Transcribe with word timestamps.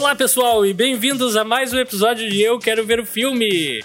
Olá, 0.00 0.16
pessoal, 0.16 0.64
e 0.64 0.72
bem-vindos 0.72 1.36
a 1.36 1.44
mais 1.44 1.74
um 1.74 1.78
episódio 1.78 2.26
de 2.30 2.40
Eu 2.40 2.58
Quero 2.58 2.86
Ver 2.86 3.00
o 3.00 3.04
Filme. 3.04 3.84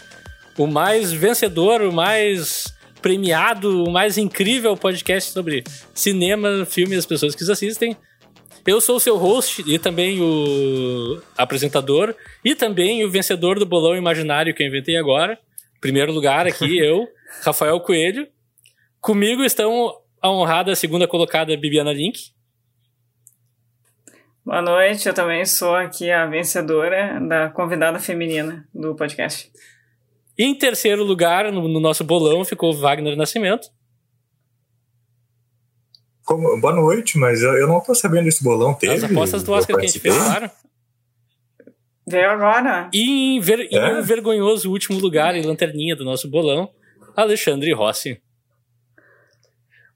O 0.57 0.65
mais 0.65 1.11
vencedor, 1.11 1.81
o 1.81 1.91
mais 1.91 2.73
premiado, 3.01 3.83
o 3.83 3.91
mais 3.91 4.17
incrível 4.17 4.77
podcast 4.77 5.33
sobre 5.33 5.61
cinema, 5.93 6.65
filme 6.65 6.95
e 6.95 6.97
as 6.97 7.05
pessoas 7.05 7.35
que 7.35 7.43
os 7.43 7.49
assistem. 7.49 7.97
Eu 8.65 8.79
sou 8.79 8.95
o 8.95 8.99
seu 8.99 9.17
host 9.17 9.61
e 9.67 9.77
também 9.77 10.21
o 10.21 11.21
apresentador 11.37 12.15
e 12.45 12.55
também 12.55 13.03
o 13.03 13.11
vencedor 13.11 13.59
do 13.59 13.65
bolão 13.65 13.93
imaginário 13.93 14.55
que 14.55 14.63
eu 14.63 14.67
inventei 14.67 14.95
agora. 14.95 15.37
Primeiro 15.81 16.13
lugar 16.13 16.47
aqui, 16.47 16.77
eu, 16.79 17.09
Rafael 17.43 17.77
Coelho. 17.81 18.25
Comigo 19.01 19.43
estão 19.43 19.93
a 20.21 20.31
honrada 20.31 20.73
segunda 20.75 21.09
colocada 21.09 21.57
Bibiana 21.57 21.91
Link. 21.91 22.33
Boa 24.45 24.61
noite, 24.61 25.07
eu 25.07 25.13
também 25.13 25.43
sou 25.43 25.73
aqui 25.73 26.11
a 26.11 26.27
vencedora 26.27 27.19
da 27.19 27.49
convidada 27.49 27.97
feminina 27.99 28.63
do 28.71 28.95
podcast. 28.95 29.51
Em 30.37 30.55
terceiro 30.55 31.03
lugar, 31.03 31.51
no, 31.51 31.67
no 31.67 31.79
nosso 31.79 32.03
bolão, 32.03 32.45
ficou 32.45 32.71
Wagner 32.71 33.17
Nascimento. 33.17 33.67
Como, 36.23 36.61
boa 36.61 36.75
noite, 36.75 37.17
mas 37.17 37.41
eu, 37.41 37.53
eu 37.53 37.67
não 37.67 37.81
tô 37.81 37.95
sabendo 37.95 38.25
desse 38.25 38.43
bolão 38.43 38.75
teve. 38.75 38.93
As 38.93 39.03
apostas 39.03 39.41
do 39.41 39.51
Oscar 39.51 39.77
que 39.77 39.83
a 39.83 39.87
gente 39.87 39.99
fez, 39.99 40.15
claro. 40.15 40.51
Veio 42.07 42.29
agora. 42.29 42.87
E 42.93 43.37
em, 43.37 43.39
ver, 43.39 43.61
é? 43.61 43.75
em 43.75 43.95
um 43.95 44.03
vergonhoso 44.03 44.69
último 44.69 44.99
lugar, 44.99 45.35
em 45.35 45.41
lanterninha 45.41 45.95
do 45.95 46.05
nosso 46.05 46.29
bolão, 46.29 46.69
Alexandre 47.15 47.73
Rossi. 47.73 48.21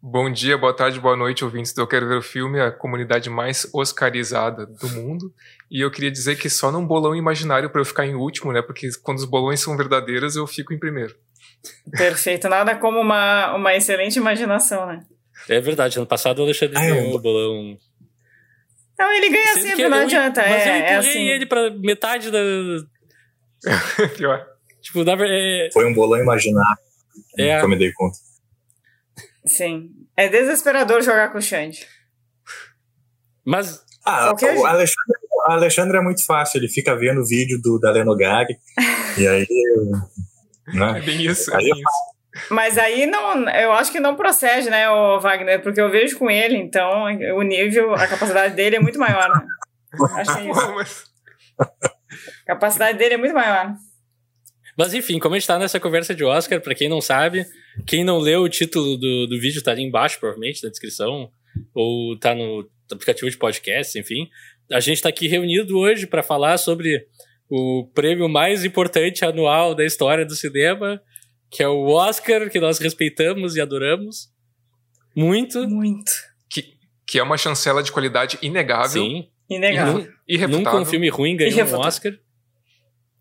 Bom 0.01 0.31
dia, 0.31 0.57
boa 0.57 0.73
tarde, 0.73 0.97
boa 0.97 1.17
noite, 1.17 1.43
ouvintes 1.43 1.73
do 1.73 1.81
Eu 1.81 1.87
Quero 1.87 2.07
Ver 2.07 2.15
o 2.15 2.21
Filme, 2.21 2.57
a 2.61 2.71
comunidade 2.71 3.29
mais 3.29 3.69
oscarizada 3.73 4.65
do 4.65 4.87
mundo. 4.91 5.33
E 5.69 5.81
eu 5.81 5.91
queria 5.91 6.09
dizer 6.09 6.37
que 6.37 6.49
só 6.49 6.71
num 6.71 6.87
bolão 6.87 7.13
imaginário 7.13 7.69
para 7.69 7.81
eu 7.81 7.85
ficar 7.85 8.05
em 8.05 8.15
último, 8.15 8.53
né? 8.53 8.61
Porque 8.61 8.87
quando 9.03 9.17
os 9.17 9.25
bolões 9.25 9.59
são 9.59 9.75
verdadeiros, 9.75 10.37
eu 10.37 10.47
fico 10.47 10.73
em 10.73 10.79
primeiro. 10.79 11.17
Perfeito, 11.91 12.47
nada 12.47 12.77
como 12.77 12.97
uma, 12.97 13.53
uma 13.53 13.75
excelente 13.75 14.15
imaginação, 14.15 14.85
né? 14.85 15.01
É 15.49 15.59
verdade, 15.59 15.97
ano 15.97 16.07
passado 16.07 16.39
o 16.39 16.43
Alexandre 16.43 16.77
ah, 16.77 16.79
ganhou 16.79 17.15
o 17.15 17.19
bolão. 17.19 17.77
Não, 18.97 19.11
ele 19.11 19.29
ganha 19.29 19.53
sempre, 19.53 19.69
sempre 19.69 19.89
não 19.89 19.97
eu, 19.97 20.03
adianta. 20.03 20.41
Mas 20.41 20.61
é, 20.61 20.69
eu 20.69 20.75
empurrei 20.77 20.93
é 20.93 20.97
assim. 20.97 21.27
ele 21.27 21.45
pra 21.45 21.71
metade 21.71 22.31
da. 22.31 22.39
Pior. 24.15 24.47
Tipo, 24.81 25.03
na 25.03 25.17
é... 25.19 25.69
Foi 25.73 25.85
um 25.85 25.93
bolão 25.93 26.21
imaginário. 26.21 26.79
É. 27.37 27.61
eu 27.61 27.67
me 27.67 27.77
dei 27.77 27.91
conta. 27.91 28.28
Sim. 29.49 29.89
É 30.15 30.29
desesperador 30.29 31.01
jogar 31.01 31.31
com 31.31 31.37
o 31.37 31.41
Xande. 31.41 31.87
Mas. 33.43 33.83
Ah, 34.05 34.33
o 34.33 34.65
Alexandre, 34.65 35.17
o 35.47 35.51
Alexandre 35.51 35.97
é 35.97 36.01
muito 36.01 36.25
fácil, 36.25 36.59
ele 36.59 36.67
fica 36.67 36.95
vendo 36.95 37.21
o 37.21 37.25
vídeo 37.25 37.59
do, 37.61 37.79
da 37.79 37.91
Lenogari. 37.91 38.57
e 39.17 39.27
aí. 39.27 39.47
Né? 40.71 40.99
É 40.99 41.01
bem 41.01 41.25
isso. 41.25 41.51
É 41.51 41.57
bem 41.57 41.71
isso. 41.71 42.19
Mas 42.51 42.77
aí 42.77 43.07
não, 43.07 43.49
eu 43.49 43.71
acho 43.73 43.91
que 43.91 43.99
não 43.99 44.15
procede, 44.15 44.69
né, 44.69 44.87
o 44.87 45.19
Wagner, 45.19 45.63
porque 45.63 45.81
eu 45.81 45.89
vejo 45.89 46.15
com 46.17 46.29
ele, 46.29 46.55
então 46.57 47.05
o 47.35 47.41
nível, 47.41 47.95
a 47.95 48.07
capacidade 48.07 48.53
dele 48.53 48.75
é 48.75 48.79
muito 48.79 48.99
maior. 48.99 49.29
Né? 49.29 49.47
Achei 50.15 50.49
isso. 50.49 51.03
A 51.59 52.45
capacidade 52.45 52.99
dele 52.99 53.15
é 53.15 53.17
muito 53.17 53.33
maior. 53.33 53.73
Mas 54.77 54.93
enfim, 54.93 55.19
como 55.19 55.35
a 55.35 55.39
gente 55.39 55.47
tá 55.47 55.57
nessa 55.57 55.79
conversa 55.79 56.13
de 56.13 56.23
Oscar, 56.23 56.61
para 56.61 56.75
quem 56.75 56.87
não 56.87 57.01
sabe, 57.01 57.45
quem 57.85 58.03
não 58.03 58.17
leu 58.17 58.41
o 58.41 58.49
título 58.49 58.97
do, 58.97 59.27
do 59.27 59.39
vídeo 59.39 59.61
tá 59.61 59.71
ali 59.71 59.83
embaixo, 59.83 60.19
provavelmente, 60.19 60.63
na 60.63 60.69
descrição, 60.69 61.31
ou 61.73 62.17
tá 62.17 62.33
no 62.33 62.69
aplicativo 62.91 63.29
de 63.29 63.37
podcast, 63.37 63.97
enfim. 63.97 64.29
A 64.71 64.79
gente 64.79 65.01
tá 65.01 65.09
aqui 65.09 65.27
reunido 65.27 65.77
hoje 65.77 66.07
para 66.07 66.23
falar 66.23 66.57
sobre 66.57 67.07
o 67.49 67.87
prêmio 67.93 68.29
mais 68.29 68.63
importante 68.63 69.25
anual 69.25 69.73
da 69.73 69.83
história 69.83 70.25
do 70.25 70.35
cinema, 70.35 71.01
que 71.49 71.63
é 71.63 71.67
o 71.67 71.87
Oscar, 71.87 72.49
que 72.49 72.59
nós 72.59 72.77
respeitamos 72.77 73.55
e 73.55 73.61
adoramos. 73.61 74.31
Muito. 75.15 75.67
Muito. 75.67 76.11
Que, 76.47 76.75
que 77.05 77.17
é 77.17 77.23
uma 77.23 77.37
chancela 77.37 77.81
de 77.81 77.91
qualidade 77.91 78.37
inegável. 78.41 79.03
Sim. 79.03 79.29
Inegável. 79.49 80.07
E 80.27 80.37
Nunca 80.45 80.77
um 80.77 80.85
filme 80.85 81.09
ruim 81.09 81.35
ganhou 81.35 81.67
um 81.67 81.79
Oscar. 81.79 82.13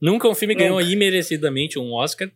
Nunca 0.01 0.29
um 0.29 0.35
filme 0.35 0.55
Nunca. 0.55 0.65
ganhou 0.65 0.81
imerecidamente 0.81 1.79
um 1.79 1.95
Oscar. 1.95 2.31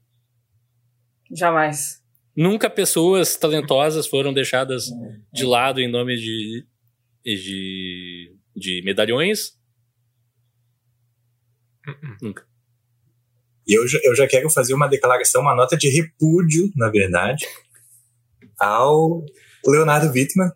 Jamais. 1.31 2.02
Nunca 2.35 2.71
pessoas 2.71 3.37
talentosas 3.37 4.07
foram 4.07 4.33
deixadas 4.33 4.87
de 5.33 5.45
lado 5.45 5.81
em 5.81 5.91
nome 5.91 6.17
de, 6.17 6.67
de, 7.25 8.35
de 8.57 8.83
medalhões. 8.85 9.59
Uh-uh. 11.87 12.17
Nunca. 12.23 12.47
E 13.67 13.75
eu, 13.75 13.85
eu 14.03 14.17
já 14.17 14.27
quero 14.27 14.49
fazer 14.51 14.75
uma 14.75 14.89
declaração, 14.89 15.43
uma 15.43 15.55
nota 15.55 15.77
de 15.77 15.89
repúdio, 15.89 16.73
na 16.75 16.89
verdade, 16.89 17.47
ao 18.59 19.25
Leonardo 19.67 20.13
Wittmann, 20.13 20.51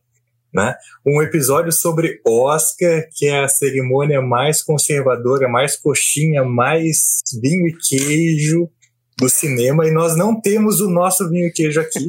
né? 0.52 0.74
Um 1.04 1.22
episódio 1.22 1.70
sobre 1.70 2.20
Oscar, 2.26 3.08
que 3.14 3.26
é 3.26 3.44
a 3.44 3.48
cerimônia 3.48 4.22
mais 4.22 4.62
conservadora, 4.62 5.48
mais 5.48 5.76
coxinha, 5.76 6.42
mais 6.42 7.20
vinho 7.40 7.68
e 7.68 7.76
queijo 7.76 8.70
do 9.18 9.28
cinema, 9.28 9.86
e 9.86 9.90
nós 9.90 10.16
não 10.16 10.38
temos 10.40 10.80
o 10.80 10.90
nosso 10.90 11.28
vinho 11.28 11.46
e 11.46 11.52
queijo 11.52 11.80
aqui. 11.80 12.08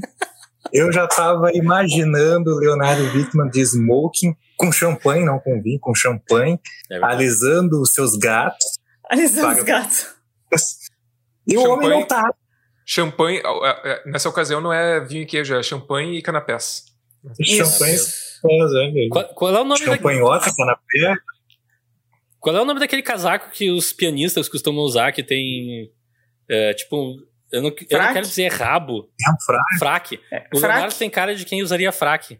Eu 0.73 0.91
já 0.91 1.05
estava 1.05 1.51
imaginando 1.53 2.51
o 2.51 2.59
Leonardo 2.59 3.03
Wittmann 3.03 3.49
de 3.49 3.61
smoking, 3.61 4.35
com 4.57 4.71
champanhe, 4.71 5.23
não 5.23 5.39
com 5.39 5.61
vinho, 5.61 5.79
com 5.79 5.95
champanhe, 5.95 6.59
é 6.91 6.97
alisando 7.03 7.81
os 7.81 7.93
seus 7.93 8.17
gatos. 8.17 8.65
Alisando 9.09 9.57
os 9.57 9.63
gatos. 9.63 10.07
E 11.47 11.53
champanhe, 11.53 11.67
o 11.67 11.71
homem 11.71 11.89
não 11.89 12.05
tá. 12.05 12.33
Champanhe, 12.85 13.37
é, 13.39 13.91
é, 13.91 14.09
nessa 14.09 14.27
ocasião 14.27 14.59
não 14.59 14.73
é 14.73 14.99
vinho 14.99 15.23
e 15.23 15.25
queijo, 15.25 15.55
é 15.55 15.63
champanhe 15.63 16.17
e 16.17 16.21
canapés. 16.21 16.85
Champanhe. 17.43 17.97
Qual, 19.09 19.25
qual, 19.29 19.55
é 19.55 19.61
o 19.61 19.63
nome 19.63 19.83
Champanhota, 19.83 20.53
canapé. 20.55 21.15
Qual 22.39 22.55
é 22.55 22.61
o 22.61 22.65
nome 22.65 22.79
daquele 22.79 23.01
casaco 23.01 23.49
que 23.51 23.71
os 23.71 23.91
pianistas 23.91 24.47
costumam 24.47 24.83
usar 24.83 25.11
que 25.11 25.23
tem. 25.23 25.91
É, 26.49 26.73
tipo. 26.73 27.15
Eu 27.49 27.61
não, 27.61 27.69
eu 27.89 27.99
não, 27.99 28.13
quero 28.13 28.27
dizer 28.27 28.51
rabo. 28.51 29.09
É 29.25 29.31
um 29.31 29.39
fraque. 29.45 29.79
Fraque. 29.79 30.19
É, 30.31 30.47
o 30.53 30.59
fraque. 30.59 30.73
Leonardo 30.73 30.95
tem 30.95 31.09
cara 31.09 31.33
de 31.33 31.45
quem 31.45 31.63
usaria 31.63 31.91
fraque. 31.93 32.39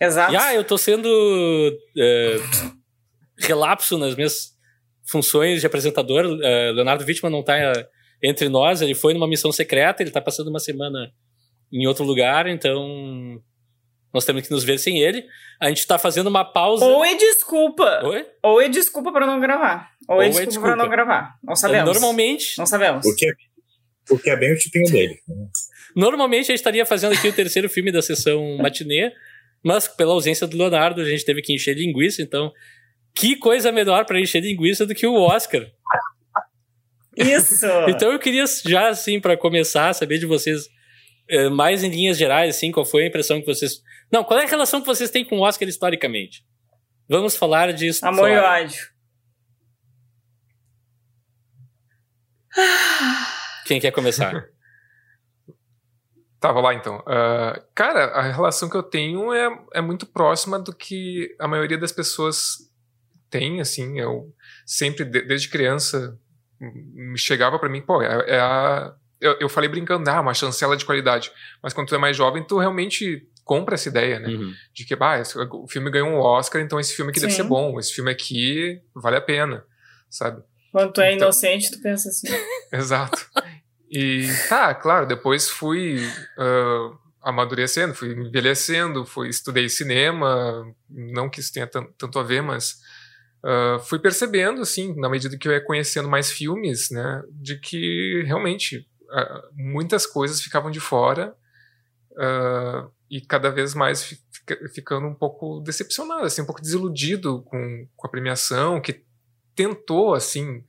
Exato. 0.00 0.32
E, 0.32 0.36
ah, 0.36 0.54
eu 0.54 0.62
tô 0.62 0.78
sendo 0.78 1.08
é, 1.98 2.36
relapso 3.38 3.98
nas 3.98 4.14
minhas 4.14 4.54
funções 5.04 5.60
de 5.60 5.66
apresentador. 5.66 6.38
É, 6.42 6.70
Leonardo 6.72 7.04
Wittmann 7.04 7.32
não 7.32 7.42
tá 7.42 7.56
é, 7.56 7.72
entre 8.22 8.48
nós, 8.48 8.80
ele 8.80 8.94
foi 8.94 9.12
numa 9.12 9.28
missão 9.28 9.52
secreta, 9.52 10.02
ele 10.02 10.10
tá 10.10 10.20
passando 10.20 10.48
uma 10.48 10.60
semana 10.60 11.12
em 11.72 11.86
outro 11.86 12.04
lugar, 12.04 12.46
então 12.46 13.42
nós 14.12 14.24
temos 14.24 14.42
que 14.42 14.50
nos 14.50 14.62
ver 14.62 14.78
sem 14.78 15.00
ele. 15.00 15.24
A 15.60 15.68
gente 15.68 15.86
tá 15.86 15.98
fazendo 15.98 16.28
uma 16.28 16.44
pausa. 16.44 16.84
Ou 16.84 17.04
é 17.04 17.16
desculpa. 17.16 18.00
Oi? 18.04 18.26
Ou 18.42 18.62
é 18.62 18.68
desculpa 18.68 19.12
para 19.12 19.26
não 19.26 19.40
gravar. 19.40 19.90
Ou, 20.08 20.16
Ou 20.16 20.22
é, 20.22 20.26
desculpa, 20.26 20.42
é 20.42 20.46
desculpa 20.46 20.68
para 20.68 20.76
não 20.76 20.88
gravar. 20.90 21.36
Não 21.42 21.56
sabemos. 21.56 21.92
Normalmente. 21.92 22.58
Não 22.58 22.66
sabemos. 22.66 23.02
Porque, 23.02 23.32
porque 24.06 24.30
é 24.30 24.36
bem 24.36 24.52
o 24.52 24.58
tipinho 24.58 24.90
dele. 24.90 25.18
Normalmente 25.94 26.44
a 26.44 26.46
gente 26.46 26.56
estaria 26.56 26.84
fazendo 26.84 27.12
aqui 27.12 27.28
o 27.28 27.32
terceiro 27.32 27.68
filme 27.68 27.92
da 27.92 28.02
sessão 28.02 28.58
matinê, 28.58 29.12
mas 29.62 29.88
pela 29.88 30.12
ausência 30.12 30.46
do 30.46 30.56
Leonardo, 30.56 31.00
a 31.00 31.04
gente 31.04 31.24
teve 31.24 31.40
que 31.40 31.54
encher 31.54 31.76
linguiça, 31.76 32.22
então. 32.22 32.52
Que 33.14 33.36
coisa 33.36 33.70
melhor 33.70 34.04
para 34.04 34.20
encher 34.20 34.42
linguiça 34.42 34.84
do 34.84 34.94
que 34.94 35.06
o 35.06 35.14
Oscar? 35.14 35.64
Isso! 37.16 37.66
então 37.88 38.10
eu 38.10 38.18
queria 38.18 38.44
já, 38.66 38.88
assim, 38.88 39.20
para 39.20 39.36
começar, 39.36 39.92
saber 39.94 40.18
de 40.18 40.26
vocês 40.26 40.68
é, 41.28 41.48
mais 41.48 41.84
em 41.84 41.90
linhas 41.90 42.18
gerais, 42.18 42.56
assim, 42.56 42.72
qual 42.72 42.84
foi 42.84 43.04
a 43.04 43.06
impressão 43.06 43.40
que 43.40 43.46
vocês. 43.46 43.80
Não, 44.12 44.24
qual 44.24 44.40
é 44.40 44.44
a 44.44 44.48
relação 44.48 44.80
que 44.80 44.86
vocês 44.86 45.10
têm 45.10 45.24
com 45.24 45.38
o 45.38 45.42
Oscar 45.42 45.68
historicamente? 45.68 46.44
Vamos 47.08 47.36
falar 47.36 47.72
disso. 47.72 48.04
Amor 48.04 48.28
e 48.28 48.36
ódio. 48.36 48.93
Quem 53.66 53.80
quer 53.80 53.90
começar? 53.90 54.46
Tá, 56.40 56.52
vou 56.52 56.60
lá 56.60 56.74
então. 56.74 56.98
Uh, 56.98 57.58
cara, 57.74 58.04
a 58.08 58.20
relação 58.20 58.68
que 58.68 58.76
eu 58.76 58.82
tenho 58.82 59.32
é, 59.32 59.48
é 59.72 59.80
muito 59.80 60.04
próxima 60.04 60.58
do 60.58 60.74
que 60.74 61.34
a 61.40 61.48
maioria 61.48 61.78
das 61.78 61.90
pessoas 61.90 62.70
tem, 63.30 63.62
assim. 63.62 63.98
Eu 63.98 64.30
sempre, 64.66 65.06
desde 65.06 65.48
criança, 65.48 66.20
me 66.60 67.16
chegava 67.16 67.58
para 67.58 67.70
mim, 67.70 67.80
pô, 67.80 68.02
é, 68.02 68.24
é 68.28 68.40
a 68.40 68.94
eu, 69.24 69.36
eu 69.40 69.48
falei 69.48 69.70
brincando, 69.70 70.08
ah, 70.10 70.20
uma 70.20 70.34
chancela 70.34 70.76
de 70.76 70.84
qualidade. 70.84 71.32
Mas 71.62 71.72
quando 71.72 71.88
tu 71.88 71.94
é 71.94 71.98
mais 71.98 72.14
jovem, 72.14 72.44
tu 72.44 72.58
realmente 72.58 73.26
compra 73.42 73.74
essa 73.74 73.88
ideia, 73.88 74.20
né? 74.20 74.28
Uhum. 74.28 74.52
De 74.72 74.84
que, 74.84 74.94
ah, 75.00 75.18
esse, 75.18 75.38
o 75.38 75.66
filme 75.66 75.90
ganhou 75.90 76.08
um 76.08 76.18
Oscar, 76.18 76.60
então 76.60 76.78
esse 76.78 76.94
filme 76.94 77.10
aqui 77.10 77.20
Sim. 77.20 77.26
deve 77.26 77.36
ser 77.36 77.44
bom. 77.44 77.78
Esse 77.78 77.94
filme 77.94 78.10
aqui 78.10 78.82
vale 78.94 79.16
a 79.16 79.22
pena, 79.22 79.64
sabe? 80.10 80.42
Quando 80.74 80.92
tu 80.92 81.00
é 81.00 81.12
então, 81.12 81.28
inocente, 81.28 81.70
tu 81.70 81.80
pensa 81.80 82.08
assim. 82.08 82.26
Exato. 82.72 83.30
E 83.88 84.26
tá, 84.48 84.74
claro, 84.74 85.06
depois 85.06 85.48
fui 85.48 86.04
uh, 86.04 86.98
amadurecendo, 87.22 87.94
fui 87.94 88.10
envelhecendo, 88.10 89.06
fui 89.06 89.28
estudei 89.28 89.68
cinema, 89.68 90.66
não 90.90 91.30
que 91.30 91.38
isso 91.38 91.52
tenha 91.52 91.68
tanto 91.68 92.18
a 92.18 92.24
ver, 92.24 92.42
mas 92.42 92.72
uh, 93.44 93.78
fui 93.84 94.00
percebendo, 94.00 94.62
assim, 94.62 94.98
na 94.98 95.08
medida 95.08 95.38
que 95.38 95.46
eu 95.46 95.52
ia 95.52 95.64
conhecendo 95.64 96.08
mais 96.08 96.32
filmes, 96.32 96.90
né, 96.90 97.22
de 97.30 97.60
que 97.60 98.24
realmente 98.26 98.78
uh, 98.78 99.48
muitas 99.54 100.04
coisas 100.04 100.40
ficavam 100.40 100.72
de 100.72 100.80
fora 100.80 101.36
e 103.08 103.20
cada 103.20 103.48
vez 103.48 103.74
mais 103.74 104.02
fica, 104.02 104.58
ficando 104.74 105.06
um 105.06 105.14
pouco 105.14 105.60
decepcionado, 105.60 106.24
assim, 106.24 106.42
um 106.42 106.46
pouco 106.46 106.60
desiludido 106.60 107.42
com, 107.42 107.88
com 107.96 108.06
a 108.08 108.10
premiação, 108.10 108.80
que 108.80 109.04
tentou, 109.54 110.14
assim, 110.14 110.64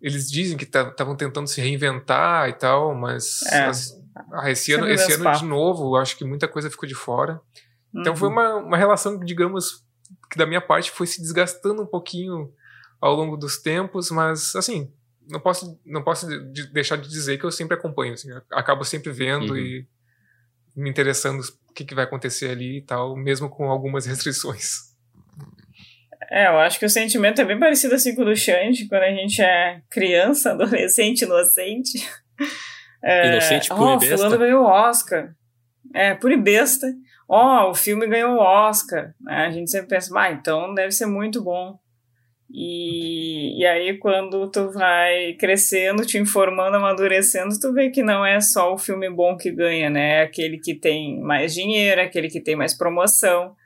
eles 0.00 0.30
dizem 0.30 0.56
que 0.56 0.64
estavam 0.64 1.16
tentando 1.16 1.46
se 1.46 1.60
reinventar 1.60 2.48
e 2.48 2.52
tal, 2.52 2.94
mas 2.94 3.42
é. 3.50 3.64
as, 3.64 3.98
esse 4.46 4.72
ano, 4.72 4.86
esse 4.88 5.12
ano 5.14 5.32
de 5.32 5.44
novo, 5.44 5.96
acho 5.96 6.16
que 6.16 6.24
muita 6.24 6.46
coisa 6.46 6.70
ficou 6.70 6.88
de 6.88 6.94
fora. 6.94 7.40
Então 7.94 8.12
uhum. 8.12 8.18
foi 8.18 8.28
uma, 8.28 8.56
uma 8.56 8.76
relação, 8.76 9.18
digamos, 9.18 9.84
que 10.30 10.36
da 10.36 10.46
minha 10.46 10.60
parte 10.60 10.90
foi 10.90 11.06
se 11.06 11.20
desgastando 11.20 11.82
um 11.82 11.86
pouquinho 11.86 12.52
ao 13.00 13.14
longo 13.14 13.36
dos 13.36 13.56
tempos, 13.58 14.10
mas 14.10 14.54
assim, 14.56 14.92
não 15.28 15.40
posso 15.40 15.78
não 15.84 16.02
posso 16.02 16.26
de, 16.52 16.66
deixar 16.72 16.96
de 16.96 17.08
dizer 17.08 17.38
que 17.38 17.44
eu 17.44 17.50
sempre 17.50 17.76
acompanho, 17.76 18.14
assim, 18.14 18.28
acabo 18.52 18.84
sempre 18.84 19.12
vendo 19.12 19.52
uhum. 19.52 19.58
e 19.58 19.86
me 20.76 20.90
interessando 20.90 21.40
o 21.40 21.72
que, 21.72 21.84
que 21.84 21.94
vai 21.94 22.04
acontecer 22.04 22.50
ali 22.50 22.78
e 22.78 22.82
tal, 22.82 23.16
mesmo 23.16 23.48
com 23.48 23.70
algumas 23.70 24.04
restrições. 24.06 24.93
É, 26.30 26.46
eu 26.48 26.58
acho 26.58 26.78
que 26.78 26.86
o 26.86 26.90
sentimento 26.90 27.40
é 27.40 27.44
bem 27.44 27.58
parecido 27.58 27.94
assim 27.94 28.14
com 28.14 28.22
o 28.22 28.24
do 28.24 28.36
Xande, 28.36 28.88
quando 28.88 29.02
a 29.02 29.10
gente 29.10 29.42
é 29.42 29.80
criança, 29.90 30.52
adolescente, 30.52 31.22
inocente. 31.22 32.08
É, 33.02 33.32
inocente, 33.32 33.68
puro 33.68 33.82
oh, 33.82 33.98
besta. 33.98 34.16
fulano 34.16 34.38
ganhou 34.38 34.64
o 34.64 34.68
Oscar. 34.68 35.34
É, 35.94 36.10
e 36.12 36.36
besta 36.36 36.86
ó, 37.28 37.66
oh, 37.66 37.70
o 37.70 37.74
filme 37.74 38.06
ganhou 38.06 38.36
o 38.36 38.40
Oscar. 38.40 39.14
Né? 39.20 39.46
A 39.46 39.50
gente 39.50 39.70
sempre 39.70 39.88
pensa, 39.88 40.12
ah, 40.18 40.30
então 40.30 40.74
deve 40.74 40.92
ser 40.92 41.06
muito 41.06 41.42
bom. 41.42 41.78
E, 42.50 43.60
e 43.60 43.66
aí, 43.66 43.98
quando 43.98 44.48
tu 44.50 44.70
vai 44.70 45.32
crescendo, 45.34 46.06
te 46.06 46.18
informando, 46.18 46.76
amadurecendo, 46.76 47.58
tu 47.58 47.72
vê 47.72 47.90
que 47.90 48.02
não 48.02 48.24
é 48.24 48.40
só 48.40 48.72
o 48.72 48.78
filme 48.78 49.10
bom 49.10 49.36
que 49.36 49.50
ganha, 49.50 49.90
né? 49.90 50.20
É 50.20 50.22
aquele 50.22 50.58
que 50.58 50.74
tem 50.74 51.20
mais 51.20 51.52
dinheiro, 51.52 52.00
é 52.00 52.04
aquele 52.04 52.28
que 52.28 52.40
tem 52.40 52.54
mais 52.54 52.76
promoção, 52.76 53.56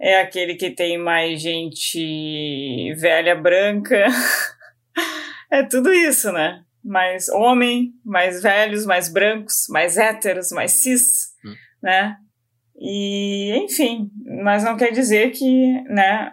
é 0.00 0.18
aquele 0.20 0.54
que 0.54 0.70
tem 0.70 0.96
mais 0.96 1.40
gente 1.42 2.94
velha 2.94 3.34
branca. 3.34 4.06
é 5.52 5.62
tudo 5.62 5.92
isso, 5.92 6.32
né? 6.32 6.64
Mais 6.82 7.28
homem, 7.28 7.92
mais 8.02 8.42
velhos, 8.42 8.86
mais 8.86 9.12
brancos, 9.12 9.66
mais 9.68 9.98
héteros, 9.98 10.50
mais 10.50 10.82
cis, 10.82 11.34
hum. 11.44 11.54
né? 11.82 12.16
E, 12.80 13.54
enfim, 13.58 14.10
mas 14.42 14.64
não 14.64 14.78
quer 14.78 14.90
dizer 14.90 15.32
que, 15.32 15.82
né, 15.82 16.32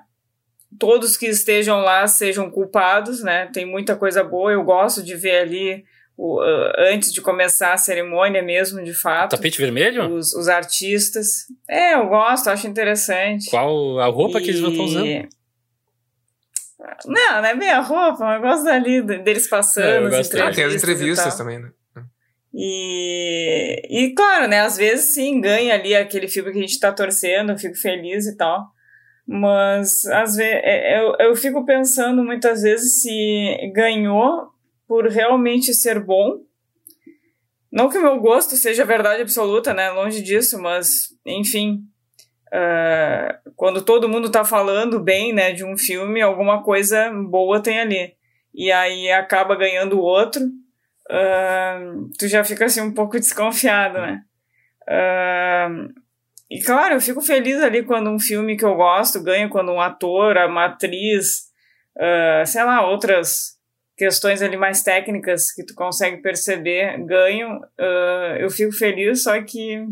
todos 0.79 1.17
que 1.17 1.25
estejam 1.27 1.79
lá 1.79 2.07
sejam 2.07 2.49
culpados, 2.49 3.21
né? 3.21 3.47
Tem 3.47 3.65
muita 3.65 3.97
coisa 3.97 4.23
boa, 4.23 4.53
eu 4.53 4.63
gosto 4.63 5.03
de 5.03 5.13
ver 5.15 5.39
ali 5.39 5.83
o, 6.17 6.41
uh, 6.41 6.71
antes 6.91 7.13
de 7.13 7.21
começar 7.21 7.73
a 7.73 7.77
cerimônia 7.77 8.41
mesmo, 8.41 8.83
de 8.83 8.93
fato. 8.93 9.31
Tapete 9.31 9.61
vermelho? 9.61 10.15
Os, 10.15 10.33
os 10.33 10.47
artistas. 10.47 11.45
É, 11.69 11.93
eu 11.93 12.07
gosto, 12.07 12.49
acho 12.49 12.67
interessante. 12.67 13.49
Qual 13.51 13.99
a 13.99 14.07
roupa 14.07 14.39
e... 14.39 14.43
que 14.43 14.49
eles 14.49 14.59
vão 14.59 14.71
estar 14.71 14.83
usando? 14.83 15.29
Não, 17.05 17.41
não 17.41 17.45
é 17.45 17.55
bem 17.55 17.69
a 17.69 17.81
roupa, 17.81 18.23
mas 18.23 18.35
eu 18.35 18.41
gosto 18.41 18.67
ali 18.67 19.01
deles 19.01 19.47
passando. 19.47 20.13
É, 20.13 20.19
as 20.19 20.27
entrevistas 20.27 20.41
ah, 20.41 20.51
tem 20.51 20.63
as 20.63 20.73
entrevistas 20.73 21.37
também, 21.37 21.59
né? 21.59 21.69
E, 22.53 23.81
e 23.87 24.15
claro, 24.15 24.47
né, 24.47 24.61
às 24.61 24.77
vezes 24.77 25.13
sim, 25.13 25.39
ganha 25.39 25.75
ali 25.75 25.93
aquele 25.93 26.27
filme 26.27 26.51
que 26.51 26.57
a 26.57 26.61
gente 26.61 26.79
tá 26.79 26.91
torcendo, 26.91 27.51
eu 27.51 27.57
fico 27.57 27.75
feliz 27.75 28.25
e 28.25 28.35
tal. 28.35 28.65
Mas 29.27 30.05
às 30.05 30.35
vezes 30.35 30.61
é, 30.63 30.99
eu, 30.99 31.15
eu 31.19 31.35
fico 31.35 31.65
pensando 31.65 32.23
muitas 32.23 32.63
vezes 32.63 33.01
se 33.01 33.71
ganhou 33.75 34.47
por 34.87 35.07
realmente 35.07 35.73
ser 35.73 35.99
bom. 35.99 36.41
Não 37.71 37.89
que 37.89 37.97
o 37.97 38.01
meu 38.01 38.19
gosto 38.19 38.55
seja 38.55 38.85
verdade 38.85 39.21
absoluta, 39.21 39.73
né? 39.73 39.89
Longe 39.91 40.21
disso, 40.21 40.59
mas 40.61 41.09
enfim. 41.25 41.83
Uh, 42.47 43.51
quando 43.55 43.81
todo 43.81 44.07
mundo 44.07 44.31
tá 44.31 44.45
falando 44.45 45.01
bem, 45.01 45.33
né, 45.33 45.51
de 45.51 45.65
um 45.65 45.77
filme, 45.77 46.21
alguma 46.21 46.63
coisa 46.63 47.11
boa 47.11 47.61
tem 47.61 47.79
ali. 47.79 48.13
E 48.55 48.71
aí 48.71 49.11
acaba 49.11 49.55
ganhando 49.55 49.99
o 49.99 50.01
outro 50.01 50.41
uh, 51.09 52.09
tu 52.17 52.27
já 52.27 52.43
fica 52.43 52.65
assim 52.65 52.81
um 52.81 52.93
pouco 52.93 53.17
desconfiado, 53.19 53.99
né? 53.99 54.23
Uh, 54.83 55.93
e 56.49 56.61
claro, 56.61 56.95
eu 56.95 57.01
fico 57.01 57.21
feliz 57.21 57.61
ali 57.61 57.83
quando 57.83 58.09
um 58.09 58.19
filme 58.19 58.55
que 58.55 58.63
eu 58.63 58.75
gosto 58.75 59.21
ganha, 59.21 59.49
quando 59.49 59.71
um 59.71 59.81
ator, 59.81 60.37
uma 60.37 60.65
atriz, 60.65 61.49
uh, 61.97 62.45
sei 62.45 62.63
lá, 62.63 62.87
outras 62.87 63.56
questões 63.97 64.41
ali 64.41 64.55
mais 64.55 64.83
técnicas 64.83 65.51
que 65.51 65.65
tu 65.65 65.73
consegue 65.73 66.21
perceber 66.21 67.03
ganham, 67.05 67.57
uh, 67.57 68.38
eu 68.39 68.49
fico 68.49 68.71
feliz, 68.71 69.23
só 69.23 69.41
que 69.41 69.83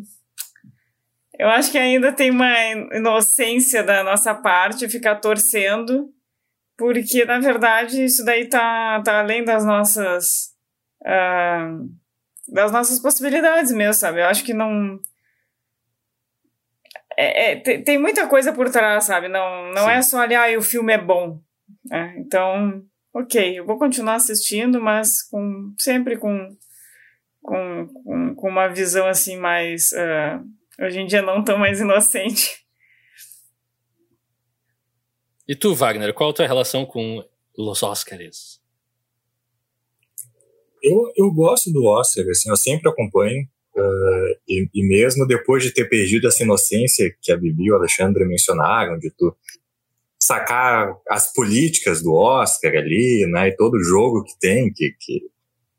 eu 1.38 1.50
acho 1.50 1.72
que 1.72 1.78
ainda 1.78 2.14
tem 2.14 2.32
uma 2.32 2.54
inocência 2.96 3.84
da 3.84 4.04
nossa 4.04 4.34
parte 4.34 4.88
ficar 4.88 5.16
torcendo, 5.16 6.14
porque 6.78 7.26
na 7.26 7.40
verdade 7.40 8.06
isso 8.06 8.24
daí 8.24 8.48
tá, 8.48 9.02
tá 9.04 9.20
além 9.20 9.44
das 9.44 9.66
nossas 9.66 10.54
uh, 11.02 11.90
das 12.48 12.72
nossas 12.72 13.00
possibilidades 13.00 13.72
mesmo, 13.72 13.94
sabe? 13.94 14.22
Eu 14.22 14.28
acho 14.28 14.44
que 14.44 14.54
não. 14.54 15.00
É, 17.18 17.52
é, 17.52 17.56
tem, 17.56 17.84
tem, 17.84 17.98
muita 17.98 18.28
coisa 18.28 18.54
por 18.54 18.70
trás, 18.70 19.06
sabe? 19.06 19.28
Não, 19.28 19.72
não 19.72 19.90
é 19.90 20.02
só 20.02 20.22
ali, 20.22 20.36
ah, 20.36 20.58
o 20.58 20.62
filme 20.62 20.94
é 20.94 20.98
bom. 20.98 21.40
É, 21.92 22.20
então, 22.20 22.84
ok, 23.16 23.60
eu 23.60 23.66
vou 23.66 23.80
continuar 23.80 24.16
assistindo, 24.16 24.82
mas 24.82 25.24
com, 25.24 25.74
sempre 25.80 26.18
com, 26.18 26.50
com, 27.42 27.88
com, 27.88 28.36
com 28.36 28.50
uma 28.50 28.68
visão 28.68 29.08
assim 29.08 29.38
mais. 29.38 29.92
Uh, 29.94 30.84
hoje 30.84 31.00
em 31.00 31.08
dia 31.08 31.22
não 31.22 31.42
tão 31.42 31.58
mais 31.58 31.80
inocente. 31.80 32.66
E 35.48 35.56
tu, 35.56 35.74
Wagner, 35.74 36.14
qual 36.14 36.32
a 36.32 36.34
tua 36.34 36.48
relação 36.48 36.86
com 36.86 37.24
os 37.58 37.84
Oscars? 37.84 38.60
Eu, 40.84 41.14
eu 41.16 41.32
gosto 41.32 41.72
do 41.72 41.86
Oscar, 41.86 42.26
assim, 42.30 42.50
eu 42.50 42.58
sempre 42.58 42.90
acompanho. 42.90 43.48
Uh, 43.78 44.40
e, 44.48 44.70
e, 44.74 44.88
mesmo 44.88 45.28
depois 45.28 45.62
de 45.62 45.70
ter 45.72 45.86
perdido 45.90 46.28
essa 46.28 46.44
inocência 46.44 47.14
que 47.22 47.30
a 47.32 47.38
Bibi 47.38 47.66
e 47.66 47.72
o 47.72 47.76
Alexandre 47.76 48.26
mencionaram, 48.26 48.98
de 48.98 49.12
tu 49.12 49.36
sacar 50.26 50.96
as 51.10 51.32
políticas 51.34 52.02
do 52.02 52.14
Oscar 52.14 52.72
ali, 52.74 53.26
né, 53.30 53.50
e 53.50 53.56
todo 53.56 53.76
o 53.76 53.84
jogo 53.84 54.24
que 54.24 54.38
tem, 54.40 54.72
que, 54.74 54.92
que 55.00 55.22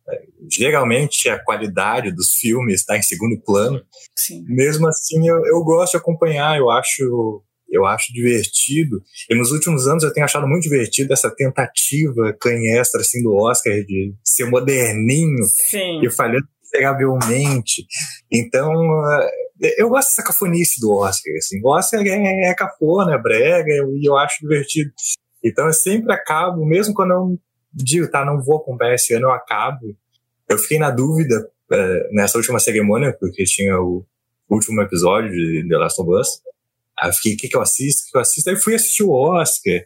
é, 0.08 0.22
geralmente 0.50 1.28
a 1.28 1.42
qualidade 1.42 2.12
dos 2.12 2.34
filmes 2.34 2.80
está 2.80 2.96
em 2.96 3.02
segundo 3.02 3.40
plano. 3.40 3.82
Sim. 4.16 4.44
Mesmo 4.48 4.86
assim, 4.86 5.28
eu, 5.28 5.44
eu 5.46 5.62
gosto 5.64 5.92
de 5.92 5.98
acompanhar, 5.98 6.58
eu 6.58 6.70
acho 6.70 7.42
eu 7.68 7.84
acho 7.84 8.12
divertido. 8.12 9.02
E 9.28 9.34
nos 9.34 9.50
últimos 9.50 9.88
anos 9.88 10.04
eu 10.04 10.12
tenho 10.12 10.24
achado 10.24 10.46
muito 10.46 10.62
divertido 10.62 11.12
essa 11.12 11.28
tentativa 11.34 12.32
canhestra 12.40 13.00
assim, 13.00 13.22
do 13.22 13.34
Oscar 13.34 13.74
de 13.84 14.14
ser 14.24 14.48
moderninho 14.48 15.42
Sim. 15.68 16.00
e 16.02 16.10
falhando 16.10 16.46
miseravelmente. 16.76 17.86
Então, 18.30 18.72
eh, 19.62 19.74
eu 19.78 19.88
gosto 19.88 20.08
dessa 20.08 20.22
cafonice 20.22 20.80
do 20.80 20.92
Oscar. 20.92 21.34
Assim. 21.36 21.60
O 21.62 21.68
Oscar 21.68 22.00
é, 22.06 22.50
é 22.50 22.54
cafona, 22.54 23.14
é 23.14 23.18
brega, 23.18 23.72
e 23.72 24.08
eu 24.08 24.16
acho 24.16 24.40
divertido. 24.40 24.92
Então, 25.42 25.66
eu 25.66 25.72
sempre 25.72 26.12
acabo, 26.12 26.64
mesmo 26.64 26.94
quando 26.94 27.12
eu 27.12 27.38
digo, 27.72 28.10
tá, 28.10 28.24
não 28.24 28.42
vou 28.42 28.58
acompanhar 28.58 28.94
esse 28.94 29.14
ano, 29.14 29.26
eu 29.26 29.32
acabo. 29.32 29.96
Eu 30.48 30.58
fiquei 30.58 30.78
na 30.78 30.90
dúvida 30.90 31.48
é, 31.72 32.08
nessa 32.12 32.38
última 32.38 32.58
cerimônia, 32.58 33.16
porque 33.18 33.44
tinha 33.44 33.78
o 33.80 34.04
último 34.48 34.80
episódio 34.82 35.30
de 35.30 35.66
The 35.68 35.76
Last 35.76 36.00
of 36.00 36.10
Us. 36.10 36.28
Aí 36.98 37.10
eu 37.10 37.12
fiquei, 37.12 37.34
o 37.34 37.36
que, 37.36 37.48
que 37.48 37.56
eu 37.56 37.60
assisto? 37.60 38.02
O 38.02 38.04
que, 38.06 38.12
que 38.12 38.16
eu 38.16 38.22
assisto? 38.22 38.50
Aí 38.50 38.56
fui 38.56 38.74
assistir 38.74 39.02
o 39.02 39.10
Oscar 39.10 39.80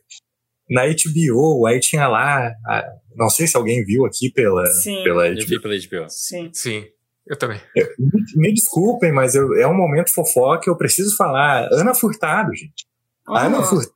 na 0.70 0.82
HBO, 0.86 1.66
aí 1.66 1.80
tinha 1.80 2.06
lá, 2.06 2.52
a, 2.64 2.84
não 3.16 3.28
sei 3.28 3.46
se 3.46 3.56
alguém 3.56 3.84
viu 3.84 4.06
aqui 4.06 4.30
pela, 4.30 4.64
Sim. 4.66 5.02
pela 5.02 5.28
HBO. 5.28 5.40
Eu 5.40 5.46
vi 5.46 5.60
pela 5.60 5.74
HBO. 5.74 6.08
Sim. 6.08 6.50
Sim, 6.52 6.84
eu 7.26 7.36
também. 7.36 7.60
Eu, 7.74 7.88
me, 7.98 8.24
me, 8.36 8.54
desculpem, 8.54 9.12
mas 9.12 9.34
eu, 9.34 9.54
é 9.56 9.66
um 9.66 9.76
momento 9.76 10.14
fofoca, 10.14 10.70
eu 10.70 10.76
preciso 10.76 11.16
falar. 11.16 11.68
Ana 11.72 11.92
Furtado, 11.92 12.54
gente. 12.54 12.86
Oh. 13.28 13.34
A 13.34 13.42
Ana 13.42 13.62
Furtado, 13.64 13.90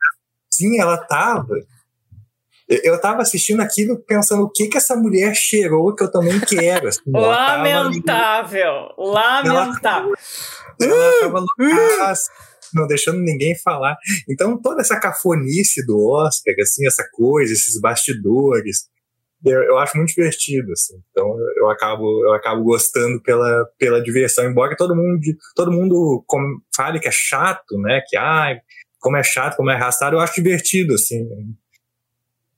sim, 0.50 0.80
ela 0.80 0.98
tava. 0.98 1.54
Eu 2.66 2.98
tava 2.98 3.20
assistindo 3.20 3.60
aquilo 3.60 3.98
pensando 3.98 4.42
o 4.42 4.50
que 4.50 4.68
que 4.68 4.78
essa 4.78 4.96
mulher 4.96 5.34
cheirou 5.34 5.94
que 5.94 6.02
eu 6.02 6.10
também 6.10 6.40
quero. 6.40 6.88
Assim, 6.88 7.02
lamentável, 7.06 8.88
lamentável. 8.96 10.14
Ela, 10.80 10.94
ela 10.94 11.20
tava 11.20 11.44
loucaça 11.58 12.32
não 12.74 12.86
deixando 12.86 13.20
ninguém 13.20 13.56
falar. 13.56 13.96
Então, 14.28 14.60
toda 14.60 14.80
essa 14.80 14.98
cafonice 14.98 15.84
do 15.86 16.06
Oscar, 16.06 16.54
assim, 16.60 16.86
essa 16.86 17.06
coisa, 17.12 17.52
esses 17.52 17.80
bastidores, 17.80 18.88
eu, 19.44 19.62
eu 19.62 19.78
acho 19.78 19.96
muito 19.96 20.14
divertido, 20.14 20.72
assim. 20.72 20.94
Então, 21.10 21.36
eu 21.56 21.68
acabo, 21.68 22.24
eu 22.24 22.32
acabo 22.32 22.62
gostando 22.62 23.20
pela, 23.22 23.66
pela 23.78 24.02
diversão, 24.02 24.48
embora 24.48 24.76
todo 24.76 24.96
mundo, 24.96 25.20
todo 25.54 25.72
mundo 25.72 26.24
fale 26.74 26.98
que 26.98 27.08
é 27.08 27.12
chato, 27.12 27.78
né? 27.78 28.00
Que, 28.08 28.16
ai, 28.16 28.58
como 28.98 29.16
é 29.16 29.22
chato, 29.22 29.56
como 29.56 29.70
é 29.70 29.74
arrastado, 29.74 30.16
eu 30.16 30.20
acho 30.20 30.34
divertido, 30.34 30.94
assim. 30.94 31.28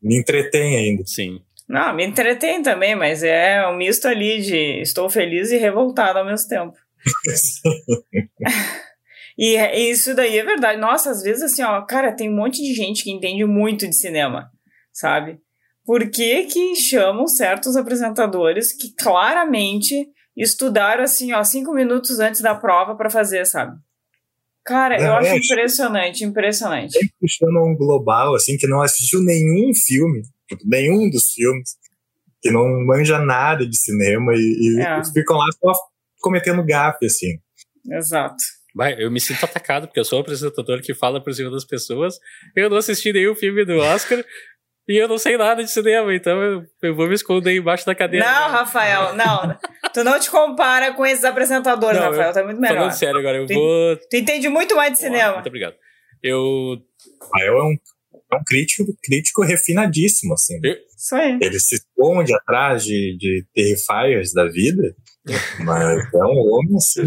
me 0.01 0.17
entretém 0.17 0.77
ainda. 0.77 1.05
Sim. 1.05 1.41
Não, 1.69 1.93
me 1.95 2.07
entretém 2.07 2.63
também, 2.63 2.95
mas 2.95 3.25
é 3.25 3.67
um 3.67 3.77
misto 3.77 4.07
ali 4.07 4.41
de 4.41 4.81
estou 4.81 5.11
feliz 5.11 5.51
e 5.51 5.57
revoltado 5.57 6.21
ao 6.21 6.25
mesmo 6.25 6.49
tempo. 6.49 6.77
e, 9.39 9.57
e 9.57 9.91
isso 9.91 10.15
daí 10.15 10.39
é 10.39 10.45
verdade. 10.45 10.81
Nossa, 10.81 11.11
às 11.11 11.23
vezes 11.23 11.43
assim, 11.43 11.63
ó, 11.63 11.83
cara, 11.83 12.13
tem 12.13 12.31
um 12.31 12.37
monte 12.37 12.63
de 12.63 12.75
gente 12.75 13.05
que 13.05 13.11
entende 13.11 13.45
muito 13.45 13.87
de 13.87 13.95
cinema, 13.95 14.51
sabe? 14.93 15.39
Por 15.85 16.11
que 16.11 16.45
que 16.45 16.75
chamam 16.75 17.27
certos 17.27 17.77
apresentadores 17.77 18.73
que 18.73 18.93
claramente 18.95 20.09
estudaram 20.37 21.05
assim, 21.05 21.33
ó, 21.33 21.45
cinco 21.45 21.73
minutos 21.73 22.19
antes 22.19 22.41
da 22.41 22.55
prova 22.55 22.97
para 22.97 23.11
fazer, 23.11 23.47
sabe? 23.47 23.77
Cara, 24.65 25.01
eu 25.01 25.15
acho 25.15 25.37
impressionante, 25.37 26.25
impressionante. 26.25 26.93
Sempre 26.93 27.29
chamam 27.29 27.71
um 27.71 27.77
global, 27.77 28.35
assim, 28.35 28.57
que 28.57 28.67
não 28.67 28.83
assistiu 28.83 29.23
nenhum 29.23 29.73
filme, 29.73 30.23
nenhum 30.65 31.09
dos 31.09 31.31
filmes, 31.31 31.77
que 32.43 32.51
não 32.51 32.85
manja 32.85 33.17
nada 33.21 33.65
de 33.65 33.77
cinema 33.77 34.33
e, 34.35 34.39
e 34.39 34.81
é. 34.81 35.05
ficam 35.05 35.37
lá 35.37 35.47
só 35.63 35.73
cometendo 36.21 36.65
gafe, 36.65 37.07
assim. 37.07 37.39
Exato. 37.89 38.43
Vai, 38.77 38.95
eu 38.99 39.11
me 39.11 39.19
sinto 39.19 39.43
atacado, 39.43 39.87
porque 39.87 39.99
eu 39.99 40.05
sou 40.05 40.19
o 40.19 40.21
apresentador 40.21 40.83
que 40.83 40.93
fala 40.93 41.19
por 41.19 41.33
cima 41.33 41.51
das 41.51 41.65
pessoas. 41.65 42.21
Eu 42.55 42.69
não 42.69 42.77
assisti 42.77 43.11
nenhum 43.11 43.35
filme 43.35 43.65
do 43.65 43.79
Oscar. 43.79 44.23
E 44.87 44.97
eu 44.97 45.09
não 45.09 45.19
sei 45.19 45.37
nada 45.37 45.65
de 45.65 45.71
cinema, 45.71 46.15
então 46.15 46.41
eu, 46.41 46.65
eu 46.81 46.95
vou 46.95 47.09
me 47.09 47.15
esconder 47.15 47.57
embaixo 47.57 47.85
da 47.85 47.95
cadeira. 47.95 48.25
Não, 48.25 48.51
Rafael, 48.51 49.15
não. 49.15 49.59
tu 49.93 50.05
não 50.05 50.21
te 50.21 50.31
compara 50.31 50.93
com 50.93 51.05
esses 51.05 51.25
apresentadores, 51.25 51.99
não, 51.99 52.11
Rafael, 52.11 52.33
tá 52.33 52.45
muito 52.45 52.61
melhor. 52.61 52.77
Falando 52.77 52.93
sério 52.93 53.19
agora, 53.19 53.39
eu 53.39 53.47
tu, 53.47 53.55
vou. 53.55 53.97
Tu 53.97 54.17
entende 54.17 54.49
muito 54.49 54.77
mais 54.77 54.93
de 54.93 54.99
cinema. 54.99 55.33
muito 55.35 55.49
obrigado. 55.49 55.75
Eu. 56.23 56.77
Rafael 57.21 57.59
é 57.59 57.63
um, 57.65 57.77
é 58.37 58.41
um 58.41 58.45
crítico, 58.45 58.85
crítico 59.03 59.43
refinadíssimo, 59.43 60.35
assim. 60.35 60.59
Eu... 60.63 60.75
Isso 60.97 61.15
aí. 61.15 61.39
Ele 61.41 61.59
se 61.61 61.77
esconde 61.77 62.35
atrás 62.35 62.85
de, 62.85 63.17
de 63.19 63.47
terrifiers 63.55 64.33
da 64.33 64.47
vida, 64.49 64.95
mas 65.65 66.15
é 66.15 66.19
um 66.19 66.53
homem, 66.53 66.77
assim. 66.77 67.03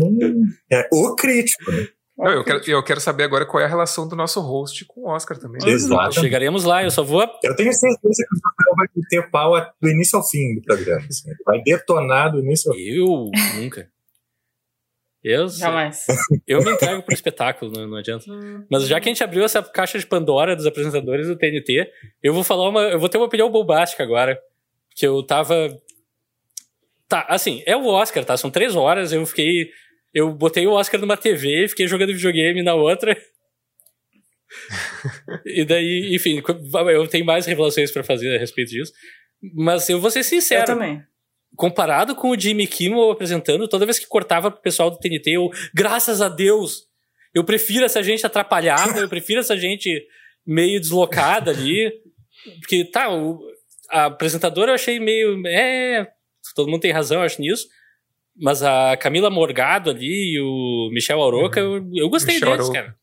É 0.71 0.88
o 0.91 1.15
crítico, 1.15 1.71
né? 1.71 1.88
Não, 2.19 2.33
eu, 2.33 2.43
quero, 2.43 2.62
eu 2.67 2.83
quero 2.83 3.00
saber 3.00 3.24
agora 3.24 3.45
qual 3.45 3.62
é 3.62 3.65
a 3.65 3.69
relação 3.69 4.05
do 4.05 4.13
nosso 4.13 4.41
host 4.41 4.83
com 4.86 5.01
o 5.01 5.07
Oscar 5.07 5.38
também. 5.38 5.65
Exato. 5.65 6.15
Chegaremos 6.15 6.65
lá, 6.65 6.83
eu 6.83 6.91
só 6.91 7.01
vou. 7.01 7.21
Eu 7.41 7.55
tenho 7.55 7.71
certeza 7.71 8.25
que 8.27 8.36
o 8.36 8.39
Rafael 8.43 8.75
vai 8.75 8.88
ter 9.09 9.31
pau 9.31 9.74
do 9.81 9.89
início 9.89 10.17
ao 10.19 10.27
fim 10.27 10.55
do 10.55 10.62
programa. 10.62 11.05
Assim. 11.07 11.29
Vai 11.45 11.62
detonar 11.62 12.33
do 12.33 12.39
início 12.39 12.69
ao 12.69 12.77
fim. 12.77 12.83
Eu 12.83 13.31
nunca. 13.55 13.89
Eu, 15.23 15.49
Jamais. 15.49 16.05
Eu 16.47 16.63
me 16.63 16.71
entrego 16.71 17.03
pro 17.03 17.13
espetáculo, 17.13 17.71
não, 17.71 17.88
não, 17.88 17.97
adianta. 17.97 18.25
Mas 18.71 18.88
já 18.88 18.99
que 18.99 19.09
a 19.09 19.11
gente 19.11 19.23
abriu 19.23 19.43
essa 19.43 19.61
caixa 19.61 19.99
de 19.99 20.05
Pandora 20.05 20.55
dos 20.55 20.65
apresentadores 20.65 21.27
do 21.27 21.38
TNT, 21.38 21.91
eu 22.23 22.33
vou 22.33 22.43
falar 22.43 22.69
uma. 22.69 22.83
Eu 22.83 22.99
vou 22.99 23.09
ter 23.09 23.17
uma 23.17 23.25
opinião 23.25 23.51
bombástica 23.51 24.01
agora. 24.01 24.39
Que 24.95 25.05
eu 25.05 25.21
tava. 25.21 25.77
Tá, 27.07 27.25
assim, 27.27 27.61
é 27.65 27.75
o 27.75 27.85
Oscar, 27.85 28.23
tá? 28.23 28.38
São 28.38 28.49
três 28.49 28.75
horas, 28.75 29.11
eu 29.11 29.25
fiquei 29.25 29.69
eu 30.13 30.33
botei 30.33 30.65
o 30.65 30.71
Oscar 30.71 30.99
numa 30.99 31.17
TV, 31.17 31.67
fiquei 31.67 31.88
jogando 31.88 32.13
videogame 32.13 32.63
na 32.63 32.73
outra. 32.73 33.15
e 35.45 35.63
daí, 35.63 36.15
enfim, 36.15 36.41
eu 36.91 37.07
tenho 37.07 37.25
mais 37.25 37.45
revelações 37.45 37.91
para 37.91 38.03
fazer 38.03 38.35
a 38.35 38.39
respeito 38.39 38.69
disso. 38.69 38.91
Mas 39.53 39.88
eu 39.88 39.99
vou 40.01 40.09
ser 40.09 40.23
sincero. 40.23 40.61
Eu 40.61 40.65
também. 40.65 41.03
Comparado 41.56 42.15
com 42.15 42.29
o 42.29 42.39
Jimmy 42.39 42.68
Kimmel 42.68 43.12
apresentando, 43.12 43.68
toda 43.68 43.86
vez 43.86 44.00
que 44.00 44.08
cortava 44.08 44.50
pro 44.50 44.62
pessoal 44.62 44.89
do 44.89 44.98
TNT, 44.98 45.32
eu, 45.32 45.50
graças 45.74 46.22
a 46.22 46.29
Deus, 46.29 46.88
eu 47.34 47.44
prefiro 47.44 47.86
essa 47.86 48.01
gente 48.01 48.25
atrapalhada, 48.25 49.00
eu 49.00 49.10
prefiro 49.10 49.39
essa 49.39 49.58
gente 49.58 50.06
meio 50.46 50.79
deslocada 50.79 51.51
ali. 51.51 51.91
Porque, 52.60 52.86
tá, 52.86 53.13
o, 53.13 53.39
a 53.89 54.06
apresentadora 54.06 54.72
eu 54.72 54.75
achei 54.75 55.00
meio. 55.00 55.46
É, 55.48 56.08
todo 56.56 56.70
mundo 56.70 56.82
tem 56.82 56.91
razão, 56.91 57.20
eu 57.20 57.25
acho 57.25 57.41
nisso. 57.41 57.68
Mas 58.41 58.63
a 58.63 58.96
Camila 58.96 59.29
Morgado 59.29 59.89
ali 59.89 60.36
e 60.36 60.39
o 60.39 60.89
Michel 60.94 61.22
Aroca, 61.22 61.62
uhum. 61.62 61.91
eu, 61.94 62.03
eu 62.03 62.10
gostei 62.10 62.36
Michel 62.36 62.51
deles, 62.51 62.65
Aroca. 62.65 62.82
cara. 62.82 62.99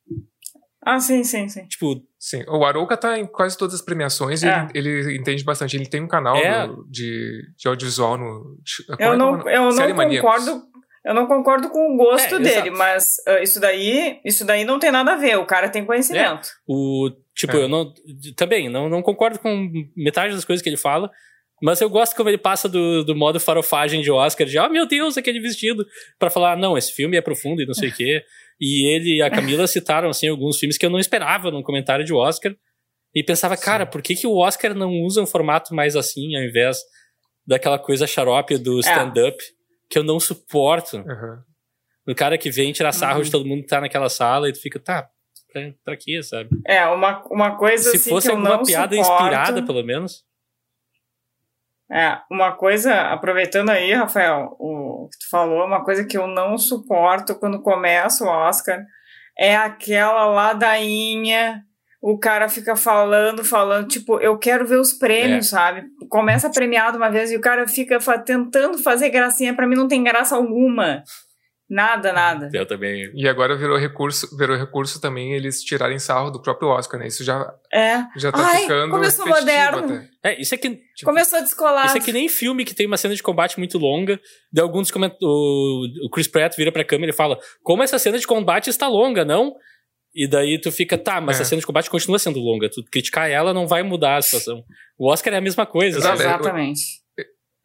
Ah, 0.87 1.01
sim, 1.01 1.25
sim, 1.25 1.49
sim. 1.49 1.67
Tipo. 1.67 2.01
Sim, 2.17 2.45
o 2.47 2.65
Aroca 2.65 2.97
tá 2.97 3.19
em 3.19 3.27
quase 3.27 3.59
todas 3.59 3.75
as 3.75 3.83
premiações 3.83 4.45
é. 4.45 4.69
e 4.73 4.79
ele, 4.79 4.89
ele, 4.89 5.19
entende 5.19 5.43
bastante. 5.43 5.77
Ele 5.77 5.87
tem 5.87 6.01
um 6.01 6.07
canal 6.07 6.37
é. 6.37 6.65
no, 6.65 6.87
de, 6.89 7.43
de 7.57 7.67
audiovisual 7.67 8.17
no. 8.17 8.57
Eu 9.01 9.13
é 9.13 9.17
não, 9.17 9.49
eu 9.49 9.73
não 9.73 9.95
concordo. 9.95 10.63
Eu 11.05 11.15
não 11.15 11.27
concordo 11.27 11.71
com 11.71 11.95
o 11.95 11.97
gosto 11.97 12.37
é, 12.37 12.39
dele, 12.39 12.69
exato. 12.69 12.79
mas 12.79 13.17
uh, 13.29 13.43
isso 13.43 13.61
daí, 13.61 14.21
isso 14.25 14.45
daí 14.45 14.65
não 14.65 14.79
tem 14.79 14.91
nada 14.91 15.13
a 15.13 15.17
ver. 15.17 15.37
O 15.39 15.47
cara 15.47 15.69
tem 15.69 15.85
conhecimento. 15.85 16.49
É. 16.49 16.53
O 16.67 17.11
tipo, 17.35 17.57
é. 17.57 17.63
eu 17.63 17.69
não 17.69 17.93
também 18.37 18.69
não, 18.69 18.89
não 18.89 19.03
concordo 19.03 19.39
com 19.39 19.71
metade 19.97 20.35
das 20.35 20.45
coisas 20.45 20.63
que 20.63 20.69
ele 20.69 20.77
fala, 20.77 21.11
mas 21.63 21.81
eu 21.81 21.89
gosto 21.89 22.15
como 22.15 22.29
ele 22.29 22.39
passa 22.39 22.69
do, 22.69 23.05
do 23.05 23.15
modo 23.15 23.41
farofagem 23.41 24.03
de 24.03 24.11
Oscar, 24.11 24.47
de, 24.47 24.59
oh 24.59 24.69
meu 24.69 24.87
Deus, 24.87 25.17
aquele 25.17 25.41
vestido, 25.41 25.87
para 26.19 26.31
falar, 26.31 26.57
não, 26.57 26.77
esse 26.77 26.93
filme 26.93 27.17
é 27.17 27.21
profundo 27.21 27.63
e 27.63 27.67
não 27.67 27.75
sei 27.75 27.89
o 27.89 27.95
quê. 27.95 28.25
E 28.61 28.87
ele 28.89 29.17
e 29.17 29.23
a 29.23 29.31
Camila 29.31 29.67
citaram, 29.67 30.09
assim, 30.09 30.29
alguns 30.29 30.59
filmes 30.59 30.79
que 30.79 30.87
eu 30.87 30.91
não 30.91 30.99
esperava 30.99 31.51
num 31.51 31.63
comentário 31.63 32.05
de 32.05 32.15
Oscar. 32.15 32.55
E 33.15 33.23
pensava, 33.23 33.57
cara, 33.57 33.87
por 33.87 34.03
que, 34.03 34.15
que 34.15 34.27
o 34.27 34.37
Oscar 34.37 34.75
não 34.75 34.93
usa 35.03 35.23
um 35.23 35.27
formato 35.27 35.75
mais 35.75 35.97
assim, 35.97 36.37
ao 36.37 36.43
invés 36.43 36.79
daquela 37.47 37.79
coisa 37.79 38.07
xarope 38.07 38.59
do 38.59 38.79
é. 38.79 38.81
stand-up, 38.81 39.37
é. 39.43 39.47
que 39.89 39.99
eu 39.99 40.03
não 40.03 40.19
suporto. 40.19 40.99
Uhum. 40.99 41.39
O 42.09 42.15
cara 42.15 42.37
que 42.37 42.51
vem 42.51 42.73
tirar 42.73 42.93
sarro 42.93 43.19
uhum. 43.19 43.25
de 43.25 43.31
todo 43.31 43.47
mundo 43.47 43.63
que 43.63 43.69
tá 43.69 43.81
naquela 43.81 44.09
sala 44.09 44.49
e 44.49 44.53
tu 44.53 44.61
fica, 44.61 44.79
tá, 44.79 45.09
pra, 45.53 45.73
pra 45.85 45.97
quê, 45.97 46.23
sabe? 46.23 46.51
É, 46.67 46.85
uma, 46.87 47.25
uma 47.31 47.57
coisa 47.57 47.91
Se 47.91 47.97
assim 47.97 48.11
fosse 48.11 48.31
alguma 48.31 48.63
piada 48.63 48.95
suporto... 48.97 49.13
inspirada, 49.13 49.63
pelo 49.63 49.83
menos. 49.83 50.25
É, 51.91 52.19
uma 52.31 52.53
coisa, 52.53 52.93
aproveitando 53.13 53.71
aí, 53.71 53.93
Rafael, 53.93 54.57
o 54.59 55.09
que 55.11 55.19
tu 55.19 55.31
falou, 55.31 55.65
uma 55.65 55.85
coisa 55.85 56.05
que 56.05 56.19
eu 56.19 56.27
não 56.27 56.59
suporto 56.59 57.37
quando 57.37 57.63
começa 57.63 58.25
o 58.25 58.29
Oscar 58.29 58.85
é 59.39 59.55
aquela 59.55 60.27
ladainha, 60.27 61.63
o 62.03 62.19
cara 62.19 62.49
fica 62.49 62.77
falando, 62.77 63.45
falando, 63.45 63.89
tipo, 63.89 64.19
eu 64.21 64.39
quero 64.39 64.67
ver 64.67 64.79
os 64.79 64.93
prêmios, 64.93 65.47
é. 65.47 65.51
sabe? 65.51 65.85
Começa 66.09 66.51
premiado 66.51 66.97
uma 66.97 67.11
vez 67.11 67.31
e 67.31 67.37
o 67.37 67.41
cara 67.41 67.67
fica 67.67 67.99
tentando 68.25 68.79
fazer 68.79 69.11
gracinha, 69.11 69.55
para 69.55 69.67
mim 69.67 69.77
não 69.77 69.89
tem 69.89 70.03
graça 70.03 70.37
alguma. 70.37 71.03
Nada, 71.69 72.13
nada. 72.13 72.49
Eu 72.53 72.65
também. 72.65 73.11
E 73.13 73.29
agora 73.29 73.57
virou 73.57 73.77
recurso, 73.77 74.37
virou 74.37 74.57
recurso 74.57 75.01
também 75.01 75.33
eles 75.33 75.63
tirarem 75.63 75.99
sarro 75.99 76.31
do 76.31 76.41
próprio 76.41 76.69
Oscar, 76.69 77.01
né? 77.01 77.09
Isso 77.09 77.25
já, 77.25 77.53
é. 77.73 78.05
já 78.17 78.31
tá 78.31 78.39
Ai, 78.39 78.63
ficando 78.63 78.93
começou 78.93 79.27
moderno. 79.27 79.79
Até. 79.79 80.09
É, 80.23 80.41
isso 80.41 80.55
é 80.55 80.59
que. 80.59 80.71
Tipo, 80.71 81.11
começou 81.11 81.41
a 81.41 81.43
descolar. 81.43 81.87
Isso 81.87 81.97
é 81.97 82.01
que 82.01 82.13
nem 82.13 82.29
filme 82.29 82.65
que 82.65 82.75
tem 82.75 82.87
uma 82.87 82.97
cena 82.97 83.17
de 83.17 83.23
combate 83.23 83.59
muito 83.59 83.79
longa. 83.79 84.21
De 84.53 84.61
alguns 84.61 84.93
comentários. 84.93 85.21
O 85.25 86.09
Chris 86.13 86.29
Pratt 86.29 86.57
vira 86.57 86.71
pra 86.71 86.85
câmera 86.85 87.11
e 87.11 87.17
fala: 87.17 87.37
Como 87.65 87.83
essa 87.83 87.99
cena 87.99 88.17
de 88.17 88.27
combate 88.27 88.71
está 88.71 88.87
longa, 88.87 89.25
não? 89.25 89.53
E 90.15 90.29
daí 90.29 90.61
tu 90.61 90.71
fica, 90.71 90.97
tá, 90.97 91.21
mas 91.21 91.39
é. 91.39 91.43
a 91.43 91.45
cena 91.45 91.61
de 91.61 91.67
combate 91.67 91.91
continua 91.91 92.19
sendo 92.19 92.39
longa. 92.39 92.71
Tu 92.71 92.83
criticar 92.91 93.29
ela 93.29 93.53
não 93.53 93.67
vai 93.67 93.83
mudar 93.83 94.17
a 94.17 94.23
situação. 94.23 94.63
O 94.97 95.11
Oscar 95.11 95.35
é 95.35 95.37
a 95.37 95.43
mesma 95.43 95.67
coisa. 95.67 95.99
Exatamente. 95.99 97.05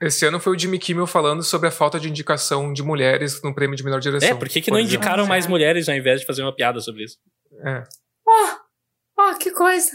Esse 0.02 0.26
ano 0.26 0.40
foi 0.40 0.56
o 0.56 0.60
Jimmy 0.60 0.80
Kimmel 0.80 1.06
falando 1.06 1.44
sobre 1.44 1.68
a 1.68 1.72
falta 1.72 2.00
de 2.00 2.10
indicação 2.10 2.74
de 2.74 2.82
mulheres 2.82 3.40
no 3.44 3.54
prêmio 3.54 3.76
de 3.76 3.84
melhor 3.84 4.00
direção. 4.00 4.30
É, 4.30 4.34
por 4.34 4.50
que, 4.50 4.60
que 4.60 4.72
não 4.72 4.80
exemplo? 4.80 4.96
indicaram 4.96 5.28
mais 5.28 5.46
mulheres 5.46 5.88
ao 5.88 5.96
invés 5.96 6.22
de 6.22 6.26
fazer 6.26 6.42
uma 6.42 6.56
piada 6.56 6.80
sobre 6.80 7.04
isso? 7.04 7.18
É. 7.64 7.84
Oh, 8.28 9.22
oh 9.22 9.38
que 9.38 9.52
coisa! 9.52 9.92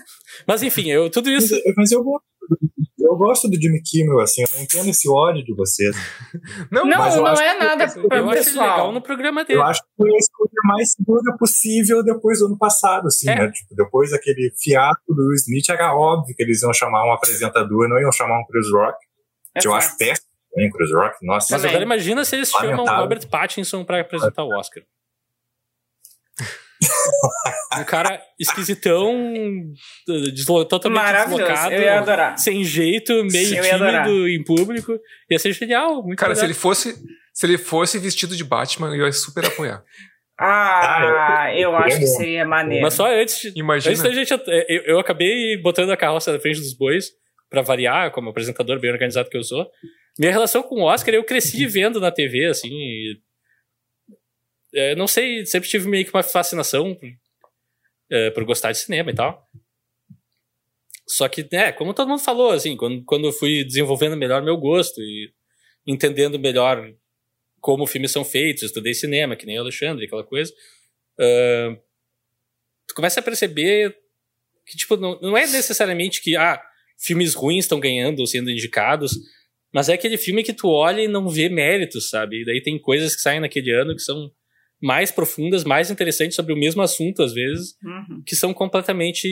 Mas 0.47 0.63
enfim, 0.63 0.89
eu, 0.93 1.11
tudo 1.11 1.29
isso. 1.29 1.61
Mas, 1.77 1.91
eu, 1.91 2.05
eu 3.01 3.17
gosto 3.17 3.49
do 3.49 3.61
Jimmy 3.61 3.83
Kimmel, 3.83 4.21
assim, 4.21 4.43
eu 4.43 4.49
não 4.55 4.63
entendo 4.63 4.89
esse 4.89 5.09
ódio 5.09 5.45
de 5.45 5.53
vocês. 5.55 5.97
Não, 6.71 6.85
não, 6.85 7.23
não 7.23 7.41
é 7.41 7.59
nada 7.59 7.89
que, 7.89 7.99
Eu 7.99 8.31
acho 8.31 8.51
ele 8.51 8.59
legal 8.59 8.93
no 8.93 9.01
programa 9.01 9.45
dele. 9.45 9.59
Eu 9.59 9.63
acho 9.63 9.81
que 9.81 9.89
foi 9.97 10.11
a 10.11 10.19
escolha 10.19 10.51
mais 10.65 10.93
segura 10.93 11.37
possível 11.39 12.03
depois 12.03 12.41
do 12.41 12.47
ano 12.47 12.59
passado, 12.59 13.07
assim, 13.07 13.29
é. 13.31 13.35
né? 13.35 13.51
Tipo, 13.51 13.75
depois 13.75 14.11
daquele 14.11 14.53
fiasco 14.61 15.15
do 15.15 15.27
Will 15.27 15.35
Smith, 15.35 15.69
era 15.69 15.95
óbvio 15.95 16.35
que 16.35 16.43
eles 16.43 16.63
iam 16.63 16.73
chamar 16.73 17.05
um 17.07 17.13
apresentador, 17.13 17.89
não 17.89 17.99
iam 17.99 18.13
chamar 18.13 18.41
um 18.41 18.45
Chris 18.47 18.71
Rock. 18.73 19.06
É 19.57 19.61
que 19.61 19.69
eu 19.69 19.75
acho 19.75 19.97
péssimo 19.97 20.29
também, 20.53 20.71
Chris 20.71 20.93
Rock. 20.93 21.17
Nossa, 21.23 21.55
Mas 21.55 21.65
agora 21.65 21.83
imagina 21.83 22.25
se 22.25 22.37
eles 22.37 22.51
chamam 22.51 22.85
o 22.85 22.89
Robert 22.89 23.27
Pattinson 23.29 23.85
pra 23.85 24.01
apresentar 24.01 24.45
o 24.45 24.51
Oscar. 24.57 24.83
um 27.81 27.85
cara 27.85 28.21
esquisitão, 28.39 29.15
deslo 30.07 30.65
totalmente 30.67 31.27
deslocado, 31.27 31.75
eu 31.75 31.81
ia 31.81 31.99
adorar. 31.99 32.39
sem 32.39 32.63
jeito, 32.63 33.13
meio 33.25 33.49
Sim, 33.49 33.61
tímido 33.63 34.29
em 34.29 34.45
público. 34.45 34.99
Ia 35.31 35.39
ser 35.39 35.53
genial. 35.53 36.03
Muito 36.03 36.19
cara, 36.19 36.35
se 36.35 36.45
ele 36.45 36.55
fosse 36.55 36.95
se 37.33 37.45
ele 37.45 37.59
fosse 37.59 37.99
vestido 37.99 38.35
de 38.35 38.45
Batman, 38.45 38.97
eu 38.97 39.07
ia 39.07 39.13
super 39.13 39.45
apoiar. 39.45 39.83
Ah, 40.39 41.45
ah 41.45 41.55
eu, 41.55 41.71
eu 41.71 41.77
acho 41.77 41.99
que 41.99 42.07
seria 42.07 42.45
maneiro. 42.47 42.83
Mas 42.83 42.95
só 42.95 43.11
antes, 43.11 43.53
Imagina. 43.55 43.91
antes 43.91 44.03
da 44.03 44.11
gente. 44.11 44.31
Eu, 44.69 44.83
eu 44.85 44.99
acabei 44.99 45.61
botando 45.63 45.91
a 45.91 45.97
carroça 45.97 46.33
na 46.33 46.39
frente 46.39 46.61
dos 46.61 46.75
bois 46.75 47.11
para 47.49 47.63
variar, 47.63 48.11
como 48.13 48.31
apresentador 48.31 48.79
bem 48.81 48.91
organizado 48.91 49.31
que 49.31 49.37
eu 49.37 49.43
sou. 49.43 49.71
Minha 50.19 50.33
relação 50.33 50.63
com 50.63 50.77
o 50.77 50.85
Oscar, 50.85 51.15
eu 51.15 51.25
cresci 51.25 51.67
vendo 51.67 52.01
na 52.01 52.11
TV, 52.11 52.47
assim. 52.47 52.71
E, 52.73 53.21
é, 54.75 54.95
não 54.95 55.07
sei, 55.07 55.45
sempre 55.47 55.69
tive 55.69 55.89
meio 55.89 56.05
que 56.05 56.13
uma 56.13 56.23
fascinação 56.23 56.99
é, 58.11 58.31
por 58.31 58.45
gostar 58.45 58.73
de 58.73 58.79
cinema 58.79 59.11
e 59.11 59.15
tal. 59.15 59.47
Só 61.09 61.29
que, 61.29 61.47
né, 61.53 61.71
como 61.73 61.95
todo 61.95 62.09
mundo 62.09 62.21
falou, 62.21 62.51
assim, 62.51 62.77
quando, 62.77 63.05
quando 63.05 63.29
eu 63.29 63.33
fui 63.33 63.65
desenvolvendo 63.65 64.17
melhor 64.17 64.43
meu 64.43 64.57
gosto 64.57 65.01
e 65.01 65.33
entendendo 65.87 66.39
melhor 66.39 66.93
como 67.61 67.87
filmes 67.87 68.11
são 68.11 68.25
feitos, 68.25 68.65
estudei 68.65 68.93
cinema, 68.93 69.37
que 69.37 69.47
nem 69.47 69.59
o 69.59 69.63
Alexandre, 69.63 70.05
aquela 70.05 70.25
coisa, 70.25 70.53
uh, 71.19 71.77
tu 72.89 72.95
começa 72.95 73.21
a 73.21 73.23
perceber 73.23 73.97
que, 74.67 74.77
tipo, 74.77 74.97
não, 74.97 75.19
não 75.21 75.37
é 75.37 75.47
necessariamente 75.47 76.21
que, 76.21 76.37
ah, 76.37 76.61
filmes 76.99 77.35
ruins 77.35 77.65
estão 77.65 77.79
ganhando 77.81 78.21
ou 78.21 78.27
sendo 78.27 78.51
indicados, 78.51 79.13
mas 79.73 79.89
é 79.89 79.95
aquele 79.95 80.17
filme 80.17 80.43
que 80.43 80.53
tu 80.53 80.69
olha 80.69 81.03
e 81.03 81.09
não 81.09 81.29
vê 81.29 81.49
méritos, 81.49 82.09
sabe? 82.09 82.43
E 82.43 82.45
daí 82.45 82.63
tem 82.63 82.79
coisas 82.79 83.15
que 83.15 83.21
saem 83.23 83.41
naquele 83.41 83.71
ano 83.73 83.95
que 83.95 84.03
são 84.03 84.31
mais 84.81 85.11
profundas, 85.11 85.65
mais 85.65 85.91
interessantes 85.91 86.37
sobre 86.37 86.53
o 86.53 86.57
mesmo 86.57 86.83
assunto, 86.83 87.23
às 87.23 87.33
vezes, 87.33 87.75
Uhum. 87.83 88.23
que 88.27 88.37
são 88.37 88.53
completamente 88.55 89.29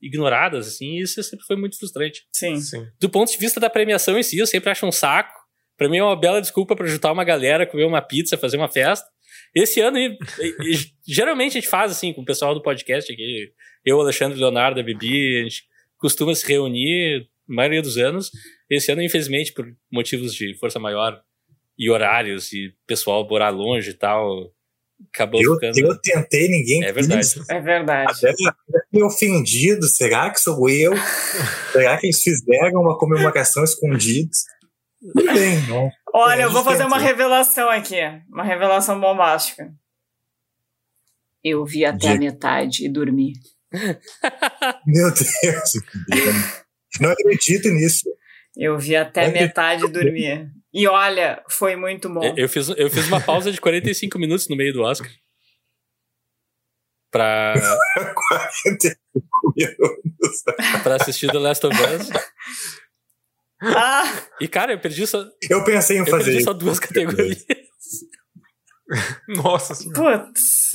ignoradas, 0.00 0.66
assim, 0.66 0.96
e 0.98 1.02
isso 1.02 1.22
sempre 1.22 1.44
foi 1.44 1.56
muito 1.56 1.76
frustrante. 1.78 2.22
Sim. 2.32 2.56
Sim. 2.60 2.86
Do 3.00 3.10
ponto 3.10 3.30
de 3.30 3.38
vista 3.38 3.60
da 3.60 3.68
premiação 3.68 4.18
em 4.18 4.22
si, 4.22 4.38
eu 4.38 4.46
sempre 4.46 4.70
acho 4.70 4.86
um 4.86 4.92
saco. 4.92 5.34
Pra 5.76 5.88
mim 5.88 5.98
é 5.98 6.02
uma 6.04 6.18
bela 6.18 6.40
desculpa 6.40 6.74
pra 6.76 6.86
juntar 6.86 7.12
uma 7.12 7.24
galera, 7.24 7.66
comer 7.66 7.84
uma 7.84 8.00
pizza, 8.02 8.36
fazer 8.38 8.56
uma 8.56 8.68
festa. 8.68 9.06
Esse 9.54 9.80
ano, 9.80 9.98
e- 9.98 10.16
e 10.40 10.74
geralmente 11.06 11.52
a 11.52 11.60
gente 11.60 11.68
faz 11.68 11.90
assim 11.92 12.12
com 12.12 12.22
o 12.22 12.24
pessoal 12.24 12.54
do 12.54 12.62
podcast 12.62 13.12
aqui. 13.12 13.50
Eu, 13.84 14.00
Alexandre, 14.00 14.38
Leonardo, 14.38 14.78
a 14.80 14.82
Bibi, 14.82 15.40
a 15.40 15.42
gente 15.44 15.64
costuma 16.00 16.34
se 16.34 16.46
reunir 16.46 17.28
a 17.48 17.52
maioria 17.54 17.82
dos 17.82 17.96
anos. 17.98 18.30
Esse 18.68 18.90
ano, 18.90 19.02
infelizmente, 19.02 19.52
por 19.52 19.66
motivos 19.92 20.34
de 20.34 20.56
força 20.58 20.78
maior 20.78 21.20
e 21.78 21.90
horários 21.90 22.52
e 22.52 22.74
pessoal 22.86 23.26
morar 23.28 23.50
longe 23.50 23.90
e 23.90 23.94
tal, 23.94 24.52
acabou 25.12 25.40
Eu, 25.42 25.54
ficando. 25.54 25.78
eu 25.78 26.00
tentei, 26.00 26.48
ninguém 26.48 26.84
É 26.84 26.92
verdade. 26.92 27.20
quis. 27.34 27.48
É 27.48 27.60
verdade. 27.60 28.12
Até 28.12 28.32
fiquei 28.32 29.02
ofendido. 29.02 29.86
Será 29.86 30.30
que 30.30 30.40
sou 30.40 30.68
eu? 30.68 30.92
Será 31.72 31.96
que 31.98 32.06
eles 32.06 32.22
fizeram 32.22 32.80
uma 32.82 32.98
comemoração 32.98 33.64
escondida? 33.64 34.28
Tudo 35.00 35.32
bem, 35.32 35.66
não. 35.68 35.90
Olha, 36.12 36.42
eu 36.42 36.50
vou 36.50 36.62
fazer 36.62 36.84
uma 36.84 36.98
revelação 36.98 37.70
aqui. 37.70 37.96
Uma 38.30 38.44
revelação 38.44 39.00
bombástica. 39.00 39.72
Eu 41.42 41.64
vi 41.64 41.86
até 41.86 42.08
a 42.08 42.12
Diga. 42.12 42.18
metade 42.24 42.84
e 42.84 42.88
dormi. 42.88 43.32
Meu 44.86 45.10
Deus. 45.12 45.70
Não 47.00 47.10
acredito 47.10 47.68
nisso. 47.68 48.08
Eu 48.56 48.78
vi 48.78 48.96
até 48.96 49.22
Olha. 49.24 49.32
metade 49.32 49.84
e 49.84 49.88
dormi. 49.88 50.50
E 50.72 50.86
olha, 50.86 51.42
foi 51.48 51.76
muito 51.76 52.08
bom. 52.08 52.22
Eu- 52.24 52.34
Eu 52.36 52.48
fiz, 52.48 52.68
eu 52.70 52.90
fiz 52.90 53.06
uma 53.06 53.20
pausa 53.20 53.50
de 53.52 53.60
45 53.60 54.18
minutos 54.18 54.48
no 54.48 54.56
meio 54.56 54.72
do 54.72 54.82
Oscar. 54.82 55.10
Pra, 57.12 57.54
45 58.28 58.98
minutos. 59.56 60.42
pra 60.82 60.94
assistir 60.96 61.30
The 61.30 61.38
Last 61.38 61.66
of 61.66 61.76
Us. 61.76 62.08
Ah, 63.62 64.26
E, 64.40 64.46
cara, 64.48 64.72
eu 64.72 64.80
perdi 64.80 65.06
só, 65.06 65.24
Eu 65.50 65.62
pensei 65.64 65.96
em 65.96 66.00
eu 66.00 66.06
fazer 66.06 66.24
perdi 66.24 66.38
isso. 66.38 66.44
só 66.46 66.52
duas 66.52 66.78
categorias. 66.78 67.44
Nossa 69.28 69.74
senhora. 69.74 70.18
putz. 70.26 70.72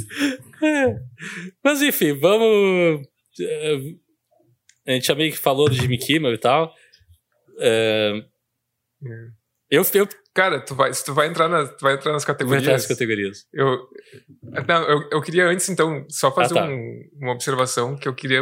Mas, 1.64 1.82
enfim, 1.82 2.14
vamos. 2.20 3.06
eh, 3.40 3.78
A 4.88 4.92
gente 4.92 5.08
já 5.08 5.16
meio 5.16 5.32
que 5.32 5.38
falou 5.38 5.68
do 5.70 5.76
Jimmy 5.76 5.98
Kimmel 5.98 6.34
e 6.34 6.38
tal. 6.38 6.74
Eh, 7.60 8.14
Eu, 9.70 9.84
eu 9.94 10.08
Cara, 10.34 10.60
tu 10.60 10.76
vai, 10.76 10.92
tu 10.92 11.14
vai 11.14 11.28
entrar, 11.28 11.48
na, 11.48 11.66
tu 11.66 11.82
vai 11.82 11.94
entrar 11.96 12.12
nas 12.12 12.24
vou 12.26 12.34
categorias. 12.34 12.64
entrar 12.64 12.74
nas 12.74 12.86
categorias. 12.88 13.46
Eu, 13.54 13.88
não, 14.68 14.84
eu, 14.90 15.10
eu 15.14 15.22
queria 15.22 15.48
antes, 15.48 15.70
então, 15.70 16.06
só 16.10 16.30
fazer 16.30 16.58
Ah, 16.60 16.64
tá. 16.64 16.70
um- 16.70 17.10
uma 17.22 17.32
observação 17.32 17.96
que 17.96 18.06
eu 18.06 18.14
queria, 18.14 18.42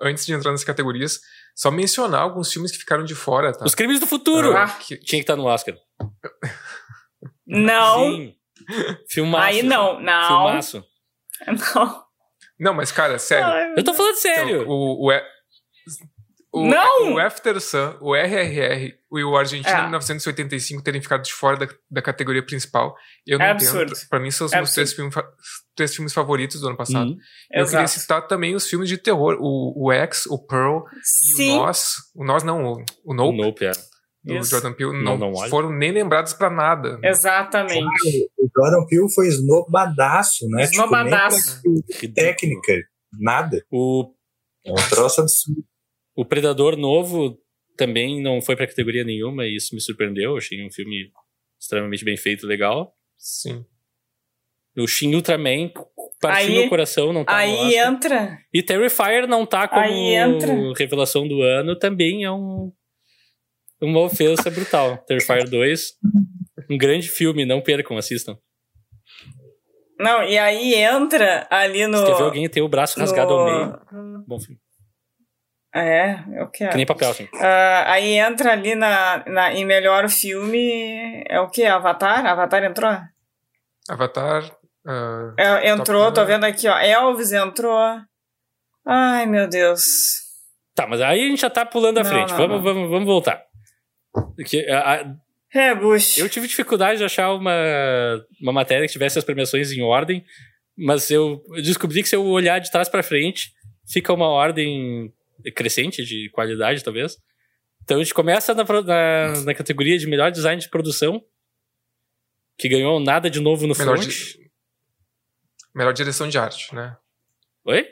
antes 0.00 0.24
de 0.24 0.32
entrar 0.32 0.50
nas 0.50 0.64
categorias, 0.64 1.20
só 1.54 1.70
mencionar 1.70 2.22
alguns 2.22 2.50
filmes 2.50 2.72
que 2.72 2.78
ficaram 2.78 3.04
de 3.04 3.14
fora, 3.14 3.52
tá? 3.52 3.66
Os 3.66 3.74
Crimes 3.74 4.00
do 4.00 4.06
Futuro! 4.06 4.56
Ah. 4.56 4.66
Que- 4.66 4.96
Tinha 4.96 5.20
que 5.20 5.24
estar 5.24 5.36
no 5.36 5.44
Oscar. 5.44 5.76
Não, 7.46 8.10
Sim. 8.16 8.34
Filmaço. 9.08 9.44
aí 9.46 9.62
não, 9.62 10.00
não. 10.00 10.26
Filmaço. 10.28 10.84
Não. 11.74 12.06
Não, 12.58 12.72
mas, 12.74 12.90
cara, 12.90 13.18
sério. 13.18 13.46
Ai, 13.46 13.74
Eu 13.76 13.84
tô 13.84 13.92
falando 13.92 14.16
então, 14.18 14.20
sério. 14.34 14.66
o, 14.68 15.06
o, 15.06 15.12
E- 15.12 15.22
o, 16.52 16.66
Não! 16.66 17.12
o 17.14 17.18
After 17.18 17.60
Sun, 17.60 17.98
o 18.00 18.14
RRR 18.16 18.94
e 19.12 19.22
o 19.24 19.36
Argentina 19.36 19.76
É. 19.76 19.82
1985 19.82 20.82
terem 20.82 21.02
ficado 21.02 21.22
de 21.22 21.34
fora 21.34 21.58
da, 21.58 21.68
da 21.90 22.00
categoria 22.00 22.42
principal. 22.44 22.96
Eu 23.26 23.38
não 23.38 23.44
É 23.44 23.50
entendo. 23.52 23.68
absurdo. 23.82 24.08
Pra 24.08 24.18
mim, 24.18 24.30
são 24.30 24.46
os 24.46 24.54
É 24.54 24.56
meus 24.56 24.72
três 24.72 24.96
três 25.74 25.94
filmes 25.94 26.14
favoritos 26.14 26.58
do 26.62 26.68
ano 26.68 26.76
passado. 26.78 27.10
Uhum. 27.10 27.18
Eu 27.52 27.66
queria 27.66 27.82
Exato. 27.82 28.00
citar 28.00 28.26
também 28.26 28.54
os 28.54 28.66
filmes 28.66 28.88
de 28.88 28.96
terror. 28.96 29.36
O, 29.38 29.88
o 29.88 29.92
X, 29.92 30.24
o 30.26 30.38
Pearl 30.38 30.78
e 30.98 31.00
Sim. 31.02 31.52
o 31.52 31.56
Nós. 31.56 31.94
O 32.14 32.24
Nós 32.24 32.42
não, 32.42 32.64
o, 32.64 32.84
o 33.04 33.12
Nope, 33.14 33.36
Nope, 33.36 33.64
é. 33.66 33.72
Do 34.26 34.34
Isso. 34.38 34.50
Jordan 34.50 34.72
Peele, 34.72 35.02
Não, 35.04 35.16
não, 35.16 35.34
foram 35.48 35.70
nem 35.70 35.92
lembrados 35.92 36.32
pra 36.34 36.50
nada. 36.50 36.98
Exatamente. 37.02 38.28
O 38.38 38.48
Jordan 38.54 38.84
Peele 38.86 39.10
foi 39.14 39.28
esnobadaço, 39.28 40.48
né? 40.48 40.64
Esnobadaço. 40.64 41.56
Tipo, 41.62 41.68
nem 41.68 41.82
Ridículo. 41.92 42.14
técnica, 42.14 42.72
nada. 43.20 43.64
O, 43.70 44.12
É 44.64 44.72
um 44.72 44.88
troço 44.88 45.20
absurdo. 45.20 45.62
o 46.16 46.24
Predador 46.24 46.76
Novo 46.76 47.38
também 47.76 48.20
não 48.22 48.40
foi 48.42 48.56
pra 48.56 48.66
categoria 48.66 49.04
nenhuma 49.04 49.46
e 49.46 49.54
isso 49.56 49.74
me 49.74 49.80
surpreendeu. 49.80 50.32
Eu 50.32 50.36
achei 50.38 50.66
um 50.66 50.72
filme 50.72 51.10
extremamente 51.60 52.04
bem 52.04 52.16
feito, 52.16 52.46
legal. 52.46 52.94
Sim. 53.16 53.64
O 54.76 54.86
Shin 54.86 55.14
Ultraman 55.14 55.70
partiu 56.20 56.48
Aí- 56.54 56.60
meu 56.60 56.68
coração, 56.68 57.12
não 57.12 57.24
tá 57.24 57.36
Aí 57.36 57.76
entra. 57.76 58.38
E 58.52 58.62
Terrifier 58.62 59.26
não 59.28 59.46
tá 59.46 59.66
como 59.68 60.72
revelação 60.74 61.26
do 61.28 61.40
ano, 61.42 61.78
também 61.78 62.24
é 62.24 62.30
um 62.30 62.72
uma 63.80 64.00
ofensa 64.00 64.50
brutal. 64.50 64.98
Terrifier 65.06 65.48
2, 65.48 65.92
um 66.70 66.78
grande 66.78 67.08
filme, 67.08 67.44
não 67.44 67.60
percam, 67.60 67.96
assistam. 67.96 68.36
Não, 69.98 70.22
e 70.24 70.36
aí 70.38 70.74
entra 70.74 71.46
ali 71.50 71.86
no. 71.86 71.98
Se 71.98 72.04
quer 72.06 72.16
ver 72.16 72.22
alguém 72.22 72.48
ter 72.48 72.60
o 72.62 72.68
braço 72.68 72.98
rasgado 73.00 73.30
no- 73.30 73.38
ao 73.40 73.44
meio, 73.46 74.24
bom 74.26 74.38
filme. 74.38 74.58
É, 75.74 76.18
eu 76.40 76.48
quero. 76.50 76.70
Que 76.70 76.76
nem 76.78 76.86
papel, 76.86 77.10
assim. 77.10 77.28
Ah, 77.34 77.92
aí 77.92 78.14
entra 78.18 78.52
ali 78.52 78.74
na, 78.74 79.22
na, 79.26 79.52
em 79.54 79.64
melhor 79.64 80.08
filme. 80.08 81.22
É 81.28 81.38
o 81.40 81.48
que? 81.50 81.64
Avatar? 81.64 82.24
Avatar 82.26 82.64
entrou? 82.64 82.90
Avatar. 83.88 84.42
ah, 84.86 85.34
É, 85.38 85.68
entrou, 85.68 86.12
tô 86.12 86.24
vendo 86.24 86.44
aqui, 86.44 86.66
ó. 86.68 86.78
Elvis 86.78 87.32
entrou. 87.32 87.78
Ai, 88.86 89.26
meu 89.26 89.48
Deus. 89.48 89.82
Tá, 90.74 90.86
mas 90.86 91.00
aí 91.00 91.24
a 91.24 91.28
gente 91.28 91.40
já 91.40 91.50
tá 91.50 91.64
pulando 91.66 91.98
à 91.98 92.02
Não, 92.02 92.10
frente. 92.10 92.30
não, 92.30 92.36
vamos, 92.38 92.56
não. 92.56 92.62
vamos, 92.62 92.90
vamos 92.90 93.06
voltar. 93.06 93.42
Porque, 94.34 94.66
a- 94.68 94.94
a- 95.02 95.16
Rebush. 95.48 96.18
eu 96.18 96.28
tive 96.28 96.46
dificuldade 96.48 96.98
de 96.98 97.04
achar 97.04 97.32
uma, 97.32 97.52
uma 98.40 98.52
matéria 98.52 98.86
que 98.86 98.92
tivesse 98.92 99.18
as 99.18 99.24
premiações 99.24 99.72
em 99.72 99.82
ordem, 99.82 100.24
mas 100.76 101.10
eu 101.10 101.42
descobri 101.62 102.02
que 102.02 102.08
se 102.08 102.16
eu 102.16 102.24
olhar 102.24 102.58
de 102.58 102.70
trás 102.70 102.88
pra 102.88 103.02
frente, 103.02 103.52
fica 103.90 104.12
uma 104.12 104.26
ordem 104.28 105.12
crescente 105.54 106.04
de 106.04 106.28
qualidade, 106.30 106.82
talvez. 106.84 107.16
Então 107.82 107.98
a 107.98 108.02
gente 108.02 108.12
começa 108.14 108.52
na, 108.54 108.64
na, 108.64 109.40
na 109.44 109.54
categoria 109.54 109.96
de 109.98 110.06
melhor 110.06 110.30
design 110.30 110.60
de 110.60 110.68
produção, 110.68 111.22
que 112.58 112.68
ganhou 112.68 112.98
nada 112.98 113.30
de 113.30 113.38
novo 113.40 113.66
no 113.66 113.76
melhor, 113.76 113.96
front. 113.98 114.08
di- 114.08 114.50
melhor 115.74 115.92
direção 115.92 116.28
de 116.28 116.36
arte, 116.38 116.74
né? 116.74 116.96
Oi? 117.64 117.86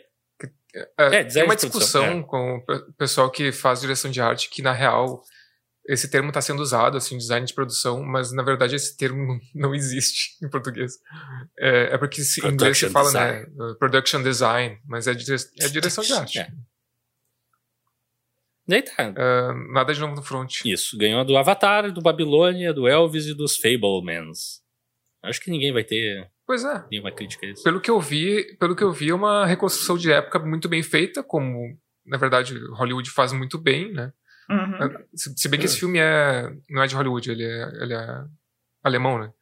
É, 0.74 0.88
É, 0.98 1.10
tem 1.10 1.26
design 1.26 1.48
uma 1.48 1.54
de 1.56 1.60
produção, 1.68 2.02
discussão 2.02 2.22
com 2.24 2.56
o 2.56 2.64
pe- 2.66 2.92
pessoal 2.98 3.30
que 3.30 3.52
faz 3.52 3.80
direção 3.80 4.10
de 4.10 4.20
arte 4.20 4.50
que, 4.50 4.60
na 4.62 4.72
real, 4.72 5.22
esse 5.86 6.10
termo 6.10 6.28
está 6.28 6.40
sendo 6.40 6.60
usado, 6.60 6.96
assim, 6.96 7.16
design 7.18 7.46
de 7.46 7.52
produção, 7.54 8.02
mas, 8.02 8.32
na 8.32 8.42
verdade, 8.42 8.74
esse 8.74 8.96
termo 8.96 9.38
não 9.54 9.74
existe 9.74 10.36
em 10.44 10.48
português. 10.48 10.94
É, 11.58 11.94
é 11.94 11.98
porque 11.98 12.20
em 12.20 12.48
inglês 12.52 12.78
se 12.78 12.88
fala, 12.90 13.12
né, 13.12 13.46
uh, 13.56 13.78
production 13.78 14.22
design, 14.22 14.78
mas 14.86 15.06
é, 15.06 15.14
dire- 15.14 15.36
é 15.60 15.68
direção 15.68 16.02
de 16.02 16.12
arte. 16.12 16.38
É. 16.38 16.50
Daí 18.66 18.82
tá. 18.82 19.10
Uh, 19.10 19.72
nada 19.72 19.92
de 19.92 20.00
novo 20.00 20.14
no 20.14 20.22
front. 20.22 20.64
Isso, 20.64 20.96
ganhou 20.96 21.22
do 21.24 21.36
Avatar, 21.36 21.92
do 21.92 22.00
Babilônia, 22.00 22.72
do 22.72 22.88
Elvis 22.88 23.26
e 23.26 23.34
dos 23.34 23.56
Fablemans. 23.56 24.62
Acho 25.22 25.40
que 25.40 25.50
ninguém 25.50 25.72
vai 25.72 25.84
ter 25.84 26.30
Pois 26.46 26.64
é. 26.64 26.84
nenhuma 26.90 27.12
crítica 27.12 27.46
a 27.46 27.50
isso. 27.50 27.62
Pelo 27.62 27.80
que 27.80 27.90
eu 27.90 28.00
vi, 28.00 28.56
pelo 28.58 28.74
que 28.74 28.82
eu 28.82 28.92
vi, 28.92 29.10
é 29.10 29.14
uma 29.14 29.44
reconstrução 29.46 29.96
de 29.98 30.10
época 30.10 30.38
muito 30.38 30.68
bem 30.68 30.82
feita, 30.82 31.22
como, 31.22 31.78
na 32.06 32.16
verdade, 32.16 32.54
Hollywood 32.72 33.10
faz 33.10 33.32
muito 33.32 33.58
bem, 33.58 33.92
né? 33.92 34.12
Uhum. 34.80 35.04
Se, 35.14 35.34
se 35.36 35.48
bem 35.48 35.58
que 35.58 35.66
esse 35.66 35.78
filme 35.78 35.98
é, 35.98 36.50
não 36.68 36.82
é 36.82 36.86
de 36.86 36.94
Hollywood, 36.94 37.30
ele 37.30 37.44
é, 37.44 37.62
ele 37.82 37.94
é 37.94 38.24
alemão, 38.82 39.18
né? 39.18 39.32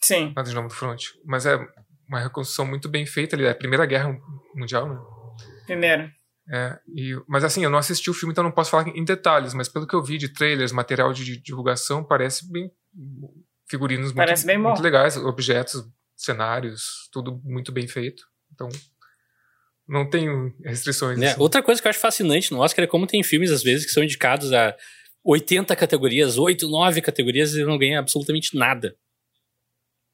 Sim. 0.00 0.32
Nada 0.34 0.48
de 0.48 0.54
nome 0.54 0.68
do 0.68 0.74
front. 0.74 1.02
Mas 1.24 1.46
é 1.46 1.56
uma 2.08 2.20
reconstrução 2.20 2.66
muito 2.66 2.88
bem 2.88 3.06
feita. 3.06 3.36
Ele 3.36 3.46
é 3.46 3.50
a 3.50 3.54
Primeira 3.54 3.86
Guerra 3.86 4.16
Mundial, 4.54 4.88
né? 4.88 4.98
Primeiro. 5.66 6.10
É, 6.52 6.78
e, 6.94 7.14
mas 7.28 7.44
assim, 7.44 7.62
eu 7.62 7.70
não 7.70 7.78
assisti 7.78 8.10
o 8.10 8.14
filme, 8.14 8.32
então 8.32 8.42
não 8.42 8.50
posso 8.50 8.70
falar 8.70 8.88
em 8.88 9.04
detalhes. 9.04 9.54
Mas 9.54 9.68
pelo 9.68 9.86
que 9.86 9.94
eu 9.94 10.02
vi 10.02 10.18
de 10.18 10.28
trailers, 10.28 10.72
material 10.72 11.12
de, 11.12 11.24
de 11.24 11.40
divulgação, 11.40 12.04
parece 12.04 12.50
bem. 12.50 12.70
Figurinos 13.68 14.06
muito, 14.06 14.16
Parece 14.16 14.44
bem 14.44 14.58
bom. 14.60 14.68
muito 14.68 14.82
legais, 14.82 15.16
objetos, 15.16 15.82
cenários, 16.14 17.08
tudo 17.10 17.40
muito 17.42 17.72
bem 17.72 17.88
feito. 17.88 18.22
Então, 18.52 18.68
Não 19.88 20.08
tem 20.08 20.28
restrições. 20.64 21.20
É, 21.20 21.32
assim. 21.32 21.40
Outra 21.40 21.62
coisa 21.62 21.80
que 21.80 21.86
eu 21.86 21.90
acho 21.90 21.98
fascinante 21.98 22.52
no 22.52 22.60
Oscar 22.60 22.84
é 22.84 22.88
como 22.88 23.06
tem 23.06 23.22
filmes, 23.22 23.50
às 23.50 23.62
vezes, 23.62 23.84
que 23.84 23.92
são 23.92 24.02
indicados 24.02 24.52
a 24.52 24.74
80 25.24 25.74
categorias, 25.76 26.38
8, 26.38 26.68
9 26.68 27.00
categorias 27.02 27.54
e 27.54 27.64
não 27.64 27.76
ganha 27.78 27.98
absolutamente 27.98 28.56
nada. 28.56 28.94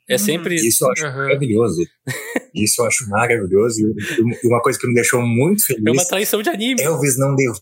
É 0.09 0.15
Uhum. 0.15 0.19
sempre. 0.19 0.55
Isso 0.57 0.85
eu 0.85 0.91
acho 0.93 1.07
Uhum. 1.07 1.17
maravilhoso. 1.17 1.87
Isso 2.55 2.81
eu 2.83 2.87
acho 2.87 3.09
maravilhoso. 3.11 3.81
E 3.81 4.47
uma 4.49 4.61
coisa 4.63 4.79
que 4.79 4.87
me 4.87 4.95
deixou 4.95 5.21
muito 5.23 5.63
É 5.71 5.75
uma 5.75 5.93
feliz: 5.93 6.09
traição 6.09 6.43
de 6.43 6.49
anime. 6.49 6.81
Elvis 6.83 7.19
não 7.19 7.35
deu 7.37 7.53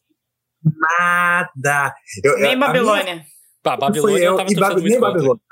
nada. 0.64 1.94
Eu, 2.24 2.38
Nem 2.38 2.56
minha- 2.56 2.66
Babilônia. 2.66 3.24
Pá, 3.62 3.72
Foi 3.72 3.80
Babilônia 3.80 4.24
El- 4.24 4.32
eu 4.32 4.36
tava 4.36 4.50
e 4.50 4.54
muito 4.54 4.82
nem 4.84 5.00
contra. 5.00 5.12
Babilônia. 5.12 5.42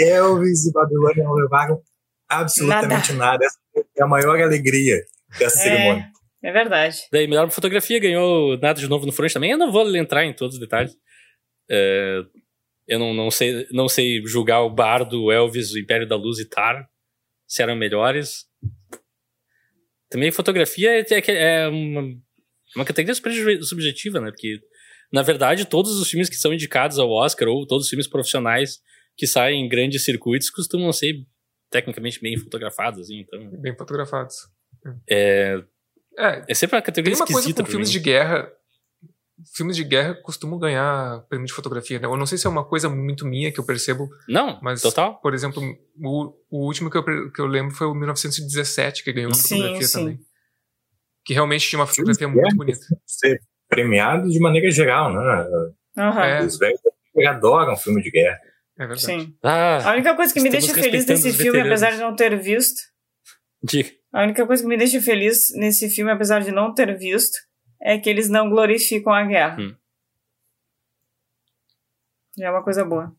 Elvis 0.00 0.66
e 0.66 0.72
Babilônia 0.72 1.24
não 1.24 1.32
levaram 1.34 1.80
absolutamente 2.28 3.12
nada. 3.12 3.44
Essa 3.44 3.58
é 3.96 4.02
a 4.02 4.06
maior 4.06 4.40
alegria 4.40 5.00
dessa 5.38 5.58
cerimônia. 5.58 6.10
É, 6.42 6.48
é 6.48 6.52
verdade. 6.52 6.98
Daí, 7.12 7.26
melhor 7.26 7.50
fotografia 7.50 7.98
ganhou 7.98 8.56
nada 8.58 8.80
de 8.80 8.88
novo 8.88 9.06
no 9.06 9.12
front 9.12 9.32
também. 9.32 9.50
Eu 9.50 9.58
não 9.58 9.70
vou 9.70 9.94
entrar 9.96 10.24
em 10.24 10.32
todos 10.32 10.54
os 10.54 10.60
detalhes. 10.60 10.96
É, 11.70 12.20
eu 12.88 12.98
não, 12.98 13.14
não, 13.14 13.30
sei, 13.30 13.66
não 13.70 13.88
sei 13.88 14.20
julgar 14.26 14.62
o 14.62 14.70
Bardo, 14.70 15.24
o 15.24 15.32
Elvis, 15.32 15.72
o 15.72 15.78
Império 15.78 16.08
da 16.08 16.16
Luz 16.16 16.38
e 16.38 16.48
Tar, 16.48 16.88
se 17.46 17.62
eram 17.62 17.76
melhores. 17.76 18.46
Também 20.08 20.32
fotografia 20.32 20.90
é, 21.00 21.06
é- 21.08 21.62
é 21.64 21.68
uma, 21.68 22.02
uma 22.74 22.84
categoria 22.84 23.14
subjetiva, 23.62 24.20
né? 24.20 24.30
Porque, 24.30 24.58
na 25.12 25.22
verdade, 25.22 25.64
todos 25.64 25.92
os 26.00 26.08
filmes 26.08 26.28
que 26.28 26.36
são 26.36 26.52
indicados 26.52 26.98
ao 26.98 27.10
Oscar, 27.10 27.48
ou 27.48 27.66
todos 27.66 27.84
os 27.84 27.90
filmes 27.90 28.08
profissionais 28.08 28.80
que 29.16 29.26
saem 29.26 29.64
em 29.64 29.68
grandes 29.68 30.04
circuitos, 30.04 30.50
costumam 30.50 30.92
ser 30.92 31.14
tecnicamente 31.70 32.20
bem 32.20 32.36
fotografados, 32.36 33.00
assim, 33.00 33.20
então... 33.20 33.48
Bem 33.60 33.76
fotografados. 33.76 34.36
É, 35.08 35.62
É, 36.18 36.44
é 36.48 36.54
sempre 36.54 36.76
uma 36.76 36.82
categoria 36.82 37.16
tem 37.16 37.22
uma 37.22 37.26
coisa 37.42 37.54
com 37.54 37.64
filmes 37.70 37.88
mim. 37.88 37.92
de 37.92 38.00
guerra. 38.00 38.52
Filmes 39.56 39.74
de 39.74 39.84
guerra 39.84 40.14
costumam 40.16 40.58
ganhar 40.58 41.22
prêmio 41.28 41.46
de 41.46 41.52
fotografia, 41.54 41.98
né? 41.98 42.06
Eu 42.06 42.16
não 42.16 42.26
sei 42.26 42.36
se 42.36 42.46
é 42.46 42.50
uma 42.50 42.64
coisa 42.64 42.90
muito 42.90 43.26
minha 43.26 43.50
que 43.50 43.58
eu 43.58 43.64
percebo, 43.64 44.10
Não, 44.28 44.60
mas, 44.60 44.82
total. 44.82 45.18
por 45.22 45.32
exemplo, 45.32 45.62
o, 45.98 46.34
o 46.50 46.66
último 46.66 46.90
que 46.90 46.98
eu, 46.98 47.32
que 47.32 47.40
eu 47.40 47.46
lembro 47.46 47.74
foi 47.74 47.86
o 47.86 47.94
1917, 47.94 49.02
que 49.02 49.12
ganhou 49.14 49.32
Sim, 49.32 49.56
fotografia 49.56 49.86
sim. 49.86 49.98
também. 49.98 50.20
Que 51.24 51.32
realmente 51.32 51.66
tinha 51.66 51.78
uma 51.80 51.86
Filmes 51.86 52.18
fotografia 52.18 52.28
de 52.28 52.42
muito 52.42 52.56
bonita. 52.56 52.80
Ser 53.06 53.40
premiados 53.66 54.30
de 54.30 54.40
maneira 54.40 54.70
geral, 54.70 55.10
né? 55.10 55.48
Aham. 55.96 56.24
É. 56.24 56.44
Os 56.44 56.58
velhos 56.58 56.80
adoram 57.26 57.76
filme 57.76 58.02
de 58.02 58.10
guerra. 58.10 58.38
É 58.80 58.86
verdade. 58.86 59.02
Sim. 59.02 59.36
Ah, 59.42 59.90
A 59.90 59.92
única 59.92 60.16
coisa 60.16 60.32
que 60.32 60.40
me 60.40 60.48
deixa 60.48 60.72
feliz 60.72 61.04
nesse 61.04 61.32
filme, 61.34 61.58
veteranos. 61.58 61.82
apesar 61.82 61.90
de 61.96 62.02
não 62.02 62.16
ter 62.16 62.34
visto, 62.40 62.80
diga. 63.62 63.90
a 64.10 64.22
única 64.22 64.46
coisa 64.46 64.62
que 64.62 64.68
me 64.68 64.78
deixa 64.78 65.02
feliz 65.02 65.50
nesse 65.54 65.90
filme, 65.90 66.10
apesar 66.10 66.40
de 66.40 66.50
não 66.50 66.72
ter 66.72 66.96
visto, 66.96 67.36
é 67.82 67.98
que 67.98 68.08
eles 68.08 68.30
não 68.30 68.48
glorificam 68.48 69.12
a 69.12 69.22
guerra. 69.24 69.58
Hum. 69.60 69.76
É 72.40 72.50
uma 72.50 72.64
coisa 72.64 72.82
boa. 72.84 73.14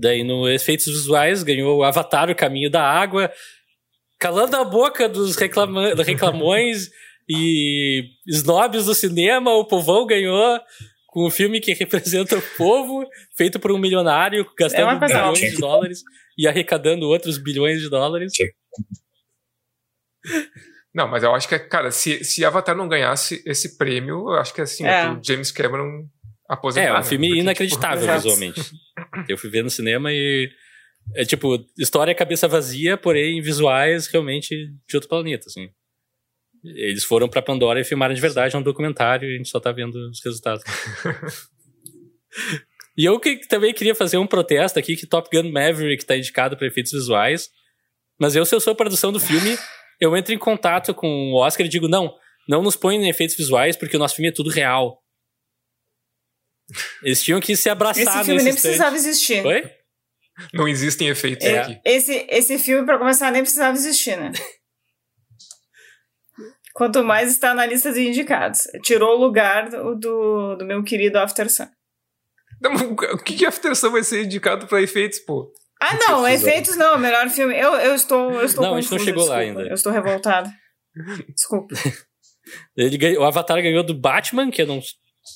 Daí 0.00 0.22
no 0.22 0.48
efeitos 0.48 0.86
visuais 0.86 1.42
ganhou 1.42 1.78
o 1.78 1.82
Avatar, 1.82 2.30
o 2.30 2.34
Caminho 2.36 2.70
da 2.70 2.84
Água, 2.84 3.32
calando 4.16 4.56
a 4.56 4.62
boca 4.64 5.08
dos 5.08 5.34
reclama 5.34 5.92
reclamões 6.04 6.88
e 7.28 8.04
snobs 8.24 8.86
do 8.86 8.94
cinema, 8.94 9.50
o 9.54 9.64
povão 9.64 10.06
ganhou 10.06 10.60
com 11.08 11.26
um 11.26 11.30
filme 11.30 11.60
que 11.60 11.72
representa 11.74 12.38
o 12.38 12.42
povo, 12.56 13.04
feito 13.36 13.58
por 13.58 13.72
um 13.72 13.78
milionário, 13.78 14.42
É 14.42 14.46
gastando 14.56 14.98
coisa 14.98 15.14
bilhões 15.14 15.40
de 15.40 15.56
dólares 15.58 16.02
e 16.38 16.46
arrecadando 16.46 17.06
outros 17.08 17.38
bilhões 17.38 17.80
de 17.80 17.90
dólares. 17.90 18.32
Não, 20.94 21.08
mas 21.08 21.22
eu 21.22 21.34
acho 21.34 21.48
que, 21.48 21.58
cara, 21.58 21.90
se, 21.90 22.24
se 22.24 22.44
Avatar 22.44 22.76
não 22.76 22.88
ganhasse 22.88 23.42
esse 23.46 23.76
prêmio, 23.76 24.30
eu 24.30 24.34
acho 24.34 24.54
que 24.54 24.60
assim, 24.60 24.84
É. 24.84 25.10
o 25.10 25.20
James 25.22 25.50
Cameron 25.50 26.06
aposentar. 26.48 26.86
É, 26.88 26.92
um 26.92 26.96
né? 26.96 27.02
filme 27.02 27.28
Porque, 27.28 27.40
inacreditável 27.40 28.04
Exato. 28.04 28.22
visualmente. 28.22 28.60
Eu 29.28 29.38
fui 29.38 29.50
ver 29.50 29.62
no 29.62 29.70
cinema 29.70 30.12
e 30.12 30.50
é 31.14 31.24
tipo, 31.24 31.58
história 31.78 32.14
cabeça 32.14 32.46
vazia, 32.46 32.96
porém 32.96 33.40
visuais 33.40 34.06
realmente 34.08 34.54
de 34.86 34.96
outro 34.96 35.08
planeta, 35.08 35.46
assim. 35.46 35.70
Eles 36.64 37.04
foram 37.04 37.28
pra 37.28 37.42
Pandora 37.42 37.80
e 37.80 37.84
filmaram 37.84 38.14
de 38.14 38.20
verdade 38.20 38.56
é 38.56 38.58
um 38.58 38.62
documentário 38.62 39.28
e 39.30 39.34
a 39.34 39.36
gente 39.36 39.48
só 39.48 39.60
tá 39.60 39.70
vendo 39.72 39.94
os 40.10 40.20
resultados. 40.24 40.62
e 42.96 43.04
eu 43.04 43.18
que 43.20 43.46
também 43.48 43.72
queria 43.72 43.94
fazer 43.94 44.18
um 44.18 44.26
protesto 44.26 44.78
aqui 44.78 44.96
que 44.96 45.06
Top 45.06 45.28
Gun 45.32 45.50
Maverick 45.52 46.04
tá 46.04 46.16
indicado 46.16 46.56
para 46.56 46.66
efeitos 46.66 46.92
visuais, 46.92 47.48
mas 48.18 48.34
eu 48.34 48.44
se 48.44 48.54
eu 48.54 48.60
sou 48.60 48.72
a 48.72 48.76
produção 48.76 49.12
do 49.12 49.20
filme, 49.20 49.56
eu 50.00 50.16
entro 50.16 50.34
em 50.34 50.38
contato 50.38 50.92
com 50.94 51.32
o 51.32 51.36
Oscar 51.36 51.66
e 51.66 51.68
digo, 51.68 51.88
não, 51.88 52.14
não 52.48 52.62
nos 52.62 52.76
põe 52.76 52.96
em 52.96 53.08
efeitos 53.08 53.36
visuais 53.36 53.76
porque 53.76 53.96
o 53.96 54.00
nosso 54.00 54.16
filme 54.16 54.28
é 54.28 54.32
tudo 54.32 54.50
real. 54.50 55.00
Eles 57.02 57.22
tinham 57.22 57.40
que 57.40 57.56
se 57.56 57.70
abraçar 57.70 58.02
Esse 58.02 58.12
filme 58.24 58.34
nesse 58.34 58.44
nem 58.44 58.54
instante. 58.54 58.62
precisava 58.62 58.96
existir. 58.96 59.46
Oi? 59.46 59.70
Não 60.52 60.68
existem 60.68 61.08
efeitos 61.08 61.46
É. 61.46 61.58
aqui. 61.60 61.80
Esse, 61.84 62.26
esse 62.28 62.58
filme, 62.58 62.84
pra 62.84 62.98
começar, 62.98 63.30
nem 63.32 63.42
precisava 63.42 63.76
existir, 63.76 64.16
né? 64.16 64.32
Quanto 66.78 67.02
mais 67.02 67.32
está 67.32 67.52
na 67.54 67.66
lista 67.66 67.92
de 67.92 68.06
indicados. 68.06 68.68
Tirou 68.84 69.16
o 69.16 69.20
lugar 69.20 69.68
do, 69.68 69.96
do, 69.96 70.64
meu 70.64 70.84
querido 70.84 71.18
After 71.18 71.50
Sun. 71.50 71.66
Não, 72.62 72.72
o 72.92 73.18
que 73.18 73.34
que 73.36 73.44
After 73.44 73.74
Sun 73.74 73.90
vai 73.90 74.04
ser 74.04 74.24
indicado 74.24 74.64
pra 74.68 74.80
efeitos, 74.80 75.18
pô? 75.18 75.52
Ah, 75.80 75.94
não, 75.94 76.22
Precisa. 76.22 76.48
efeitos 76.50 76.76
não, 76.76 76.94
o 76.94 76.98
melhor 77.00 77.28
filme. 77.30 77.58
Eu, 77.58 77.74
eu 77.74 77.96
estou. 77.96 78.30
Eu 78.32 78.44
estou 78.44 78.62
Não, 78.64 78.76
a 78.76 78.80
gente 78.80 78.92
não 78.92 78.98
chegou 79.00 79.26
lá 79.26 79.38
desculpa. 79.38 79.58
ainda. 79.60 79.70
Eu 79.70 79.74
estou 79.74 79.92
revoltada. 79.92 80.52
Desculpa. 81.34 81.74
Ele 82.76 82.96
ganhou- 82.96 83.22
o 83.22 83.26
Avatar 83.26 83.60
ganhou 83.60 83.82
do 83.82 83.94
Batman, 83.94 84.48
que 84.48 84.62
eu 84.62 84.66
não, 84.68 84.80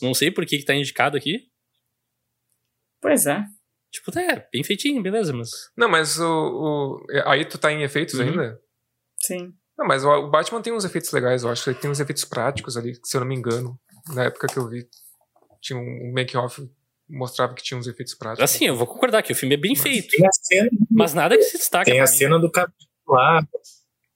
não 0.01 0.15
sei 0.15 0.31
por 0.31 0.47
que, 0.47 0.59
que 0.59 0.65
tá 0.65 0.75
indicado 0.77 1.17
aqui. 1.17 1.41
Pois 3.01 3.27
é. 3.27 3.45
Tipo, 3.91 4.17
é, 4.17 4.47
bem 4.53 4.63
feitinho, 4.63 5.03
beleza, 5.03 5.33
mas. 5.33 5.51
Não, 5.77 5.89
mas 5.89 6.19
o, 6.21 6.25
o- 6.25 7.07
aí 7.27 7.45
tu 7.45 7.59
tá 7.59 7.73
em 7.73 7.83
efeitos 7.83 8.15
Uhum. 8.15 8.29
ainda? 8.29 8.61
Sim. 9.19 9.53
Não, 9.79 9.87
mas 9.87 10.05
o, 10.05 10.29
Batman 10.29 10.63
tem 10.63 10.73
uns 10.73 10.85
efeitos 10.85 11.11
legais, 11.13 11.43
eu 11.43 11.51
acho. 11.51 11.69
Ele 11.69 11.79
tem 11.79 11.91
uns 11.91 12.01
efeitos 12.01 12.25
práticos 12.25 12.77
ali, 12.77 12.99
se 13.03 13.17
eu 13.17 13.21
não 13.21 13.29
me 13.29 13.35
engano. 13.35 13.79
Na 14.15 14.25
época 14.25 14.47
que 14.47 14.59
eu 14.59 14.69
vi, 14.69 14.87
tinha 15.61 15.79
um, 15.79 16.09
um 16.09 16.13
make-off 16.13 16.69
mostrava 17.09 17.55
que 17.55 17.63
tinha 17.63 17.79
uns 17.79 17.87
efeitos 17.87 18.15
práticos. 18.15 18.43
Assim, 18.43 18.67
eu 18.67 18.77
vou 18.77 18.87
concordar 18.87 19.23
que 19.23 19.33
o 19.33 19.37
filme 19.37 19.55
é 19.55 19.59
bem 19.59 19.77
feito. 19.77 20.09
Tem 20.09 20.27
a 20.27 20.33
cena, 20.33 20.71
Mas 20.91 21.15
nada 21.15 21.37
que 21.37 21.43
se 21.45 21.59
destaca. 21.59 21.91
tem 21.91 22.01
a 22.01 22.07
cena 22.07 22.39
do 22.39 22.51
capitão 22.51 22.89
lá, 23.07 23.47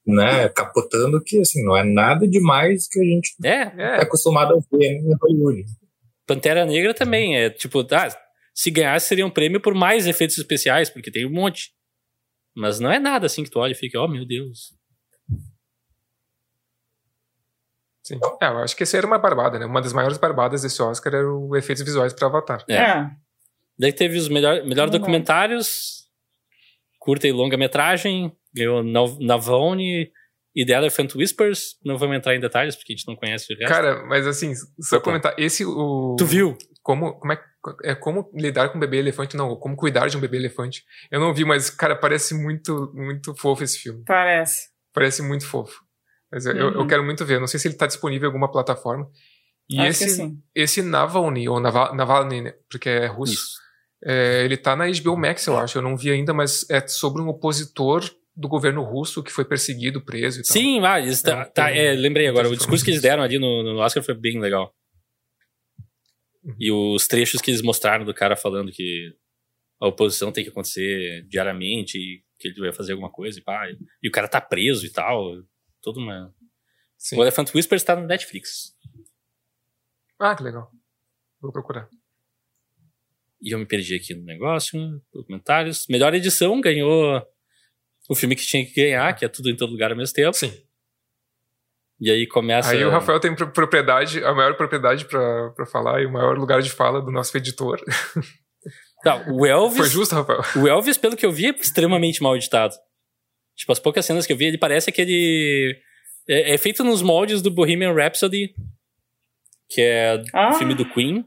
né, 0.05 0.49
capotando, 0.49 1.21
que 1.21 1.39
assim, 1.39 1.63
não 1.63 1.75
é 1.75 1.83
nada 1.83 2.27
demais 2.27 2.87
que 2.87 2.99
a 2.99 3.03
gente 3.03 3.35
É, 3.43 3.49
é 3.49 3.71
É, 3.77 4.01
acostumado 4.01 4.53
a 4.53 4.77
ver 4.77 4.85
em 4.85 5.15
Hollywood. 5.21 5.65
Pantera 6.25 6.65
Negra 6.65 6.93
também. 6.93 7.37
É 7.37 7.49
tipo, 7.49 7.85
ah, 7.91 8.09
se 8.53 8.71
ganhasse 8.71 9.07
seria 9.07 9.25
um 9.25 9.29
prêmio 9.29 9.61
por 9.61 9.73
mais 9.73 10.07
efeitos 10.07 10.37
especiais, 10.37 10.89
porque 10.89 11.11
tem 11.11 11.25
um 11.25 11.31
monte. 11.31 11.71
Mas 12.55 12.79
não 12.79 12.91
é 12.91 12.99
nada 12.99 13.27
assim 13.27 13.43
que 13.43 13.51
tu 13.51 13.59
olha 13.59 13.73
e 13.73 13.75
fica, 13.75 14.01
oh 14.01 14.07
meu 14.07 14.25
Deus. 14.25 14.76
Sim. 18.07 18.19
É, 18.41 18.47
eu 18.47 18.57
acho 18.59 18.75
que 18.75 18.83
essa 18.83 18.97
era 18.97 19.05
uma 19.07 19.17
barbada, 19.17 19.59
né? 19.59 19.65
Uma 19.65 19.81
das 19.81 19.93
maiores 19.93 20.17
barbadas 20.17 20.61
desse 20.61 20.81
Oscar 20.81 21.13
era 21.13 21.29
o 21.31 21.55
efeitos 21.55 21.83
visuais 21.83 22.13
para 22.13 22.27
Avatar. 22.27 22.63
É. 22.69 22.75
É. 22.75 23.09
Daí 23.79 23.93
teve 23.93 24.17
os 24.17 24.27
melhor, 24.29 24.63
melhor 24.65 24.89
documentários, 24.89 26.05
curta 26.99 27.27
e 27.27 27.31
longa 27.31 27.57
metragem, 27.57 28.31
ganhou 28.53 28.83
Nav- 28.83 29.17
Navone 29.19 30.11
e 30.55 30.65
The 30.65 30.73
Elephant 30.73 31.13
Whispers. 31.15 31.75
Não 31.85 31.97
vamos 31.97 32.17
entrar 32.17 32.35
em 32.35 32.39
detalhes 32.39 32.75
porque 32.75 32.93
a 32.93 32.95
gente 32.95 33.07
não 33.07 33.15
conhece 33.15 33.53
o 33.53 33.57
resto. 33.57 33.71
Cara, 33.71 34.03
mas 34.07 34.25
assim, 34.25 34.53
só 34.81 34.97
Opa. 34.97 35.03
comentar, 35.05 35.35
esse 35.37 35.63
o 35.65 36.15
tu 36.17 36.25
viu? 36.25 36.57
como 36.81 37.19
como 37.19 37.33
é, 37.33 37.39
é 37.83 37.93
como 37.95 38.31
lidar 38.33 38.69
com 38.69 38.77
um 38.77 38.79
bebê 38.79 38.97
elefante, 38.97 39.35
não, 39.35 39.55
como 39.57 39.75
cuidar 39.75 40.07
de 40.07 40.15
um 40.17 40.21
bebê 40.21 40.37
elefante. 40.37 40.83
Eu 41.11 41.19
não 41.19 41.33
vi, 41.33 41.43
mas 41.45 41.69
cara, 41.69 41.95
parece 41.95 42.33
muito 42.33 42.91
muito 42.95 43.35
fofo 43.35 43.63
esse 43.63 43.77
filme. 43.77 44.03
Parece. 44.05 44.69
Parece 44.93 45.21
muito 45.21 45.45
fofo. 45.45 45.85
Mas 46.31 46.45
eu, 46.45 46.55
eu- 46.55 46.71
eu 46.73 46.79
Uhum. 46.81 46.87
quero 46.87 47.03
muito 47.03 47.25
ver. 47.25 47.39
Não 47.39 47.47
sei 47.47 47.59
se 47.59 47.67
ele 47.67 47.75
tá 47.75 47.87
disponível 47.87 48.25
em 48.25 48.31
alguma 48.31 48.51
plataforma. 48.51 49.09
E 49.69 49.79
Acho 49.79 49.99
que 49.99 50.05
esse 50.05 50.15
sim. 50.15 50.41
esse 50.55 50.81
Navalny 50.81 51.47
ou 51.49 51.59
Naval, 51.59 51.93
Navalny, 51.95 52.41
né? 52.41 52.53
porque 52.69 52.89
é 52.89 53.05
russo. 53.07 53.33
Isso. 53.33 53.57
É, 54.03 54.43
ele 54.45 54.55
tá 54.57 54.75
na 54.75 54.85
HBO 54.87 55.17
Max, 55.17 55.45
eu 55.47 55.57
acho. 55.57 55.77
Eu 55.77 55.81
não 55.81 55.97
vi 55.97 56.11
ainda, 56.11 56.33
mas 56.33 56.69
é 56.69 56.85
sobre 56.87 57.21
um 57.21 57.27
opositor 57.27 58.03
do 58.35 58.47
governo 58.47 58.83
russo 58.83 59.23
que 59.23 59.31
foi 59.31 59.43
perseguido, 59.43 59.99
preso 60.05 60.39
e 60.39 60.43
tal. 60.43 60.53
Sim, 60.53 60.79
ah, 60.79 60.93
tá, 61.23 61.31
É, 61.41 61.45
tá, 61.45 61.65
tem 61.71 61.79
é, 61.79 61.91
lembrei 61.93 62.27
agora. 62.27 62.47
O 62.49 62.55
discurso 62.55 62.85
que 62.85 62.91
eles 62.91 63.01
deram 63.01 63.23
ali 63.23 63.39
no, 63.39 63.63
no 63.63 63.79
Oscar 63.79 64.03
foi 64.03 64.13
bem 64.13 64.39
legal. 64.39 64.73
Uhum. 66.43 66.55
E 66.59 66.71
os 66.71 67.07
trechos 67.07 67.41
que 67.41 67.49
eles 67.51 67.61
mostraram 67.61 68.05
do 68.05 68.13
cara 68.13 68.35
falando 68.35 68.71
que 68.71 69.11
a 69.81 69.87
oposição 69.87 70.31
tem 70.31 70.43
que 70.43 70.49
acontecer 70.49 71.25
diariamente 71.27 71.97
e 71.97 72.21
que 72.39 72.49
ele 72.49 72.59
vai 72.61 72.71
fazer 72.73 72.91
alguma 72.93 73.11
coisa 73.11 73.39
e 73.39 73.43
pá. 73.43 73.67
E 74.01 74.07
o 74.07 74.11
cara 74.11 74.27
tá 74.27 74.39
preso 74.39 74.85
e 74.85 74.89
tal. 74.91 75.23
Toda 75.81 75.99
uma. 75.99 76.33
Sim. 76.97 77.17
O 77.17 77.23
Elephant 77.23 77.53
Whispers 77.53 77.83
tá 77.83 77.95
no 77.95 78.05
Netflix. 78.05 78.75
Ah, 80.19 80.35
que 80.35 80.43
legal. 80.43 80.71
Vou 81.39 81.51
procurar. 81.51 81.87
E 83.41 83.53
eu 83.53 83.59
me 83.59 83.65
perdi 83.65 83.95
aqui 83.95 84.15
no 84.15 84.23
negócio. 84.23 85.01
Documentários. 85.13 85.85
Melhor 85.87 86.13
edição 86.13 86.59
ganhou 86.59 87.21
o 88.09 88.15
filme 88.15 88.35
que 88.35 88.45
tinha 88.45 88.65
que 88.65 88.73
ganhar, 88.73 89.13
que 89.13 89.25
é 89.25 89.27
tudo 89.27 89.49
em 89.49 89.55
todo 89.55 89.71
lugar 89.71 89.91
ao 89.91 89.97
mesmo 89.97 90.15
tempo. 90.15 90.33
Sim. 90.33 90.51
E 91.99 92.11
aí 92.11 92.27
começa. 92.27 92.71
Aí 92.71 92.83
o 92.83 92.91
Rafael 92.91 93.19
tem 93.19 93.35
propriedade, 93.35 94.23
a 94.23 94.33
maior 94.33 94.55
propriedade 94.55 95.05
para 95.05 95.65
falar 95.65 96.01
e 96.01 96.05
o 96.05 96.11
maior 96.11 96.37
lugar 96.37 96.61
de 96.61 96.69
fala 96.69 97.01
do 97.01 97.11
nosso 97.11 97.35
editor. 97.35 97.79
Não, 99.03 99.37
o 99.37 99.45
Elvis. 99.45 99.77
Foi 99.77 99.89
justo, 99.89 100.15
Rafael? 100.15 100.41
O 100.55 100.67
Elvis, 100.67 100.97
pelo 100.97 101.15
que 101.15 101.25
eu 101.25 101.31
vi, 101.31 101.47
é 101.47 101.49
extremamente 101.49 102.21
mal 102.21 102.35
editado. 102.35 102.75
Tipo, 103.57 103.71
as 103.73 103.79
poucas 103.79 104.05
cenas 104.05 104.25
que 104.25 104.31
eu 104.31 104.37
vi, 104.37 104.45
ele 104.45 104.57
parece 104.57 104.89
aquele. 104.89 105.75
É, 106.29 106.53
é 106.53 106.57
feito 106.57 106.83
nos 106.83 107.01
moldes 107.01 107.41
do 107.41 107.49
Bohemian 107.51 107.91
Rhapsody, 107.93 108.53
que 109.69 109.81
é 109.81 110.23
Ah. 110.33 110.51
o 110.51 110.53
filme 110.53 110.75
do 110.75 110.87
Queen. 110.89 111.25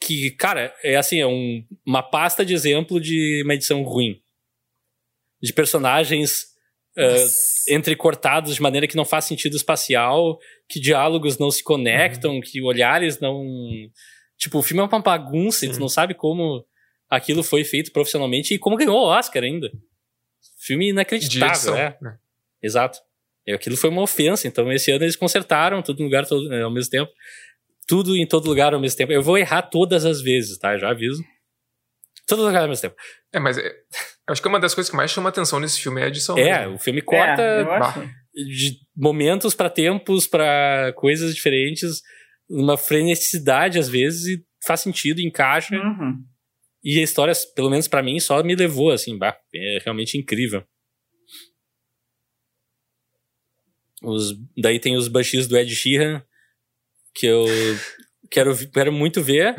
Que, 0.00 0.30
cara, 0.32 0.74
é 0.82 0.96
assim, 0.96 1.20
é 1.20 1.26
um- 1.26 1.64
uma 1.86 2.02
pasta 2.02 2.44
de 2.44 2.52
exemplo 2.54 3.00
de 3.00 3.42
uma 3.44 3.54
edição 3.54 3.82
ruim. 3.82 4.20
De 5.42 5.52
personagens 5.52 6.54
ah, 6.98 7.26
entrecortados 7.68 8.54
de 8.54 8.62
maneira 8.62 8.86
que 8.86 8.96
não 8.96 9.04
faz 9.04 9.26
sentido 9.26 9.54
espacial, 9.54 10.38
que 10.66 10.80
diálogos 10.80 11.36
não 11.36 11.50
se 11.50 11.62
conectam, 11.62 12.40
que 12.40 12.62
olhares 12.62 13.20
não. 13.20 13.44
Tipo, 14.38 14.58
o 14.58 14.62
filme 14.62 14.82
é 14.82 14.86
uma 14.86 15.00
bagunça 15.02 15.66
e 15.66 15.70
tu 15.70 15.78
não 15.78 15.90
sabe 15.90 16.14
como 16.14 16.64
aquilo 17.10 17.42
foi 17.42 17.64
feito 17.64 17.92
profissionalmente 17.92 18.54
e 18.54 18.58
como 18.58 18.76
ganhou 18.78 18.96
o 18.96 19.06
Oscar 19.08 19.42
ainda. 19.42 19.70
Filme 20.66 20.90
inacreditável, 20.90 21.54
edição. 21.54 21.76
é. 21.76 21.96
né? 22.00 22.18
Exato. 22.62 22.98
E 23.46 23.52
aquilo 23.52 23.76
foi 23.76 23.88
uma 23.88 24.02
ofensa. 24.02 24.48
Então, 24.48 24.70
esse 24.72 24.90
ano 24.90 25.04
eles 25.04 25.14
consertaram 25.14 25.80
tudo 25.80 26.00
no 26.00 26.06
lugar 26.06 26.26
todo, 26.26 26.52
eh, 26.52 26.62
ao 26.62 26.70
mesmo 26.70 26.90
tempo. 26.90 27.12
Tudo 27.86 28.16
em 28.16 28.26
todo 28.26 28.48
lugar 28.48 28.74
ao 28.74 28.80
mesmo 28.80 28.98
tempo. 28.98 29.12
Eu 29.12 29.22
vou 29.22 29.38
errar 29.38 29.62
todas 29.62 30.04
as 30.04 30.20
vezes, 30.20 30.58
tá? 30.58 30.76
Já 30.76 30.90
aviso. 30.90 31.22
Todo 32.26 32.44
lugar 32.44 32.62
ao 32.62 32.68
mesmo 32.68 32.82
tempo. 32.82 32.96
É, 33.32 33.38
mas 33.38 33.56
é, 33.56 33.68
eu 33.68 34.32
acho 34.32 34.42
que 34.42 34.48
uma 34.48 34.58
das 34.58 34.74
coisas 34.74 34.90
que 34.90 34.96
mais 34.96 35.12
chama 35.12 35.28
atenção 35.28 35.60
nesse 35.60 35.80
filme 35.80 36.00
é 36.00 36.04
a 36.04 36.08
edição. 36.08 36.36
É, 36.36 36.62
mesmo. 36.62 36.74
o 36.74 36.78
filme 36.78 37.00
corta 37.00 37.40
É, 37.40 37.60
eu 37.62 38.44
de 38.44 38.80
momentos 38.96 39.54
pra 39.54 39.70
tempos, 39.70 40.26
pra 40.26 40.92
coisas 40.96 41.32
diferentes, 41.32 42.02
uma 42.50 42.76
freneticidade 42.76 43.78
às 43.78 43.88
vezes, 43.88 44.26
e 44.26 44.44
faz 44.66 44.80
sentido, 44.80 45.20
encaixa. 45.20 45.76
Uhum. 45.76 46.24
E 46.88 47.00
a 47.00 47.02
história, 47.02 47.34
pelo 47.56 47.68
menos 47.68 47.88
pra 47.88 48.00
mim, 48.00 48.20
só 48.20 48.40
me 48.44 48.54
levou 48.54 48.92
assim, 48.92 49.18
bah, 49.18 49.36
é 49.52 49.78
realmente 49.82 50.16
incrível. 50.16 50.62
Os, 54.00 54.38
daí 54.56 54.78
tem 54.78 54.96
os 54.96 55.08
baixis 55.08 55.48
do 55.48 55.58
Ed 55.58 55.74
Sheeran, 55.74 56.22
que 57.12 57.26
eu 57.26 57.44
quero, 58.30 58.56
quero 58.70 58.92
muito 58.92 59.20
ver. 59.20 59.56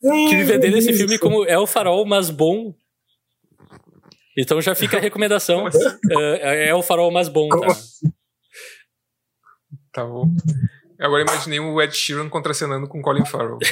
que 0.00 0.34
me 0.34 0.42
venderam 0.42 0.78
esse 0.78 0.92
filme 0.94 1.16
como 1.16 1.44
é 1.44 1.56
o 1.56 1.64
farol, 1.64 2.04
mas 2.04 2.30
bom. 2.30 2.74
Então 4.36 4.60
já 4.60 4.74
fica 4.74 4.96
a 4.96 5.00
recomendação. 5.00 5.68
Assim? 5.68 5.78
É, 6.10 6.74
o 6.74 6.82
farol 6.82 7.12
mais 7.12 7.28
bom, 7.28 7.48
tá? 7.48 7.68
Tá 9.92 10.04
bom. 10.04 10.34
Agora 11.02 11.22
imaginei 11.22 11.58
o 11.58 11.82
Ed 11.82 11.94
Sheeran 11.96 12.28
contracenando 12.28 12.86
com 12.88 13.02
Colin 13.02 13.26
Farrell. 13.26 13.58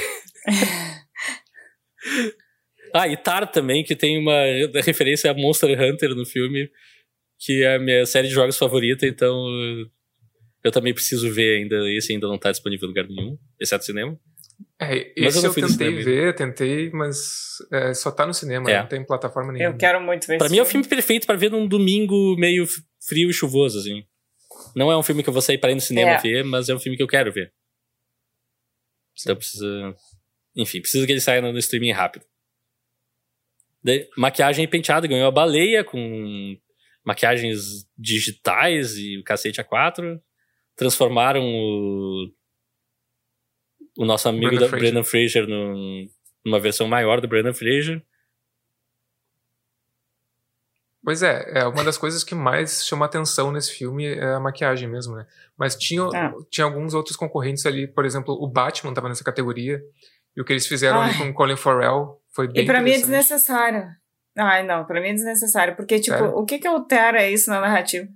Ah, 2.93 3.07
e 3.07 3.17
Tar 3.17 3.47
também, 3.51 3.85
que 3.85 3.95
tem 3.95 4.19
uma 4.19 4.35
referência 4.83 5.31
a 5.31 5.35
Monster 5.35 5.81
Hunter 5.81 6.13
no 6.15 6.27
filme, 6.27 6.69
que 7.39 7.63
é 7.63 7.77
a 7.77 7.79
minha 7.79 8.05
série 8.05 8.27
de 8.27 8.35
jogos 8.35 8.59
favorita, 8.59 9.07
então 9.07 9.33
eu 10.65 10.73
também 10.73 10.93
preciso 10.93 11.33
ver 11.33 11.59
ainda. 11.59 11.77
Esse 11.97 12.13
ainda 12.13 12.27
não 12.27 12.37
tá 12.37 12.51
disponível 12.51 12.87
em 12.87 12.89
lugar 12.89 13.07
nenhum, 13.07 13.39
exceto 13.61 13.85
cinema. 13.85 14.19
É, 14.79 15.13
Mas 15.19 15.37
eu 15.37 15.45
eu, 15.45 15.55
tentei 15.55 16.03
ver, 16.03 16.35
tentei, 16.35 16.91
mas 16.91 17.59
é, 17.73 17.95
só 17.95 18.11
tá 18.11 18.27
no 18.27 18.35
cinema, 18.35 18.71
É. 18.71 18.81
não 18.81 18.89
tem 18.89 19.05
plataforma 19.05 19.53
nenhuma. 19.53 19.73
Eu 19.75 19.79
quero 19.79 20.01
muito 20.01 20.27
ver 20.27 20.37
Pra 20.37 20.47
esse 20.47 20.53
mim 20.55 20.59
é 20.59 20.63
o 20.63 20.67
filme 20.67 20.87
perfeito 20.87 21.27
pra 21.27 21.37
ver 21.37 21.51
num 21.51 21.67
domingo 21.67 22.37
meio 22.37 22.67
frio 23.07 23.31
e 23.31 23.33
chuvoso, 23.33 23.79
assim. 23.79 24.05
Não 24.75 24.91
é 24.91 24.97
um 24.97 25.03
filme 25.03 25.23
que 25.23 25.29
eu 25.29 25.33
vou 25.33 25.43
sair 25.43 25.59
para 25.59 25.71
ir 25.73 25.75
no 25.75 25.81
cinema 25.81 26.13
É. 26.13 26.19
ver, 26.19 26.45
mas 26.45 26.69
é 26.69 26.75
um 26.75 26.79
filme 26.79 26.97
que 26.97 27.03
eu 27.03 27.09
quero 27.09 27.33
ver. 27.33 27.53
Então 29.21 29.37
precisa. 29.37 29.95
Enfim, 30.57 30.81
precisa 30.81 31.07
que 31.07 31.13
ele 31.13 31.21
saia 31.21 31.41
no 31.43 31.57
streaming 31.59 31.93
rápido. 31.93 32.25
Daí, 33.83 34.09
maquiagem 34.17 34.65
e 34.65 34.69
penteado 34.69 35.09
ganhou 35.09 35.27
a 35.29 35.31
baleia 35.33 35.83
com 35.85 36.57
maquiagens 37.05 37.87
digitais 37.97 38.97
e 38.97 39.19
o 39.19 39.25
cacete 39.25 39.61
A4. 39.61 40.21
Transformaram 40.77 41.43
o, 41.45 42.31
o 43.99 44.05
nosso 44.05 44.29
amigo 44.29 44.47
Brendan 44.49 44.61
da 44.61 44.69
Fraser. 44.69 44.81
Brendan 44.93 45.05
Fraser 45.05 45.47
num- 45.49 46.07
numa 46.45 46.61
versão 46.61 46.87
maior 46.89 47.21
do 47.21 47.29
Brendan 47.29 47.53
Fraser. 47.55 48.03
Pois 51.03 51.23
é, 51.23 51.61
é 51.61 51.67
uma 51.67 51.83
das 51.83 51.97
coisas 51.97 52.23
que 52.23 52.35
mais 52.35 52.85
chama 52.85 53.07
atenção 53.07 53.51
nesse 53.51 53.73
filme 53.73 54.07
é 54.07 54.35
a 54.35 54.41
maquiagem 54.41 54.87
mesmo, 54.89 55.17
né? 55.17 55.27
Mas 55.57 55.75
tinha, 55.75 56.03
Ah. 56.15 56.33
tinha 56.51 56.65
alguns 56.67 56.93
outros 56.93 57.17
concorrentes 57.17 57.65
ali, 57.65 57.87
por 57.89 58.05
exemplo, 58.05 58.35
o 58.35 58.47
Batman 58.47 58.93
tava 58.93 59.09
nessa 59.09 59.25
categoria, 59.25 59.81
e 60.37 60.41
o 60.41 60.45
que 60.45 60.53
eles 60.53 60.67
fizeram 60.67 61.01
ali 61.01 61.17
com 61.17 61.29
o 61.31 61.35
Colin 61.35 61.57
Farrell 61.57 62.21
foi 62.35 62.47
bem 62.49 62.65
E 62.65 62.67
pra 62.67 62.81
mim 62.83 62.91
é 62.93 62.99
desnecessário. 62.99 63.89
Ai, 64.39 64.63
não, 64.63 64.85
pra 64.85 65.01
mim 65.01 65.09
é 65.09 65.15
desnecessário. 65.15 65.75
Porque, 65.75 65.99
tipo, 65.99 66.17
Sério? 66.17 66.35
o 66.37 66.45
que 66.45 66.59
que 66.59 66.67
altera 66.69 67.27
isso 67.29 67.51
na 67.51 67.61
narrativa? 67.61 68.07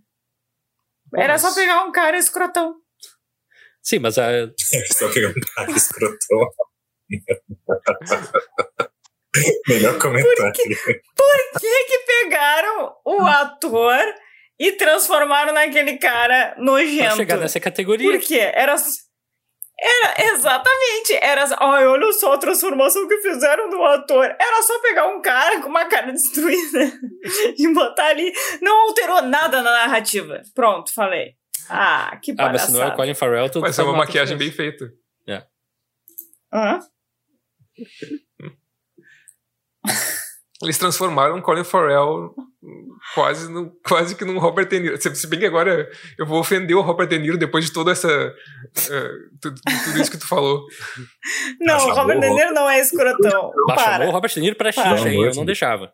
Era 1.17 1.33
mas- 1.35 1.43
só 1.43 1.55
pegar 1.55 1.85
um 1.85 1.91
cara 1.93 2.17
escrotão. 2.19 2.77
Sim, 3.83 3.99
mas 3.99 4.17
a, 4.19 4.27
Só 4.97 5.13
pegar 5.13 5.29
um 5.31 5.35
cara 5.57 5.71
escrotão. 5.73 6.49
Melhor 9.69 9.99
comentário. 9.99 10.53
Por 11.17 11.61
que 11.61 11.85
que 11.85 11.99
pegaram 12.07 12.95
o 13.05 13.27
ator 13.27 14.01
e 14.59 14.73
transformaram 14.73 15.53
naquele 15.53 15.97
cara 15.99 16.53
pra 16.55 16.63
nojento? 16.63 17.17
chegar 17.17 17.37
nessa 17.37 17.59
categoria. 17.61 18.11
Por 18.11 18.21
quê? 18.21 18.39
Era. 18.39 18.77
Era 19.77 20.33
exatamente. 20.33 21.15
Era. 21.21 21.45
Ai, 21.59 21.87
olha 21.87 22.13
só 22.13 22.35
a 22.35 22.39
transformação 22.39 23.09
que 23.09 23.19
fizeram 23.19 23.69
do 23.69 23.83
ator. 23.83 24.25
Era 24.25 24.63
só 24.63 24.81
pegar 24.81 25.09
um 25.09 25.21
cara 25.21 25.61
com 25.61 25.69
uma 25.69 25.85
cara 25.87 26.13
destruída 26.13 26.93
e 27.59 27.75
botar 27.75 28.07
ali. 28.07 28.33
Não 28.63 28.89
alterou 28.89 29.23
nada 29.23 29.63
na 29.63 29.71
narrativa. 29.73 30.43
Pronto, 30.55 30.93
falei. 30.95 31.35
Ah, 31.69 32.19
que 32.23 32.31
Ah, 32.33 32.35
mas 32.35 32.47
palhaçada. 32.47 32.71
se 32.73 32.79
não 32.79 32.83
é 32.85 32.89
o 32.89 32.95
Colin 32.97 33.15
Farrell, 33.15 33.51
tu 33.51 33.61
Mas 33.61 33.79
é 33.79 33.83
uma 33.83 33.97
maquiagem 33.97 34.37
bem 34.37 34.53
feita. 34.53 34.93
Hã? 36.53 36.79
Eles 40.63 40.79
transformaram 40.79 41.37
o 41.39 41.43
Colin 41.43 41.65
Farrell 41.65 42.33
quase, 43.15 43.51
no, 43.51 43.71
quase 43.87 44.15
que 44.15 44.25
num 44.25 44.39
Robert 44.39 44.67
De 44.67 44.79
Niro. 44.81 44.97
Se 45.01 45.27
bem 45.27 45.39
que 45.41 45.47
agora 45.47 45.91
eu 46.17 46.25
vou 46.25 46.39
ofender 46.41 46.75
o 46.77 46.81
Robert 46.81 47.09
De 47.09 47.19
Niro 47.19 47.37
depois 47.37 47.65
de 47.67 47.73
toda 47.73 47.91
essa. 47.93 48.09
eh, 48.11 49.11
tu- 49.43 49.55
tudo 49.85 50.01
isso 50.01 50.11
que 50.11 50.17
tu 50.17 50.27
falou. 50.27 50.65
Não, 51.61 51.77
o 51.89 51.93
Robert 51.95 52.19
De 52.21 52.31
Niro 52.31 52.53
não 52.55 52.71
é 52.71 52.79
escrotão. 52.81 53.51
Para. 53.67 53.83
chamou 53.93 54.09
o 54.09 54.11
Robert 54.13 54.33
De 54.33 54.41
Niro 54.41 54.57
pra 54.57 54.71
hein? 55.09 55.23
Eu 55.25 55.35
não 55.35 55.45
deixava. 55.45 55.93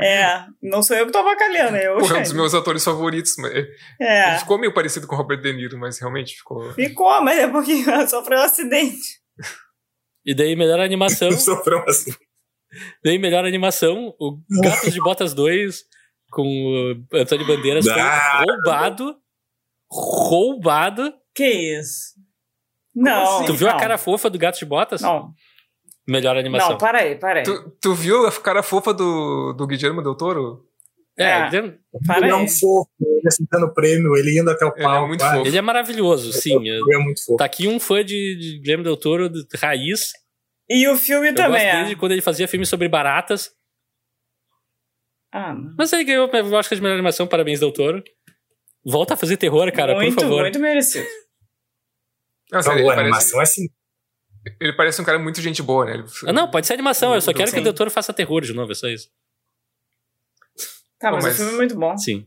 É, 0.00 0.44
não 0.60 0.82
sou 0.82 0.96
eu 0.96 1.06
que 1.06 1.12
tô 1.12 1.18
avacalhando, 1.18 1.76
é 1.76 1.86
eu 1.86 1.98
Porra, 1.98 2.16
é 2.16 2.18
um 2.18 2.22
dos 2.22 2.32
meus 2.32 2.52
atores 2.54 2.82
favoritos. 2.84 3.34
mas- 3.38 3.52
Ele 3.52 3.68
É. 4.00 4.38
ficou 4.38 4.58
meio 4.58 4.74
parecido 4.74 5.06
com 5.06 5.14
o 5.14 5.18
Robert 5.18 5.40
De 5.40 5.52
Niro, 5.52 5.78
mas 5.78 5.98
realmente 6.00 6.34
ficou. 6.36 6.72
Ficou, 6.72 7.20
mas 7.22 7.38
é 7.38 7.46
porque 7.46 7.72
sofreu 8.08 8.38
um 8.40 8.42
acidente. 8.42 9.22
E 10.24 10.34
daí, 10.34 10.56
melhor 10.56 10.80
animação. 10.80 11.30
Sofreu 11.38 11.82
assim. 11.88 12.12
daí, 13.04 13.18
melhor 13.18 13.44
animação, 13.44 14.14
o 14.18 14.38
Gatos 14.62 14.92
de 14.92 15.00
Botas 15.00 15.34
2 15.34 15.84
com 16.30 16.42
o 17.12 17.16
Antônio 17.16 17.46
Bandeiras 17.46 17.84
foi 17.84 18.00
Ah. 18.00 18.42
roubado. 18.46 19.16
Roubado. 19.90 21.12
Que 21.34 21.46
isso? 21.78 22.14
Não. 22.94 23.36
assim? 23.38 23.46
Tu 23.46 23.54
viu 23.54 23.68
não. 23.68 23.74
a 23.76 23.78
cara 23.78 23.98
fofa 23.98 24.30
do 24.30 24.38
Gato 24.38 24.58
de 24.58 24.64
Botas? 24.64 25.00
Não, 25.00 25.32
Melhor 26.06 26.36
animação. 26.36 26.70
não, 26.70 26.78
para 26.78 26.98
aí, 26.98 27.14
para 27.16 27.40
aí. 27.40 27.44
Tu, 27.44 27.70
tu 27.80 27.94
viu 27.94 28.26
a 28.26 28.32
cara 28.32 28.62
fofa 28.62 28.92
do, 28.92 29.52
do 29.54 29.66
Guillermo 29.66 30.02
Del 30.02 30.14
Toro? 30.14 30.66
É, 31.16 31.24
É. 31.24 31.46
ele, 31.48 31.56
Ele 31.58 31.78
é 32.24 32.24
aí. 32.24 32.32
um 32.32 32.48
fofo, 32.48 32.90
ele 33.00 33.28
aceitando 33.28 33.66
o 33.66 33.72
prêmio, 33.74 34.16
ele 34.16 34.38
indo 34.40 34.50
até 34.50 34.64
o 34.64 34.68
Ele 34.70 34.80
é 34.80 34.82
palco. 34.82 35.08
muito 35.08 35.20
vai. 35.20 35.36
fofo. 35.38 35.48
ele 35.48 35.56
é 35.56 35.62
maravilhoso, 35.62 36.32
sim. 36.32 36.58
Ele 36.68 36.94
é 36.94 36.98
muito 36.98 37.24
fofo. 37.24 37.36
Tá 37.36 37.44
aqui 37.44 37.68
um 37.68 37.78
fã 37.78 38.04
de, 38.04 38.36
de 38.36 38.58
Guilherme 38.58 38.82
Del 38.84 38.96
Toro, 38.96 39.28
de 39.28 39.46
raiz. 39.56 40.12
E 40.68 40.88
o 40.88 40.96
filme 40.96 41.28
Eu 41.28 41.34
também 41.34 41.52
gosto 41.52 41.64
é. 41.66 41.76
desde 41.76 41.96
quando 41.96 42.12
ele 42.12 42.22
fazia 42.22 42.48
filmes 42.48 42.68
sobre 42.68 42.88
baratas. 42.88 43.50
Ah, 45.32 45.52
não. 45.54 45.74
Mas 45.76 45.92
ele 45.92 46.04
ganhou 46.04 46.28
o 46.28 46.52
Oscar 46.54 46.76
de 46.76 46.82
melhor 46.82 46.94
animação, 46.94 47.26
parabéns, 47.26 47.60
Del 47.60 47.72
Toro. 47.72 48.02
Volta 48.84 49.14
a 49.14 49.16
fazer 49.16 49.36
terror, 49.36 49.70
cara, 49.72 49.94
muito, 49.94 50.14
por 50.14 50.22
favor. 50.22 50.42
muito 50.42 50.58
merecido. 50.60 51.06
Não, 52.52 52.60
Então, 52.60 52.62
sério, 52.62 52.78
a 52.78 52.80
ele, 52.80 52.86
parece, 52.88 53.00
animação 53.02 53.40
é 53.40 53.42
assim. 53.42 53.68
ele 54.60 54.72
parece 54.74 55.00
um 55.00 55.04
cara 55.04 55.18
muito 55.18 55.40
gente 55.40 55.62
boa, 55.62 55.84
né? 55.86 55.94
Ele- 55.94 56.04
Ah, 56.26 56.32
não, 56.32 56.50
pode 56.50 56.66
ser 56.66 56.74
animação, 56.74 57.14
eu 57.14 57.20
só 57.20 57.32
quero 57.32 57.50
que 57.50 57.60
o. 57.60 57.62
Del 57.64 57.72
Toro 57.74 57.90
faça 57.90 58.12
terror 58.12 58.42
de 58.42 58.52
novo, 58.52 58.70
é 58.72 58.74
só 58.74 58.86
isso. 58.88 59.08
Tá, 60.98 61.10
mas, 61.10 61.24
mas- 61.24 61.34
o 61.34 61.36
filme 61.36 61.52
é 61.52 61.56
muito 61.56 61.76
bom. 61.76 61.96
Sim. 61.96 62.26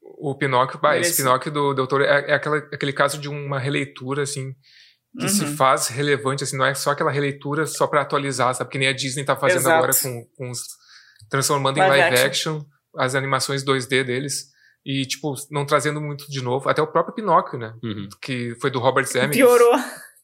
O 0.00 0.34
Pinóquio, 0.34 0.78
bah, 0.80 0.96
esse. 0.98 1.16
Pinóquio 1.16 1.50
do 1.50 1.74
Del 1.74 1.86
Toro 1.86 2.04
é, 2.04 2.30
é 2.30 2.34
aquela, 2.34 2.58
aquele 2.58 2.92
caso 2.92 3.18
de 3.18 3.28
uma 3.28 3.58
releitura, 3.58 4.22
assim, 4.22 4.54
que 5.18 5.24
uhum. 5.24 5.28
se 5.28 5.46
faz 5.56 5.88
relevante, 5.88 6.44
assim, 6.44 6.56
não 6.56 6.66
é 6.66 6.74
só 6.74 6.90
aquela 6.90 7.10
releitura 7.10 7.66
só 7.66 7.86
para 7.86 8.02
atualizar, 8.02 8.54
sabe? 8.54 8.70
Que 8.70 8.78
nem 8.78 8.88
a 8.88 8.92
Disney 8.92 9.24
tá 9.24 9.36
fazendo 9.36 9.60
Exato. 9.60 9.76
agora 9.76 9.92
com, 10.00 10.26
com 10.36 10.50
os. 10.50 10.60
transformando 11.28 11.78
live 11.78 11.94
em 11.94 11.98
live 12.00 12.16
action. 12.16 12.56
action 12.58 12.74
as 12.96 13.14
animações 13.14 13.64
2D 13.64 14.04
deles. 14.04 14.52
E, 14.84 15.06
tipo, 15.06 15.34
não 15.50 15.64
trazendo 15.64 16.00
muito 16.00 16.30
de 16.30 16.42
novo. 16.42 16.68
Até 16.68 16.82
o 16.82 16.86
próprio 16.86 17.14
Pinóquio, 17.14 17.58
né? 17.58 17.74
Uhum. 17.82 18.08
Que 18.20 18.54
foi 18.60 18.70
do 18.70 18.78
Robert 18.78 19.06
Zemeckis. 19.06 19.36
Piorou. 19.36 19.74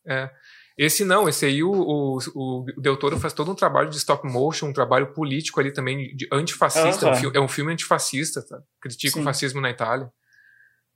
É. 0.06 0.30
Esse 0.76 1.04
não, 1.04 1.28
esse 1.28 1.44
aí 1.44 1.62
o, 1.62 1.70
o, 1.70 2.18
o 2.34 2.64
Del 2.80 2.96
Toro 2.96 3.18
faz 3.18 3.32
todo 3.32 3.50
um 3.50 3.54
trabalho 3.54 3.90
de 3.90 3.96
stop 3.96 4.26
motion, 4.26 4.68
um 4.68 4.72
trabalho 4.72 5.12
político 5.12 5.60
ali 5.60 5.72
também, 5.72 6.14
de 6.16 6.26
antifascista. 6.32 7.06
Uhum. 7.10 7.32
É 7.34 7.40
um 7.40 7.48
filme 7.48 7.72
antifascista, 7.72 8.42
tá? 8.46 8.62
critica 8.80 9.14
Sim. 9.14 9.20
o 9.20 9.24
fascismo 9.24 9.60
na 9.60 9.70
Itália. 9.70 10.10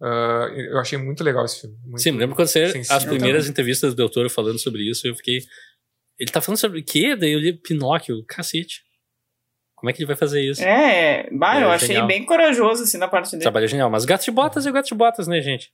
Uh, 0.01 0.51
eu 0.57 0.79
achei 0.79 0.99
muito 0.99 1.23
legal 1.23 1.45
esse 1.45 1.61
filme. 1.61 1.77
Sim, 1.97 2.13
me 2.13 2.19
lembro 2.19 2.35
quando 2.35 2.49
você, 2.49 2.73
as 2.91 3.05
primeiras 3.05 3.49
entrevistas 3.49 3.95
do 3.95 3.97
Del 3.97 4.11
Toro 4.11 4.31
falando 4.31 4.59
sobre 4.59 4.89
isso, 4.89 5.07
eu 5.07 5.15
fiquei. 5.15 5.41
Ele 6.19 6.31
tá 6.31 6.41
falando 6.41 6.59
sobre 6.59 6.81
o 6.81 6.85
quê? 6.85 7.17
Daí 7.17 7.33
eu 7.33 7.41
li 7.41 7.53
Pinóquio, 7.53 8.25
cacete. 8.27 8.83
Como 9.75 9.91
é 9.91 9.93
que 9.93 10.01
ele 10.01 10.07
vai 10.07 10.17
fazer 10.17 10.41
isso? 10.41 10.63
É, 10.63 11.29
bah, 11.31 11.61
é 11.61 11.65
eu 11.65 11.71
achei 11.71 11.89
genial. 11.89 12.07
bem 12.07 12.25
corajoso 12.25 12.85
assim 12.85 12.97
na 12.97 13.07
parte 13.07 13.33
dele. 13.33 13.43
Trabalho 13.43 13.69
genial, 13.69 13.91
mas 13.91 14.05
gato 14.05 14.25
de 14.25 14.31
botas 14.31 14.67
é 14.67 14.73
gato 14.73 14.87
de 14.87 14.95
botas, 14.95 15.29
né, 15.29 15.41
gente? 15.43 15.73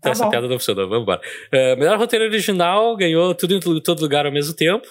Tá 0.00 0.10
Essa 0.10 0.24
bom. 0.24 0.30
piada 0.30 0.48
não 0.48 0.58
funcionou, 0.58 0.88
vamos 0.88 1.02
embora. 1.02 1.20
Uh, 1.52 1.78
melhor 1.78 1.98
roteiro 1.98 2.24
original 2.24 2.96
ganhou 2.96 3.34
tudo 3.34 3.54
em 3.54 3.80
todo 3.80 4.00
lugar 4.00 4.26
ao 4.26 4.32
mesmo 4.32 4.54
tempo, 4.54 4.86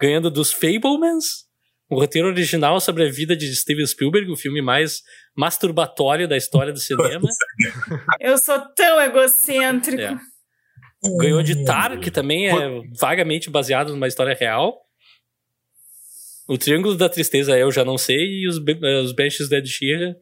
ganhando 0.00 0.30
dos 0.30 0.52
Fablemans, 0.52 1.46
um 1.90 1.96
roteiro 1.96 2.28
original 2.28 2.80
sobre 2.80 3.06
a 3.06 3.10
vida 3.10 3.36
de 3.36 3.54
Steven 3.54 3.86
Spielberg, 3.86 4.30
o 4.30 4.36
filme 4.36 4.60
mais 4.60 5.02
masturbatório 5.36 6.26
da 6.26 6.36
história 6.36 6.72
do 6.72 6.80
cinema. 6.80 7.28
Eu 8.18 8.36
sou 8.38 8.58
tão 8.74 9.00
egocêntrico. 9.00 10.02
É. 10.02 10.18
Ganhou 11.18 11.42
de 11.42 11.64
Tar, 11.64 12.00
que 12.00 12.10
também 12.10 12.48
é 12.48 12.82
vagamente 12.98 13.48
baseado 13.48 13.90
numa 13.90 14.08
história 14.08 14.34
real. 14.34 14.80
O 16.48 16.58
Triângulo 16.58 16.96
da 16.96 17.08
Tristeza 17.08 17.56
eu 17.56 17.70
já 17.70 17.84
não 17.84 17.98
sei, 17.98 18.42
e 18.42 18.48
os, 18.48 18.56
os 19.04 19.12
Benches 19.12 19.48
Dead 19.48 19.66
Sheeran, 19.66 20.14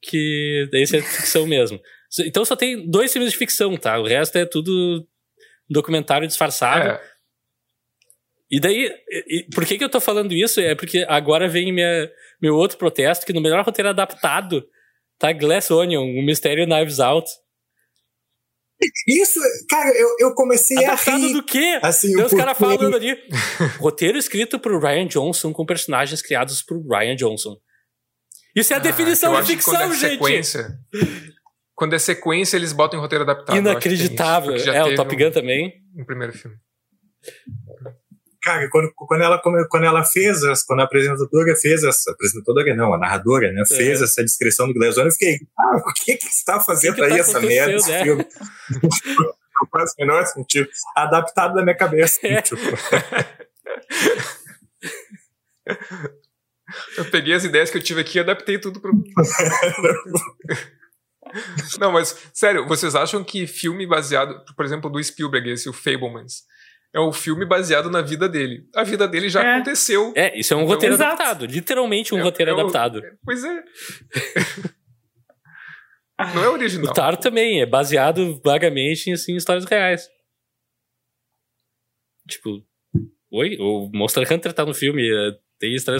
que 0.00 0.68
esse 0.72 0.96
é 0.96 1.02
ficção 1.02 1.46
mesmo. 1.46 1.80
Então 2.20 2.44
só 2.44 2.54
tem 2.54 2.88
dois 2.88 3.12
filmes 3.12 3.32
de 3.32 3.38
ficção, 3.38 3.76
tá? 3.76 3.98
O 3.98 4.06
resto 4.06 4.36
é 4.36 4.44
tudo 4.44 5.06
documentário 5.68 6.26
disfarçado. 6.28 6.88
É. 6.88 7.12
E 8.50 8.60
daí, 8.60 8.90
e, 9.08 9.48
por 9.54 9.64
que, 9.64 9.78
que 9.78 9.84
eu 9.84 9.88
tô 9.88 9.98
falando 9.98 10.34
isso? 10.34 10.60
É 10.60 10.74
porque 10.74 11.06
agora 11.08 11.48
vem 11.48 11.72
minha, 11.72 12.10
meu 12.40 12.54
outro 12.54 12.76
protesto, 12.76 13.24
que 13.24 13.32
no 13.32 13.40
melhor 13.40 13.64
roteiro 13.64 13.88
adaptado 13.88 14.62
tá 15.18 15.32
Glass 15.32 15.70
Onion, 15.70 16.02
o 16.02 16.22
Mistério 16.22 16.66
Knives 16.66 17.00
Out. 17.00 17.30
Isso, 19.06 19.40
cara, 19.70 19.88
eu, 19.96 20.16
eu 20.18 20.34
comecei 20.34 20.76
Adaptado 20.84 21.24
a 21.24 21.26
rir. 21.28 21.32
do 21.32 21.42
quê? 21.44 21.78
Assim, 21.82 22.14
Tem 22.14 22.24
os 22.24 22.32
caras 22.32 22.58
falando 22.58 22.96
ali. 22.96 23.16
Roteiro 23.78 24.18
escrito 24.18 24.58
por 24.58 24.82
Ryan 24.82 25.06
Johnson 25.06 25.52
com 25.52 25.64
personagens 25.64 26.20
criados 26.20 26.62
por 26.62 26.82
Ryan 26.84 27.14
Johnson. 27.14 27.56
Isso 28.54 28.72
é 28.72 28.76
a 28.76 28.78
ah, 28.80 28.82
definição 28.82 29.40
de 29.40 29.52
ficção, 29.52 29.92
é 29.92 29.94
gente. 29.94 30.10
Sequência, 30.12 30.78
quando 31.74 31.94
é 31.94 31.98
sequência, 31.98 32.56
eles 32.56 32.72
botam 32.72 32.98
em 32.98 33.02
roteiro 33.02 33.24
adaptado. 33.24 33.56
Inacreditável. 33.56 34.56
Isso, 34.56 34.70
é, 34.70 34.84
o 34.84 34.94
Top 34.94 35.14
Gun 35.14 35.28
um, 35.28 35.30
também. 35.30 35.74
No 35.94 36.06
primeiro 36.06 36.32
filme. 36.32 36.56
Cara, 38.42 38.68
quando, 38.70 38.90
quando, 38.94 39.22
ela, 39.22 39.40
quando 39.40 39.84
ela 39.84 40.04
fez, 40.04 40.40
quando 40.64 40.80
a 40.80 40.84
apresentadora 40.84 41.54
fez 41.56 41.84
essa, 41.84 42.10
apresentadora 42.10 42.74
não, 42.74 42.92
a 42.92 42.98
narradora, 42.98 43.52
né, 43.52 43.64
fez 43.64 44.00
é. 44.00 44.04
essa 44.04 44.24
descrição 44.24 44.66
do 44.66 44.74
Glass 44.74 44.96
eu 44.96 45.08
fiquei, 45.12 45.38
ah, 45.56 45.76
o 45.76 45.92
que 45.92 46.16
que 46.16 46.26
está 46.26 46.58
fazendo 46.58 46.96
que 46.96 47.02
que 47.02 47.06
aí 47.06 47.10
tá 47.10 47.18
essa 47.18 47.40
merda, 47.40 47.74
esse 47.74 47.88
né? 47.88 48.02
filme? 48.02 48.26
não 48.82 48.90
faz 49.70 49.92
o 49.92 49.94
menor 50.00 50.26
sentido. 50.26 50.68
Adaptado 50.96 51.54
da 51.54 51.62
minha 51.62 51.76
cabeça. 51.76 52.18
É. 52.26 52.42
Tipo. 52.42 52.60
eu 56.98 57.04
peguei 57.10 57.34
as 57.34 57.44
ideias 57.44 57.70
que 57.70 57.78
eu 57.78 57.82
tive 57.82 58.00
aqui 58.00 58.18
e 58.18 58.20
adaptei 58.20 58.58
tudo 58.58 58.80
para 58.80 58.90
Não, 61.78 61.92
mas, 61.92 62.30
sério, 62.32 62.66
vocês 62.66 62.94
acham 62.94 63.22
que 63.24 63.46
filme 63.46 63.86
baseado, 63.86 64.44
por 64.54 64.64
exemplo, 64.64 64.90
do 64.90 65.02
Spielberg, 65.02 65.50
esse, 65.50 65.68
o 65.68 65.72
Fablemans, 65.72 66.44
é 66.94 67.00
um 67.00 67.12
filme 67.12 67.46
baseado 67.46 67.90
na 67.90 68.02
vida 68.02 68.28
dele. 68.28 68.68
A 68.74 68.84
vida 68.84 69.08
dele 69.08 69.28
já 69.28 69.42
é. 69.42 69.54
aconteceu. 69.54 70.12
É, 70.14 70.38
isso 70.38 70.52
é 70.52 70.56
um 70.56 70.60
então, 70.60 70.74
roteiro 70.74 70.94
exato. 70.94 71.12
adaptado. 71.14 71.46
Literalmente 71.46 72.14
um 72.14 72.18
é, 72.18 72.22
roteiro 72.22 72.50
é 72.50 72.54
adaptado. 72.54 73.02
Pois 73.24 73.42
é. 73.42 73.64
Não 76.34 76.44
é 76.44 76.48
original. 76.48 76.90
O 76.90 76.94
Tar 76.94 77.16
também 77.16 77.62
é 77.62 77.66
baseado 77.66 78.40
vagamente 78.44 79.10
em 79.10 79.14
assim, 79.14 79.34
histórias 79.34 79.64
reais. 79.64 80.08
Tipo, 82.28 82.62
oi? 83.30 83.56
O 83.58 83.90
Monster 83.92 84.30
Hunter 84.30 84.52
tá 84.52 84.64
no 84.64 84.74
filme. 84.74 85.02
É, 85.02 85.32
tem 85.58 85.74
história, 85.74 85.98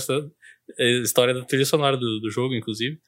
história 1.02 1.34
da 1.34 1.44
trilha 1.44 1.64
sonora 1.64 1.96
do, 1.96 2.20
do 2.20 2.30
jogo, 2.30 2.54
inclusive. 2.54 3.00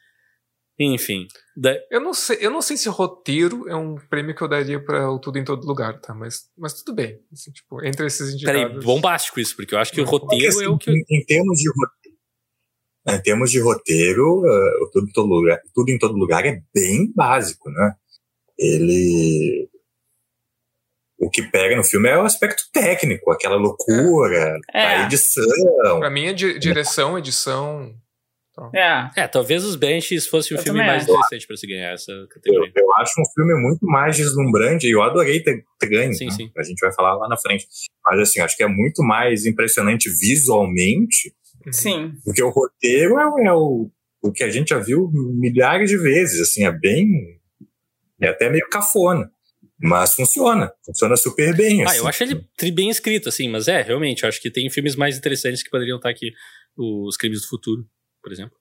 Enfim. 0.79 1.27
Da... 1.57 1.77
Eu, 1.91 2.01
não 2.01 2.13
sei, 2.13 2.39
eu 2.41 2.51
não 2.51 2.61
sei 2.61 2.77
se 2.77 2.89
roteiro 2.89 3.69
é 3.69 3.77
um 3.77 3.95
prêmio 3.95 4.35
que 4.35 4.43
eu 4.43 4.49
daria 4.49 4.83
para 4.83 5.09
o 5.11 5.21
Tudo 5.21 5.39
em 5.39 5.45
Todo 5.45 5.67
Lugar, 5.67 6.01
tá? 6.01 6.13
Mas, 6.13 6.49
mas 6.59 6.75
tudo 6.75 6.97
bem. 6.97 7.21
Assim, 7.33 7.53
tipo, 7.53 7.85
entre 7.85 8.07
esses 8.07 8.35
indicados... 8.35 8.63
Peraí, 8.63 8.81
bombástico 8.81 9.39
isso, 9.39 9.55
porque 9.55 9.75
eu 9.75 9.79
acho 9.79 9.93
que 9.93 10.01
o 10.01 10.05
roteiro 10.05 10.53
porque, 10.53 10.65
é 10.65 10.69
o 10.69 10.79
que... 10.79 10.91
Em, 10.91 11.05
em 11.11 11.25
termos 11.25 11.59
de 11.59 11.69
roteiro, 11.69 12.19
em 13.07 13.23
termos 13.23 13.51
de 13.51 13.61
roteiro, 13.61 14.41
uh, 14.41 14.91
tudo, 14.91 15.09
em 15.09 15.13
todo 15.13 15.29
lugar, 15.29 15.61
tudo 15.75 15.91
em 15.91 15.99
Todo 15.99 16.17
Lugar 16.17 16.45
é 16.47 16.61
bem 16.75 17.13
básico, 17.15 17.71
né? 17.71 17.95
Ele... 18.59 19.69
O 21.19 21.31
que 21.31 21.43
pega 21.43 21.77
no 21.77 21.85
filme 21.85 22.09
é 22.09 22.19
o 22.19 22.23
aspecto 22.23 22.65
técnico, 22.73 23.31
aquela 23.31 23.57
loucura, 23.57 24.59
é. 24.73 24.87
a 24.87 25.05
edição. 25.05 26.01
Pra 26.01 26.11
mim 26.11 26.27
é 26.27 26.33
direção, 26.33 27.17
edição, 27.17 27.95
então. 28.55 28.71
É. 28.73 29.11
é, 29.17 29.27
talvez 29.27 29.65
os 29.65 29.75
Benches 29.75 30.29
fosse 30.29 30.55
um 30.55 30.57
eu 30.57 30.63
filme 30.63 30.79
mais 30.79 31.03
interessante 31.03 31.45
para 31.45 31.57
se 31.57 31.67
ganhar 31.67 31.93
essa 31.93 32.13
categoria. 32.31 32.73
Eu, 32.75 32.85
eu, 32.85 32.95
acho 32.95 33.21
um 33.21 33.25
filme 33.35 33.61
muito 33.61 33.85
mais 33.85 34.17
deslumbrante 34.17 34.87
e 34.87 34.93
eu 34.93 35.03
adorei 35.03 35.43
ter, 35.43 35.65
ter 35.79 35.89
ganho. 35.89 36.15
Sim, 36.15 36.27
né? 36.27 36.31
sim. 36.31 36.51
A 36.57 36.63
gente 36.63 36.79
vai 36.79 36.93
falar 36.95 37.17
lá 37.17 37.29
na 37.29 37.37
frente. 37.37 37.67
Mas 38.05 38.21
assim, 38.21 38.41
acho 38.41 38.57
que 38.57 38.63
é 38.63 38.69
muito 38.69 39.03
mais 39.03 39.45
impressionante 39.45 40.09
visualmente. 40.09 41.35
Sim. 41.73 42.13
Porque 42.25 42.43
o 42.43 42.51
roteiro 42.51 43.19
é, 43.19 43.47
é 43.49 43.53
o, 43.53 43.91
o 44.23 44.33
que 44.33 44.45
a 44.45 44.51
gente 44.51 44.69
já 44.69 44.79
viu 44.79 45.11
milhares 45.13 45.91
de 45.91 45.99
vezes. 45.99 46.41
Assim, 46.41 46.65
é 46.65 46.71
bem. 46.71 47.09
É 48.21 48.29
até 48.29 48.49
meio 48.49 48.69
cafona. 48.71 49.29
Mas 49.77 50.15
funciona, 50.15 50.73
funciona 50.87 51.17
super 51.17 51.55
bem. 51.57 51.83
Assim. 51.83 51.97
Ah, 51.97 51.99
eu 51.99 52.09
assim. 52.09 52.25
acho 52.25 52.47
ele 52.63 52.71
bem 52.71 52.89
escrito, 52.89 53.29
assim, 53.29 53.49
mas 53.49 53.67
é, 53.67 53.83
realmente, 53.83 54.23
eu 54.23 54.29
acho 54.29 54.41
que 54.41 54.49
tem 54.49 54.71
filmes 54.71 54.95
mais 54.95 55.19
interessantes 55.19 55.65
que 55.65 55.69
poderiam 55.69 55.97
estar 55.97 56.09
aqui. 56.09 56.31
Os 56.77 57.17
Crimes 57.17 57.43
do 57.43 57.49
Futuro 57.49 57.85
por 58.25 58.33
exemplo. 58.33 58.57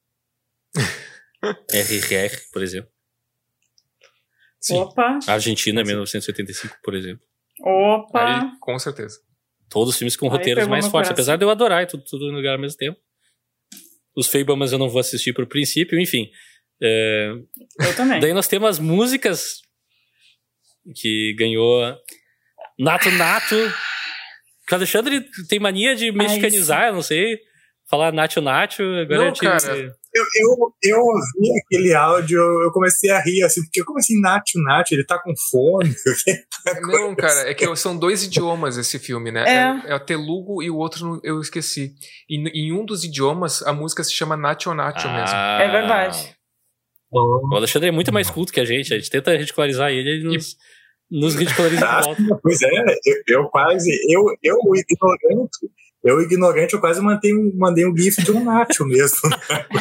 RRR, 1.71 2.38
por 2.52 2.62
exemplo. 2.62 2.91
Sim. 4.60 4.76
Opa! 4.76 5.19
Argentina, 5.28 5.84
1985, 5.84 6.78
por 6.84 6.93
exemplo. 6.93 7.26
Opa! 7.62 8.41
Aí, 8.41 8.60
com 8.60 8.78
certeza. 8.78 9.19
Todos 9.69 9.93
os 9.93 9.97
filmes 9.97 10.15
com 10.15 10.28
Aí 10.28 10.32
roteiros 10.34 10.67
mais 10.67 10.88
fortes, 10.88 11.12
apesar 11.12 11.38
de 11.38 11.45
eu 11.45 11.49
adorar 11.49 11.84
e 11.84 11.88
tudo, 11.88 12.04
tudo 12.04 12.30
no 12.30 12.38
lugar 12.38 12.56
ao 12.56 12.60
mesmo 12.60 12.78
tempo. 12.78 12.99
Os 14.15 14.28
Fablemans 14.28 14.71
eu 14.71 14.78
não 14.78 14.89
vou 14.89 14.99
assistir 14.99 15.34
por 15.34 15.47
princípio, 15.47 15.99
enfim. 15.99 16.30
É... 16.82 17.32
Eu 17.80 17.95
também. 17.95 18.19
Daí 18.19 18.34
nós 18.34 18.47
temos 18.47 18.69
as 18.69 18.80
músicas 18.80 19.62
que 20.95 21.34
ganhou 21.38 21.82
Nato 22.78 23.09
Nato. 23.11 23.55
Que 24.68 24.74
o 24.74 24.76
Alexandre 24.76 25.26
tem 25.49 25.59
mania 25.59 25.95
de 25.95 26.11
mexicanizar, 26.11 26.84
Ai, 26.84 26.89
eu 26.89 26.93
não 26.93 27.01
sei 27.01 27.38
falar 27.94 28.12
Nacho 28.12 28.41
Nacho, 28.41 28.82
agora 28.82 29.20
não, 29.20 29.28
eu 29.28 29.34
cara. 29.34 29.96
Eu, 30.16 30.24
eu, 30.36 30.74
eu 30.84 31.00
ouvi 31.00 31.60
aquele 31.64 31.94
áudio, 31.94 32.39
eu 32.39 32.72
comecei 32.72 33.10
a 33.12 33.20
rir, 33.20 33.44
assim, 33.44 33.62
porque 33.64 33.84
como 33.84 34.00
assim 34.00 34.20
Nacho 34.20 34.62
Nacho? 34.64 34.94
Ele 34.94 35.06
tá 35.06 35.20
com 35.20 35.34
fome? 35.52 35.94
não, 36.82 37.16
cara, 37.16 37.50
é 37.50 37.54
que 37.54 37.76
são 37.76 37.98
dois 37.98 38.24
idiomas 38.24 38.78
esse 38.78 38.98
filme, 38.98 39.32
né? 39.32 39.44
É, 39.48 39.89
é, 39.89 39.91
é 39.91 39.96
o 39.96 40.00
Telugu 40.00 40.64
e 40.64 40.70
o 40.70 40.78
outro 40.78 41.20
eu 41.24 41.39
esqueci. 41.39 41.94
E 42.28 42.38
em 42.68 42.72
um 42.72 42.86
dos 42.86 43.04
idiomas, 43.04 43.62
a 43.64 43.74
música 43.74 44.04
se 44.04 44.14
chama 44.14 44.36
Nacho 44.36 44.74
Nacho 44.74 45.08
ah. 45.08 45.14
mesmo. 45.14 45.38
É 45.38 45.72
verdade. 45.72 46.36
O 47.12 47.56
Alexandre 47.56 47.89
é 47.89 47.91
muito 47.91 48.12
mais 48.12 48.30
culto 48.30 48.52
que 48.52 48.60
a 48.60 48.66
gente, 48.66 48.91
a 48.91 48.98
gente 48.98 49.10
tenta 49.10 49.36
ridicularizar 49.38 49.91
ele, 49.91 50.10
ele 50.10 50.24
nos, 50.24 50.54
e... 51.12 51.20
nos 51.20 51.36
ridiculariza 51.36 51.86
de 51.86 51.91
volta. 52.06 52.39
Pois 52.41 52.60
é, 52.64 52.68
eu, 53.06 53.24
eu 53.28 53.50
quase, 53.50 53.91
eu, 54.10 54.24
eu 54.41 54.58
ignorante, 54.76 55.70
eu, 56.04 56.22
ignorante, 56.22 56.74
eu 56.74 56.80
quase 56.80 57.01
mandei 57.01 57.34
um, 57.34 57.51
mandei 57.56 57.86
um 57.86 57.95
gif 57.95 58.22
de 58.24 58.32
um 58.32 58.43
Nacho 58.43 58.86
mesmo. 58.86 59.30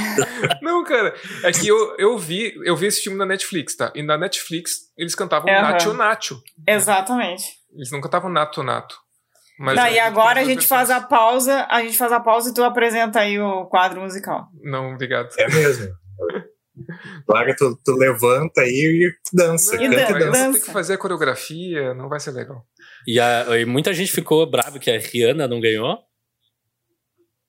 Não, 0.62 0.84
cara, 0.84 1.14
é 1.42 1.50
que 1.50 1.66
eu, 1.66 1.96
eu 1.98 2.16
vi 2.16 2.54
eu 2.64 2.76
vi 2.76 2.86
esse 2.86 3.02
filme 3.02 3.18
na 3.18 3.26
Netflix, 3.26 3.74
tá? 3.76 3.92
E 3.94 4.02
na 4.02 4.16
Netflix 4.16 4.92
eles 4.96 5.14
cantavam 5.14 5.52
uhum. 5.52 5.62
Nacho 5.62 5.92
Nacho. 5.92 6.42
Exatamente. 6.66 7.44
Eles 7.74 7.90
não 7.90 8.00
cantavam 8.00 8.30
Nato 8.30 8.62
Nato. 8.62 8.96
Mas 9.58 9.76
não, 9.76 9.86
e 9.86 9.98
agora 9.98 10.40
a 10.40 10.44
gente 10.44 10.66
faz 10.66 10.90
a 10.90 11.00
pausa, 11.00 11.66
a 11.70 11.82
gente 11.82 11.96
faz 11.96 12.10
a 12.10 12.20
pausa 12.20 12.50
e 12.50 12.54
tu 12.54 12.64
apresenta 12.64 13.20
aí 13.20 13.38
o 13.38 13.66
quadro 13.66 14.00
musical. 14.00 14.48
Não, 14.62 14.94
obrigado. 14.94 15.28
É 15.38 15.48
mesmo. 15.48 15.88
Larga, 17.28 17.54
tu, 17.56 17.78
tu 17.84 17.92
levanta 17.92 18.62
aí 18.62 18.68
e 19.08 19.36
dança. 19.36 19.76
Não, 19.76 19.84
e 19.84 19.88
dança. 19.88 20.52
Tem 20.52 20.60
que 20.60 20.72
fazer 20.72 20.94
a 20.94 20.98
coreografia, 20.98 21.94
não 21.94 22.08
vai 22.08 22.18
ser 22.18 22.32
legal. 22.32 22.64
E, 23.06 23.20
a, 23.20 23.58
e 23.58 23.64
muita 23.64 23.92
gente 23.92 24.10
ficou 24.10 24.50
bravo 24.50 24.80
que 24.80 24.90
a 24.90 24.98
Rihanna 24.98 25.46
não 25.46 25.60
ganhou. 25.60 25.98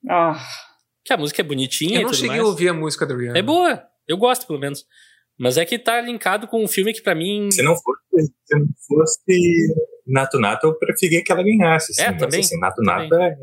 Ah. 0.10 0.39
Que 1.06 1.14
a 1.14 1.18
música 1.18 1.41
é 1.41 1.45
bonitinha 1.45 1.95
Eu 1.95 2.01
e 2.01 2.04
não 2.04 2.10
tudo 2.12 2.16
cheguei 2.20 2.38
mais. 2.38 2.41
a 2.43 2.45
ouvir 2.47 2.70
a 2.70 2.74
música 2.74 3.06
da 3.06 3.16
Rihanna. 3.16 3.38
É 3.38 3.41
boa. 3.41 3.84
Eu 4.08 4.18
gosto, 4.18 4.45
pelo 4.47 4.60
menos. 4.60 4.86
Mas 5.38 5.58
é 5.58 5.66
que 5.66 5.80
tá 5.80 5.99
linkado 6.01 6.47
com 6.47 6.64
um 6.64 6.68
filme 6.68 6.93
que 6.93 7.01
pra 7.01 7.16
mim. 7.16 7.49
Se 7.51 7.62
não 7.64 7.76
fosse, 7.76 8.32
se 8.45 8.58
não 8.60 8.68
fosse 8.88 9.74
Nato 10.06 10.39
Nato, 10.39 10.68
eu 10.68 10.78
preferia 10.78 11.24
que 11.24 11.32
ela 11.32 11.43
ganhasse. 11.43 11.91
Assim, 11.91 12.01
É, 12.04 12.12
mas, 12.12 12.20
também, 12.20 12.39
Assim, 12.41 12.60
Nato 12.60 12.82
Nato 12.82 13.16
é. 13.16 13.36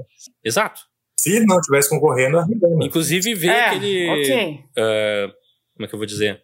Exato. 0.44 0.80
Se 1.18 1.44
não 1.44 1.60
tivesse 1.60 1.88
concorrendo, 1.90 2.38
a 2.38 2.44
Rihanna. 2.44 2.84
Inclusive 2.86 3.34
ver 3.34 3.48
É, 3.48 3.60
aquele. 3.66 4.08
ok. 4.10 4.64
ah, 4.78 5.32
como 5.74 5.84
é 5.84 5.88
que 5.88 5.94
eu 5.94 5.98
vou 5.98 6.06
dizer? 6.06 6.42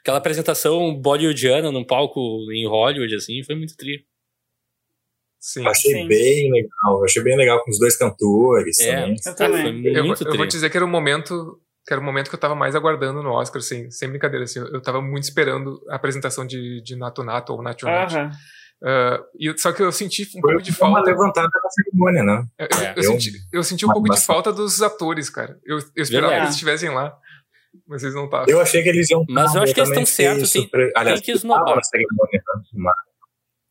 Aquela 0.00 0.18
apresentação 0.18 0.94
bollywoodiana 1.00 1.70
num 1.70 1.84
palco 1.84 2.20
em 2.52 2.66
Hollywood, 2.66 3.14
assim, 3.14 3.42
foi 3.44 3.54
muito 3.54 3.76
tri. 3.76 4.04
Sim. 5.44 5.64
Eu 5.64 5.70
achei 5.70 5.92
Sim. 5.92 6.06
bem 6.06 6.52
legal. 6.52 6.98
Eu 7.00 7.04
achei 7.04 7.20
bem 7.22 7.36
legal 7.36 7.62
com 7.64 7.70
os 7.72 7.78
dois 7.78 7.96
cantores 7.96 8.78
É. 8.78 8.94
também. 8.94 9.16
Eu 9.26 9.32
Ah, 9.32 9.34
também. 9.34 9.86
Eu, 9.88 10.04
muito 10.04 10.22
eu 10.26 10.36
vou 10.36 10.46
dizer 10.46 10.70
que 10.70 10.76
era 10.76 10.86
o 10.86 10.88
momento 10.88 11.58
que 11.84 11.92
era 11.92 12.00
o 12.00 12.04
momento 12.04 12.28
que 12.28 12.36
eu 12.36 12.38
tava 12.38 12.54
mais 12.54 12.76
aguardando 12.76 13.24
no 13.24 13.30
Oscar, 13.32 13.58
assim, 13.58 13.90
sem 13.90 14.08
brincadeira, 14.08 14.44
assim, 14.44 14.60
eu 14.60 14.80
tava 14.80 15.02
muito 15.02 15.24
esperando 15.24 15.82
a 15.90 15.96
apresentação 15.96 16.46
de, 16.46 16.80
de 16.80 16.94
Nato 16.94 17.24
Nato 17.24 17.52
ou 17.54 17.60
Nacho 17.60 17.86
Nacho. 17.86 18.18
Aham. 18.18 18.30
Ah, 18.84 19.20
e, 19.36 19.52
só 19.58 19.72
que 19.72 19.82
eu 19.82 19.90
senti 19.90 20.22
um 20.22 20.40
Foi 20.40 20.52
pouco 20.52 20.62
de 20.62 20.70
uma 20.70 20.76
falta. 20.76 21.10
levantada 21.10 21.48
na 21.48 21.70
cerimônia, 21.70 22.22
né? 22.22 22.44
Eu, 22.56 22.66
É. 22.86 22.94
eu 22.96 23.02
senti, 23.02 23.32
eu 23.52 23.64
senti 23.64 23.84
um 23.84 23.88
pouco 23.92 24.08
de 24.10 24.20
falta 24.20 24.52
dos 24.52 24.80
atores, 24.80 25.28
cara. 25.28 25.58
Eu, 25.66 25.78
eu 25.78 26.02
esperava 26.04 26.28
Verdade. 26.30 26.34
que 26.36 26.44
eles 26.46 26.54
estivessem 26.54 26.90
lá, 26.90 27.16
mas 27.88 28.04
eles 28.04 28.14
não 28.14 28.26
estavam. 28.26 28.46
Eu 28.48 28.60
achei 28.60 28.80
que 28.80 28.88
eles 28.88 29.10
iam. 29.10 29.24
Mas 29.28 29.52
eu 29.52 29.62
acho 29.62 29.74
que 29.74 29.80
eles 29.80 29.90
estão 29.90 30.06
certos, 30.06 30.52
tem- 30.52 30.62
surpre- 30.62 30.92
Aliás, 30.96 31.20
tem 31.20 31.26
que 31.26 31.32
esnobar. 31.36 31.74
na 31.74 31.82
cerimônia, 31.82 32.42
né? 32.74 32.92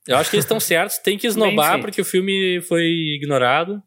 Eu 0.08 0.18
acho 0.18 0.30
que 0.30 0.36
eles 0.36 0.46
estão 0.46 0.60
certos, 0.62 0.98
tem 1.00 1.18
que 1.18 1.28
esnobar 1.28 1.80
porque 1.82 2.02
o 2.02 2.06
filme 2.06 2.62
foi 2.62 2.84
ignorado. 3.16 3.82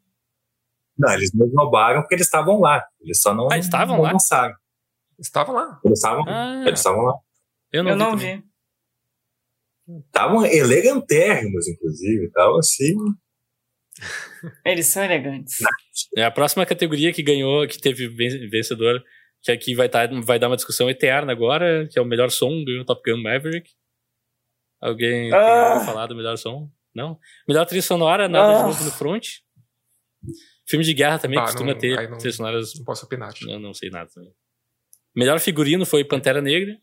Não, 0.97 1.13
eles 1.13 1.33
não 1.35 1.47
esnobaram 1.47 2.01
porque 2.03 2.15
eles 2.15 2.27
estavam 2.27 2.61
lá. 2.61 2.85
Eles 3.01 3.21
só 3.21 3.35
não, 3.35 3.49
Ah, 3.51 3.55
eles 3.55 3.67
estavam 3.67 3.97
não 3.97 4.05
lá? 4.05 4.13
lançaram. 4.13 4.55
Estavam 5.19 5.55
lá. 5.55 5.81
Eles 5.85 5.99
estavam 5.99 6.25
Ah, 6.29 6.65
eles 6.67 6.79
estavam 6.81 7.03
lá. 7.03 7.15
eu 7.73 7.83
não, 7.83 7.91
Eu 7.91 7.97
não 7.97 8.17
vi. 8.17 8.43
Estavam 10.07 10.47
elegantérrimos, 10.47 11.69
inclusive. 11.69 12.27
Estavam 12.27 12.59
assim. 12.59 12.95
Eles 14.65 14.87
são 14.87 15.05
elegantes. 15.05 15.59
É 16.17 16.25
a 16.25 16.31
próxima 16.31 16.65
categoria 16.67 17.13
que 17.13 17.23
ganhou, 17.23 17.67
que 17.69 17.79
teve 17.81 18.09
ven- 18.09 18.49
vencedor, 18.49 19.03
que 19.43 19.53
aqui 19.53 19.75
vai, 19.75 19.89
tá, 19.89 20.07
vai 20.25 20.39
dar 20.39 20.49
uma 20.49 20.57
discussão 20.57 20.89
eterna 20.91 21.31
agora, 21.33 21.87
que 21.89 21.99
é 21.99 22.03
o 22.03 22.05
melhor 22.07 22.31
som, 22.31 22.65
ganhou 22.65 22.85
Top 22.85 23.01
Gun 23.09 23.23
Maverick. 23.23 23.71
Alguém 24.85 25.33
Ah. 25.33 25.81
falar 25.85 26.07
do 26.07 26.15
melhor 26.15 26.37
som? 26.37 26.71
Não? 26.95 27.19
Melhor 27.49 27.65
trilha 27.65 27.83
sonora, 27.83 28.29
nada 28.29 28.55
de 28.57 28.63
Ah. 28.63 28.67
novo 28.67 28.85
no 28.85 28.91
front. 28.91 29.27
Filme 30.67 30.85
de 30.85 30.93
guerra 30.95 31.19
também 31.19 31.39
Ah, 31.39 31.43
costuma 31.43 31.73
não- 31.73 31.79
ter 31.79 32.09
não- 32.11 32.19
trilhas 32.19 32.37
sonoras. 32.37 32.75
Não 32.77 32.85
posso 32.85 33.05
opinar. 33.07 33.33
tipo. 33.33 33.51
Não, 33.51 33.59
não 33.59 33.75
sei 33.75 33.91
nada 33.91 34.11
também. 34.15 34.33
Melhor 35.17 35.39
figurino 35.41 35.87
foi 35.87 36.05
Pantera 36.05 36.41
Negra. 36.43 36.77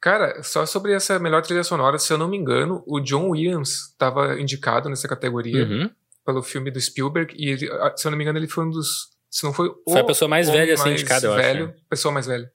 Cara, 0.00 0.42
só 0.42 0.66
sobre 0.66 0.92
essa 0.92 1.18
melhor 1.18 1.42
trilha 1.42 1.64
sonora, 1.64 1.98
se 1.98 2.12
eu 2.12 2.18
não 2.18 2.28
me 2.28 2.36
engano, 2.36 2.84
o 2.86 3.00
John 3.00 3.30
Williams 3.30 3.90
estava 3.90 4.38
indicado 4.38 4.88
nessa 4.90 5.08
categoria 5.08 5.64
Uhum. 5.64 5.90
pelo 6.26 6.42
filme 6.42 6.70
do 6.70 6.78
Spielberg 6.80 7.34
e 7.38 7.48
ele, 7.50 7.70
ah, 7.72 7.94
se 7.96 8.06
eu 8.06 8.10
não 8.10 8.18
me 8.18 8.24
engano 8.24 8.38
ele 8.38 8.48
foi 8.48 8.64
um 8.66 8.70
dos, 8.70 9.08
se 9.30 9.44
não 9.44 9.52
foi 9.54 9.68
o 9.68 9.90
Foi 9.92 10.00
a 10.00 10.04
pessoa 10.04 10.28
mais 10.28 10.48
velha 10.50 10.74
a 10.74 10.76
ser 10.76 10.82
mais 10.84 11.00
indicada, 11.00 11.26
eu 11.26 11.32
acho, 11.32 11.42
velho, 11.42 11.66
né? 11.68 11.74
pessoa 11.88 12.12
mais 12.12 12.26
velha 12.26 12.52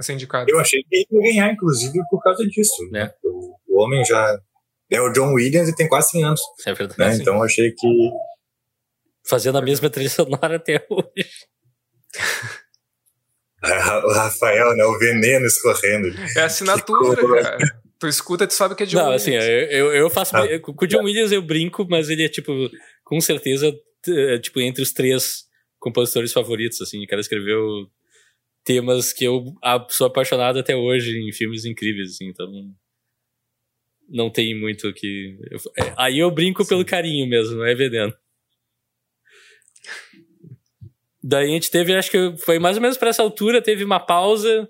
a 0.00 0.02
ser 0.02 0.14
indicada. 0.14 0.46
Eu 0.48 0.58
achei 0.58 0.82
que 0.82 0.88
ele 0.96 1.06
ia 1.10 1.32
ganhar, 1.32 1.52
inclusive, 1.52 1.98
por 2.10 2.22
causa 2.22 2.44
disso. 2.46 2.84
É. 2.88 2.90
né? 2.90 3.12
O, 3.22 3.56
o 3.68 3.82
homem 3.82 4.04
já. 4.04 4.38
É 4.90 5.00
o 5.00 5.12
John 5.12 5.34
Williams 5.34 5.68
e 5.68 5.76
tem 5.76 5.88
quase 5.88 6.10
100 6.10 6.24
anos. 6.24 6.40
É 6.66 6.74
verdade. 6.74 6.98
Né? 6.98 7.16
Então 7.20 7.36
eu 7.36 7.42
achei 7.42 7.70
que. 7.70 8.10
Fazendo 9.24 9.58
a 9.58 9.62
mesma 9.62 9.88
trilha 9.88 10.10
sonora 10.10 10.56
até 10.56 10.84
hoje. 10.90 11.28
O 13.62 14.12
Rafael, 14.14 14.74
né? 14.74 14.84
O 14.84 14.98
veneno 14.98 15.44
escorrendo. 15.44 16.08
É 16.34 16.40
assinatura, 16.40 17.42
cara. 17.42 17.58
Tu 17.98 18.08
escuta, 18.08 18.46
tu 18.46 18.54
sabe 18.54 18.74
que 18.74 18.84
é 18.84 18.86
John 18.86 18.96
Não, 18.96 19.10
Williams. 19.10 19.22
assim, 19.22 19.34
eu, 19.34 19.92
eu, 19.92 20.08
faço. 20.08 20.34
Ah. 20.34 20.58
Com 20.60 20.72
o 20.72 20.86
John 20.86 21.04
Williams 21.04 21.30
eu 21.30 21.42
brinco, 21.42 21.86
mas 21.86 22.08
ele 22.08 22.24
é, 22.24 22.28
tipo, 22.30 22.50
com 23.04 23.20
certeza, 23.20 23.70
é, 24.08 24.38
tipo, 24.38 24.58
entre 24.62 24.82
os 24.82 24.92
três 24.92 25.44
compositores 25.78 26.32
favoritos, 26.32 26.80
assim. 26.80 27.04
O 27.04 27.06
cara 27.06 27.20
escreveu 27.20 27.86
temas 28.64 29.12
que 29.12 29.24
eu 29.24 29.54
sou 29.88 30.06
apaixonado 30.06 30.58
até 30.58 30.74
hoje 30.76 31.16
em 31.18 31.32
filmes 31.32 31.64
incríveis, 31.64 32.10
assim, 32.12 32.26
então. 32.28 32.50
Não 34.08 34.28
tem 34.30 34.58
muito 34.58 34.88
o 34.88 34.92
que. 34.92 35.38
eu- 35.50 35.58
é, 35.84 35.94
aí 35.96 36.18
eu 36.18 36.30
brinco 36.30 36.66
pelo 36.66 36.84
carinho 36.84 37.28
mesmo, 37.28 37.56
não 37.56 37.64
é 37.64 37.74
veneno. 37.74 38.12
Daí 41.22 41.44
a 41.50 41.52
gente 41.52 41.70
teve, 41.70 41.94
acho 41.94 42.10
que 42.10 42.36
foi 42.38 42.58
mais 42.58 42.76
ou 42.76 42.82
menos 42.82 42.96
pra 42.96 43.10
essa 43.10 43.22
altura, 43.22 43.60
teve 43.62 43.84
uma 43.84 44.00
pausa 44.00 44.68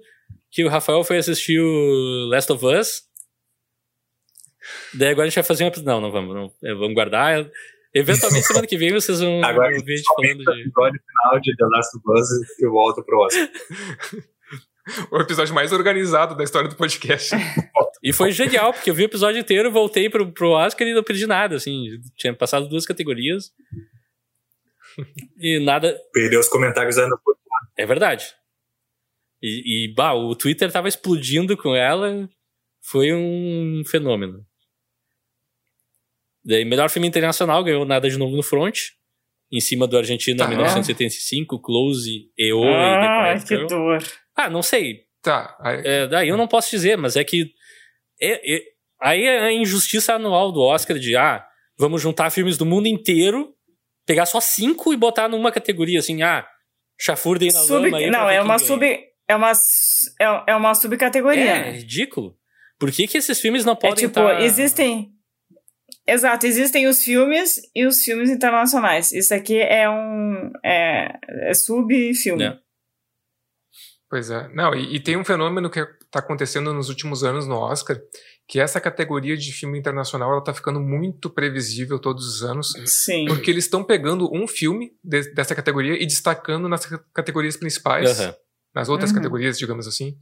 que 0.51 0.65
o 0.65 0.69
Rafael 0.69 1.05
foi 1.05 1.19
assistir 1.19 1.61
o 1.61 2.27
Last 2.29 2.53
of 2.53 2.65
Us. 2.67 3.03
Daí 4.95 5.11
agora 5.11 5.27
a 5.27 5.29
gente 5.29 5.37
vai 5.37 5.45
fazer 5.45 5.65
uma. 5.65 5.73
Não, 5.85 6.01
não 6.01 6.11
vamos, 6.11 6.35
não. 6.35 6.53
É, 6.63 6.75
Vamos 6.75 6.95
guardar. 6.95 7.49
Eventualmente, 7.93 8.47
semana 8.47 8.67
que 8.67 8.77
vem, 8.77 8.93
vocês 8.93 9.21
vão 9.21 9.43
Agora 9.45 9.73
gente 9.73 9.97
gente 9.97 10.05
falando 10.15 10.45
de. 10.45 10.61
episódio 10.61 11.01
final 11.01 11.41
de 11.41 11.57
The 11.57 11.65
Last 11.67 11.97
of 11.97 12.21
Us 12.21 12.29
e 12.59 12.65
eu 12.65 12.71
volto 12.71 13.05
pro 13.05 13.21
Oscar. 13.21 13.49
O 15.11 15.19
episódio 15.19 15.55
mais 15.55 15.73
organizado 15.73 16.35
da 16.35 16.43
história 16.43 16.69
do 16.69 16.75
podcast. 16.75 17.31
E 18.03 18.15
foi 18.15 18.33
genial, 18.33 18.73
porque 18.73 18.89
eu 18.89 18.95
vi 18.95 19.03
o 19.03 19.05
episódio 19.05 19.39
inteiro, 19.39 19.71
voltei 19.71 20.09
pro, 20.09 20.33
pro 20.33 20.53
Oscar 20.53 20.89
e 20.89 20.95
não 20.95 21.05
perdi 21.05 21.27
nada, 21.27 21.57
assim. 21.57 22.01
Tinha 22.17 22.33
passado 22.33 22.67
duas 22.67 22.87
categorias. 22.87 23.53
E 25.37 25.63
nada. 25.63 25.95
Perdeu 26.11 26.41
os 26.41 26.49
comentários 26.49 26.97
da 26.97 27.05
Ana. 27.05 27.17
É 27.77 27.85
verdade. 27.85 28.35
E, 29.43 29.85
e 29.85 29.95
bah, 29.95 30.15
o 30.15 30.35
Twitter 30.35 30.73
tava 30.73 30.89
explodindo 30.89 31.59
com 31.59 31.77
ela. 31.77 32.27
Foi 32.83 33.13
um 33.13 33.83
fenômeno. 33.87 34.47
Daí, 36.45 36.65
melhor 36.65 36.89
filme 36.91 37.07
internacional 37.09 37.63
ganhou 37.63 37.85
Nada 37.85 38.09
de 38.09 38.17
Novo 38.19 38.37
no 38.37 38.43
Front. 38.43 38.79
Em 39.53 39.61
cima 39.61 39.87
do 39.87 39.97
Argentina 39.99 40.45
Tá. 40.45 40.49
1975, 40.49 41.61
Close, 41.61 42.31
EO 42.39 42.61
e 42.65 42.69
The 42.69 42.75
Ai, 42.77 43.35
Quiet 43.41 43.47
que 43.49 43.67
dor. 43.67 43.99
Ah, 44.37 44.49
não 44.49 44.63
sei. 44.63 45.01
Tá, 45.23 45.57
aí, 45.61 45.83
É, 45.85 46.07
daí 46.07 46.29
eu 46.29 46.37
não 46.37 46.47
posso 46.47 46.71
dizer, 46.71 46.97
mas 46.97 47.17
é 47.17 47.25
que. 47.25 47.51
é- 48.21 48.55
é- 48.57 48.63
aí 49.03 49.25
é 49.25 49.41
a 49.47 49.53
injustiça 49.53 50.15
anual 50.15 50.53
do 50.53 50.61
Oscar 50.61 50.99
de, 50.99 51.17
ah, 51.17 51.45
vamos 51.79 52.01
juntar 52.01 52.31
filmes 52.31 52.57
do 52.57 52.65
mundo 52.65 52.87
inteiro, 52.87 53.53
pegar 54.07 54.25
só 54.25 54.41
cinco 54.41 54.93
e 54.95 54.97
botar 54.97 55.29
numa 55.29 55.51
categoria, 55.53 55.99
assim, 55.99 56.23
ah, 56.23 56.47
chafurdem 56.99 57.53
na 57.53 57.59
Sub... 57.59 57.83
lama 57.85 57.99
aí. 57.99 58.11
Não, 58.11 58.31
é 58.31 58.41
uma 58.41 58.57
ganha. 58.57 58.67
sub. 58.67 59.01
É 59.29 59.37
uma, 59.37 59.53
é, 60.21 60.53
é 60.53 60.57
uma 60.57 60.75
subcategoria. 60.75 61.45
É, 61.51 61.71
ridículo. 61.73 62.37
Por 62.79 62.91
que, 62.91 63.07
que 63.07 63.19
esses 63.19 63.39
filmes 63.41 63.65
não 63.65 63.75
É 63.75 63.77
podem 63.77 64.07
tipo, 64.07 64.15
tá- 64.15 64.41
existem. 64.43 65.11
Exato, 66.07 66.47
existem 66.47 66.89
os 66.89 67.03
filmes 67.03 67.61
e 67.75 67.87
os 67.87 68.03
filmes 68.03 68.31
internacionais. 68.31 69.13
Isso 69.13 69.33
aqui 69.35 69.59
é 69.61 69.89
um. 69.89 70.51
É, 70.65 71.19
é 71.51 71.55
sub-filme. 71.55 72.45
É. 72.45 72.59
Pois 74.09 74.29
é. 74.31 74.49
Não, 74.55 74.75
e, 74.75 74.97
e 74.97 75.01
tem 75.01 75.17
um 75.17 75.25
fenômeno 75.25 75.71
que 75.71 75.79
está 75.79 76.19
acontecendo 76.19 76.75
nos 76.75 76.89
últimos 76.89 77.23
anos 77.23 77.47
no 77.47 77.55
Oscar, 77.57 77.97
que 78.49 78.59
essa 78.59 78.81
categoria 78.81 79.37
de 79.37 79.53
filme 79.53 79.79
internacional 79.79 80.33
ela 80.33 80.43
tá 80.43 80.53
ficando 80.53 80.81
muito 80.81 81.31
previsível 81.31 81.97
todos 82.01 82.27
os 82.27 82.43
anos, 82.43 82.73
Sim. 82.87 83.27
porque 83.27 83.49
eles 83.49 83.65
estão 83.65 83.85
pegando 83.85 84.29
um 84.35 84.49
filme 84.49 84.91
de- 85.05 85.33
dessa 85.33 85.55
categoria 85.55 85.95
e 85.95 86.05
destacando 86.07 86.69
nas 86.69 86.85
ca- 86.85 87.05
categorias 87.15 87.57
principais, 87.57 88.19
Aham. 88.21 88.35
nas 88.75 88.89
outras 88.89 89.11
Uhum. 89.11 89.17
categorias, 89.19 89.57
digamos 89.57 89.87
assim. 89.87 90.17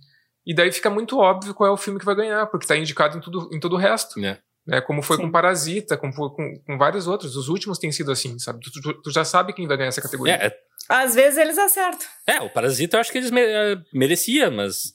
E 0.45 0.55
daí 0.55 0.71
fica 0.71 0.91
muito 0.91 1.17
óbvio 1.19 1.55
qual 1.55 1.71
é 1.71 1.73
o 1.73 1.77
filme 1.79 1.99
que 1.99 2.05
vai 2.05 2.15
ganhar, 2.15 2.47
porque 2.49 2.65
está 2.65 2.77
indicado 2.77 3.17
em 3.17 3.21
tudo, 3.23 3.49
em 3.55 3.59
todo 3.59 3.73
o 3.73 3.79
resto. 3.79 4.23
É. 4.23 4.39
Né? 4.69 4.83
Como 4.83 5.01
foi 5.03 5.17
Sim. 5.17 5.23
com 5.23 5.33
Parasita, 5.33 5.97
como 5.97 6.13
foi 6.13 6.29
com, 6.29 6.61
com 6.67 6.77
vários 6.77 7.07
outros. 7.07 7.35
Os 7.37 7.49
últimos 7.49 7.79
têm 7.79 7.91
sido 7.91 8.13
assim, 8.13 8.39
sabe? 8.39 8.61
Tu, 8.61 8.71
tu- 8.83 9.01
tu 9.03 9.11
já 9.11 9.25
sabe 9.25 9.55
quem 9.55 9.67
vai 9.67 9.79
ganhar 9.79 9.89
essa 9.89 10.03
categoria. 10.03 10.35
É, 10.35 10.47
é, 10.49 10.59
Às 10.91 11.15
vezes 11.15 11.39
eles 11.39 11.57
acertam. 11.57 12.07
é, 12.27 12.39
o 12.43 12.51
Parasita 12.51 12.97
eu 12.97 13.01
acho 13.01 13.11
que 13.11 13.17
eles 13.17 13.31
me, 13.31 13.41
eh, 13.41 13.77
merecia, 13.95 14.51
mas. 14.51 14.93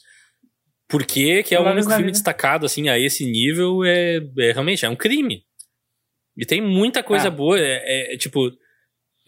Por 0.88 1.04
que 1.06 1.42
que 1.42 1.56
é 1.56 1.60
o 1.60 1.64
único 1.64 1.88
filme 1.88 2.04
vida. 2.04 2.12
destacado, 2.12 2.68
assim, 2.68 2.88
a 2.88 3.00
esse 3.00 3.26
nível 3.26 3.84
é, 3.84 4.18
é 4.38 4.52
realmente 4.52 4.86
é 4.86 4.90
um 4.90 4.96
crime. 4.96 5.44
E 6.38 6.46
tem 6.46 6.62
muita 6.62 7.02
coisa 7.02 7.30
Ah. 7.30 7.32
boa, 7.32 7.60
é, 7.60 8.14
é, 8.14 8.18
tipo. 8.18 8.52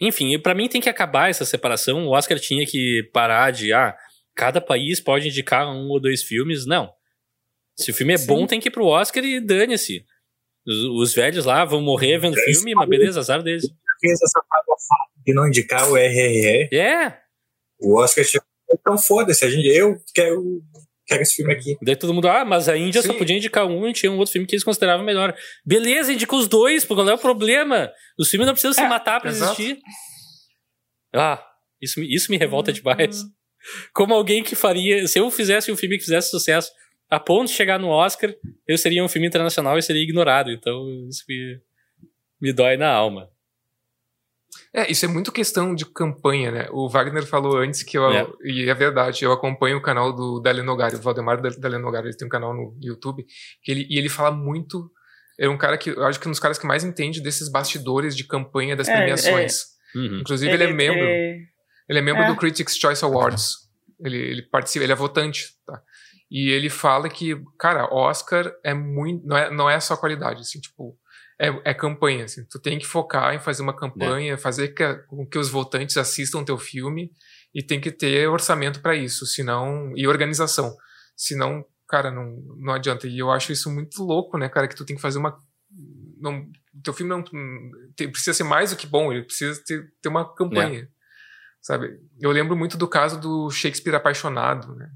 Enfim, 0.00 0.38
pra 0.38 0.54
mim 0.54 0.68
tem 0.68 0.80
que 0.80 0.88
acabar 0.88 1.28
essa 1.28 1.44
separação. 1.44 2.06
O 2.06 2.10
Oscar 2.10 2.38
tinha 2.38 2.64
que 2.66 3.08
parar 3.12 3.50
de, 3.50 3.72
ah, 3.72 3.96
cada 4.34 4.60
país 4.60 5.00
pode 5.00 5.26
indicar 5.26 5.66
um 5.66 5.88
ou 5.88 5.98
dois 5.98 6.22
filmes. 6.22 6.66
Não. 6.66 6.92
Se 7.74 7.90
o 7.90 7.94
filme 7.94 8.12
é 8.12 8.16
Sim. 8.18 8.26
bom, 8.26 8.46
tem 8.46 8.60
que 8.60 8.68
ir 8.68 8.70
pro 8.70 8.86
Oscar 8.86 9.24
e 9.24 9.40
dane-se. 9.40 10.04
Os, 10.66 10.84
os 10.84 11.14
velhos 11.14 11.44
lá 11.44 11.64
vão 11.64 11.80
morrer 11.80 12.18
vendo 12.18 12.36
filme, 12.36 12.74
mas 12.74 12.88
beleza, 12.88 13.20
azar 13.20 13.42
deles. 13.42 13.64
Fez 14.00 14.20
essa 14.20 14.40
de 15.26 15.34
não 15.34 15.48
indicar 15.48 15.88
o 15.90 15.96
RRR. 15.96 16.68
É. 16.72 17.18
O 17.80 17.98
Oscar 17.98 18.24
chegou, 18.24 18.46
então 18.70 18.96
foda-se, 18.96 19.44
a 19.44 19.50
gente, 19.50 19.66
eu 19.66 20.00
quero, 20.14 20.62
quero 21.06 21.22
esse 21.22 21.34
filme 21.34 21.52
aqui. 21.52 21.76
Daí 21.82 21.96
todo 21.96 22.14
mundo, 22.14 22.28
ah, 22.28 22.44
mas 22.44 22.68
a 22.68 22.76
Índia 22.76 23.02
Sim. 23.02 23.08
só 23.08 23.14
podia 23.14 23.36
indicar 23.36 23.66
um 23.66 23.88
e 23.88 23.92
tinha 23.92 24.10
um 24.10 24.18
outro 24.18 24.32
filme 24.32 24.46
que 24.46 24.54
eles 24.54 24.64
consideravam 24.64 25.04
melhor. 25.04 25.36
Beleza, 25.64 26.12
indica 26.12 26.34
os 26.34 26.48
dois, 26.48 26.84
porque 26.84 27.02
qual 27.02 27.10
é 27.10 27.14
o 27.14 27.18
problema? 27.18 27.92
Os 28.18 28.30
filmes 28.30 28.46
não 28.46 28.54
precisam 28.54 28.72
é, 28.72 28.86
se 28.86 28.88
matar 28.88 29.20
pra 29.20 29.30
exato. 29.30 29.60
existir. 29.60 29.82
Ah, 31.14 31.44
isso, 31.80 32.00
isso 32.02 32.30
me 32.30 32.38
revolta 32.38 32.72
demais. 32.72 33.22
Uhum. 33.22 33.28
Como 33.92 34.14
alguém 34.14 34.42
que 34.42 34.54
faria, 34.54 35.06
se 35.08 35.18
eu 35.18 35.30
fizesse 35.30 35.72
um 35.72 35.76
filme 35.76 35.98
que 35.98 36.04
fizesse 36.04 36.30
sucesso 36.30 36.70
a 37.10 37.20
ponto 37.20 37.48
de 37.48 37.54
chegar 37.54 37.78
no 37.78 37.88
Oscar, 37.88 38.34
eu 38.66 38.76
seria 38.76 39.04
um 39.04 39.08
filme 39.08 39.26
internacional 39.26 39.78
e 39.78 39.82
seria 39.82 40.02
ignorado. 40.02 40.50
Então 40.50 40.88
isso 41.08 41.24
me, 41.28 41.60
me 42.40 42.52
dói 42.52 42.76
na 42.76 42.90
alma. 42.90 43.28
É, 44.72 44.90
isso 44.90 45.04
é 45.04 45.08
muito 45.08 45.32
questão 45.32 45.74
de 45.74 45.84
campanha, 45.86 46.50
né? 46.50 46.68
O 46.70 46.88
Wagner 46.88 47.24
falou 47.24 47.56
antes 47.58 47.82
que 47.82 47.96
eu, 47.96 48.10
é. 48.10 48.26
e 48.44 48.68
é 48.68 48.74
verdade, 48.74 49.24
eu 49.24 49.32
acompanho 49.32 49.78
o 49.78 49.82
canal 49.82 50.12
do 50.12 50.40
Dale 50.40 50.62
Nogari, 50.62 50.96
o 50.96 51.00
Valdemar 51.00 51.40
Dale 51.40 51.78
Nogari, 51.78 52.08
ele 52.08 52.16
tem 52.16 52.26
um 52.26 52.30
canal 52.30 52.54
no 52.54 52.76
YouTube, 52.80 53.24
que 53.62 53.72
ele, 53.72 53.86
e 53.88 53.98
ele 53.98 54.08
fala 54.08 54.30
muito, 54.30 54.90
é 55.38 55.48
um 55.48 55.56
cara 55.58 55.78
que, 55.78 55.90
eu 55.90 56.04
acho 56.04 56.20
que 56.20 56.26
é 56.26 56.28
um 56.28 56.32
dos 56.32 56.40
caras 56.40 56.58
que 56.58 56.66
mais 56.66 56.84
entende 56.84 57.20
desses 57.20 57.50
bastidores 57.50 58.16
de 58.16 58.24
campanha 58.24 58.76
das 58.76 58.88
é, 58.88 58.96
premiações. 58.96 59.62
É. 59.94 59.98
Uhum. 59.98 60.20
Inclusive 60.20 60.52
ele, 60.52 60.64
ele, 60.64 60.72
é 60.72 60.76
membro, 60.76 61.04
é. 61.04 61.38
ele 61.88 61.98
é 61.98 62.02
membro 62.02 62.26
do 62.26 62.32
é. 62.32 62.36
Critics' 62.36 62.76
Choice 62.76 63.04
Awards, 63.04 63.54
ele, 64.04 64.18
ele 64.18 64.42
participa, 64.42 64.84
ele 64.84 64.92
é 64.92 64.96
votante, 64.96 65.54
tá? 65.66 65.82
E 66.30 66.50
ele 66.50 66.68
fala 66.68 67.08
que, 67.08 67.40
cara, 67.58 67.92
Oscar 67.92 68.52
é 68.64 68.74
muito, 68.74 69.26
não 69.26 69.36
é, 69.36 69.50
não 69.50 69.70
é 69.70 69.78
só 69.78 69.96
qualidade, 69.96 70.40
assim, 70.40 70.60
tipo, 70.60 70.98
é, 71.38 71.48
é 71.70 71.74
campanha, 71.74 72.24
assim. 72.24 72.44
Tu 72.50 72.60
tem 72.60 72.78
que 72.78 72.86
focar 72.86 73.34
em 73.34 73.38
fazer 73.38 73.62
uma 73.62 73.76
campanha, 73.76 74.34
é. 74.34 74.36
fazer 74.36 74.68
que, 74.68 74.94
com 75.06 75.26
que 75.26 75.38
os 75.38 75.48
votantes 75.48 75.96
assistam 75.96 76.44
teu 76.44 76.58
filme 76.58 77.12
e 77.54 77.62
tem 77.62 77.80
que 77.80 77.92
ter 77.92 78.28
orçamento 78.28 78.80
para 78.80 78.96
isso, 78.96 79.24
senão 79.26 79.92
e 79.96 80.06
organização. 80.06 80.74
Senão, 81.16 81.64
cara, 81.88 82.10
não, 82.10 82.36
não 82.58 82.74
adianta. 82.74 83.06
E 83.06 83.18
eu 83.18 83.30
acho 83.30 83.52
isso 83.52 83.70
muito 83.70 84.02
louco, 84.02 84.36
né, 84.36 84.48
cara, 84.48 84.66
que 84.66 84.74
tu 84.74 84.84
tem 84.84 84.96
que 84.96 85.02
fazer 85.02 85.18
uma 85.18 85.38
não, 86.18 86.46
teu 86.82 86.92
filme 86.92 87.10
não 87.10 87.22
tem, 87.94 88.10
precisa 88.10 88.34
ser 88.34 88.44
mais 88.44 88.70
do 88.70 88.76
que 88.76 88.86
bom, 88.86 89.12
ele 89.12 89.22
precisa 89.22 89.62
ter, 89.64 89.92
ter 90.00 90.08
uma 90.08 90.34
campanha. 90.34 90.80
É. 90.80 90.88
Sabe? 91.60 92.00
Eu 92.20 92.30
lembro 92.30 92.56
muito 92.56 92.76
do 92.76 92.88
caso 92.88 93.20
do 93.20 93.50
Shakespeare 93.50 93.94
apaixonado, 93.94 94.74
né? 94.76 94.90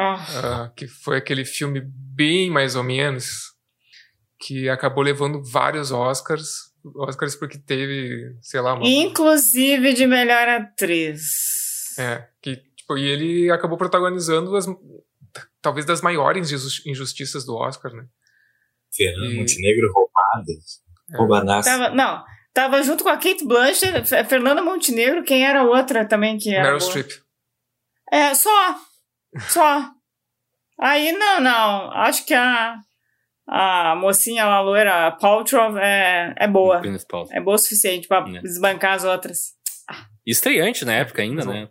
Uh, 0.00 0.74
que 0.74 0.86
foi 0.86 1.18
aquele 1.18 1.44
filme 1.44 1.80
bem 1.84 2.50
mais 2.50 2.76
ou 2.76 2.82
menos 2.82 3.50
que 4.38 4.68
acabou 4.68 5.02
levando 5.02 5.42
vários 5.42 5.92
Oscars. 5.92 6.70
Oscars 6.96 7.36
porque 7.36 7.58
teve, 7.58 8.36
sei 8.40 8.60
lá, 8.60 8.74
uma... 8.74 8.88
Inclusive 8.88 9.92
de 9.92 10.06
melhor 10.06 10.48
atriz. 10.48 11.98
É, 11.98 12.26
que, 12.40 12.56
tipo, 12.76 12.96
e 12.96 13.06
ele 13.06 13.50
acabou 13.50 13.76
protagonizando 13.76 14.56
as, 14.56 14.66
talvez 15.60 15.84
das 15.84 16.00
maiores 16.00 16.50
injustiças 16.86 17.44
do 17.44 17.54
Oscar, 17.54 17.92
né? 17.92 18.04
Fernando 18.92 19.32
e... 19.32 19.36
Montenegro 19.36 19.92
roubadas. 19.92 20.82
É. 21.12 21.16
Roubanaça. 21.16 21.70
Tava, 21.70 21.94
não, 21.94 22.24
tava 22.54 22.82
junto 22.82 23.04
com 23.04 23.10
a 23.10 23.16
Kate 23.16 23.44
Blanchett, 23.44 24.08
Fernanda 24.26 24.62
Montenegro, 24.62 25.22
quem 25.22 25.44
era 25.46 25.60
a 25.60 25.64
outra 25.64 26.06
também 26.06 26.38
que 26.38 26.54
era 26.54 26.64
Meryl 26.64 26.80
Streep. 26.80 27.10
É, 28.10 28.34
só. 28.34 28.76
Só. 29.38 29.90
Aí, 30.78 31.12
não, 31.12 31.40
não, 31.40 31.92
acho 31.92 32.24
que 32.24 32.34
a 32.34 32.80
a 33.52 33.96
mocinha 33.96 34.44
lá 34.44 34.60
loira, 34.60 35.08
a 35.08 35.10
Paltrow, 35.10 35.76
é, 35.76 36.32
é 36.38 36.46
boa. 36.46 36.80
É 37.32 37.40
boa 37.40 37.56
o 37.56 37.58
suficiente 37.58 38.06
pra 38.06 38.24
é. 38.28 38.40
desbancar 38.40 38.94
as 38.94 39.02
outras. 39.02 39.54
Estreante 40.24 40.84
na 40.84 40.94
época 40.94 41.20
ainda, 41.20 41.44
né? 41.44 41.68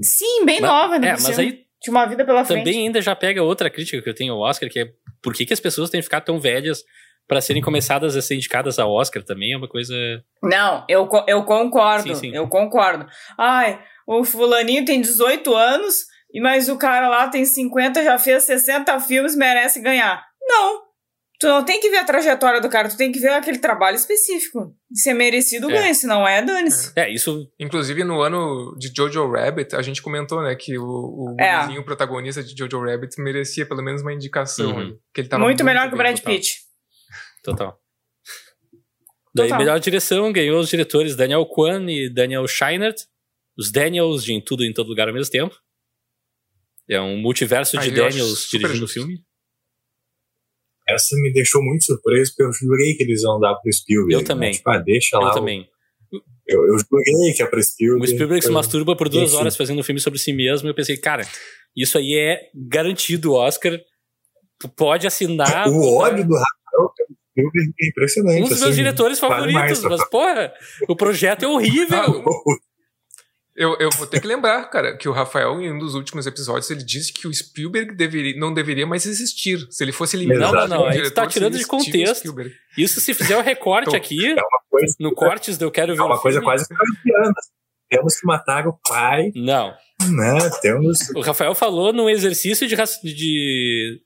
Sim, 0.00 0.44
bem 0.44 0.60
mas, 0.60 0.70
nova, 0.70 0.98
né? 1.00 1.08
É, 1.08 1.12
mas 1.12 1.38
aí 1.38 1.64
tinha 1.80 1.92
uma 1.92 2.06
vida 2.06 2.24
pela 2.24 2.44
frente. 2.44 2.64
Também 2.64 2.86
ainda 2.86 3.02
já 3.02 3.16
pega 3.16 3.42
outra 3.42 3.68
crítica 3.68 4.00
que 4.00 4.08
eu 4.08 4.14
tenho 4.14 4.34
ao 4.34 4.38
Oscar, 4.38 4.70
que 4.70 4.78
é 4.78 4.92
por 5.20 5.34
que, 5.34 5.44
que 5.44 5.52
as 5.52 5.58
pessoas 5.58 5.90
têm 5.90 5.98
que 5.98 6.04
ficar 6.04 6.20
tão 6.20 6.38
velhas 6.38 6.84
para 7.26 7.40
serem 7.40 7.62
começadas 7.62 8.16
a 8.16 8.22
ser 8.22 8.34
indicadas 8.34 8.78
ao 8.78 8.92
Oscar 8.92 9.22
também 9.24 9.52
é 9.52 9.56
uma 9.56 9.68
coisa. 9.68 9.94
Não, 10.42 10.84
eu, 10.88 11.08
eu 11.26 11.44
concordo. 11.44 12.08
Sim, 12.08 12.14
sim. 12.14 12.36
Eu 12.36 12.48
concordo. 12.48 13.06
Ai, 13.36 13.80
o 14.06 14.24
fulaninho 14.24 14.84
tem 14.84 15.00
18 15.00 15.54
anos, 15.54 16.06
e 16.32 16.40
mas 16.40 16.68
o 16.68 16.78
cara 16.78 17.08
lá 17.08 17.28
tem 17.28 17.44
50, 17.44 18.02
já 18.02 18.18
fez 18.18 18.44
60 18.44 18.98
filmes, 19.00 19.36
merece 19.36 19.80
ganhar. 19.80 20.24
Não. 20.40 20.82
Tu 21.42 21.48
não 21.48 21.64
tem 21.64 21.80
que 21.80 21.90
ver 21.90 21.96
a 21.96 22.04
trajetória 22.04 22.60
do 22.60 22.68
cara, 22.68 22.88
tu 22.88 22.96
tem 22.96 23.10
que 23.10 23.18
ver 23.18 23.30
aquele 23.30 23.58
trabalho 23.58 23.96
específico. 23.96 24.76
Se 24.94 25.10
é 25.10 25.14
merecido, 25.14 25.68
é. 25.70 25.74
ganha. 25.74 25.92
Se 25.92 26.06
não 26.06 26.26
é, 26.26 26.40
dane-se. 26.40 26.92
É. 26.94 27.02
é. 27.02 27.10
isso. 27.12 27.50
Inclusive, 27.58 28.04
no 28.04 28.20
ano 28.20 28.76
de 28.78 28.92
Jojo 28.96 29.28
Rabbit, 29.28 29.74
a 29.74 29.82
gente 29.82 30.00
comentou, 30.00 30.40
né, 30.40 30.54
que 30.54 30.78
o, 30.78 30.84
o 30.84 31.36
é. 31.40 31.66
o 31.76 31.84
protagonista 31.84 32.44
de 32.44 32.56
Jojo 32.56 32.84
Rabbit, 32.84 33.20
merecia 33.20 33.66
pelo 33.66 33.82
menos 33.82 34.02
uma 34.02 34.12
indicação. 34.12 34.70
Uhum. 34.70 34.96
Que 35.12 35.22
ele 35.22 35.28
tava 35.28 35.42
muito, 35.42 35.64
muito 35.64 35.64
melhor 35.64 35.88
que 35.88 35.94
o 35.94 35.98
Brad 35.98 36.16
total. 36.16 36.32
Pitt. 36.32 36.58
Total. 37.42 37.78
Daí, 39.34 39.48
total. 39.48 39.58
melhor 39.58 39.80
direção 39.80 40.32
ganhou 40.32 40.60
os 40.60 40.68
diretores 40.68 41.16
Daniel 41.16 41.44
Kwan 41.44 41.90
e 41.90 42.08
Daniel 42.08 42.46
Scheinert. 42.46 42.98
Os 43.56 43.70
Daniels 43.70 44.24
de 44.24 44.32
Em 44.32 44.40
Tudo 44.40 44.64
em 44.64 44.72
Todo 44.72 44.88
Lugar 44.88 45.08
ao 45.08 45.14
mesmo 45.14 45.30
tempo. 45.30 45.54
É 46.88 47.00
um 47.00 47.16
multiverso 47.16 47.78
de 47.78 47.90
Daniels 47.90 48.48
dirigindo 48.50 48.84
o 48.84 48.88
filme. 48.88 49.22
Essa 50.88 51.14
me 51.16 51.32
deixou 51.32 51.62
muito 51.62 51.84
surpreso, 51.84 52.32
porque 52.32 52.42
eu 52.42 52.52
jurei 52.52 52.94
que 52.94 53.04
eles 53.04 53.22
iam 53.22 53.38
dar 53.38 53.54
pro 53.54 53.72
Spielberg. 53.72 54.14
Eu 54.14 54.20
né? 54.20 54.26
também. 54.26 54.52
Tipo, 54.52 54.70
ah, 54.70 54.78
deixa 54.78 55.16
eu 55.16 55.20
lá. 55.20 55.28
Eu 55.28 55.34
também. 55.34 55.68
Eu, 56.46 56.66
eu 56.66 56.78
jurei 56.78 57.32
que 57.34 57.42
é 57.42 57.46
pro 57.46 57.62
Spielberg. 57.62 58.04
O 58.04 58.08
Spielberg 58.08 58.44
se 58.44 58.50
masturba 58.50 58.96
por 58.96 59.08
duas 59.08 59.32
horas 59.32 59.56
fazendo 59.56 59.78
um 59.78 59.82
filme 59.82 60.00
sobre 60.00 60.18
si 60.18 60.32
mesmo. 60.32 60.68
E 60.68 60.70
eu 60.70 60.74
pensei, 60.74 60.96
cara, 60.96 61.26
isso 61.76 61.96
aí 61.96 62.14
é 62.14 62.50
garantido 62.54 63.32
Oscar. 63.32 63.80
Tu 64.58 64.68
pode 64.68 65.06
assinar. 65.06 65.68
O 65.68 65.98
ódio 65.98 66.26
do 66.26 66.34
Rafael 66.34 66.92
Spielberg 67.30 67.72
é 67.80 67.88
impressionante. 67.88 68.40
Um 68.40 68.44
dos 68.44 68.52
assim, 68.52 68.64
meus 68.64 68.76
diretores 68.76 69.18
favoritos, 69.18 69.82
mas, 69.82 70.08
porra, 70.08 70.52
o 70.88 70.96
projeto 70.96 71.44
é 71.44 71.48
horrível. 71.48 72.24
Eu, 73.54 73.76
eu 73.78 73.90
vou 73.90 74.06
ter 74.06 74.18
que 74.18 74.26
lembrar, 74.26 74.64
cara, 74.70 74.96
que 74.96 75.06
o 75.06 75.12
Rafael, 75.12 75.60
em 75.60 75.70
um 75.70 75.78
dos 75.78 75.94
últimos 75.94 76.26
episódios, 76.26 76.70
ele 76.70 76.82
disse 76.82 77.12
que 77.12 77.28
o 77.28 77.34
Spielberg 77.34 77.94
deveria, 77.94 78.38
não 78.38 78.52
deveria 78.52 78.86
mais 78.86 79.04
existir. 79.04 79.66
Se 79.70 79.84
ele 79.84 79.92
fosse 79.92 80.16
eliminado. 80.16 80.52
Não, 80.54 80.68
não, 80.68 80.78
não. 80.78 80.86
A 80.86 80.92
gente 80.92 81.10
tá 81.10 81.26
tirando 81.26 81.58
de 81.58 81.66
contexto. 81.66 82.34
Isso 82.78 82.98
se 83.00 83.12
fizer 83.12 83.36
o 83.36 83.42
recorte 83.42 83.88
então, 83.88 83.98
aqui, 83.98 84.32
é 84.32 84.36
coisa, 84.70 84.96
no 84.98 85.14
cortes 85.14 85.58
do 85.58 85.66
Eu 85.66 85.70
Quero 85.70 85.94
Ver. 85.94 86.00
É 86.00 86.04
uma 86.04 86.18
coisa 86.18 86.40
filme. 86.40 86.46
quase. 86.46 86.66
Temos 87.90 88.18
que 88.18 88.26
matar 88.26 88.66
o 88.66 88.72
pai. 88.88 89.30
Não. 89.36 89.68
Né? 89.68 90.50
Temos... 90.62 91.10
O 91.14 91.20
Rafael 91.20 91.54
falou 91.54 91.92
num 91.92 92.08
exercício 92.08 92.66
de, 92.66 92.74
de, 93.04 94.00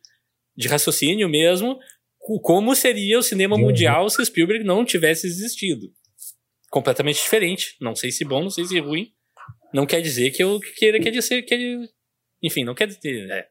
de 0.57 0.69
raciocínio 0.69 1.29
mesmo, 1.29 1.79
como 2.43 2.75
seria 2.75 3.17
o 3.17 3.23
cinema 3.23 3.55
uhum. 3.55 3.63
mundial 3.63 4.11
se 4.11 4.21
o 4.21 4.27
Spielberg 4.27 4.65
não 4.65 4.85
tivesse 4.85 5.29
existido. 5.29 5.87
Completamente 6.69 7.23
diferente. 7.23 7.77
Não 7.81 7.95
sei 7.95 8.11
se 8.11 8.25
bom, 8.25 8.43
não 8.43 8.51
sei 8.51 8.65
se 8.65 8.81
ruim 8.81 9.15
não 9.77 9.87
quer 9.87 10.01
dizer 10.01 10.31
que 10.31 10.43
eu 10.43 10.59
queira 10.79 10.99
quer 10.99 11.11
dizer 11.11 11.43
que 11.43 11.53
ele. 11.53 11.87
Enfim, 12.43 12.65
não 12.65 12.75
quer 12.75 12.87
dizer. 12.87 13.31
É, 13.31 13.47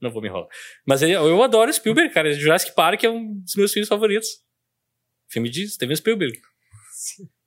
não 0.00 0.10
vou 0.10 0.20
me 0.20 0.28
enrolar. 0.28 0.48
Mas 0.84 1.02
eu, 1.02 1.08
eu 1.08 1.42
adoro 1.42 1.72
Spielberg, 1.72 2.12
cara. 2.12 2.32
Jurassic 2.32 2.74
Park 2.74 3.04
é 3.04 3.08
um 3.08 3.40
dos 3.40 3.54
meus 3.54 3.72
filmes 3.72 3.88
favoritos. 3.88 4.28
Filme 5.30 5.48
de 5.48 5.68
Steven 5.68 5.94
Spielberg. 5.94 6.36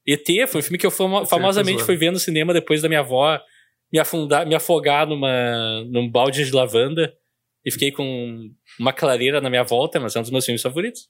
ET 0.07 0.25
foi 0.47 0.59
um 0.59 0.63
filme 0.63 0.77
que 0.77 0.85
eu 0.85 0.91
famosamente 0.91 1.83
fui 1.83 1.97
ver 1.97 2.11
no 2.11 2.19
cinema 2.19 2.53
depois 2.53 2.81
da 2.81 2.87
minha 2.87 3.01
avó 3.01 3.39
me 3.91 3.99
afundar, 3.99 4.47
me 4.47 4.55
afogar 4.55 5.07
numa, 5.07 5.83
num 5.85 6.09
balde 6.09 6.45
de 6.45 6.51
lavanda 6.51 7.13
e 7.65 7.71
fiquei 7.71 7.91
com 7.91 8.49
uma 8.79 8.93
clareira 8.93 9.41
na 9.41 9.49
minha 9.49 9.63
volta, 9.63 9.99
mas 9.99 10.15
é 10.15 10.19
um 10.19 10.21
dos 10.21 10.31
meus 10.31 10.45
filmes 10.45 10.61
favoritos. 10.61 11.09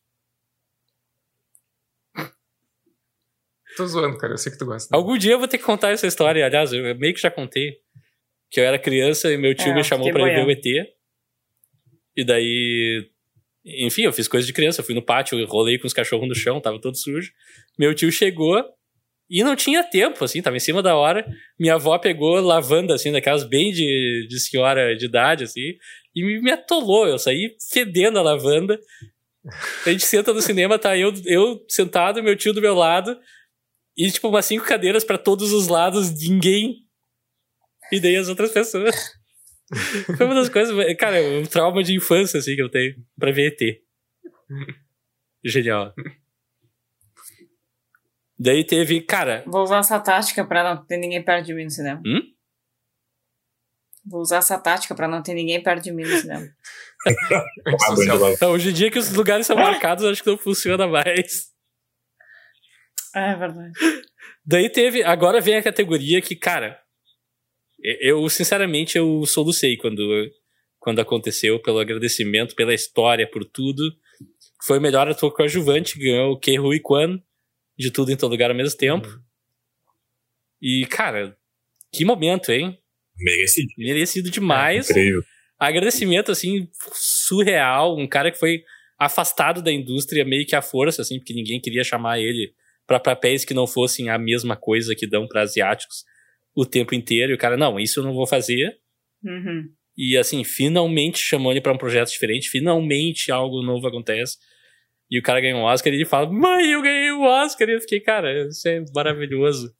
Tô 3.75 3.85
zoando, 3.85 4.17
cara. 4.17 4.33
Eu 4.33 4.37
sei 4.37 4.51
que 4.51 4.57
tu 4.57 4.65
gosta. 4.65 4.95
Algum 4.95 5.17
dia 5.17 5.33
eu 5.33 5.39
vou 5.39 5.47
ter 5.47 5.57
que 5.57 5.63
contar 5.63 5.91
essa 5.91 6.07
história. 6.07 6.45
Aliás, 6.45 6.71
eu 6.71 6.95
meio 6.95 7.13
que 7.13 7.21
já 7.21 7.31
contei. 7.31 7.77
Que 8.49 8.59
eu 8.59 8.63
era 8.63 8.79
criança 8.79 9.31
e 9.31 9.37
meu 9.37 9.55
tio 9.55 9.71
é, 9.71 9.75
me 9.75 9.83
chamou 9.83 10.11
pra 10.11 10.31
ir 10.31 10.35
ver 10.35 10.45
o 10.45 10.51
ET. 10.51 10.65
E 12.15 12.23
daí. 12.23 13.09
Enfim, 13.65 14.03
eu 14.03 14.13
fiz 14.13 14.27
coisa 14.27 14.45
de 14.45 14.53
criança. 14.53 14.81
Eu 14.81 14.85
fui 14.85 14.95
no 14.95 15.01
pátio, 15.01 15.43
rolei 15.47 15.77
com 15.77 15.87
os 15.87 15.93
cachorros 15.93 16.27
no 16.27 16.35
chão, 16.35 16.61
tava 16.61 16.79
todo 16.79 16.95
sujo. 16.95 17.31
Meu 17.77 17.93
tio 17.93 18.11
chegou 18.11 18.63
e 19.29 19.43
não 19.43 19.55
tinha 19.55 19.83
tempo, 19.83 20.23
assim, 20.23 20.41
tava 20.41 20.55
em 20.55 20.59
cima 20.59 20.83
da 20.83 20.95
hora. 20.95 21.25
Minha 21.59 21.75
avó 21.75 21.97
pegou 21.97 22.39
lavanda, 22.39 22.93
assim, 22.93 23.11
daquelas 23.11 23.43
bem 23.43 23.71
de, 23.71 24.27
de 24.29 24.39
senhora 24.39 24.95
de 24.95 25.05
idade, 25.05 25.43
assim, 25.43 25.73
e 26.15 26.23
me, 26.23 26.41
me 26.41 26.51
atolou. 26.51 27.07
Eu 27.07 27.17
saí 27.17 27.55
fedendo 27.71 28.19
a 28.19 28.21
lavanda. 28.21 28.79
A 29.85 29.91
gente 29.91 30.05
senta 30.05 30.33
no 30.33 30.41
cinema, 30.41 30.77
tá 30.77 30.97
eu, 30.97 31.11
eu 31.25 31.63
sentado, 31.67 32.21
meu 32.21 32.35
tio 32.35 32.53
do 32.53 32.61
meu 32.61 32.75
lado, 32.75 33.17
e, 33.97 34.11
tipo, 34.11 34.27
umas 34.27 34.45
cinco 34.45 34.65
cadeiras 34.65 35.03
para 35.03 35.17
todos 35.17 35.53
os 35.53 35.67
lados, 35.67 36.11
ninguém. 36.11 36.85
E 37.91 37.99
daí 37.99 38.15
as 38.15 38.27
outras 38.27 38.51
pessoas. 38.51 38.95
Foi 40.17 40.25
uma 40.25 40.35
das 40.35 40.49
coisas. 40.49 40.75
Cara, 40.97 41.21
um 41.21 41.45
trauma 41.45 41.83
de 41.83 41.95
infância, 41.95 42.39
assim, 42.39 42.55
que 42.55 42.61
eu 42.61 42.69
tenho 42.69 42.95
pra 43.17 43.31
ver 43.31 43.53
ET. 43.53 43.81
Genial. 45.43 45.93
Daí 48.37 48.63
teve, 48.65 49.01
cara. 49.01 49.43
Vou 49.47 49.63
usar 49.63 49.79
essa 49.79 49.99
tática 49.99 50.45
pra 50.45 50.75
não 50.75 50.85
ter 50.85 50.97
ninguém 50.97 51.23
perto 51.23 51.45
de 51.45 51.53
mim 51.53 51.63
no 51.63 51.71
cinema. 51.71 52.01
Hum? 52.05 52.21
Vou 54.05 54.21
usar 54.21 54.37
essa 54.37 54.59
tática 54.59 54.93
pra 54.93 55.07
não 55.07 55.23
ter 55.23 55.33
ninguém 55.33 55.63
perto 55.63 55.83
de 55.83 55.91
mim 55.91 56.03
no 56.03 56.17
cinema. 56.17 56.47
Então, 58.33 58.51
hoje 58.51 58.69
em 58.69 58.73
dia 58.73 58.89
que 58.89 58.97
os 58.97 59.13
lugares 59.13 59.45
são 59.45 59.55
marcados, 59.55 60.03
acho 60.05 60.23
que 60.23 60.29
não 60.29 60.37
funciona 60.37 60.87
mais. 60.87 61.54
É 63.15 63.35
verdade. 63.35 63.71
Daí 64.45 64.69
teve. 64.69 65.01
Agora 65.03 65.39
vem 65.39 65.55
a 65.55 65.63
categoria 65.63 66.21
que, 66.21 66.35
cara. 66.35 66.79
Eu, 68.01 68.27
sinceramente, 68.29 68.97
eu 68.97 69.25
solucei 69.25 69.77
quando, 69.77 70.29
quando 70.79 70.99
aconteceu, 70.99 71.59
pelo 71.59 71.79
agradecimento, 71.79 72.55
pela 72.55 72.73
história, 72.73 73.29
por 73.29 73.45
tudo. 73.45 73.95
Foi 74.65 74.79
o 74.79 74.81
melhor 74.81 75.07
ator 75.07 75.31
coadjuvante, 75.31 75.99
ganhou 75.99 76.33
o 76.33 76.39
Ke 76.39 76.57
Rui 76.57 76.79
Kwan, 76.79 77.21
de 77.77 77.91
tudo 77.91 78.11
em 78.11 78.17
todo 78.17 78.31
lugar 78.31 78.49
ao 78.49 78.57
mesmo 78.57 78.77
tempo. 78.77 79.07
Uhum. 79.07 79.21
E, 80.61 80.85
cara, 80.87 81.37
que 81.93 82.03
momento, 82.03 82.51
hein? 82.51 82.77
Merecido. 83.17 83.67
Merecido 83.77 84.31
demais. 84.31 84.89
É, 84.89 84.93
incrível. 84.93 85.23
Agradecimento, 85.59 86.31
assim, 86.31 86.67
surreal. 86.93 87.97
Um 87.97 88.07
cara 88.07 88.31
que 88.31 88.39
foi 88.39 88.63
afastado 88.97 89.61
da 89.61 89.71
indústria 89.71 90.25
meio 90.25 90.45
que 90.45 90.55
à 90.55 90.61
força, 90.61 91.01
assim, 91.01 91.19
porque 91.19 91.33
ninguém 91.33 91.61
queria 91.61 91.83
chamar 91.83 92.19
ele 92.19 92.53
para 92.87 92.99
papéis 92.99 93.43
que 93.43 93.53
não 93.53 93.65
fossem 93.67 94.09
a 94.09 94.17
mesma 94.17 94.55
coisa 94.55 94.95
que 94.95 95.07
dão 95.07 95.27
para 95.27 95.41
asiáticos 95.41 96.03
o 96.55 96.65
tempo 96.65 96.95
inteiro. 96.95 97.31
E 97.31 97.35
o 97.35 97.37
cara, 97.37 97.57
não, 97.57 97.79
isso 97.79 97.99
eu 97.99 98.03
não 98.03 98.13
vou 98.13 98.27
fazer. 98.27 98.77
Uhum. 99.23 99.69
E 99.97 100.17
assim, 100.17 100.43
finalmente 100.43 101.19
chamou 101.19 101.51
ele 101.51 101.61
para 101.61 101.73
um 101.73 101.77
projeto 101.77 102.09
diferente, 102.09 102.49
finalmente 102.49 103.31
algo 103.31 103.61
novo 103.61 103.87
acontece. 103.87 104.37
E 105.09 105.19
o 105.19 105.23
cara 105.23 105.39
ganhou 105.39 105.59
um 105.59 105.63
Oscar 105.63 105.93
e 105.93 105.97
ele 105.97 106.05
fala: 106.05 106.31
Mãe, 106.31 106.71
eu 106.71 106.81
ganhei 106.81 107.11
o 107.11 107.19
um 107.19 107.23
Oscar. 107.23 107.69
E 107.69 107.73
eu 107.73 107.81
fiquei, 107.81 107.99
cara, 107.99 108.47
isso 108.47 108.67
é 108.67 108.83
maravilhoso. 108.93 109.71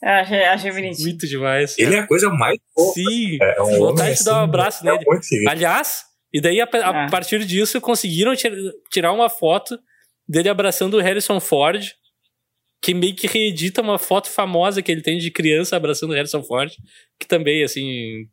Eu 0.00 0.10
achei, 0.10 0.44
achei 0.44 0.70
bonitinho. 0.70 1.08
Muito 1.08 1.26
demais. 1.26 1.76
Ele 1.78 1.96
é 1.96 1.98
a 1.98 2.06
coisa 2.06 2.30
mais 2.30 2.58
boa. 2.74 2.94
Sim, 2.94 3.38
é, 3.42 3.62
um 3.62 3.78
vontade 3.78 4.16
de 4.16 4.24
dar 4.24 4.40
um 4.40 4.44
abraço 4.44 4.88
é 4.88 4.92
nele. 4.92 5.04
Aliás, 5.48 6.04
e 6.32 6.40
daí 6.40 6.60
a, 6.60 6.68
a 6.72 7.04
é. 7.04 7.10
partir 7.10 7.44
disso 7.44 7.80
conseguiram 7.80 8.32
tirar 8.90 9.12
uma 9.12 9.28
foto 9.28 9.78
dele 10.28 10.48
abraçando 10.48 10.94
o 10.94 11.00
Harrison 11.00 11.40
Ford 11.40 11.84
que 12.80 12.94
meio 12.94 13.14
que 13.14 13.26
reedita 13.26 13.80
uma 13.80 13.98
foto 13.98 14.28
famosa 14.28 14.82
que 14.82 14.90
ele 14.90 15.02
tem 15.02 15.18
de 15.18 15.30
criança 15.30 15.76
abraçando 15.76 16.14
Harrison 16.14 16.42
Ford, 16.42 16.72
que 17.18 17.26
também, 17.26 17.62
assim, 17.62 18.28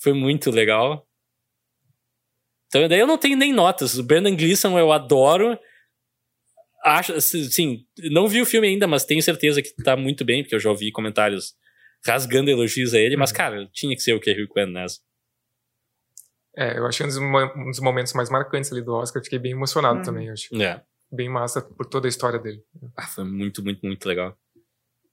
foi 0.00 0.12
muito 0.12 0.50
legal. 0.50 1.06
Então, 2.66 2.86
daí 2.88 2.98
eu 2.98 3.06
não 3.06 3.18
tenho 3.18 3.36
nem 3.36 3.52
notas. 3.52 3.98
O 3.98 4.02
Brandon 4.02 4.36
Gleeson 4.36 4.78
eu 4.78 4.92
adoro. 4.92 5.58
Acho, 6.84 7.14
assim, 7.14 7.84
não 8.10 8.28
vi 8.28 8.40
o 8.40 8.46
filme 8.46 8.68
ainda, 8.68 8.86
mas 8.86 9.04
tenho 9.04 9.22
certeza 9.22 9.62
que 9.62 9.70
tá 9.82 9.96
muito 9.96 10.24
bem, 10.24 10.42
porque 10.42 10.54
eu 10.54 10.60
já 10.60 10.70
ouvi 10.70 10.92
comentários 10.92 11.54
rasgando 12.06 12.50
elogios 12.50 12.94
a 12.94 12.98
ele, 12.98 13.16
mas, 13.16 13.30
uhum. 13.30 13.36
cara, 13.36 13.68
tinha 13.72 13.94
que 13.96 14.02
ser 14.02 14.12
o 14.12 14.20
Kerry 14.20 14.46
Quinn 14.48 14.66
nessa. 14.66 15.00
É, 16.56 16.78
eu 16.78 16.86
achei 16.86 17.04
um 17.04 17.08
dos, 17.08 17.18
um 17.18 17.70
dos, 17.70 17.80
momentos 17.80 18.12
mais 18.12 18.30
marcantes 18.30 18.72
ali 18.72 18.82
do 18.82 18.92
Oscar, 18.92 19.22
fiquei 19.22 19.38
bem 19.38 19.52
emocionado 19.52 20.00
hum. 20.00 20.02
também, 20.02 20.30
acho. 20.30 20.54
É 20.60 20.82
bem 21.10 21.28
massa 21.28 21.62
por 21.62 21.86
toda 21.86 22.06
a 22.06 22.10
história 22.10 22.38
dele. 22.38 22.62
Ah, 22.96 23.06
foi 23.06 23.24
muito, 23.24 23.62
muito, 23.62 23.84
muito 23.84 24.06
legal. 24.06 24.36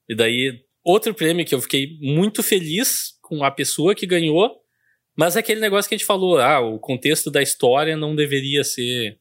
E 0.07 0.15
daí, 0.15 0.61
outro 0.83 1.13
prêmio 1.13 1.45
que 1.45 1.55
eu 1.55 1.61
fiquei 1.61 1.97
muito 1.99 2.43
feliz 2.43 3.17
com 3.21 3.43
a 3.43 3.51
pessoa 3.51 3.95
que 3.95 4.05
ganhou, 4.05 4.61
mas 5.17 5.35
é 5.35 5.39
aquele 5.39 5.61
negócio 5.61 5.87
que 5.87 5.95
a 5.95 5.97
gente 5.97 6.07
falou, 6.07 6.37
ah, 6.39 6.59
o 6.59 6.77
contexto 6.79 7.31
da 7.31 7.41
história 7.41 7.95
não 7.95 8.15
deveria 8.15 8.63
ser 8.63 9.19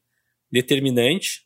determinante. 0.51 1.45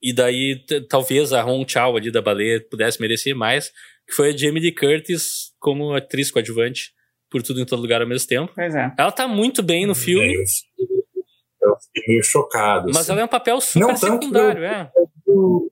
E 0.00 0.12
daí, 0.12 0.64
talvez 0.88 1.32
a 1.32 1.44
Hong 1.44 1.70
Chao 1.70 1.96
ali 1.96 2.10
da 2.10 2.22
baleia 2.22 2.60
pudesse 2.68 3.00
merecer 3.00 3.36
mais, 3.36 3.70
que 4.06 4.14
foi 4.14 4.30
a 4.30 4.36
Jamie 4.36 4.62
Lee 4.62 4.74
Curtis 4.74 5.52
como 5.58 5.94
atriz 5.94 6.30
coadjuvante 6.30 6.92
por 7.30 7.42
tudo 7.42 7.60
em 7.60 7.64
todo 7.64 7.80
lugar 7.80 8.02
ao 8.02 8.06
mesmo 8.06 8.28
tempo. 8.28 8.52
Pois 8.54 8.74
é. 8.74 8.92
Ela 8.98 9.12
tá 9.12 9.26
muito 9.26 9.62
bem 9.62 9.86
no 9.86 9.94
filme. 9.94 10.34
É 10.34 10.91
eu 11.62 11.76
fiquei 11.76 12.02
meio 12.08 12.22
chocado. 12.24 12.86
Mas 12.88 12.98
assim. 12.98 13.12
ela 13.12 13.20
é 13.20 13.24
um 13.24 13.28
papel 13.28 13.60
super 13.60 13.86
não, 13.86 13.96
secundário, 13.96 14.64
é. 14.64 14.90
Eu, 15.26 15.70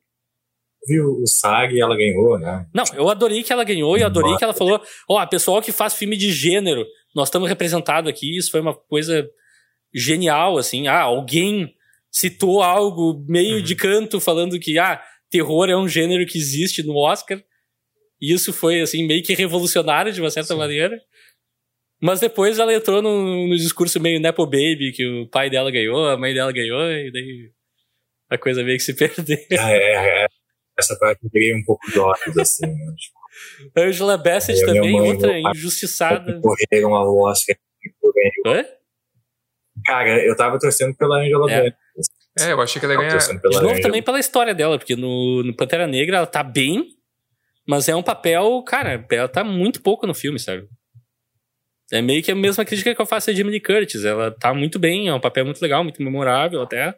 viu 0.87 1.21
o 1.23 1.27
SAG 1.27 1.75
e 1.75 1.81
ela 1.81 1.97
ganhou, 1.97 2.39
né? 2.39 2.67
Não, 2.75 2.85
eu 2.95 3.09
adorei 3.09 3.43
que 3.43 3.53
ela 3.53 3.65
ganhou 3.65 3.99
e 3.99 4.03
adorei 4.03 4.37
que 4.37 4.45
ela 4.45 4.55
falou: 4.55 4.81
ó, 5.09 5.23
oh, 5.23 5.29
pessoal 5.29 5.61
que 5.61 5.73
faz 5.73 5.95
filme 5.95 6.17
de 6.17 6.33
gênero, 6.33 6.85
nós 7.15 7.29
estamos 7.29 7.49
representados 7.49 8.11
aqui. 8.11 8.37
Isso 8.37 8.51
foi 8.51 8.61
uma 8.61 8.75
coisa 8.75 9.29
genial, 9.95 10.57
assim. 10.57 10.89
Ah, 10.89 11.03
alguém 11.03 11.75
citou 12.11 12.63
algo 12.63 13.25
meio 13.29 13.57
uhum. 13.57 13.63
de 13.63 13.77
canto 13.77 14.21
falando 14.21 14.59
que, 14.59 14.79
ah, 14.79 15.01
terror 15.31 15.69
é 15.69 15.77
um 15.77 15.89
gênero 15.89 16.27
que 16.27 16.39
existe 16.39 16.83
no 16.83 16.97
Oscar. 16.97 17.43
E 18.21 18.33
isso 18.33 18.53
foi, 18.53 18.81
assim, 18.81 19.07
meio 19.07 19.23
que 19.23 19.35
revolucionário 19.35 20.13
de 20.13 20.21
uma 20.21 20.31
certa 20.31 20.55
Sim. 20.55 20.59
maneira. 20.59 21.01
Mas 22.01 22.19
depois 22.19 22.59
ela 22.59 22.73
entrou 22.73 23.03
no, 23.03 23.47
no, 23.47 23.57
discurso 23.57 24.01
meio 24.01 24.19
Nepo 24.19 24.47
Baby, 24.47 24.93
que 24.95 25.07
o 25.07 25.29
pai 25.29 25.51
dela 25.51 25.71
ganhou, 25.71 26.09
a 26.09 26.17
mãe 26.17 26.33
dela 26.33 26.51
ganhou, 26.51 26.91
e 26.91 27.13
daí 27.13 27.51
a 28.31 28.39
coisa 28.39 28.65
meio 28.65 28.79
que 28.79 28.85
se 28.85 28.95
perdeu. 28.97 29.39
Ah, 29.59 29.71
é, 29.71 29.77
é, 29.77 30.25
é. 30.25 30.27
Essa 30.79 30.97
parte 30.99 31.23
eu 31.23 31.31
peguei 31.31 31.55
um 31.55 31.63
pouco 31.63 31.91
de 31.91 31.99
óculos, 31.99 32.39
assim. 32.39 32.67
Né? 32.67 32.95
Tipo, 32.97 33.21
Angela 33.77 34.17
Bassett 34.17 34.65
também, 34.65 34.93
mãe, 34.93 35.13
outra 35.13 35.39
injustiçada. 35.39 36.41
Correram 36.41 36.95
ao 36.95 37.15
Oscar. 37.19 37.57
Hã? 38.47 38.65
Cara, 39.85 40.25
eu 40.25 40.35
tava 40.37 40.59
torcendo 40.59 40.97
pela 40.97 41.19
Angela 41.19 41.53
é. 41.53 41.65
Bassett. 41.65 42.21
É, 42.39 42.53
eu 42.53 42.61
achei 42.61 42.81
que 42.81 42.87
ela 42.87 42.95
ia 42.95 43.01
ganhar. 43.01 43.19
De 43.19 43.35
novo 43.35 43.59
Angela. 43.59 43.83
também 43.83 44.03
pela 44.03 44.19
história 44.19 44.55
dela, 44.55 44.79
porque 44.79 44.97
no, 44.97 45.43
no 45.43 45.55
Pantera 45.55 45.87
Negra 45.87 46.19
ela 46.19 46.27
tá 46.27 46.43
bem, 46.43 46.87
mas 47.67 47.89
é 47.89 47.95
um 47.95 48.03
papel, 48.03 48.63
cara, 48.67 49.05
ela 49.11 49.29
tá 49.29 49.45
muito 49.45 49.83
pouco 49.83 50.07
no 50.07 50.15
filme, 50.15 50.39
sabe? 50.39 50.67
É 51.93 52.01
meio 52.01 52.23
que 52.23 52.31
a 52.31 52.37
mesma 52.37 52.65
crítica 52.65 52.95
que 52.95 53.01
eu 53.01 53.07
faço 53.07 53.31
a 53.31 53.33
Jamie 53.35 53.61
Curtis. 53.61 54.05
Ela 54.05 54.31
tá 54.31 54.55
muito 54.55 54.79
bem, 54.79 55.09
é 55.09 55.15
um 55.15 55.21
papel 55.21 55.45
muito 55.45 55.61
legal, 55.61 55.83
muito 55.83 56.03
memorável 56.03 56.63
até. 56.63 56.97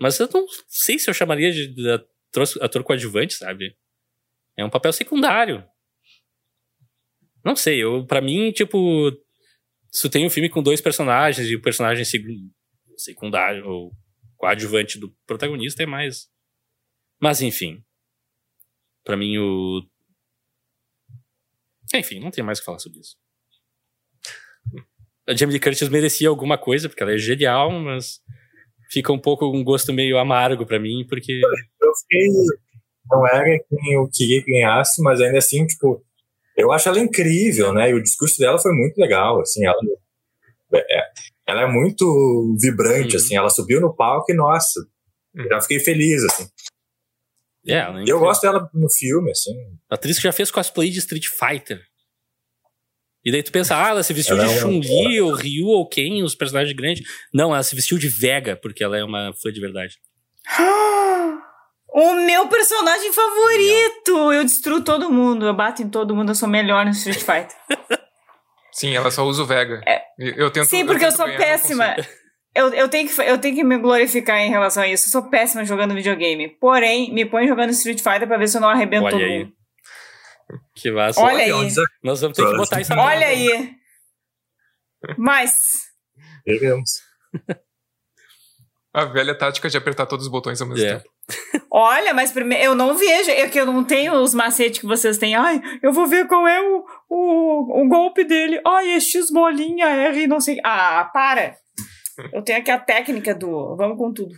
Mas 0.00 0.18
eu 0.18 0.28
não 0.32 0.46
sei 0.68 0.98
se 0.98 1.08
eu 1.10 1.14
chamaria 1.14 1.52
de, 1.52 1.90
ator, 1.90 2.44
ator 2.62 2.82
coadjuvante, 2.82 3.34
sabe? 3.34 3.76
É 4.56 4.64
um 4.64 4.70
papel 4.70 4.92
secundário. 4.92 5.64
Não 7.44 7.54
sei, 7.54 7.82
eu, 7.82 8.06
pra 8.06 8.22
mim, 8.22 8.50
tipo, 8.52 9.12
se 9.92 10.08
tem 10.08 10.26
um 10.26 10.30
filme 10.30 10.48
com 10.48 10.62
dois 10.62 10.80
personagens 10.80 11.48
e 11.48 11.54
o 11.54 11.62
personagem 11.62 12.04
secundário 12.96 13.68
ou 13.68 13.92
coadjuvante 14.36 14.98
do 14.98 15.14
protagonista 15.26 15.82
é 15.82 15.86
mais. 15.86 16.28
Mas 17.20 17.42
enfim. 17.42 17.84
Pra 19.04 19.16
mim, 19.16 19.36
o. 19.38 19.86
Enfim, 21.94 22.18
não 22.18 22.30
tem 22.30 22.42
mais 22.42 22.58
o 22.58 22.62
que 22.62 22.66
falar 22.66 22.78
sobre 22.78 23.00
isso 23.00 23.16
a 25.28 25.34
Jamie 25.34 25.54
Lee 25.54 25.60
Curtis 25.60 25.88
merecia 25.88 26.28
alguma 26.28 26.56
coisa, 26.56 26.88
porque 26.88 27.02
ela 27.02 27.12
é 27.12 27.18
genial, 27.18 27.70
mas 27.70 28.20
fica 28.90 29.12
um 29.12 29.18
pouco 29.18 29.46
um 29.46 29.64
gosto 29.64 29.92
meio 29.92 30.18
amargo 30.18 30.64
para 30.64 30.78
mim, 30.78 31.04
porque. 31.08 31.40
Eu 31.82 31.92
fiquei. 32.02 32.28
Não 33.10 33.26
era 33.26 33.44
quem 33.44 33.94
eu 33.94 34.08
queria 34.12 34.42
que 34.42 34.50
ganhasse, 34.50 35.00
mas 35.00 35.20
ainda 35.20 35.38
assim, 35.38 35.64
tipo, 35.64 36.04
eu 36.56 36.72
acho 36.72 36.88
ela 36.88 36.98
incrível, 36.98 37.72
né? 37.72 37.90
E 37.90 37.94
o 37.94 38.02
discurso 38.02 38.38
dela 38.38 38.58
foi 38.58 38.72
muito 38.72 38.98
legal, 38.98 39.40
assim, 39.40 39.64
ela. 39.64 39.78
É, 40.74 41.02
ela 41.46 41.62
é 41.62 41.66
muito 41.66 42.56
vibrante, 42.60 43.16
uhum. 43.16 43.22
assim, 43.22 43.36
ela 43.36 43.50
subiu 43.50 43.80
no 43.80 43.94
palco 43.94 44.32
e, 44.32 44.34
nossa, 44.34 44.80
uhum. 45.36 45.48
já 45.48 45.60
fiquei 45.60 45.78
feliz, 45.78 46.24
assim. 46.24 46.48
É, 47.68 47.84
eu 48.06 48.18
gosto 48.20 48.42
dela 48.42 48.70
no 48.72 48.88
filme, 48.88 49.30
assim. 49.30 49.52
A 49.90 49.96
atriz 49.96 50.16
que 50.16 50.22
já 50.22 50.32
fez 50.32 50.50
cosplay 50.50 50.88
de 50.88 50.98
Street 51.00 51.26
Fighter. 51.26 51.80
E 53.26 53.32
daí 53.32 53.42
tu 53.42 53.50
pensa, 53.50 53.76
ah, 53.76 53.88
ela 53.88 54.04
se 54.04 54.12
vestiu 54.12 54.36
ela 54.38 54.46
de 54.46 54.54
é 54.54 54.60
Chun-Li, 54.60 55.20
ou 55.20 55.32
Ryu, 55.32 55.66
ou 55.66 55.88
quem, 55.88 56.22
os 56.22 56.36
personagens 56.36 56.72
grandes. 56.76 57.04
Não, 57.34 57.52
ela 57.52 57.62
se 57.64 57.74
vestiu 57.74 57.98
de 57.98 58.06
Vega, 58.08 58.54
porque 58.54 58.84
ela 58.84 58.96
é 58.96 59.02
uma 59.02 59.32
fã 59.42 59.52
de 59.52 59.60
verdade. 59.60 59.96
O 61.98 62.12
meu 62.26 62.46
personagem 62.46 63.10
favorito! 63.10 64.30
Eu 64.30 64.44
destruo 64.44 64.82
todo 64.82 65.10
mundo, 65.10 65.46
eu 65.46 65.54
bato 65.54 65.82
em 65.82 65.88
todo 65.88 66.14
mundo, 66.14 66.30
eu 66.30 66.34
sou 66.34 66.46
melhor 66.46 66.84
no 66.84 66.90
Street 66.90 67.20
Fighter. 67.20 67.56
Sim, 68.70 68.94
ela 68.94 69.10
só 69.10 69.24
usa 69.24 69.42
o 69.42 69.46
Vega. 69.46 69.80
É. 69.88 70.02
Eu 70.18 70.50
tento, 70.50 70.66
Sim, 70.66 70.84
porque 70.84 71.04
eu, 71.04 71.08
eu 71.08 71.16
sou 71.16 71.24
ganhar, 71.24 71.38
péssima. 71.38 71.96
Eu, 72.54 72.72
eu, 72.72 72.88
tenho 72.88 73.06
que, 73.06 73.20
eu 73.20 73.36
tenho 73.36 73.54
que 73.54 73.62
me 73.62 73.76
glorificar 73.76 74.38
em 74.38 74.48
relação 74.48 74.82
a 74.82 74.88
isso. 74.88 75.08
Eu 75.08 75.10
sou 75.10 75.28
péssima 75.28 75.62
jogando 75.62 75.92
videogame. 75.92 76.48
Porém, 76.58 77.12
me 77.12 77.26
põe 77.26 77.46
jogando 77.46 77.68
Street 77.68 77.98
Fighter 77.98 78.26
pra 78.26 78.38
ver 78.38 78.48
se 78.48 78.56
eu 78.56 78.62
não 78.62 78.70
arrebento 78.70 79.04
Olha 79.04 79.12
todo 79.12 79.22
aí. 79.22 79.38
mundo. 79.40 79.52
Que 80.74 80.90
massa. 80.90 81.20
Olha 81.20 81.44
aí. 81.44 81.50
Nós 82.02 82.20
vamos 82.20 82.36
ter 82.36 82.46
que 82.46 82.56
botar 82.56 82.80
isso 82.80 82.92
Olha 82.94 83.26
aí. 83.26 83.74
Mas. 85.16 85.82
Veremos. 86.44 86.90
A 88.94 89.04
velha 89.04 89.36
tática 89.36 89.68
de 89.68 89.76
apertar 89.76 90.06
todos 90.06 90.24
os 90.24 90.32
botões 90.32 90.60
ao 90.60 90.68
mesmo 90.68 90.82
yeah. 90.82 91.02
tempo. 91.02 91.14
Olha, 91.70 92.14
mas 92.14 92.32
primeiro 92.32 92.64
eu 92.64 92.74
não 92.74 92.96
vejo, 92.96 93.30
é 93.30 93.46
que 93.48 93.60
eu 93.60 93.66
não 93.66 93.84
tenho 93.84 94.14
os 94.14 94.32
macetes 94.32 94.80
que 94.80 94.86
vocês 94.86 95.18
têm. 95.18 95.34
Ai, 95.34 95.60
eu 95.82 95.92
vou 95.92 96.06
ver 96.06 96.26
qual 96.26 96.48
é 96.48 96.62
o, 96.62 96.84
o, 97.10 97.82
o 97.82 97.88
golpe 97.88 98.24
dele. 98.24 98.58
Ai, 98.66 98.92
é 98.92 99.00
X 99.00 99.30
bolinha, 99.30 99.86
R, 99.86 100.26
não 100.26 100.40
sei. 100.40 100.58
Ah, 100.64 101.10
para. 101.12 101.56
Eu 102.32 102.42
tenho 102.42 102.58
aqui 102.58 102.70
a 102.70 102.78
técnica 102.78 103.34
do. 103.34 103.76
Vamos 103.76 103.98
com 103.98 104.12
tudo. 104.12 104.34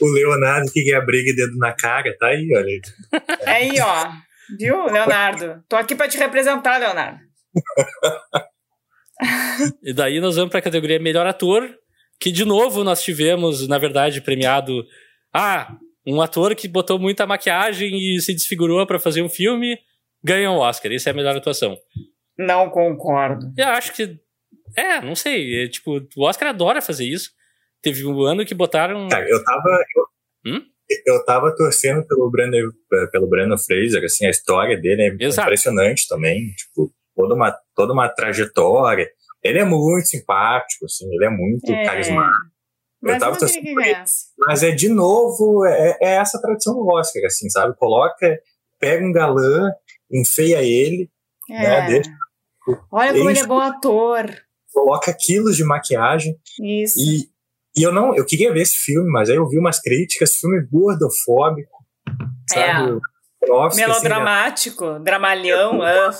o 0.00 0.06
Leonardo 0.06 0.72
que 0.72 0.82
quer 0.82 1.04
briga 1.06 1.30
e 1.30 1.36
dedo 1.36 1.56
na 1.58 1.72
cara, 1.72 2.16
tá 2.18 2.26
aí, 2.26 2.48
olha. 2.52 2.80
É 3.42 3.50
aí, 3.52 3.80
ó. 3.80 4.27
Viu, 4.58 4.86
Leonardo? 4.86 5.62
Tô 5.68 5.76
aqui 5.76 5.94
pra 5.94 6.08
te 6.08 6.16
representar, 6.16 6.78
Leonardo. 6.78 7.20
e 9.82 9.92
daí 9.92 10.20
nós 10.20 10.36
vamos 10.36 10.50
pra 10.50 10.62
categoria 10.62 10.98
melhor 10.98 11.26
ator, 11.26 11.68
que 12.20 12.30
de 12.30 12.44
novo 12.44 12.84
nós 12.84 13.02
tivemos, 13.02 13.66
na 13.66 13.78
verdade, 13.78 14.20
premiado. 14.20 14.84
Ah, 15.34 15.76
um 16.06 16.22
ator 16.22 16.54
que 16.54 16.68
botou 16.68 16.98
muita 16.98 17.26
maquiagem 17.26 17.96
e 17.96 18.20
se 18.20 18.32
desfigurou 18.32 18.86
para 18.86 18.98
fazer 18.98 19.22
um 19.22 19.28
filme 19.28 19.78
ganha 20.22 20.50
um 20.50 20.58
Oscar. 20.58 20.92
Isso 20.92 21.08
é 21.08 21.12
a 21.12 21.14
melhor 21.14 21.36
atuação. 21.36 21.76
Não 22.36 22.70
concordo. 22.70 23.52
Eu 23.56 23.68
acho 23.68 23.92
que. 23.92 24.18
É, 24.76 25.00
não 25.00 25.14
sei. 25.14 25.64
É, 25.64 25.68
tipo, 25.68 26.00
o 26.16 26.24
Oscar 26.24 26.48
adora 26.48 26.82
fazer 26.82 27.04
isso. 27.04 27.30
Teve 27.82 28.04
um 28.04 28.22
ano 28.22 28.44
que 28.44 28.54
botaram. 28.54 29.04
Eu 29.04 29.44
tava. 29.44 29.84
Eu, 29.96 30.52
hum? 30.52 30.62
Eu 31.06 31.24
tava 31.24 31.54
torcendo 31.54 32.06
pelo 32.06 32.30
Brandon, 32.30 32.70
pelo 33.12 33.28
Brandon 33.28 33.58
Fraser, 33.58 34.04
assim, 34.04 34.26
a 34.26 34.30
história 34.30 34.80
dele 34.80 35.02
é 35.02 35.24
Exato. 35.24 35.48
impressionante 35.48 36.06
também. 36.08 36.52
Tipo, 36.54 36.92
toda 37.14 37.34
uma, 37.34 37.56
toda 37.74 37.92
uma 37.92 38.08
trajetória. 38.08 39.08
Ele 39.42 39.58
é 39.58 39.64
muito 39.64 40.06
simpático, 40.06 40.84
assim, 40.84 41.06
ele 41.12 41.26
é 41.26 41.30
muito 41.30 41.70
é. 41.70 41.84
carismático. 41.84 42.58
Mas 43.00 43.14
eu 43.14 43.20
tava 43.20 43.38
torcendo 43.38 43.64
Mas 44.38 44.62
é 44.62 44.70
de 44.72 44.88
novo, 44.88 45.64
é, 45.64 45.96
é, 46.00 46.14
essa 46.16 46.40
tradição 46.40 46.74
do 46.74 46.86
Oscar, 46.88 47.24
assim, 47.26 47.48
sabe? 47.48 47.76
Coloca, 47.76 48.40
pega 48.80 49.04
um 49.04 49.12
galã, 49.12 49.70
enfeia 50.10 50.62
ele, 50.62 51.08
é. 51.48 51.62
né? 51.62 51.86
Deixa, 51.86 52.10
Olha 52.90 53.12
como 53.12 53.30
ele 53.30 53.38
é 53.38 53.46
bom 53.46 53.60
ator. 53.60 54.26
Coloca 54.72 55.14
quilos 55.14 55.56
de 55.56 55.64
maquiagem. 55.64 56.36
Isso. 56.60 56.98
E, 56.98 57.30
e 57.78 57.82
eu 57.82 57.92
não, 57.92 58.14
eu 58.14 58.24
queria 58.24 58.52
ver 58.52 58.62
esse 58.62 58.76
filme, 58.76 59.10
mas 59.10 59.30
aí 59.30 59.36
eu 59.36 59.48
vi 59.48 59.58
umas 59.58 59.80
críticas, 59.80 60.36
filme 60.36 60.66
gordofóbico, 60.70 61.84
sabe? 62.50 63.00
É. 63.00 63.52
Office, 63.52 63.78
Melodramático, 63.78 64.84
assim, 64.84 65.04
dramalhão. 65.04 65.78
uh. 65.78 66.10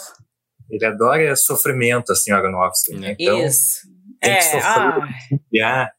Ele 0.71 0.87
adora 0.87 1.35
sofrimento, 1.35 2.13
assim, 2.13 2.33
o 2.33 2.37
Aronofsky, 2.37 2.95
né? 2.95 3.17
Então, 3.19 3.45
Isso. 3.45 3.81
Tem 4.21 4.33
é, 4.33 4.37
que 4.37 4.43
sofrer, 4.43 4.63
ah. 4.63 5.91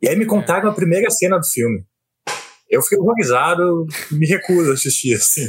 E 0.00 0.08
aí 0.08 0.16
me 0.16 0.26
contaram 0.26 0.70
a 0.70 0.74
primeira 0.74 1.10
cena 1.10 1.38
do 1.38 1.46
filme. 1.46 1.84
Eu 2.68 2.82
fiquei 2.82 2.98
horrorizado, 2.98 3.86
me 4.10 4.26
recuso 4.26 4.70
a 4.70 4.74
assistir, 4.74 5.14
assim. 5.14 5.48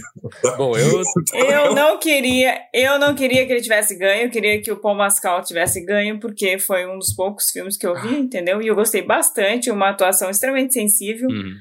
Bom, 0.55 0.77
eu... 0.77 1.01
eu 1.33 1.73
não 1.73 1.99
queria, 1.99 2.59
eu 2.71 2.99
não 2.99 3.15
queria 3.15 3.45
que 3.45 3.53
ele 3.53 3.61
tivesse 3.61 3.97
ganho, 3.97 4.23
eu 4.23 4.29
queria 4.29 4.61
que 4.61 4.71
o 4.71 4.77
Paul 4.77 4.95
Mascal 4.95 5.43
tivesse 5.43 5.83
ganho, 5.83 6.19
porque 6.19 6.59
foi 6.59 6.85
um 6.85 6.99
dos 6.99 7.13
poucos 7.13 7.49
filmes 7.49 7.75
que 7.75 7.87
eu 7.87 7.99
vi, 7.99 8.15
ah. 8.15 8.19
entendeu? 8.19 8.61
E 8.61 8.67
eu 8.67 8.75
gostei 8.75 9.01
bastante, 9.01 9.71
uma 9.71 9.89
atuação 9.89 10.29
extremamente 10.29 10.73
sensível. 10.73 11.27
Uhum. 11.27 11.55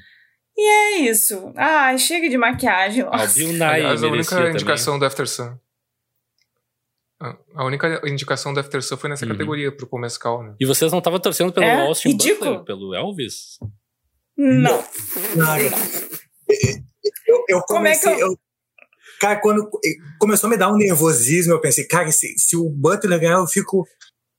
E 0.55 0.61
é 0.61 0.97
isso. 1.09 1.51
Ah, 1.55 1.95
chega 1.97 2.29
de 2.29 2.37
maquiagem. 2.37 3.03
Nossa. 3.03 3.39
Aliás, 3.67 4.03
a 4.03 4.07
única 4.07 4.49
indicação 4.49 4.93
também. 4.93 4.99
do 4.99 5.05
After 5.05 5.27
Sun. 5.27 5.57
A 7.55 7.65
única 7.65 8.01
indicação 8.05 8.53
do 8.53 8.59
After 8.59 8.81
Sun 8.83 8.97
foi 8.97 9.09
nessa 9.09 9.25
uhum. 9.25 9.31
categoria 9.31 9.71
pro 9.71 9.87
Paul 9.87 10.01
Mescal, 10.01 10.43
né? 10.43 10.55
E 10.59 10.65
vocês 10.65 10.91
não 10.91 10.99
estavam 10.99 11.19
torcendo 11.19 11.51
pelo 11.51 11.65
é? 11.65 11.81
Austin 11.81 12.15
Butler, 12.15 12.63
pelo 12.63 12.93
Elvis? 12.93 13.57
Não. 14.37 14.83
não. 15.35 15.57
Eu, 17.27 17.45
eu 17.49 17.61
comecei... 17.61 18.11
É 18.11 18.15
que 18.15 18.21
eu... 18.21 18.31
eu... 18.31 18.39
Cara, 19.19 19.39
quando 19.41 19.67
começou 20.19 20.47
a 20.47 20.51
me 20.51 20.57
dar 20.57 20.71
um 20.71 20.77
nervosismo, 20.77 21.53
eu 21.53 21.59
pensei, 21.59 21.87
cara, 21.87 22.11
se, 22.11 22.37
se 22.37 22.55
o 22.55 22.69
Butler 22.69 23.19
ganhar, 23.19 23.39
eu 23.39 23.47
fico... 23.47 23.87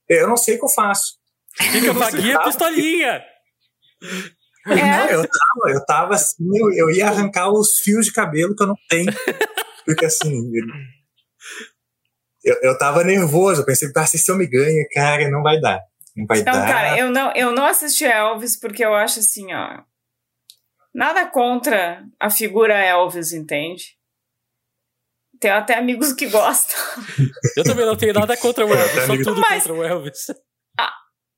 Eu 0.08 0.28
não 0.28 0.36
sei 0.36 0.54
o 0.54 0.58
que 0.58 0.64
eu 0.64 0.68
faço. 0.68 1.18
Fica 1.54 1.92
vaguinha 1.92 2.40
pistolinha. 2.44 3.22
É. 4.66 4.74
Não, 4.74 5.06
eu 5.06 5.22
tava, 5.22 5.72
eu 5.72 5.84
tava 5.86 6.14
assim, 6.14 6.44
eu, 6.54 6.72
eu 6.72 6.90
ia 6.90 7.08
arrancar 7.08 7.50
os 7.50 7.80
fios 7.80 8.06
de 8.06 8.12
cabelo 8.12 8.54
que 8.54 8.62
eu 8.62 8.66
não 8.66 8.76
tenho. 8.88 9.12
Porque 9.84 10.04
assim, 10.04 10.50
eu, 12.44 12.56
eu 12.62 12.78
tava 12.78 13.02
nervoso, 13.02 13.62
eu 13.62 13.64
pensei, 13.64 13.90
ah, 13.94 14.06
se 14.06 14.30
eu 14.30 14.36
me 14.36 14.46
ganho, 14.46 14.86
cara, 14.92 15.30
não 15.30 15.42
vai 15.42 15.60
dar. 15.60 15.80
Não 16.18 16.26
vai 16.26 16.40
então, 16.40 16.52
dar. 16.52 16.66
cara, 16.66 16.98
eu 16.98 17.10
não, 17.12 17.32
eu 17.32 17.52
não 17.52 17.64
assisti 17.64 18.04
Elvis 18.04 18.58
porque 18.58 18.84
eu 18.84 18.92
acho 18.92 19.20
assim, 19.20 19.54
ó. 19.54 19.82
Nada 20.92 21.24
contra 21.26 22.04
a 22.18 22.28
figura 22.28 22.74
Elvis, 22.74 23.32
entende? 23.32 23.96
Tenho 25.38 25.54
até 25.54 25.78
amigos 25.78 26.12
que 26.12 26.26
gostam. 26.26 26.76
Eu 27.56 27.62
também 27.62 27.86
não 27.86 27.96
tenho 27.96 28.12
nada 28.12 28.36
contra 28.36 28.66
o 28.66 28.74
Elvis, 28.74 29.04
só 29.04 29.16
tudo 29.16 29.40
mas, 29.40 29.62
contra 29.62 29.74
o 29.74 29.84
Elvis. 29.84 30.26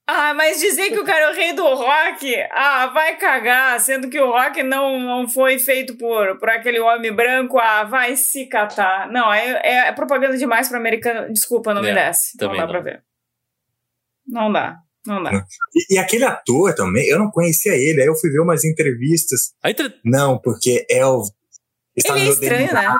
Ah, 0.06 0.34
mas 0.34 0.58
dizer 0.58 0.90
que 0.90 0.98
o 0.98 1.04
cara 1.04 1.26
é 1.26 1.30
o 1.30 1.34
rei 1.34 1.52
do 1.52 1.62
rock, 1.62 2.34
ah, 2.50 2.86
vai 2.86 3.16
cagar, 3.16 3.78
sendo 3.78 4.10
que 4.10 4.18
o 4.18 4.32
rock 4.32 4.60
não, 4.60 4.98
não 4.98 5.28
foi 5.28 5.58
feito 5.58 5.96
por, 5.96 6.36
por 6.38 6.48
aquele 6.48 6.80
homem 6.80 7.12
branco, 7.12 7.58
ah, 7.60 7.84
vai 7.84 8.16
se 8.16 8.46
catar. 8.46 9.08
Não, 9.08 9.32
é, 9.32 9.60
é, 9.62 9.76
é 9.88 9.92
propaganda 9.92 10.36
demais 10.36 10.68
para 10.68 10.78
americano. 10.78 11.32
Desculpa, 11.32 11.72
não 11.72 11.84
é, 11.84 11.88
me 11.88 11.94
desce. 11.94 12.36
Não 12.40 12.56
dá 12.56 12.62
não. 12.62 12.68
pra 12.68 12.80
ver. 12.80 13.04
Não 14.30 14.52
dá. 14.52 14.76
Não 15.06 15.22
dá. 15.22 15.44
E, 15.74 15.94
e, 15.94 15.98
aquele 15.98 16.24
ator 16.24 16.74
também, 16.74 17.08
eu 17.08 17.18
não 17.18 17.30
conhecia 17.30 17.72
ele, 17.72 18.02
aí 18.02 18.06
eu 18.06 18.14
fui 18.14 18.30
ver 18.30 18.40
umas 18.40 18.64
entrevistas. 18.64 19.52
Entre... 19.64 19.94
Não, 20.04 20.38
porque 20.38 20.86
Elvis. 20.90 21.32
Está 21.96 22.16
ele 22.16 22.28
é 22.28 22.32
estranho, 22.32 22.66
DNA, 22.68 22.92
né? 22.92 22.98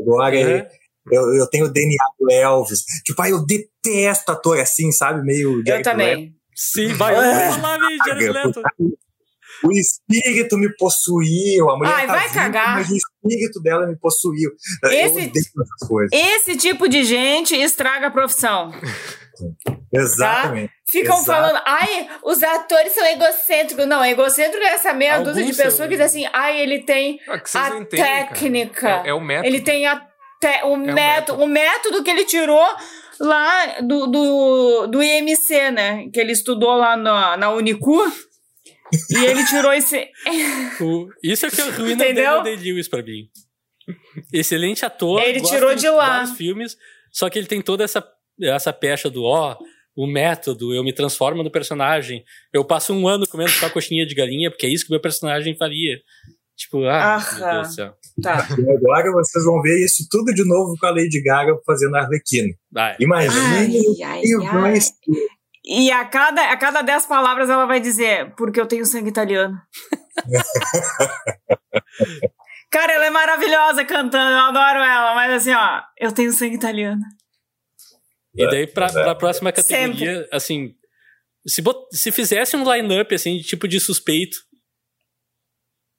Agora 0.00 0.36
uhum. 0.36 0.66
eu, 1.12 1.34
eu 1.34 1.46
tenho 1.48 1.66
o 1.66 1.72
DNA 1.72 2.04
do 2.18 2.32
Elvis. 2.32 2.80
Tipo, 3.04 3.22
aí 3.22 3.30
eu 3.30 3.44
detesto 3.44 4.32
ator 4.32 4.58
assim, 4.58 4.90
sabe? 4.90 5.22
Meio. 5.22 5.62
Eu 5.64 5.82
também. 5.82 6.34
Sim, 6.54 6.88
vai 6.94 7.14
lá, 7.14 7.78
Jared 8.06 8.28
Leto. 8.30 8.62
O 9.64 9.72
espírito 9.72 10.58
me 10.58 10.74
possuiu, 10.76 11.70
a 11.70 11.76
mulher 11.76 11.94
Ai, 11.94 12.06
tá 12.06 12.12
vai 12.14 12.28
viva, 12.28 12.34
cagar. 12.34 12.74
mas 12.74 12.90
o 12.90 12.96
espírito 12.96 13.60
dela 13.62 13.86
me 13.86 13.96
possuiu. 13.96 14.50
Esse, 14.86 15.32
esse 16.12 16.56
tipo 16.56 16.88
de 16.88 17.04
gente 17.04 17.54
estraga 17.54 18.08
a 18.08 18.10
profissão. 18.10 18.72
Exatamente. 19.92 20.68
Tá? 20.68 20.74
Ficam 20.86 21.16
Exato. 21.16 21.24
falando, 21.24 21.62
ai, 21.64 22.08
os 22.22 22.42
atores 22.42 22.92
são 22.92 23.06
egocêntricos. 23.06 23.86
Não, 23.86 24.04
egocêntrico 24.04 24.64
é 24.64 24.74
essa 24.74 24.92
meia 24.92 25.16
Alguns 25.16 25.34
dúzia 25.34 25.44
de 25.44 25.56
pessoas 25.56 25.88
que 25.88 25.96
dizem 25.96 26.26
assim, 26.26 26.30
ai, 26.32 26.60
ele 26.60 26.80
tem 26.80 27.18
ah, 27.28 27.40
a 27.54 27.68
entendem, 27.68 27.86
técnica. 27.88 29.02
É, 29.04 29.08
é, 29.08 29.14
o 29.14 29.20
método. 29.20 29.46
Ele 29.46 29.60
tem 29.60 29.86
a 29.86 29.96
te, 30.42 30.64
o, 30.64 30.74
é 30.74 30.76
método, 30.76 30.82
o 30.82 30.94
método. 30.94 31.42
O 31.42 31.46
método 31.46 32.04
que 32.04 32.10
ele 32.10 32.24
tirou 32.24 32.66
lá 33.20 33.80
do, 33.80 34.06
do, 34.06 34.86
do 34.88 35.02
IMC, 35.02 35.70
né? 35.70 36.08
Que 36.12 36.20
ele 36.20 36.32
estudou 36.32 36.76
lá 36.76 36.96
na, 36.96 37.36
na 37.36 37.50
Unicu. 37.50 38.02
e 39.10 39.24
ele 39.24 39.46
tirou 39.46 39.72
esse. 39.72 40.08
o, 40.80 41.08
isso 41.22 41.46
é 41.46 41.50
que 41.50 41.60
é 41.60 41.64
ruim 41.70 41.92
Entendeu? 41.92 42.42
Day 42.42 42.56
Lewis 42.56 42.88
pra 42.88 43.02
mim. 43.02 43.28
Excelente 44.32 44.84
ator. 44.84 45.22
Ele 45.22 45.40
tirou 45.40 45.74
de 45.74 45.88
lá. 45.88 46.08
Vários 46.08 46.36
filmes, 46.36 46.76
só 47.10 47.30
que 47.30 47.38
ele 47.38 47.46
tem 47.46 47.62
toda 47.62 47.84
essa, 47.84 48.04
essa 48.40 48.72
pecha 48.72 49.10
do 49.10 49.24
ó. 49.24 49.56
o 49.94 50.06
método, 50.06 50.74
eu 50.74 50.82
me 50.82 50.92
transformo 50.92 51.42
no 51.42 51.50
personagem. 51.50 52.24
Eu 52.52 52.64
passo 52.64 52.94
um 52.94 53.06
ano 53.06 53.26
comendo 53.26 53.50
só 53.50 53.68
coxinha 53.68 54.06
de 54.06 54.14
galinha, 54.14 54.50
porque 54.50 54.66
é 54.66 54.70
isso 54.70 54.84
que 54.84 54.90
o 54.90 54.94
meu 54.94 55.00
personagem 55.00 55.56
faria. 55.56 55.98
Tipo, 56.56 56.84
ah, 56.84 57.16
Aham. 57.16 57.38
meu 57.38 57.52
Deus 57.52 57.68
do 57.68 57.74
céu. 57.74 57.94
Tá. 58.22 58.46
E 58.58 58.70
agora 58.70 59.10
vocês 59.12 59.44
vão 59.44 59.60
ver 59.62 59.84
isso 59.84 60.06
tudo 60.10 60.34
de 60.34 60.46
novo 60.46 60.76
com 60.78 60.86
a 60.86 60.90
Lady 60.90 61.22
Gaga 61.22 61.58
fazendo 61.66 61.96
Arlequina. 61.96 62.54
Imagine 63.00 63.40
ai, 64.04 64.04
ai, 64.04 64.22
ai. 64.74 64.78
E 65.64 65.90
a 65.92 66.04
cada, 66.04 66.50
a 66.50 66.56
cada 66.56 66.82
dez 66.82 67.06
palavras 67.06 67.48
ela 67.48 67.66
vai 67.66 67.80
dizer, 67.80 68.34
porque 68.36 68.60
eu 68.60 68.66
tenho 68.66 68.84
sangue 68.84 69.08
italiano. 69.08 69.56
Cara, 72.70 72.92
ela 72.94 73.06
é 73.06 73.10
maravilhosa 73.10 73.84
cantando, 73.84 74.30
eu 74.30 74.38
adoro 74.38 74.78
ela, 74.78 75.14
mas 75.14 75.32
assim, 75.34 75.52
ó, 75.52 75.82
eu 76.00 76.10
tenho 76.10 76.32
sangue 76.32 76.56
italiano. 76.56 77.02
E 78.34 78.46
daí, 78.46 78.66
pra, 78.66 78.90
pra 78.90 79.14
próxima 79.14 79.52
categoria, 79.52 80.22
Sempre. 80.22 80.28
assim, 80.32 80.74
se, 81.46 81.60
bot, 81.60 81.86
se 81.94 82.10
fizesse 82.10 82.56
um 82.56 82.72
line-up, 82.72 83.14
assim, 83.14 83.36
de 83.36 83.44
tipo 83.44 83.68
de 83.68 83.78
suspeito, 83.78 84.38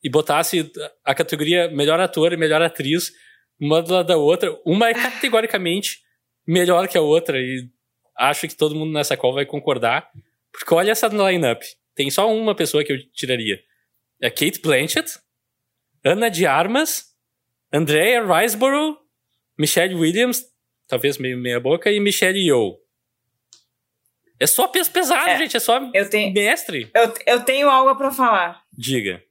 e 0.03 0.09
botasse 0.09 0.71
a 1.05 1.15
categoria 1.15 1.69
melhor 1.69 1.99
ator 1.99 2.33
e 2.33 2.37
melhor 2.37 2.61
atriz 2.61 3.11
uma 3.59 3.81
do 3.81 3.93
lado 3.93 4.07
da 4.07 4.17
outra, 4.17 4.59
uma 4.65 4.89
é 4.89 4.93
categoricamente 4.93 6.01
melhor 6.45 6.87
que 6.87 6.97
a 6.97 7.01
outra 7.01 7.39
e 7.39 7.69
acho 8.17 8.47
que 8.47 8.55
todo 8.55 8.75
mundo 8.75 8.91
nessa 8.91 9.15
call 9.15 9.33
vai 9.33 9.45
concordar, 9.45 10.09
porque 10.51 10.73
olha 10.73 10.91
essa 10.91 11.07
lineup. 11.07 11.61
Tem 11.95 12.09
só 12.09 12.31
uma 12.33 12.53
pessoa 12.55 12.83
que 12.83 12.91
eu 12.91 13.11
tiraria. 13.11 13.59
É 14.21 14.29
Kate 14.29 14.59
Blanchett, 14.59 15.19
Ana 16.03 16.29
de 16.29 16.45
Armas, 16.45 17.05
Andrea 17.71 18.23
Riseborough, 18.23 18.97
Michelle 19.57 19.95
Williams, 19.95 20.43
talvez 20.93 21.17
meio 21.17 21.37
meia 21.39 21.59
boca, 21.59 21.91
e 21.91 21.99
Michelle 21.99 22.39
Yeoh. 22.39 22.77
É 24.39 24.45
só 24.45 24.67
peso 24.67 24.91
pesado, 24.91 25.27
é, 25.27 25.37
gente, 25.39 25.57
é 25.57 25.59
só 25.59 25.79
eu 25.91 26.07
tenho, 26.07 26.31
mestre. 26.31 26.91
Eu, 26.93 27.13
eu 27.25 27.43
tenho 27.43 27.67
algo 27.67 27.95
para 27.95 28.11
falar. 28.11 28.61
Diga. 28.71 29.23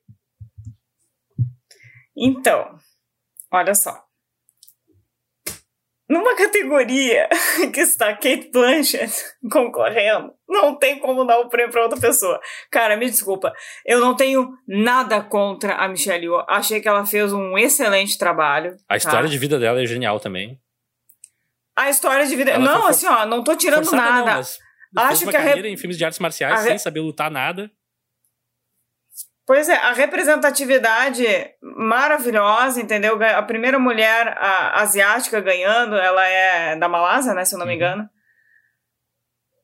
Então, 2.17 2.77
olha 3.53 3.75
só. 3.77 4.05
numa 6.09 6.35
categoria 6.35 7.29
que 7.73 7.81
está 7.81 8.13
Kate 8.13 8.51
Blanchett 8.53 9.13
concorrendo, 9.51 10.35
não 10.49 10.75
tem 10.77 10.99
como 10.99 11.25
dar 11.25 11.39
o 11.39 11.49
prêmio 11.49 11.71
para 11.71 11.85
outra 11.85 12.01
pessoa. 12.01 12.41
Cara, 12.73 12.97
me 12.97 13.09
desculpa, 13.09 13.53
eu 13.87 14.01
não 14.01 14.17
tenho 14.17 14.53
nada 14.67 15.23
contra 15.23 15.77
a 15.77 15.87
Michelle 15.87 16.25
Yeoh. 16.25 16.45
Achei 16.49 16.81
que 16.81 16.89
ela 16.89 17.07
fez 17.07 17.33
um 17.33 17.57
excelente 17.57 18.19
trabalho. 18.19 18.77
A 18.89 18.97
história 18.97 19.23
tá? 19.23 19.29
de 19.29 19.39
vida 19.39 19.61
dela 19.61 19.81
é 19.81 19.87
genial 19.87 20.19
também. 20.19 20.61
A 21.77 21.89
história 21.89 22.27
de 22.27 22.37
vida. 22.37 22.51
Ela 22.51 22.65
não, 22.65 22.87
assim, 22.87 23.07
ó, 23.07 23.25
não 23.25 23.43
tô 23.43 23.57
tirando 23.57 23.91
nada. 23.93 24.43
Não, 24.93 25.05
Acho 25.05 25.27
que 25.27 25.37
a 25.37 25.41
re... 25.41 25.69
em 25.69 25.77
filmes 25.77 25.97
de 25.97 26.05
artes 26.05 26.19
marciais 26.19 26.63
re... 26.63 26.69
sem 26.69 26.79
saber 26.79 27.01
lutar 27.01 27.31
nada. 27.31 27.71
Pois 29.47 29.69
é, 29.69 29.75
a 29.75 29.93
representatividade 29.93 31.25
maravilhosa, 31.61 32.81
entendeu? 32.81 33.19
A 33.23 33.43
primeira 33.43 33.79
mulher 33.79 34.37
a, 34.39 34.81
asiática 34.83 35.41
ganhando, 35.41 35.97
ela 35.97 36.25
é 36.27 36.77
da 36.77 36.89
Malásia, 36.89 37.35
né, 37.35 37.45
se 37.45 37.55
eu 37.55 37.59
não 37.59 37.67
me 37.67 37.73
uhum. 37.73 37.77
engano. 37.77 38.11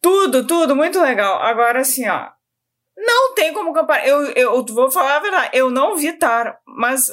Tudo, 0.00 0.46
tudo, 0.46 0.74
muito 0.74 1.00
legal. 1.00 1.40
Agora, 1.42 1.80
assim, 1.80 2.08
ó, 2.08 2.28
não 2.96 3.34
tem 3.34 3.52
como 3.52 3.72
comparar. 3.72 4.06
Eu, 4.06 4.32
eu 4.32 4.64
vou 4.66 4.90
falar 4.90 5.16
a 5.16 5.20
verdade, 5.20 5.50
eu 5.52 5.70
não 5.70 5.96
vi 5.96 6.12
Tar, 6.12 6.58
mas 6.66 7.10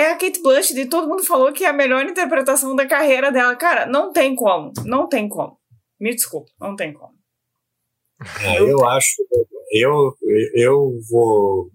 é 0.00 0.12
a 0.12 0.16
Kate 0.16 0.42
Blanchett 0.42 0.80
e 0.80 0.88
todo 0.88 1.08
mundo 1.08 1.24
falou 1.24 1.52
que 1.52 1.64
é 1.64 1.68
a 1.68 1.72
melhor 1.72 2.04
interpretação 2.04 2.74
da 2.74 2.86
carreira 2.86 3.30
dela. 3.30 3.54
Cara, 3.56 3.86
não 3.86 4.12
tem 4.12 4.34
como, 4.34 4.72
não 4.84 5.08
tem 5.08 5.28
como. 5.28 5.58
Me 6.00 6.14
desculpa, 6.14 6.50
não 6.58 6.74
tem 6.74 6.92
como. 6.92 7.14
É, 8.42 8.60
eu 8.60 8.84
acho, 8.86 9.16
eu, 9.72 10.14
eu 10.54 10.98
vou, 11.08 11.70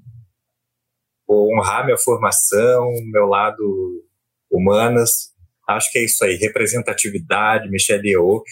vou 1.28 1.54
honrar 1.54 1.86
minha 1.86 1.98
formação, 1.98 2.92
meu 3.12 3.26
lado 3.26 4.04
humanas. 4.52 5.34
Acho 5.68 5.92
que 5.92 6.00
é 6.00 6.06
isso 6.06 6.24
aí, 6.24 6.36
representatividade, 6.36 7.70
Michelle 7.70 8.08
Yeoh. 8.08 8.44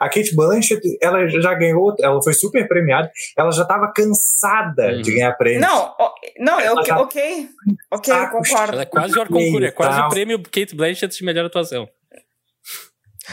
A 0.00 0.08
Kate 0.08 0.34
Blanchett, 0.34 0.80
ela 1.00 1.26
já 1.28 1.54
ganhou, 1.54 1.94
ela 2.00 2.22
foi 2.22 2.32
super 2.32 2.66
premiada, 2.66 3.10
ela 3.36 3.50
já 3.50 3.62
estava 3.62 3.92
cansada 3.92 5.00
de 5.02 5.14
ganhar 5.14 5.32
prêmio. 5.34 5.60
Não, 5.60 5.94
não, 6.38 6.60
eu, 6.60 6.74
ok, 6.74 6.92
ok, 6.92 7.48
ok, 7.90 8.14
eu 8.14 8.28
concordo. 8.30 8.72
Ela 8.72 8.82
é 8.82 8.86
quase 8.86 9.18
o 9.18 9.26
concurso, 9.26 9.64
é 9.64 9.70
quase 9.70 10.00
o 10.00 10.08
prêmio 10.08 10.42
Kate 10.42 10.74
Blanchett 10.74 11.16
de 11.16 11.24
melhor 11.24 11.46
atuação. 11.46 11.88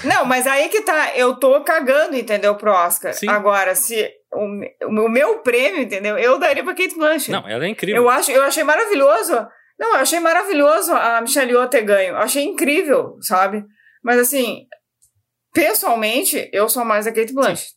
Não, 0.04 0.26
mas 0.26 0.48
aí 0.48 0.70
que 0.70 0.82
tá, 0.82 1.16
eu 1.16 1.36
tô 1.36 1.62
cagando, 1.62 2.16
entendeu, 2.16 2.56
pro 2.56 2.72
Oscar. 2.72 3.14
Sim. 3.14 3.28
Agora, 3.28 3.76
se 3.76 4.10
o, 4.34 4.88
o 4.88 5.10
meu 5.10 5.40
prêmio, 5.40 5.82
entendeu, 5.82 6.18
eu 6.18 6.40
daria 6.40 6.64
pra 6.64 6.74
Kate 6.74 6.96
Blanchett. 6.96 7.32
Não, 7.32 7.48
ela 7.48 7.66
é 7.66 7.68
incrível. 7.68 8.02
Eu, 8.02 8.10
acho, 8.10 8.32
eu 8.32 8.42
achei 8.44 8.64
maravilhoso. 8.64 9.34
Não, 9.78 9.96
eu 9.96 10.02
achei 10.02 10.20
maravilhoso 10.20 10.94
a 10.94 11.22
Michelle 11.22 11.52
Yeoh 11.52 11.68
ter 11.68 11.82
ganho. 11.82 12.12
Eu 12.12 12.18
achei 12.18 12.44
incrível, 12.44 13.18
sabe? 13.22 13.66
Mas 14.04 14.20
assim, 14.20 14.66
pessoalmente, 15.54 16.50
eu 16.52 16.68
sou 16.70 16.86
mais 16.86 17.08
a 17.08 17.12
Kate 17.12 17.34
Blanchett. 17.34 17.70
Sim. 17.70 17.76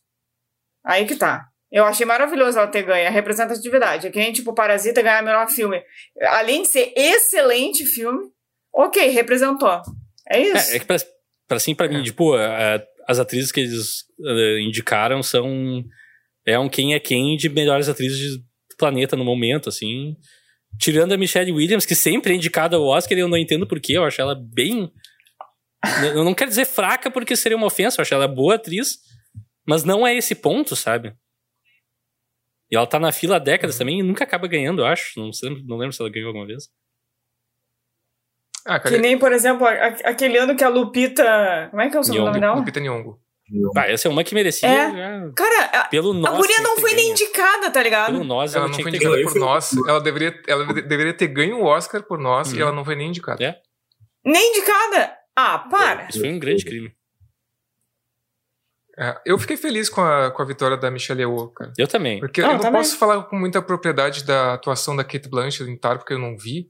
Aí 0.85 1.05
que 1.05 1.15
tá. 1.15 1.47
Eu 1.71 1.83
achei 1.83 2.05
maravilhoso 2.05 2.57
ela 2.57 2.67
ter 2.67 2.83
ganho 2.83 3.07
a 3.07 3.11
representatividade. 3.11 4.07
É 4.07 4.11
que 4.11 4.19
nem, 4.19 4.31
tipo, 4.31 4.53
Parasita 4.53 5.01
ganhar 5.01 5.23
melhor 5.23 5.49
filme. 5.49 5.81
Além 6.21 6.61
de 6.61 6.67
ser 6.69 6.93
excelente 6.95 7.85
filme, 7.85 8.29
ok, 8.73 9.09
representou. 9.09 9.81
É 10.29 10.39
isso. 10.39 10.71
É, 10.71 10.75
é 10.77 10.79
que 10.79 10.85
pra, 10.85 10.97
Pra, 11.47 11.57
assim, 11.57 11.75
pra 11.75 11.87
mim, 11.87 11.99
é. 11.99 12.03
tipo, 12.03 12.33
a, 12.33 12.81
as 13.07 13.19
atrizes 13.19 13.51
que 13.51 13.59
eles 13.61 14.01
uh, 14.19 14.59
indicaram 14.59 15.21
são. 15.21 15.83
É 16.45 16.57
um 16.59 16.69
quem 16.69 16.93
é 16.93 16.99
quem 16.99 17.35
de 17.37 17.49
melhores 17.49 17.89
atrizes 17.89 18.37
do 18.37 18.77
planeta 18.77 19.15
no 19.15 19.25
momento, 19.25 19.69
assim. 19.69 20.15
Tirando 20.79 21.13
a 21.13 21.17
Michelle 21.17 21.51
Williams, 21.51 21.85
que 21.85 21.95
sempre 21.95 22.33
é 22.33 22.35
indicada 22.35 22.75
ao 22.75 22.83
Oscar, 22.83 23.17
e 23.17 23.21
eu 23.21 23.27
não 23.27 23.37
entendo 23.37 23.67
porquê, 23.67 23.93
eu 23.93 24.03
acho 24.03 24.19
ela 24.21 24.35
bem. 24.35 24.91
Eu 26.13 26.23
não 26.23 26.33
quero 26.33 26.49
dizer 26.49 26.65
fraca 26.65 27.09
porque 27.09 27.35
seria 27.35 27.57
uma 27.57 27.67
ofensa, 27.67 27.99
eu 27.99 28.03
acho 28.03 28.13
ela 28.13 28.27
boa 28.27 28.55
atriz, 28.55 28.99
mas 29.65 29.83
não 29.83 30.05
é 30.05 30.15
esse 30.15 30.35
ponto, 30.35 30.75
sabe? 30.75 31.15
E 32.71 32.75
ela 32.75 32.87
tá 32.87 32.99
na 32.99 33.11
fila 33.11 33.35
há 33.35 33.39
décadas 33.39 33.75
uhum. 33.75 33.79
também 33.79 33.99
e 33.99 34.03
nunca 34.03 34.23
acaba 34.23 34.47
ganhando, 34.47 34.81
eu 34.81 34.85
acho. 34.85 35.19
Não, 35.19 35.31
sei, 35.31 35.49
não 35.65 35.77
lembro 35.77 35.93
se 35.93 36.01
ela 36.01 36.09
ganhou 36.09 36.27
alguma 36.27 36.47
vez. 36.47 36.69
Ah, 38.65 38.79
que 38.79 38.97
nem, 38.97 39.17
por 39.17 39.31
exemplo, 39.31 39.67
aquele 40.03 40.39
ano 40.39 40.55
que 40.55 40.63
a 40.63 40.69
Lupita. 40.69 41.67
Como 41.69 41.81
é 41.81 41.89
que 41.89 41.95
é 41.95 41.99
o 41.99 42.03
seu 42.03 42.15
nome 42.15 42.39
dela? 42.39 42.55
Lupita 42.55 42.79
Nyong'o. 42.79 43.19
Ah, 43.77 43.87
essa 43.87 44.07
é 44.07 44.11
uma 44.11 44.23
que 44.23 44.33
merecia. 44.33 44.67
É. 44.67 44.91
Já... 44.91 45.31
Cara, 45.35 45.65
a, 45.65 45.83
pelo 45.87 46.13
nós, 46.13 46.33
a 46.33 46.37
guria 46.37 46.61
não 46.61 46.79
foi 46.79 46.95
nem 46.95 47.11
indicada, 47.11 47.69
tá 47.69 47.83
ligado? 47.83 48.13
Pelo 48.13 48.23
nós, 48.23 48.55
ela, 48.55 48.65
ela 48.65 48.73
não 48.73 48.81
foi 48.81 48.89
indicada 48.89 49.21
por 49.21 49.35
nós. 49.35 49.71
Ela 49.87 50.01
deveria, 50.01 50.41
ela 50.47 50.65
deveria 50.73 51.13
ter 51.13 51.27
ganho 51.27 51.59
o 51.59 51.63
Oscar 51.63 52.01
por 52.01 52.17
nós 52.17 52.51
e 52.51 52.55
uhum. 52.55 52.61
ela 52.63 52.71
não 52.71 52.83
foi 52.83 52.95
nem 52.95 53.09
indicada. 53.09 53.43
É? 53.43 53.55
Nem 54.25 54.49
indicada? 54.49 55.15
Ah, 55.35 55.59
para! 55.59 56.07
Isso 56.09 56.19
foi 56.19 56.29
um 56.29 56.39
grande 56.39 56.63
crime. 56.63 56.95
É, 58.97 59.21
eu 59.25 59.37
fiquei 59.37 59.57
feliz 59.57 59.89
com 59.89 60.01
a, 60.01 60.31
com 60.31 60.41
a 60.41 60.45
vitória 60.45 60.77
da 60.77 60.89
Michelle 60.89 61.21
Yeoh, 61.21 61.49
cara. 61.49 61.73
Eu 61.77 61.87
também. 61.87 62.19
Porque 62.19 62.41
não, 62.41 62.49
eu 62.49 62.53
não 62.53 62.61
também. 62.61 62.79
posso 62.79 62.97
falar 62.97 63.23
com 63.23 63.35
muita 63.35 63.61
propriedade 63.61 64.23
da 64.23 64.53
atuação 64.53 64.95
da 64.95 65.03
Kate 65.03 65.27
Blanchett 65.27 65.69
em 65.69 65.77
Tar, 65.77 65.97
porque 65.97 66.13
eu 66.13 66.19
não 66.19 66.37
vi. 66.37 66.69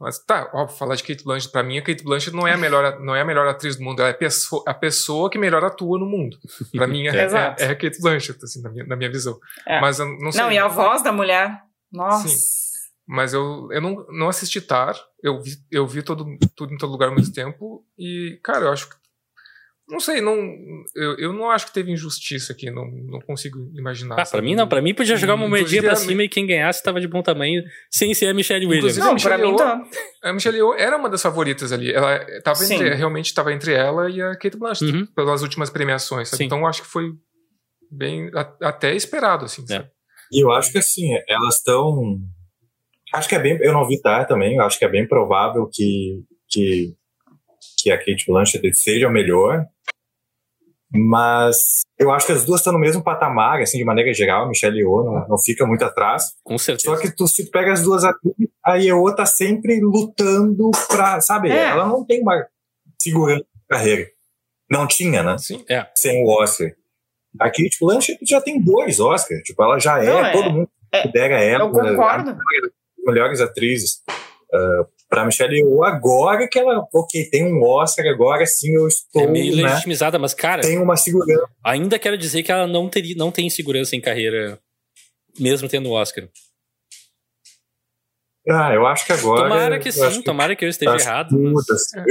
Mas 0.00 0.18
tá, 0.18 0.50
óbvio, 0.54 0.76
falar 0.78 0.94
de 0.96 1.04
Kate 1.04 1.22
Blanchett, 1.22 1.52
pra 1.52 1.62
mim, 1.62 1.78
a 1.78 1.82
Kate 1.82 2.02
Blanchett 2.02 2.34
não 2.34 2.48
é 2.48 2.54
a 2.54 2.56
melhor, 2.56 2.98
não 3.00 3.14
é 3.14 3.20
a 3.20 3.24
melhor 3.24 3.46
atriz 3.46 3.76
do 3.76 3.84
mundo, 3.84 4.00
ela 4.00 4.08
é 4.08 4.14
pessoa, 4.14 4.64
a 4.66 4.72
pessoa 4.72 5.28
que 5.28 5.38
melhor 5.38 5.62
atua 5.62 5.98
no 5.98 6.06
mundo. 6.06 6.38
Pra 6.74 6.86
mim, 6.86 7.06
é, 7.06 7.10
é, 7.14 7.54
é, 7.58 7.66
a 7.66 7.76
Kate 7.76 8.00
Blanchett, 8.00 8.42
assim, 8.42 8.62
na 8.62 8.70
minha, 8.70 8.86
na 8.86 8.96
minha 8.96 9.10
visão. 9.10 9.38
É. 9.66 9.78
Mas 9.78 9.98
eu 9.98 10.06
não 10.18 10.32
sei. 10.32 10.40
Não, 10.40 10.50
e 10.50 10.58
a 10.58 10.66
voz 10.66 11.02
da 11.02 11.12
mulher, 11.12 11.62
nossa. 11.92 12.26
Sim. 12.26 12.69
Mas 13.10 13.34
eu, 13.34 13.68
eu 13.72 13.80
não, 13.80 14.06
não 14.08 14.28
assisti 14.28 14.60
Tar, 14.60 14.94
eu 15.20 15.42
vi, 15.42 15.56
eu 15.68 15.84
vi 15.84 16.00
todo, 16.00 16.24
tudo 16.54 16.72
em 16.72 16.78
todo 16.78 16.92
lugar 16.92 17.08
ao 17.08 17.14
mesmo 17.16 17.34
tempo, 17.34 17.84
e, 17.98 18.38
cara, 18.40 18.66
eu 18.66 18.72
acho 18.72 18.88
que 18.88 18.94
não 19.88 19.98
sei, 19.98 20.20
não, 20.20 20.36
eu, 20.94 21.18
eu 21.18 21.32
não 21.32 21.50
acho 21.50 21.66
que 21.66 21.72
teve 21.72 21.90
injustiça 21.90 22.52
aqui, 22.52 22.70
não, 22.70 22.88
não 22.88 23.20
consigo 23.20 23.58
imaginar. 23.74 24.14
Ah, 24.14 24.24
pra 24.24 24.40
mim 24.40 24.54
não, 24.54 24.68
pra 24.68 24.80
mim 24.80 24.94
podia 24.94 25.16
jogar 25.16 25.34
uma 25.34 25.48
moedinha 25.48 25.82
pra 25.82 25.96
cima 25.96 26.22
e 26.22 26.28
quem 26.28 26.46
ganhasse 26.46 26.84
tava 26.84 27.00
de 27.00 27.08
bom 27.08 27.20
tamanho, 27.20 27.64
sem 27.90 28.14
ser 28.14 28.28
a 28.28 28.34
Michelle 28.34 28.64
Williams. 28.64 28.96
Não, 28.96 29.16
pra 29.16 29.36
mim 29.36 29.56
tá. 29.56 29.82
A 30.22 30.32
Michelle 30.32 30.58
Yeoh 30.58 30.74
era 30.74 30.96
uma 30.96 31.10
das 31.10 31.20
favoritas 31.20 31.72
ali, 31.72 31.92
ela 31.92 32.24
tava 32.42 32.62
entre, 32.62 32.94
realmente 32.94 33.26
estava 33.26 33.52
entre 33.52 33.72
ela 33.72 34.08
e 34.08 34.22
a 34.22 34.36
Kate 34.36 34.56
Blanchett, 34.56 34.92
uhum. 34.92 35.06
pelas 35.06 35.42
últimas 35.42 35.68
premiações, 35.68 36.32
então 36.38 36.64
acho 36.64 36.82
que 36.82 36.88
foi 36.88 37.10
bem, 37.90 38.30
até 38.62 38.94
esperado, 38.94 39.46
assim. 39.46 39.64
É. 39.68 39.84
E 40.30 40.44
eu 40.44 40.52
acho 40.52 40.70
que 40.70 40.78
assim, 40.78 41.08
elas 41.28 41.56
estão... 41.56 42.20
Acho 43.12 43.28
que 43.28 43.34
é 43.34 43.38
bem, 43.38 43.58
eu 43.60 43.72
não 43.72 43.86
vi 43.86 44.00
tá 44.00 44.24
também, 44.24 44.58
acho 44.60 44.78
que 44.78 44.84
é 44.84 44.88
bem 44.88 45.06
provável 45.06 45.68
que, 45.72 46.22
que 46.48 46.94
que 47.82 47.90
a 47.90 47.98
Kate 47.98 48.24
Blanchett 48.26 48.74
seja 48.74 49.08
o 49.08 49.12
melhor, 49.12 49.66
mas 50.92 51.82
eu 51.98 52.10
acho 52.10 52.26
que 52.26 52.32
as 52.32 52.44
duas 52.44 52.60
estão 52.60 52.72
no 52.72 52.78
mesmo 52.78 53.02
patamar, 53.02 53.60
assim, 53.60 53.78
de 53.78 53.84
maneira 53.84 54.12
geral. 54.12 54.48
Michelle 54.48 54.76
Yeoh 54.76 55.04
não, 55.04 55.28
não 55.28 55.38
fica 55.38 55.64
muito 55.64 55.84
atrás. 55.84 56.34
Com 56.42 56.58
certeza. 56.58 56.94
Só 56.94 57.00
que 57.00 57.14
tu, 57.14 57.28
se 57.28 57.44
tu 57.44 57.50
pega 57.50 57.72
as 57.72 57.82
duas 57.82 58.02
a 58.64 58.74
Yeoh 58.74 59.14
tá 59.14 59.24
sempre 59.24 59.80
lutando 59.80 60.70
pra, 60.88 61.20
sabe? 61.20 61.50
É. 61.50 61.68
Ela 61.68 61.86
não 61.86 62.04
tem 62.04 62.20
uma 62.20 62.44
segurança 63.00 63.44
de 63.44 63.66
carreira. 63.68 64.08
Não 64.68 64.86
tinha, 64.86 65.22
né? 65.22 65.38
Sim, 65.38 65.64
é. 65.68 65.86
Sem 65.94 66.24
o 66.24 66.28
Oscar. 66.28 66.72
A 67.38 67.46
Kate 67.46 67.76
Blanchett 67.80 68.18
já 68.26 68.40
tem 68.40 68.60
dois 68.60 68.98
Oscars. 68.98 69.42
Tipo, 69.42 69.62
ela 69.62 69.78
já 69.78 70.02
é, 70.02 70.30
é. 70.30 70.32
todo 70.32 70.50
mundo 70.50 70.70
é. 70.92 71.02
considera 71.02 71.40
ela. 71.40 71.64
Eu 71.64 71.70
concordo. 71.70 72.36
Melhores 73.04 73.40
atrizes. 73.40 74.02
Uh, 74.52 75.00
para 75.10 75.24
Michelle 75.24 75.56
Yeoh 75.56 75.84
agora 75.84 76.48
que 76.48 76.58
ela, 76.58 76.86
ok, 76.94 77.28
tem 77.30 77.44
um 77.44 77.62
Oscar, 77.64 78.06
agora 78.06 78.46
sim 78.46 78.74
eu 78.74 78.86
estou. 78.86 79.22
É 79.22 79.26
meio 79.26 79.56
né, 79.56 79.64
legitimizada, 79.64 80.18
mas 80.18 80.32
cara. 80.32 80.62
Tem 80.62 80.78
uma 80.78 80.96
segurança. 80.96 81.48
Ainda 81.64 81.98
quero 81.98 82.16
dizer 82.16 82.44
que 82.44 82.52
ela 82.52 82.66
não, 82.66 82.88
teria, 82.88 83.16
não 83.16 83.32
tem 83.32 83.50
segurança 83.50 83.96
em 83.96 84.00
carreira, 84.00 84.60
mesmo 85.38 85.68
tendo 85.68 85.88
o 85.88 85.92
Oscar. 85.92 86.28
Ah, 88.48 88.72
eu 88.72 88.86
acho 88.86 89.04
que 89.04 89.12
agora. 89.12 89.42
Tomara 89.42 89.78
que 89.78 89.92
sim, 89.92 90.08
que, 90.10 90.22
tomara 90.22 90.56
que 90.56 90.64
eu 90.64 90.68
esteja 90.68 90.96
errado. 90.96 91.36
Mas... 91.38 91.70
Assim, 91.70 92.04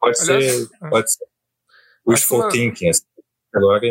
pode, 0.00 0.18
ser, 0.18 0.68
pode 0.88 1.12
ser. 1.12 1.24
Wishful 2.08 2.48
thinking. 2.48 2.88
Assim. 2.88 3.02
Agora. 3.54 3.82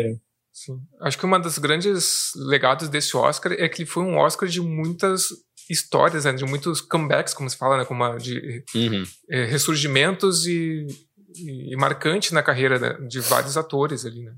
Sim. 0.52 0.80
Acho 1.00 1.16
que 1.16 1.24
uma 1.24 1.38
das 1.38 1.58
grandes 1.58 2.32
legados 2.34 2.88
desse 2.88 3.16
Oscar 3.16 3.52
é 3.52 3.68
que 3.68 3.82
ele 3.82 3.88
foi 3.88 4.02
um 4.02 4.18
Oscar 4.18 4.48
de 4.48 4.60
muitas 4.60 5.28
histórias, 5.70 6.24
né, 6.24 6.32
de 6.32 6.44
muitos 6.44 6.80
comebacks, 6.80 7.32
como 7.32 7.48
se 7.48 7.56
fala, 7.56 7.78
né, 7.78 7.84
como 7.84 8.16
de 8.18 8.64
uhum. 8.74 9.04
é, 9.30 9.44
ressurgimentos 9.44 10.46
e, 10.46 10.86
e, 11.34 11.72
e, 11.72 11.76
marcante 11.76 12.34
na 12.34 12.42
carreira 12.42 12.78
né, 12.78 12.98
de 13.08 13.20
vários 13.20 13.56
atores 13.56 14.04
ali, 14.04 14.24
né. 14.24 14.34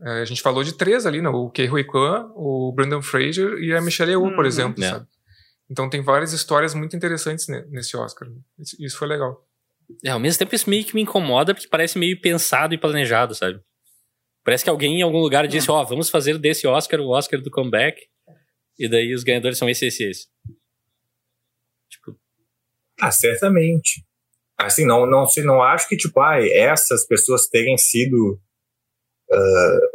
É, 0.00 0.22
a 0.22 0.24
gente 0.24 0.42
falou 0.42 0.64
de 0.64 0.72
três 0.72 1.06
ali, 1.06 1.20
né, 1.20 1.28
o 1.28 1.50
Ke 1.50 1.68
Huy 1.68 1.84
Quan, 1.84 2.30
o 2.34 2.72
Brandon 2.72 3.02
Fraser 3.02 3.58
e 3.58 3.74
a 3.74 3.80
Michelle 3.80 4.12
Yeoh, 4.12 4.30
por 4.30 4.40
uhum. 4.40 4.46
exemplo, 4.46 4.82
é. 4.82 4.90
sabe? 4.90 5.06
Então 5.70 5.88
tem 5.88 6.02
várias 6.02 6.32
histórias 6.32 6.74
muito 6.74 6.94
interessantes 6.94 7.46
nesse 7.48 7.96
Oscar. 7.96 8.28
Isso 8.78 8.98
foi 8.98 9.08
legal. 9.08 9.46
É, 10.04 10.10
ao 10.10 10.20
mesmo 10.20 10.38
tempo 10.38 10.54
isso 10.54 10.68
meio 10.68 10.84
que 10.84 10.94
me 10.94 11.02
incomoda 11.02 11.54
porque 11.54 11.68
parece 11.68 11.98
meio 11.98 12.20
pensado 12.20 12.74
e 12.74 12.78
planejado, 12.78 13.34
sabe? 13.34 13.60
Parece 14.44 14.62
que 14.62 14.70
alguém 14.70 14.98
em 14.98 15.02
algum 15.02 15.20
lugar 15.20 15.46
disse, 15.48 15.70
ó, 15.70 15.80
oh, 15.80 15.86
vamos 15.86 16.10
fazer 16.10 16.38
desse 16.38 16.66
Oscar 16.66 17.00
o 17.00 17.08
Oscar 17.08 17.40
do 17.40 17.50
comeback. 17.50 17.98
E 18.78 18.88
daí 18.88 19.14
os 19.14 19.22
ganhadores 19.22 19.58
são 19.58 19.68
esse, 19.68 19.86
esse, 19.86 20.04
esse. 20.04 20.26
Tipo. 21.88 22.16
Ah, 23.00 23.10
certamente. 23.10 24.04
assim, 24.58 24.84
não, 24.84 25.06
não, 25.06 25.26
se 25.26 25.42
não 25.42 25.62
acho 25.62 25.88
que, 25.88 25.96
tipo, 25.96 26.20
ai, 26.20 26.50
essas 26.50 27.06
pessoas 27.06 27.48
terem 27.48 27.76
sido. 27.78 28.40
Uh, 29.30 29.94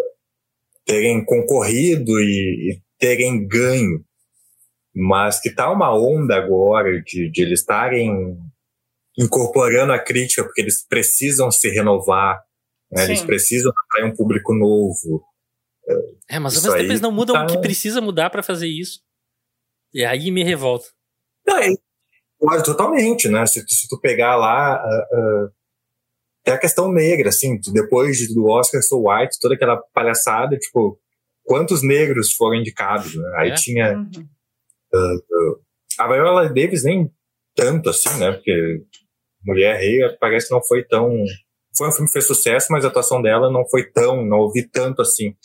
terem 0.85 1.23
concorrido 1.23 2.19
e, 2.19 2.71
e, 2.71 2.81
terem 2.97 3.47
ganho. 3.47 4.03
Mas 4.93 5.39
que 5.39 5.51
tá 5.51 5.71
uma 5.71 5.95
onda 5.95 6.35
agora 6.35 6.99
de, 7.03 7.29
de 7.29 7.41
eles 7.43 7.59
estarem 7.59 8.35
incorporando 9.17 9.93
a 9.93 9.99
crítica, 9.99 10.43
porque 10.43 10.61
eles 10.61 10.83
precisam 10.83 11.51
se 11.51 11.69
renovar, 11.69 12.41
né? 12.91 13.03
eles 13.03 13.21
precisam 13.21 13.71
atrair 13.85 14.11
um 14.11 14.15
público 14.15 14.53
novo. 14.53 15.23
É, 16.29 16.37
mas 16.39 16.55
ao 16.55 16.61
mesmo 16.61 16.77
tempo 16.77 16.91
eles 16.91 17.01
não 17.01 17.11
mudam 17.11 17.35
tá... 17.35 17.43
o 17.43 17.47
que 17.47 17.57
precisa 17.57 17.99
mudar 17.99 18.29
para 18.29 18.43
fazer 18.43 18.67
isso. 18.67 19.01
E 19.93 20.05
aí 20.05 20.29
me 20.31 20.43
revolta. 20.43 20.85
Não, 21.47 21.57
é, 22.53 22.61
totalmente, 22.61 23.27
né? 23.27 23.45
Se, 23.45 23.65
se 23.67 23.87
tu 23.87 23.99
pegar 23.99 24.35
lá. 24.35 24.81
Uh, 24.83 25.45
uh, 25.45 25.51
tem 26.43 26.53
a 26.53 26.59
questão 26.59 26.91
negra, 26.91 27.29
assim, 27.29 27.59
depois 27.73 28.33
do 28.33 28.47
Oscar 28.47 28.81
So 28.81 29.03
White, 29.07 29.39
toda 29.41 29.55
aquela 29.55 29.77
palhaçada, 29.93 30.57
tipo, 30.57 30.99
quantos 31.43 31.83
negros 31.83 32.31
foram 32.33 32.59
indicados, 32.59 33.15
né? 33.15 33.33
Aí 33.37 33.49
é? 33.49 33.53
tinha. 33.55 33.97
Uhum. 33.97 34.27
Uh, 34.93 35.61
a 35.97 36.07
Viola 36.07 36.47
Davis 36.47 36.83
nem 36.83 37.11
tanto 37.55 37.89
assim, 37.89 38.17
né? 38.19 38.31
Porque 38.31 38.83
Mulher 39.43 39.79
Rei 39.79 39.99
parece 40.19 40.47
que 40.47 40.53
não 40.53 40.63
foi 40.63 40.83
tão. 40.83 41.11
Foi 41.75 41.89
um 41.89 41.91
filme 41.91 42.07
que 42.07 42.13
fez 42.13 42.25
sucesso, 42.25 42.67
mas 42.71 42.85
a 42.85 42.87
atuação 42.87 43.21
dela 43.21 43.51
não 43.51 43.67
foi 43.67 43.89
tão. 43.91 44.25
Não 44.25 44.37
ouvi 44.37 44.67
tanto 44.67 45.01
assim. 45.01 45.35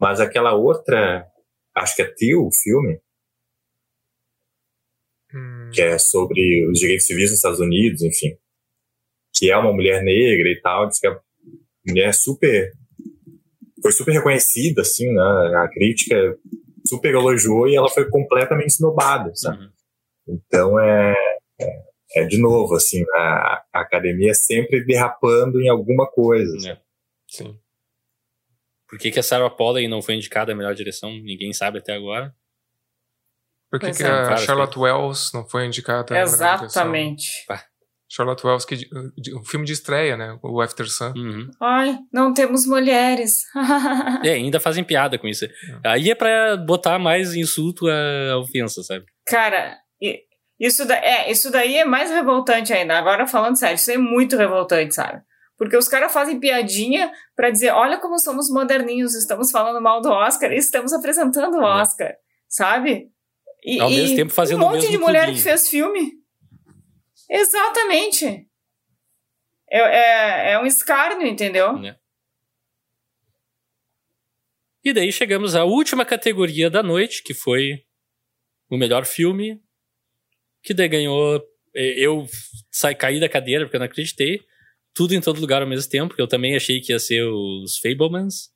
Mas 0.00 0.20
aquela 0.20 0.54
outra. 0.54 1.26
Acho 1.74 1.96
que 1.96 2.02
é 2.02 2.12
Tio, 2.14 2.46
o 2.46 2.52
filme. 2.52 3.00
Hum. 5.34 5.70
Que 5.72 5.82
é 5.82 5.98
sobre 5.98 6.66
os 6.68 6.78
direitos 6.78 7.06
civis 7.06 7.30
nos 7.30 7.38
Estados 7.38 7.60
Unidos, 7.60 8.02
enfim. 8.02 8.36
Que 9.34 9.50
é 9.50 9.56
uma 9.56 9.72
mulher 9.72 10.02
negra 10.02 10.48
e 10.48 10.60
tal. 10.60 10.88
Diz 10.88 10.98
que 10.98 11.06
a 11.06 11.20
mulher 11.86 12.14
super. 12.14 12.72
Foi 13.82 13.92
super 13.92 14.12
reconhecida, 14.12 14.82
assim, 14.82 15.12
né? 15.12 15.22
A 15.56 15.68
crítica 15.68 16.38
super 16.86 17.14
elogiou 17.14 17.68
e 17.68 17.76
ela 17.76 17.88
foi 17.88 18.08
completamente 18.08 18.70
snobada, 18.70 19.34
sabe? 19.34 19.64
Uhum. 19.64 19.70
Então 20.28 20.80
é, 20.80 21.14
é 21.60 21.86
é 22.14 22.24
de 22.24 22.38
novo, 22.38 22.74
assim, 22.74 23.04
a, 23.14 23.62
a 23.72 23.80
academia 23.80 24.32
sempre 24.34 24.84
derrapando 24.84 25.60
em 25.60 25.68
alguma 25.68 26.06
coisa. 26.06 26.70
É. 26.70 26.78
Sim. 27.28 27.58
Por 28.88 28.98
que, 28.98 29.10
que 29.10 29.18
a 29.18 29.22
Sarah 29.22 29.50
Polley 29.50 29.88
não 29.88 30.00
foi 30.00 30.14
indicada 30.14 30.52
a 30.52 30.54
melhor 30.54 30.74
direção? 30.74 31.10
Ninguém 31.10 31.52
sabe 31.52 31.78
até 31.78 31.94
agora. 31.94 32.34
Por 33.70 33.80
que, 33.80 33.90
que 33.90 34.02
é, 34.02 34.06
a 34.06 34.36
Charlotte 34.36 34.78
Wells 34.78 35.32
não 35.34 35.44
foi 35.46 35.66
indicada 35.66 36.18
Exatamente. 36.18 37.26
Charlotte 38.08 38.46
Wells, 38.46 38.64
que, 38.64 38.88
um 39.34 39.44
filme 39.44 39.66
de 39.66 39.72
estreia, 39.72 40.16
né? 40.16 40.38
O 40.40 40.60
After 40.60 40.88
Sun. 40.88 41.12
Uhum. 41.16 41.50
Ai, 41.60 41.98
não 42.12 42.32
temos 42.32 42.64
mulheres. 42.64 43.42
é, 44.24 44.30
ainda 44.30 44.60
fazem 44.60 44.84
piada 44.84 45.18
com 45.18 45.26
isso. 45.26 45.44
É. 45.44 45.50
Aí 45.84 46.10
é 46.10 46.14
pra 46.14 46.56
botar 46.56 46.98
mais 47.00 47.34
insulto 47.34 47.88
à 47.88 48.38
ofensa, 48.38 48.82
sabe? 48.84 49.04
Cara, 49.26 49.76
isso, 50.58 50.86
da, 50.86 50.96
é, 50.96 51.30
isso 51.30 51.50
daí 51.50 51.76
é 51.76 51.84
mais 51.84 52.10
revoltante 52.10 52.72
ainda. 52.72 52.96
Agora, 52.96 53.26
falando 53.26 53.58
sério, 53.58 53.74
isso 53.74 53.90
é 53.90 53.98
muito 53.98 54.36
revoltante, 54.36 54.94
sabe? 54.94 55.20
Porque 55.56 55.76
os 55.76 55.88
caras 55.88 56.12
fazem 56.12 56.38
piadinha 56.38 57.10
para 57.34 57.50
dizer: 57.50 57.70
olha 57.70 57.98
como 57.98 58.18
somos 58.18 58.50
moderninhos, 58.50 59.14
estamos 59.14 59.50
falando 59.50 59.80
mal 59.80 60.00
do 60.00 60.10
Oscar 60.10 60.52
e 60.52 60.56
estamos 60.56 60.92
apresentando 60.92 61.58
o 61.58 61.62
é. 61.62 61.82
Oscar, 61.82 62.08
é. 62.08 62.18
sabe? 62.48 63.10
E, 63.64 63.80
Ao 63.80 63.90
mesmo 63.90 64.16
tempo 64.16 64.32
fazendo 64.32 64.64
um 64.64 64.70
monte 64.70 64.88
de 64.90 64.98
mulher 64.98 65.32
que 65.32 65.40
fez 65.40 65.68
filme. 65.68 66.12
Exatamente. 67.28 68.46
É, 69.68 69.78
é, 69.78 70.52
é 70.52 70.58
um 70.60 70.66
escárnio, 70.66 71.26
entendeu? 71.26 71.76
É. 71.84 71.96
E 74.84 74.92
daí 74.92 75.10
chegamos 75.10 75.56
à 75.56 75.64
última 75.64 76.04
categoria 76.04 76.70
da 76.70 76.80
noite, 76.80 77.24
que 77.24 77.34
foi 77.34 77.82
o 78.70 78.76
melhor 78.76 79.04
filme, 79.04 79.60
que 80.62 80.72
daí 80.72 80.88
ganhou. 80.88 81.42
Eu 81.74 82.26
saí, 82.70 82.94
caí 82.94 83.18
da 83.18 83.28
cadeira 83.28 83.64
porque 83.64 83.76
eu 83.76 83.80
não 83.80 83.86
acreditei. 83.86 84.40
Tudo 84.96 85.14
em 85.14 85.20
todo 85.20 85.40
lugar 85.40 85.60
ao 85.60 85.68
mesmo 85.68 85.90
tempo, 85.90 86.08
porque 86.08 86.22
eu 86.22 86.26
também 86.26 86.56
achei 86.56 86.80
que 86.80 86.90
ia 86.90 86.98
ser 86.98 87.22
os 87.22 87.76
Fablemans. 87.76 88.50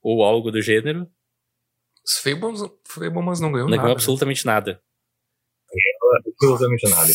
Ou 0.00 0.22
algo 0.22 0.52
do 0.52 0.62
gênero. 0.62 1.10
Os 2.06 2.18
Fablemans, 2.18 2.60
Fablemans 2.86 3.40
não 3.40 3.50
ganhou 3.50 3.68
não 3.68 3.70
nada. 3.70 3.76
Não 3.76 3.82
ganhou 3.82 3.94
absolutamente 3.94 4.46
nada. 4.46 4.80
Absolutamente 6.28 6.88
nada. 6.88 7.12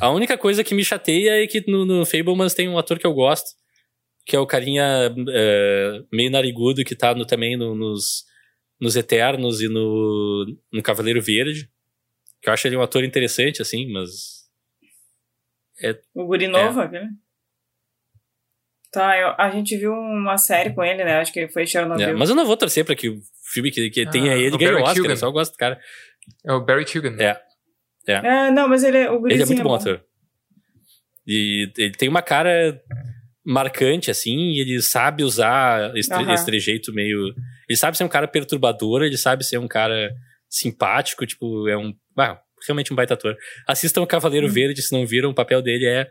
A 0.00 0.10
única 0.10 0.36
coisa 0.36 0.62
que 0.62 0.74
me 0.74 0.84
chateia 0.84 1.42
é 1.42 1.46
que 1.46 1.64
no, 1.66 1.86
no 1.86 2.04
Fablemans 2.04 2.52
tem 2.52 2.68
um 2.68 2.76
ator 2.76 2.98
que 2.98 3.06
eu 3.06 3.14
gosto, 3.14 3.56
que 4.26 4.36
é 4.36 4.38
o 4.38 4.46
carinha 4.46 5.10
uh, 5.10 6.06
meio 6.12 6.30
narigudo 6.30 6.84
que 6.84 6.94
tá 6.94 7.14
no, 7.14 7.24
também 7.24 7.56
no, 7.56 7.74
nos, 7.74 8.24
nos 8.78 8.96
Eternos 8.96 9.62
e 9.62 9.68
no, 9.68 10.44
no 10.70 10.82
Cavaleiro 10.82 11.22
Verde. 11.22 11.70
Que 12.42 12.50
eu 12.50 12.52
acho 12.52 12.66
ele 12.66 12.76
um 12.76 12.82
ator 12.82 13.02
interessante, 13.02 13.62
assim, 13.62 13.90
mas. 13.90 14.42
É, 15.80 15.98
o 16.14 16.26
Guri 16.26 16.48
Novo, 16.48 16.80
é. 16.80 16.84
aquele? 16.84 17.21
Tá, 18.92 19.16
eu, 19.16 19.34
a 19.38 19.50
gente 19.50 19.76
viu 19.76 19.92
uma 19.92 20.36
série 20.36 20.74
com 20.74 20.84
ele, 20.84 21.02
né? 21.02 21.18
Acho 21.18 21.32
que 21.32 21.48
foi 21.48 21.66
Chernobyl. 21.66 22.10
É, 22.10 22.12
mas 22.12 22.28
eu 22.28 22.36
não 22.36 22.44
vou 22.44 22.56
torcer 22.56 22.84
pra 22.84 22.94
que 22.94 23.08
o 23.08 23.20
filme 23.52 23.70
que, 23.70 23.88
que 23.88 24.02
ah, 24.02 24.10
tenha 24.10 24.34
ele 24.34 24.56
ganhe 24.58 24.74
o 24.74 24.82
Oscar, 24.82 25.10
eu 25.10 25.16
só 25.16 25.30
gosto 25.30 25.52
do 25.52 25.56
cara. 25.58 25.80
É 26.44 26.52
o 26.52 26.60
Barry 26.60 26.84
Keoghan. 26.84 27.16
É. 27.18 27.40
É. 28.06 28.12
é 28.12 28.50
não, 28.50 28.68
mas 28.68 28.84
ele, 28.84 29.08
o 29.08 29.26
ele 29.26 29.42
é 29.42 29.46
muito 29.46 29.60
é 29.60 29.64
bom 29.64 29.74
ator. 29.74 30.04
E 31.26 31.72
ele 31.78 31.92
tem 31.92 32.08
uma 32.08 32.20
cara 32.20 32.78
marcante, 33.44 34.10
assim, 34.10 34.50
e 34.50 34.60
ele 34.60 34.80
sabe 34.82 35.24
usar 35.24 35.96
esse, 35.96 36.12
uhum. 36.12 36.32
esse 36.32 36.44
trejeito 36.44 36.92
meio. 36.92 37.34
Ele 37.68 37.76
sabe 37.76 37.96
ser 37.96 38.04
um 38.04 38.08
cara 38.08 38.28
perturbador, 38.28 39.02
ele 39.02 39.16
sabe 39.16 39.44
ser 39.44 39.58
um 39.58 39.68
cara 39.68 40.12
simpático, 40.50 41.26
tipo, 41.26 41.68
é 41.68 41.76
um. 41.76 41.94
Ah, 42.18 42.38
realmente 42.66 42.92
um 42.92 42.96
baita 42.96 43.14
ator. 43.14 43.36
Assistam 43.66 44.02
o 44.02 44.06
Cavaleiro 44.06 44.46
hum. 44.46 44.50
Verde, 44.50 44.82
se 44.82 44.92
não 44.92 45.06
viram, 45.06 45.30
o 45.30 45.34
papel 45.34 45.62
dele 45.62 45.86
é 45.86 46.10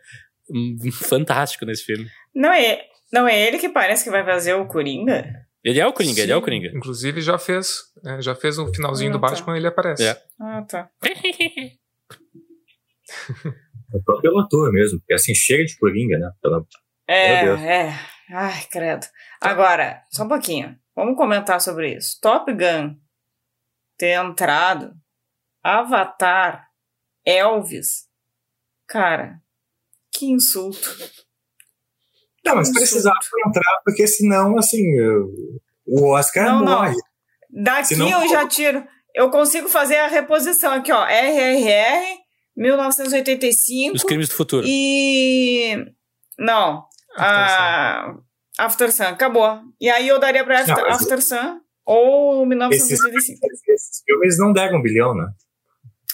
um, 0.50 0.92
fantástico 0.92 1.66
nesse 1.66 1.84
filme. 1.84 2.08
Não 2.34 2.52
é, 2.52 2.86
não 3.12 3.28
é 3.28 3.48
ele 3.48 3.58
que 3.58 3.70
parece 3.70 4.04
que 4.04 4.10
vai 4.10 4.24
fazer 4.24 4.54
o 4.54 4.68
Coringa? 4.68 5.48
Ele 5.64 5.80
é 5.80 5.86
o 5.86 5.94
Coringa, 5.94 6.16
Sim. 6.16 6.22
ele 6.22 6.32
é 6.32 6.36
o 6.36 6.42
Coringa. 6.42 6.72
Inclusive 6.74 7.22
já 7.22 7.38
fez, 7.38 7.82
é, 8.06 8.22
já 8.22 8.34
fez 8.34 8.58
um 8.58 8.74
finalzinho 8.74 9.12
ah, 9.12 9.14
do 9.14 9.22
tá. 9.22 9.30
Batman, 9.30 9.58
ele 9.58 9.68
aparece. 9.68 10.08
É. 10.08 10.22
Ah, 10.40 10.62
tá. 10.64 10.90
é 11.04 11.72
pelo 14.22 14.40
ator 14.40 14.72
mesmo, 14.72 15.00
porque 15.00 15.14
assim 15.14 15.36
chega 15.36 15.66
de 15.66 15.78
Coringa, 15.78 16.18
né? 16.18 16.32
Pela... 16.42 16.66
É, 17.08 17.46
é. 17.46 17.94
Ai, 18.32 18.66
credo. 18.72 19.06
Agora, 19.40 20.04
só 20.10 20.24
um 20.24 20.28
pouquinho. 20.28 20.80
Vamos 20.96 21.16
comentar 21.16 21.62
sobre 21.62 21.96
isso. 21.96 22.20
Top 22.22 22.52
Gun 22.52 22.96
ter 23.98 24.14
entrado, 24.14 24.96
Avatar, 25.64 26.68
Elvis. 27.26 28.10
Cara, 28.88 29.40
que 30.12 30.26
insulto. 30.26 30.90
Não, 32.46 32.56
mas 32.56 32.72
precisava 32.72 33.16
entrar, 33.48 33.82
porque 33.86 34.08
senão, 34.08 34.58
assim, 34.58 34.84
o 35.86 36.10
Oscar 36.10 36.46
não, 36.46 36.66
morre. 36.66 36.96
Não. 37.50 37.64
Daqui 37.64 37.96
senão... 37.96 38.10
eu 38.10 38.30
já 38.30 38.48
tiro. 38.48 38.84
Eu 39.14 39.30
consigo 39.30 39.68
fazer 39.68 39.98
a 39.98 40.08
reposição 40.08 40.74
aqui, 40.74 40.92
ó. 40.92 41.06
RRR, 41.06 42.20
1985. 42.56 43.96
Os 43.96 44.04
crimes 44.04 44.30
do 44.30 44.36
futuro. 44.36 44.66
E. 44.66 45.86
Não. 46.39 46.86
After 47.16 47.50
Sun. 47.50 48.24
After 48.58 48.92
Sun, 48.92 49.04
acabou. 49.04 49.60
E 49.80 49.89
aí 49.89 50.08
eu 50.08 50.20
daria 50.20 50.44
pra 50.44 50.62
After, 50.62 50.78
não, 50.78 50.88
After 50.88 51.22
Sun. 51.22 51.60
Ou 51.86 52.46
1985. 52.46 53.39
Esses, 53.52 53.68
esses 53.68 54.04
filmes 54.06 54.39
não 54.39 54.54
deram 54.54 54.78
um 54.78 54.82
bilhão, 54.82 55.14
né? 55.14 55.28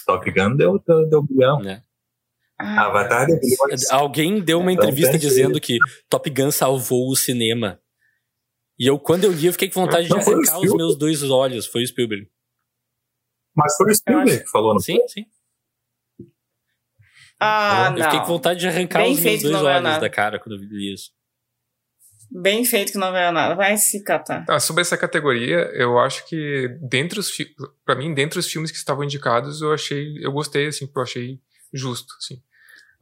Top 0.06 0.28
Gun 0.30 0.56
deu, 0.56 0.82
deu, 0.84 1.08
deu 1.08 1.20
um 1.20 1.26
bilhão. 1.26 1.60
É. 1.68 1.82
Ah, 2.60 2.86
Avatar 2.86 3.26
bilhões. 3.26 3.88
Alguém 3.90 4.40
deu 4.40 4.58
uma 4.58 4.72
então, 4.72 4.84
entrevista 4.84 5.16
dizendo 5.16 5.60
que 5.60 5.78
Top 6.08 6.28
Gun 6.28 6.50
salvou 6.50 7.08
o 7.08 7.14
cinema. 7.14 7.80
E 8.78 8.86
eu, 8.86 8.98
quando 8.98 9.24
eu 9.24 9.32
li, 9.32 9.46
eu 9.46 9.52
fiquei 9.52 9.70
com 9.70 9.80
vontade 9.84 10.08
não, 10.08 10.18
de 10.18 10.30
arrancar 10.30 10.58
os 10.58 10.74
meus 10.74 10.96
dois 10.96 11.22
olhos. 11.22 11.66
Foi 11.66 11.82
o 11.82 11.86
Spielberg. 11.86 12.28
Mas 13.54 13.76
foi 13.76 13.90
o 13.90 13.94
Spielberg 13.94 14.44
que 14.44 14.50
falou, 14.50 14.72
não 14.72 14.80
Sim, 14.80 14.98
sim. 15.08 15.26
Ah, 17.40 17.90
eu 17.92 17.98
não. 17.98 18.04
fiquei 18.04 18.20
com 18.20 18.26
vontade 18.26 18.58
de 18.58 18.66
arrancar 18.66 19.02
Bem 19.02 19.12
os 19.12 19.20
meus 19.20 19.42
dois 19.42 19.62
olhos 19.62 19.98
da 19.98 20.10
cara 20.10 20.40
quando 20.40 20.56
eu 20.56 20.60
vi 20.60 20.92
isso. 20.92 21.12
Bem 22.30 22.64
feito 22.64 22.92
que 22.92 22.98
não 22.98 23.12
ganhou 23.12 23.32
nada. 23.32 23.54
Vai 23.54 23.76
se 23.76 24.02
catar. 24.02 24.44
Ah, 24.48 24.60
sobre 24.60 24.82
essa 24.82 24.98
categoria, 24.98 25.70
eu 25.72 25.98
acho 25.98 26.26
que 26.26 26.68
dentre 26.82 27.18
os 27.18 27.32
para 27.84 27.94
mim, 27.94 28.12
dentre 28.12 28.38
os 28.38 28.46
filmes 28.46 28.70
que 28.70 28.76
estavam 28.76 29.04
indicados, 29.04 29.62
eu 29.62 29.72
achei, 29.72 30.18
eu 30.20 30.30
gostei 30.30 30.66
assim, 30.66 30.90
eu 30.94 31.02
achei 31.02 31.40
justo, 31.72 32.12
assim. 32.18 32.42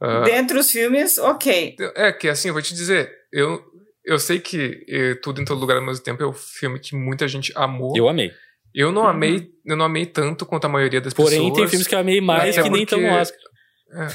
Uh, 0.01 0.23
dentre 0.23 0.57
os 0.57 0.69
filmes, 0.69 1.17
ok. 1.17 1.75
É 1.95 2.11
que 2.11 2.27
assim, 2.27 2.49
eu 2.49 2.53
vou 2.53 2.61
te 2.61 2.73
dizer, 2.73 3.11
eu 3.31 3.63
eu 4.07 4.17
sei 4.17 4.39
que 4.39 4.85
eh, 4.87 5.15
tudo 5.15 5.41
em 5.41 5.45
todo 5.45 5.59
lugar 5.59 5.75
ao 5.75 5.85
mesmo 5.85 6.01
tempo 6.01 6.23
é 6.23 6.27
um 6.27 6.33
filme 6.33 6.79
que 6.79 6.95
muita 6.95 7.27
gente 7.27 7.51
amou. 7.53 7.93
Eu 7.95 8.07
amei. 8.07 8.31
Eu 8.73 8.89
não 8.89 9.01
uhum. 9.01 9.07
amei, 9.09 9.51
eu 9.65 9.75
não 9.75 9.85
amei 9.85 10.05
tanto 10.05 10.45
quanto 10.45 10.63
a 10.65 10.69
maioria 10.69 11.01
das 11.01 11.13
Porém, 11.13 11.31
pessoas. 11.31 11.49
Porém, 11.49 11.61
tem 11.61 11.69
filmes 11.69 11.87
que 11.87 11.95
eu 11.95 11.99
amei 11.99 12.21
mais 12.21 12.55
que 12.55 12.69
nem 12.69 12.83
estão 12.83 13.01
no 13.01 13.07
Oscar. 13.09 13.39
É. 13.91 14.07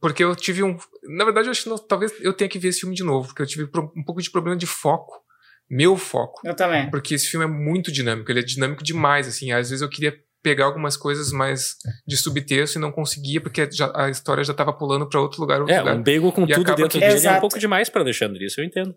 porque 0.00 0.22
eu 0.22 0.36
tive 0.36 0.62
um. 0.62 0.76
Na 1.02 1.24
verdade, 1.24 1.48
eu 1.48 1.50
acho 1.50 1.64
que 1.64 1.68
não, 1.68 1.76
talvez 1.76 2.12
eu 2.20 2.32
tenha 2.32 2.48
que 2.48 2.60
ver 2.60 2.68
esse 2.68 2.80
filme 2.80 2.94
de 2.94 3.02
novo, 3.02 3.26
porque 3.28 3.42
eu 3.42 3.46
tive 3.46 3.64
um 3.96 4.04
pouco 4.04 4.22
de 4.22 4.30
problema 4.30 4.56
de 4.56 4.66
foco. 4.66 5.20
Meu 5.68 5.96
foco. 5.96 6.40
Eu 6.44 6.54
também. 6.54 6.88
Porque 6.88 7.14
esse 7.14 7.26
filme 7.26 7.44
é 7.44 7.48
muito 7.48 7.90
dinâmico, 7.90 8.30
ele 8.30 8.40
é 8.40 8.44
dinâmico 8.44 8.84
demais, 8.84 9.26
assim. 9.26 9.50
Às 9.50 9.70
vezes 9.70 9.82
eu 9.82 9.88
queria 9.88 10.16
pegar 10.42 10.64
algumas 10.66 10.96
coisas 10.96 11.32
mais 11.32 11.74
de 12.06 12.16
subtexto 12.16 12.78
e 12.78 12.80
não 12.80 12.92
conseguia, 12.92 13.40
porque 13.40 13.68
já, 13.70 13.90
a 13.94 14.08
história 14.08 14.42
já 14.44 14.52
estava 14.52 14.72
pulando 14.72 15.08
para 15.08 15.20
outro 15.20 15.40
lugar. 15.40 15.60
Outro 15.60 15.74
é, 15.74 15.80
lugar. 15.80 15.96
um 15.96 16.02
bagel 16.02 16.32
com 16.32 16.44
E 16.44 16.54
tudo 16.54 16.74
dentro 16.74 16.88
que- 16.92 17.00
dele 17.00 17.12
é 17.12 17.16
Exato. 17.16 17.38
um 17.38 17.40
pouco 17.40 17.58
demais 17.58 17.88
pra 17.88 18.02
Alexandre, 18.02 18.44
isso 18.44 18.60
eu 18.60 18.64
entendo. 18.64 18.94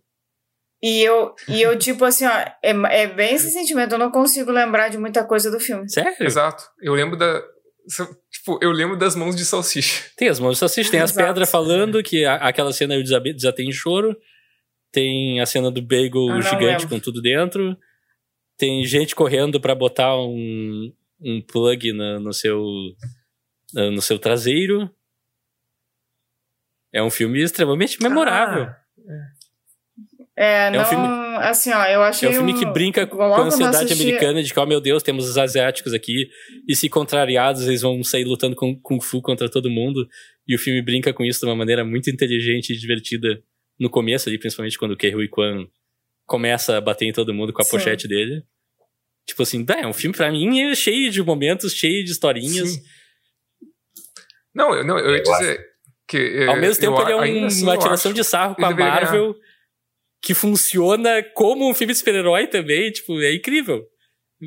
E 0.84 1.02
eu, 1.02 1.36
e 1.48 1.62
eu 1.62 1.78
tipo 1.78 2.04
assim, 2.06 2.26
ó, 2.26 2.32
é, 2.32 2.56
é 2.64 3.08
bem 3.08 3.36
esse 3.36 3.52
sentimento, 3.52 3.94
eu 3.94 4.00
não 4.00 4.10
consigo 4.12 4.52
lembrar 4.52 4.90
de 4.90 4.98
muita 4.98 5.24
coisa 5.24 5.52
do 5.52 5.60
filme. 5.60 5.88
Sério? 5.92 6.16
Exato. 6.20 6.64
Eu 6.82 6.94
lembro 6.94 7.16
da. 7.18 7.42
Tipo, 8.32 8.60
eu 8.62 8.72
lembro 8.72 8.98
das 8.98 9.16
mãos 9.16 9.36
de 9.36 9.44
salsicha. 9.46 10.06
Tem 10.18 10.28
as 10.30 10.40
mãos 10.40 10.54
de 10.54 10.58
salsicha, 10.60 10.90
tem 10.92 11.00
as 11.02 11.12
pedras 11.12 11.50
falando, 11.50 12.02
que 12.04 12.24
a- 12.26 12.36
aquela 12.36 12.72
cena 12.72 12.96
eu 12.96 13.04
desatei 13.04 13.66
em 13.66 13.72
choro. 13.72 14.16
Tem 14.92 15.40
a 15.40 15.46
cena 15.46 15.72
do 15.72 15.82
bagel 15.82 16.30
Ah, 16.32 16.42
gigante 16.42 16.84
lembro. 16.84 16.90
com 16.90 17.00
tudo 17.00 17.22
dentro. 17.22 17.76
Tem 18.58 18.84
gente 18.86 19.16
correndo 19.16 19.60
pra 19.60 19.74
botar 19.74 20.16
um, 20.16 20.92
um 21.22 21.42
plug 21.42 21.94
na- 21.94 22.20
no, 22.20 22.34
seu, 22.34 22.64
no 23.74 24.02
seu 24.02 24.18
traseiro. 24.20 24.90
É 26.94 27.02
um 27.02 27.10
filme 27.10 27.42
extremamente 27.42 28.02
memorável. 28.02 28.68
É, 30.36 30.70
um 30.70 30.74
não, 30.74 30.86
filme- 30.86 31.08
assim, 31.40 31.72
ó, 31.72 31.86
eu 31.86 32.02
achei 32.02 32.28
É 32.28 32.32
um 32.32 32.36
filme 32.36 32.54
que 32.58 32.66
brinca 32.66 33.06
com 33.06 33.22
a 33.22 33.42
ansiedade 33.42 33.86
assisti- 33.86 34.02
americana 34.04 34.42
de 34.42 34.54
que, 34.54 34.60
oh 34.60 34.66
meu 34.66 34.82
Deus, 34.82 35.04
temos 35.04 35.30
os 35.30 35.38
asiáticos 35.38 35.94
aqui, 35.94 36.30
e 36.68 36.76
se 36.76 36.90
contrariados, 36.90 37.68
eles 37.68 37.82
vão 37.82 38.04
sair 38.04 38.24
lutando 38.24 38.56
com 38.56 38.76
Kung 38.82 39.00
Fu 39.02 39.22
contra 39.22 39.50
todo 39.50 39.70
mundo. 39.70 40.08
E 40.48 40.56
o 40.56 40.60
filme 40.60 40.82
brinca 40.82 41.14
com 41.14 41.24
isso 41.24 41.42
de 41.42 41.46
uma 41.46 41.56
maneira 41.56 41.86
muito 41.86 42.10
inteligente 42.10 42.72
e 42.74 42.78
divertida 42.78 43.42
no 43.80 43.90
começo 43.90 44.28
ali, 44.30 44.38
principalmente 44.40 44.78
quando 44.78 44.92
o 44.92 44.98
Ke 44.98 45.14
Huy 45.16 45.28
Kwan 45.30 45.68
começa 46.26 46.78
a 46.78 46.82
bater 46.82 47.06
em 47.06 47.14
todo 47.14 47.34
mundo 47.34 47.54
com 47.54 47.62
a 47.62 47.66
Sim. 47.66 47.72
pochete 47.72 48.08
dele. 48.08 48.44
Tipo 49.28 49.44
assim, 49.44 49.64
"Bah, 49.64 49.76
é 49.80 49.88
um 49.88 49.94
filme 49.94 50.16
pra 50.16 50.32
mim 50.32 50.62
é 50.62 50.76
cheio 50.76 51.10
de 51.12 51.22
momentos, 51.24 51.74
cheio 51.74 52.04
de 52.04 52.12
historinhas. 52.12 52.70
Sim. 52.72 52.82
Não, 54.54 54.74
eu, 54.74 54.84
não, 54.84 54.98
eu 55.00 55.12
ia 55.16 55.24
Eu 55.24 55.32
acho- 55.34 55.40
dizer 55.42 55.66
que. 56.08 56.18
eh, 56.18 56.48
Ao 56.48 56.58
mesmo 56.58 56.82
tempo, 56.82 57.00
eu, 57.02 57.24
ele 57.24 57.40
é 57.40 57.44
um- 57.44 57.46
assim, 57.46 57.64
uma 57.64 57.76
eu 57.76 57.80
tiração 57.80 58.12
acho 58.12 58.22
de 58.22 58.24
sarro 58.24 58.56
com 58.56 58.66
a 58.66 58.70
deveria 58.70 58.92
ganhar. 58.92 59.02
Marvel 59.06 59.36
que 60.22 60.34
funciona 60.34 61.24
como 61.34 61.68
um 61.70 61.74
filme 61.74 61.94
de 61.94 62.00
super-herói 62.00 62.48
também. 62.48 62.92
Tipo, 62.92 63.20
é 63.22 63.34
incrível. 63.34 63.84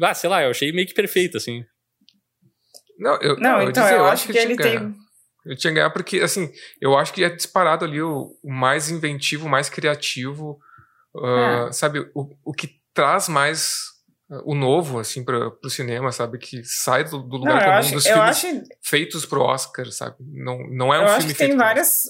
Ah, 0.02 0.14
sei 0.14 0.28
lá, 0.28 0.42
eu 0.42 0.50
achei 0.50 0.70
meio 0.72 0.86
que 0.86 0.94
perfeito, 0.94 1.36
assim. 1.36 1.64
Não, 2.98 3.20
eu, 3.20 3.36
Não, 3.38 3.56
eu 3.58 3.62
ia 3.64 3.70
então, 3.70 3.82
dizer, 3.82 3.96
eu 3.96 4.04
acho 4.06 4.26
que 4.26 4.32
tinha 4.32 4.44
ele 4.44 4.56
ganhar. 4.56 4.80
tem. 4.80 4.94
Eu 5.46 5.56
tinha 5.56 5.70
que 5.72 5.74
ganhar 5.76 5.90
porque, 5.90 6.20
assim, 6.20 6.50
eu 6.80 6.96
acho 6.96 7.12
que 7.12 7.22
é 7.24 7.28
disparado 7.30 7.84
ali 7.84 8.00
o, 8.00 8.36
o 8.42 8.52
mais 8.52 8.88
inventivo, 8.90 9.46
o 9.46 9.48
mais 9.48 9.68
criativo, 9.68 10.58
ah, 11.16 11.70
sabe? 11.72 12.00
O, 12.14 12.28
o 12.44 12.52
que 12.52 12.68
traz 12.94 13.28
mais 13.28 13.82
o 14.44 14.54
novo, 14.54 14.98
assim, 14.98 15.24
para 15.24 15.48
o 15.62 15.70
cinema, 15.70 16.10
sabe? 16.10 16.38
Que 16.38 16.62
sai 16.64 17.04
do, 17.04 17.18
do 17.22 17.38
Não, 17.38 17.38
lugar 17.38 17.56
eu 17.56 17.64
comum 17.64 17.78
acho, 17.78 17.92
dos 17.94 18.06
filmes 18.06 18.44
acho, 18.44 18.62
feitos 18.82 19.26
pro 19.26 19.42
Oscar, 19.42 19.86
sabe? 19.92 20.16
Não, 20.20 20.58
não 20.70 20.94
é 20.94 20.98
um 20.98 21.02
eu 21.02 21.08
filme 21.08 21.16
acho 21.18 21.26
que 21.28 21.34
feito 21.34 21.50
tem 21.50 21.56
pro 21.58 21.66
várias, 21.66 22.02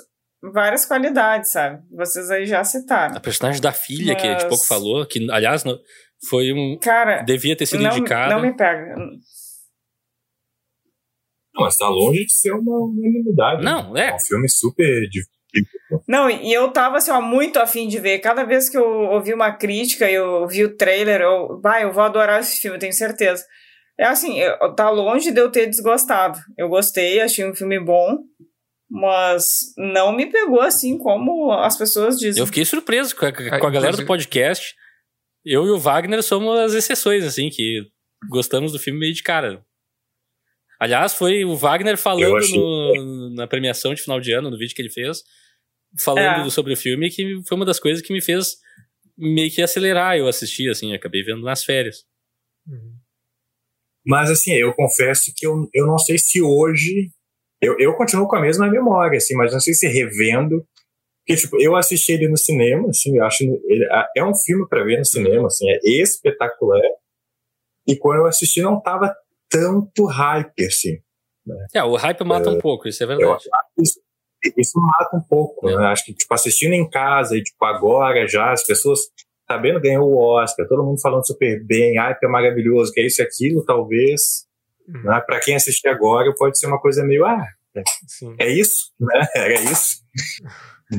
várias 0.52 0.86
qualidades, 0.86 1.50
sabe? 1.52 1.82
Vocês 1.90 2.30
aí 2.30 2.46
já 2.46 2.62
citaram. 2.62 3.16
A 3.16 3.20
personagem 3.20 3.60
da 3.60 3.72
filha, 3.72 4.14
que 4.14 4.26
a 4.26 4.30
gente 4.32 4.42
Mas- 4.42 4.48
pouco 4.48 4.64
falou, 4.66 5.04
que, 5.06 5.28
aliás, 5.30 5.64
foi 6.28 6.52
um. 6.52 6.78
Cara, 6.80 7.22
Devia 7.22 7.56
ter 7.56 7.66
sido 7.66 7.82
não, 7.82 7.90
indicada. 7.96 8.34
não 8.34 8.40
me 8.42 8.56
pega. 8.56 8.94
Não, 11.54 11.62
mas 11.64 11.76
tá 11.76 11.88
longe 11.88 12.24
de 12.26 12.32
ser 12.34 12.52
uma 12.52 12.78
unanimidade. 12.78 13.62
Não, 13.62 13.92
né? 13.92 14.06
é. 14.06 14.10
É 14.10 14.14
um 14.14 14.20
filme 14.20 14.48
super. 14.48 15.08
Não, 16.08 16.28
e 16.28 16.52
eu 16.52 16.70
tava 16.72 16.96
assim, 16.96 17.10
ó, 17.10 17.20
muito 17.20 17.58
afim 17.58 17.86
de 17.88 17.98
ver. 18.00 18.18
Cada 18.18 18.44
vez 18.44 18.68
que 18.68 18.76
eu 18.76 18.84
ouvi 19.10 19.32
uma 19.32 19.52
crítica, 19.52 20.10
eu 20.10 20.46
vi 20.48 20.64
o 20.64 20.76
trailer, 20.76 21.20
eu, 21.20 21.60
vai, 21.60 21.84
eu 21.84 21.92
vou 21.92 22.02
adorar 22.02 22.40
esse 22.40 22.60
filme, 22.60 22.78
tenho 22.78 22.92
certeza. 22.92 23.44
É 23.98 24.04
assim, 24.06 24.38
eu- 24.40 24.74
tá 24.74 24.90
longe 24.90 25.30
de 25.30 25.40
eu 25.40 25.50
ter 25.50 25.66
desgostado. 25.66 26.38
Eu 26.58 26.68
gostei, 26.68 27.20
achei 27.20 27.48
um 27.48 27.54
filme 27.54 27.78
bom, 27.78 28.18
mas 28.90 29.72
não 29.76 30.12
me 30.12 30.26
pegou 30.26 30.60
assim 30.60 30.98
como 30.98 31.52
as 31.52 31.76
pessoas 31.78 32.16
dizem. 32.18 32.40
Eu 32.40 32.46
fiquei 32.46 32.64
surpreso 32.64 33.14
com 33.14 33.26
a, 33.26 33.32
com 33.32 33.42
a 33.66 33.70
galera 33.70 33.92
do 33.92 34.06
podcast. 34.06 34.74
Eu 35.44 35.66
e 35.66 35.70
o 35.70 35.78
Wagner 35.78 36.22
somos 36.22 36.58
as 36.58 36.72
exceções, 36.74 37.22
assim, 37.24 37.48
que 37.50 37.82
gostamos 38.30 38.72
do 38.72 38.78
filme 38.78 38.98
meio 38.98 39.12
de 39.14 39.22
cara. 39.22 39.62
Aliás, 40.80 41.14
foi 41.14 41.44
o 41.44 41.54
Wagner 41.54 41.96
falando 41.96 42.32
no- 42.56 43.34
na 43.34 43.46
premiação 43.46 43.94
de 43.94 44.02
final 44.02 44.20
de 44.20 44.32
ano, 44.32 44.50
no 44.50 44.58
vídeo 44.58 44.74
que 44.74 44.82
ele 44.82 44.90
fez, 44.90 45.22
falando 45.98 46.46
É. 46.46 46.50
sobre 46.50 46.72
o 46.72 46.76
filme, 46.76 47.10
que 47.10 47.40
foi 47.46 47.56
uma 47.56 47.64
das 47.66 47.78
coisas 47.80 48.04
que 48.04 48.12
me 48.12 48.20
fez 48.20 48.56
meio 49.16 49.50
que 49.50 49.62
acelerar 49.62 50.16
eu 50.16 50.26
assistir, 50.26 50.68
assim, 50.70 50.92
acabei 50.94 51.22
vendo 51.22 51.42
nas 51.42 51.64
férias. 51.64 52.04
Uhum. 52.66 52.94
Mas 54.04 54.30
assim, 54.30 54.52
eu 54.52 54.72
confesso 54.74 55.32
que 55.34 55.46
eu, 55.46 55.68
eu 55.72 55.86
não 55.86 55.98
sei 55.98 56.18
se 56.18 56.42
hoje. 56.42 57.10
Eu, 57.60 57.78
eu 57.78 57.94
continuo 57.96 58.28
com 58.28 58.36
a 58.36 58.40
mesma 58.40 58.68
memória, 58.68 59.16
assim, 59.16 59.34
mas 59.34 59.52
não 59.52 59.60
sei 59.60 59.72
se 59.72 59.86
revendo. 59.88 60.66
Porque, 61.26 61.40
tipo, 61.40 61.58
eu 61.58 61.74
assisti 61.74 62.12
ele 62.12 62.28
no 62.28 62.36
cinema, 62.36 62.88
assim, 62.90 63.16
eu 63.16 63.24
acho. 63.24 63.42
Ele, 63.44 63.88
é 64.14 64.22
um 64.24 64.34
filme 64.34 64.68
pra 64.68 64.84
ver 64.84 64.98
no 64.98 65.04
cinema, 65.06 65.46
assim, 65.46 65.66
é 65.70 65.78
espetacular. 66.02 66.82
E 67.86 67.96
quando 67.96 68.18
eu 68.18 68.26
assisti, 68.26 68.60
não 68.60 68.78
tava 68.80 69.14
tanto 69.48 70.04
hype, 70.04 70.66
assim. 70.66 70.98
É, 71.72 71.82
o 71.82 71.94
hype 71.96 72.24
mata 72.24 72.50
um 72.50 72.58
pouco, 72.58 72.88
isso 72.88 73.02
é 73.02 73.04
Eu 73.04 73.08
verdade. 73.08 73.44
que 73.44 73.82
isso, 74.56 74.78
mata 74.80 75.16
um 75.16 75.20
pouco, 75.20 75.68
É. 75.68 75.76
né? 75.76 75.86
Acho 75.86 76.04
que, 76.04 76.14
tipo, 76.14 76.32
assistindo 76.34 76.72
em 76.72 76.88
casa 76.88 77.36
e, 77.36 77.42
tipo, 77.42 77.64
agora 77.64 78.26
já, 78.26 78.52
as 78.52 78.66
pessoas 78.66 79.00
sabendo 79.48 79.80
ganhou 79.80 80.08
o 80.10 80.16
Oscar, 80.18 80.66
todo 80.66 80.82
mundo 80.82 81.00
falando 81.00 81.26
super 81.26 81.62
bem, 81.66 81.98
ai, 81.98 82.16
que 82.18 82.24
é 82.24 82.28
maravilhoso, 82.28 82.92
que 82.92 83.00
é 83.00 83.06
isso 83.06 83.20
e 83.20 83.24
aquilo, 83.24 83.64
talvez, 83.64 84.46
Uhum. 84.88 85.02
né? 85.02 85.20
Pra 85.26 85.40
quem 85.40 85.54
assistir 85.54 85.88
agora, 85.88 86.32
pode 86.36 86.58
ser 86.58 86.66
uma 86.66 86.80
coisa 86.80 87.04
meio, 87.04 87.24
ah, 87.26 87.44
Sim. 88.06 88.34
é 88.38 88.48
isso, 88.50 88.86
né? 89.00 89.26
Era 89.34 89.54
isso. 89.78 89.96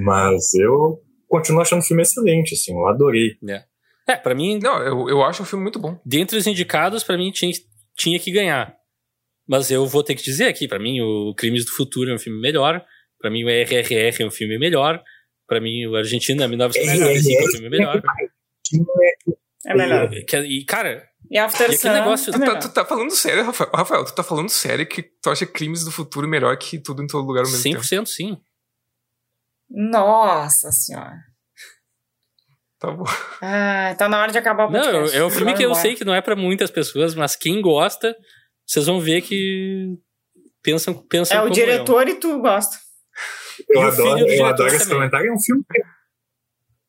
Mas 0.01 0.53
eu 0.53 0.99
continuo 1.27 1.61
achando 1.61 1.79
o 1.79 1.83
filme 1.85 2.01
excelente, 2.03 2.53
assim, 2.53 2.73
eu 2.73 2.87
adorei. 2.87 3.37
É, 4.07 4.15
pra 4.15 4.35
mim, 4.35 4.59
Não, 4.61 4.77
eu, 4.83 5.09
eu 5.09 5.23
acho 5.23 5.41
um 5.41 5.45
filme 5.45 5.63
muito 5.63 5.79
bom. 5.79 5.99
dentre 6.05 6.37
os 6.37 6.45
indicados, 6.47 7.03
pra 7.03 7.17
mim 7.17 7.31
tinha, 7.31 7.51
tinha 7.97 8.19
que 8.19 8.31
ganhar. 8.31 8.75
Mas 9.47 9.69
eu 9.71 9.85
vou 9.85 10.03
ter 10.03 10.15
que 10.15 10.23
dizer 10.23 10.45
aqui, 10.47 10.67
pra 10.67 10.79
mim 10.79 11.01
o 11.01 11.33
Crimes 11.35 11.65
do 11.65 11.71
Futuro 11.71 12.09
é 12.11 12.13
um 12.15 12.19
filme 12.19 12.39
melhor, 12.39 12.83
Pra 13.25 13.31
mim 13.31 13.43
o 13.43 13.49
RRR 13.49 14.21
é 14.21 14.25
um 14.27 14.29
filme 14.29 14.59
melhor, 14.59 15.01
Pra 15.47 15.59
mim 15.59 15.87
o 15.87 15.95
Argentina 15.95 16.47
1995 16.47 17.41
é 17.41 17.43
um 17.43 17.51
filme 17.51 17.69
melhor. 17.71 18.01
É 19.65 19.73
melhor. 19.75 20.13
E 20.13 20.63
cara, 20.63 21.09
E 21.31 21.39
After 21.39 21.71
E 21.71 21.89
negócio- 21.89 22.31
Tu 22.31 22.39
tá, 22.39 22.59
tu 22.59 22.69
tá 22.69 22.85
falando 22.85 23.09
sério, 23.09 23.43
Rafael? 23.43 23.71
Rafael, 23.73 24.05
tu 24.05 24.13
tá 24.13 24.21
falando 24.23 24.49
sério 24.49 24.85
que 24.87 25.01
tu 25.01 25.31
acha 25.31 25.43
Crimes 25.47 25.83
do 25.83 25.91
Futuro 25.91 26.27
melhor 26.27 26.55
que 26.55 26.77
tudo 26.77 27.01
em 27.01 27.07
todo 27.07 27.25
lugar 27.25 27.45
ao 27.45 27.49
mesmo 27.49 27.63
tempo? 27.63 27.81
100% 27.83 28.05
sim. 28.05 28.37
Nossa 29.67 30.71
senhora. 30.71 31.17
Tá 32.79 32.91
bom. 32.91 33.05
Ah, 33.41 33.95
tá 33.97 34.07
na 34.07 34.21
hora 34.21 34.31
de 34.31 34.37
acabar 34.37 34.67
o 34.67 34.71
Não, 34.71 34.79
podcast. 34.83 35.17
é 35.17 35.25
um 35.25 35.29
filme 35.31 35.53
que 35.55 35.63
eu 35.63 35.69
embora. 35.69 35.81
sei 35.81 35.95
que 35.95 36.05
não 36.05 36.13
é 36.13 36.21
pra 36.21 36.35
muitas 36.35 36.69
pessoas, 36.69 37.15
mas 37.15 37.35
quem 37.35 37.59
gosta, 37.59 38.15
vocês 38.67 38.85
vão 38.85 38.99
ver 38.99 39.21
que 39.23 39.97
pensam, 40.61 40.93
pensam 40.93 41.37
É 41.37 41.41
o 41.41 41.49
diretor 41.49 42.07
e 42.07 42.15
tu 42.19 42.39
gosta. 42.39 42.84
Eu 43.69 43.81
E 43.81 43.83
adoro, 43.85 44.19
eu 44.27 44.45
adoro 44.45 44.69
esse 44.69 44.79
também. 44.79 44.95
comentário. 44.97 45.29
É 45.29 45.33
um 45.33 45.39
filme 45.39 45.63
que. 45.71 45.81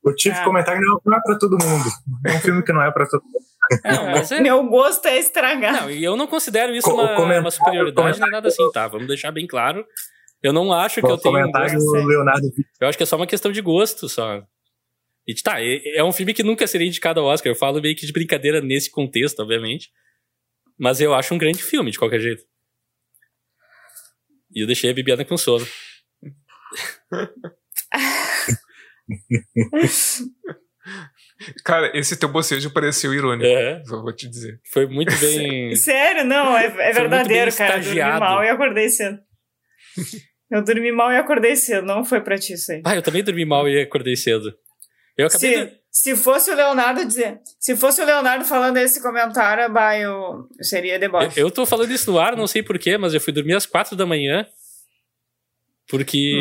O 0.05 0.15
tipo 0.15 0.35
de 0.35 0.41
Ah. 0.41 0.45
comentário 0.45 0.81
não 1.05 1.17
é 1.17 1.21
pra 1.23 1.37
todo 1.39 1.53
mundo. 1.59 1.85
É 2.27 2.33
um 2.33 2.41
filme 2.41 2.63
que 2.63 2.73
não 2.73 2.83
é 2.83 2.91
pra 2.93 3.07
todo 3.07 3.23
mundo. 3.25 3.45
eu. 3.85 3.93
Não, 3.93 4.07
mas 4.13 4.31
é, 4.31 4.41
Meu 4.41 4.65
gosto 4.69 5.07
é 5.07 5.19
estragar. 5.19 5.73
Não, 5.83 5.91
e 5.91 6.05
eu 6.05 6.17
não 6.17 6.27
considero 6.29 6.75
isso 6.75 6.89
Co- 6.89 6.95
uma, 7.03 7.39
uma 7.41 7.51
superioridade 7.51 8.21
nem 8.21 8.31
nada 8.31 8.47
assim, 8.49 8.71
tá? 8.71 8.87
Vamos 8.87 9.09
deixar 9.09 9.33
bem 9.33 9.47
claro. 9.47 9.85
Eu 10.43 10.53
não 10.53 10.73
acho 10.73 11.01
que 11.01 11.07
eu 11.11 11.19
tenho 11.19 11.35
um 11.35 11.41
comentário 11.41 11.75
gosto. 11.75 11.93
do 12.03 12.07
Leonardo 12.07 12.47
Eu 12.81 12.87
acho 12.89 12.97
que 12.97 13.03
é 13.03 13.07
só 13.07 13.17
uma 13.17 13.27
questão 13.27 13.51
de 13.51 13.61
gosto, 13.61 14.09
só. 14.09 14.43
E 15.27 15.35
tá, 15.35 15.61
é 15.61 15.97
é 15.99 16.05
um 16.05 16.13
filme 16.13 16.33
que 16.33 16.45
nunca 16.45 16.69
seria 16.69 16.87
indicado 16.87 17.19
ao 17.19 17.27
Oscar. 17.27 17.51
Eu 17.51 17.57
falo 17.57 17.81
meio 17.81 17.97
que 17.97 18.07
de 18.07 18.13
brincadeira 18.13 18.61
nesse 18.61 18.89
contexto, 18.89 19.41
obviamente. 19.41 19.91
Mas 20.79 21.01
eu 21.01 21.13
acho 21.15 21.35
um 21.35 21.39
grande 21.39 21.61
filme, 21.63 21.91
de 21.91 21.99
qualquer 21.99 22.21
jeito. 22.21 22.45
E 24.55 24.61
eu 24.63 24.67
deixei 24.69 24.91
a 24.91 24.95
Bibiana 24.95 25.25
com 25.25 25.37
sono. 25.37 25.67
Cara, 31.65 31.91
esse 31.97 32.17
teu 32.17 32.29
bocejo 32.29 32.71
pareceu 32.73 33.13
irônico. 33.13 33.45
É, 33.47 33.83
Só 33.85 34.01
vou 34.01 34.13
te 34.13 34.27
dizer. 34.29 34.59
foi 34.73 34.87
muito 34.87 35.15
bem. 35.17 35.75
Sério, 35.77 36.25
não, 36.25 36.57
é, 36.57 36.67
é 36.67 36.93
verdadeiro, 36.93 37.55
cara. 37.55 37.77
Eu 37.79 37.83
dormi 37.83 38.01
mal 38.21 38.45
e 38.45 38.49
acordei 38.49 38.89
cedo. 38.89 39.19
Eu 40.51 40.65
dormi 40.65 40.93
mal 40.93 41.13
e 41.13 41.17
acordei 41.17 41.57
cedo, 41.57 41.85
não 41.87 42.05
foi 42.05 42.21
pra 42.21 42.39
ti 42.39 42.55
isso 42.55 42.73
aí. 42.73 42.81
Ah, 42.85 42.95
eu 42.95 43.03
também 43.03 43.23
dormi 43.23 43.45
mal 43.45 43.69
e 43.69 43.81
acordei 43.83 44.17
cedo. 44.17 44.55
Eu 45.17 45.27
acabei. 45.27 45.67
de- 45.67 45.71
Se, 45.91 46.15
se 46.15 46.17
fosse 46.17 46.51
o 46.51 46.55
Leonardo 46.55 47.05
dizer, 47.05 47.41
se 47.59 47.75
fosse 47.77 48.01
o 48.01 48.05
Leonardo 48.05 48.45
falando 48.45 48.77
esse 48.79 49.03
comentário, 49.03 49.71
bah, 49.73 49.99
eu, 49.99 50.47
eu 50.59 50.65
seria 50.65 50.95
Eu, 50.95 51.01
deboche. 51.01 51.39
eu 51.41 51.51
tô 51.51 51.67
falando 51.67 51.91
isso 51.91 52.11
no 52.13 52.19
ar, 52.19 52.37
não 52.37 52.47
sei 52.47 52.63
porquê, 52.63 52.97
mas 52.97 53.13
eu 53.13 53.21
fui 53.21 53.33
dormir 53.33 53.55
às 53.55 53.67
quatro 53.67 53.97
da 53.97 54.07
manhã. 54.07 54.47
Porque 55.89 56.37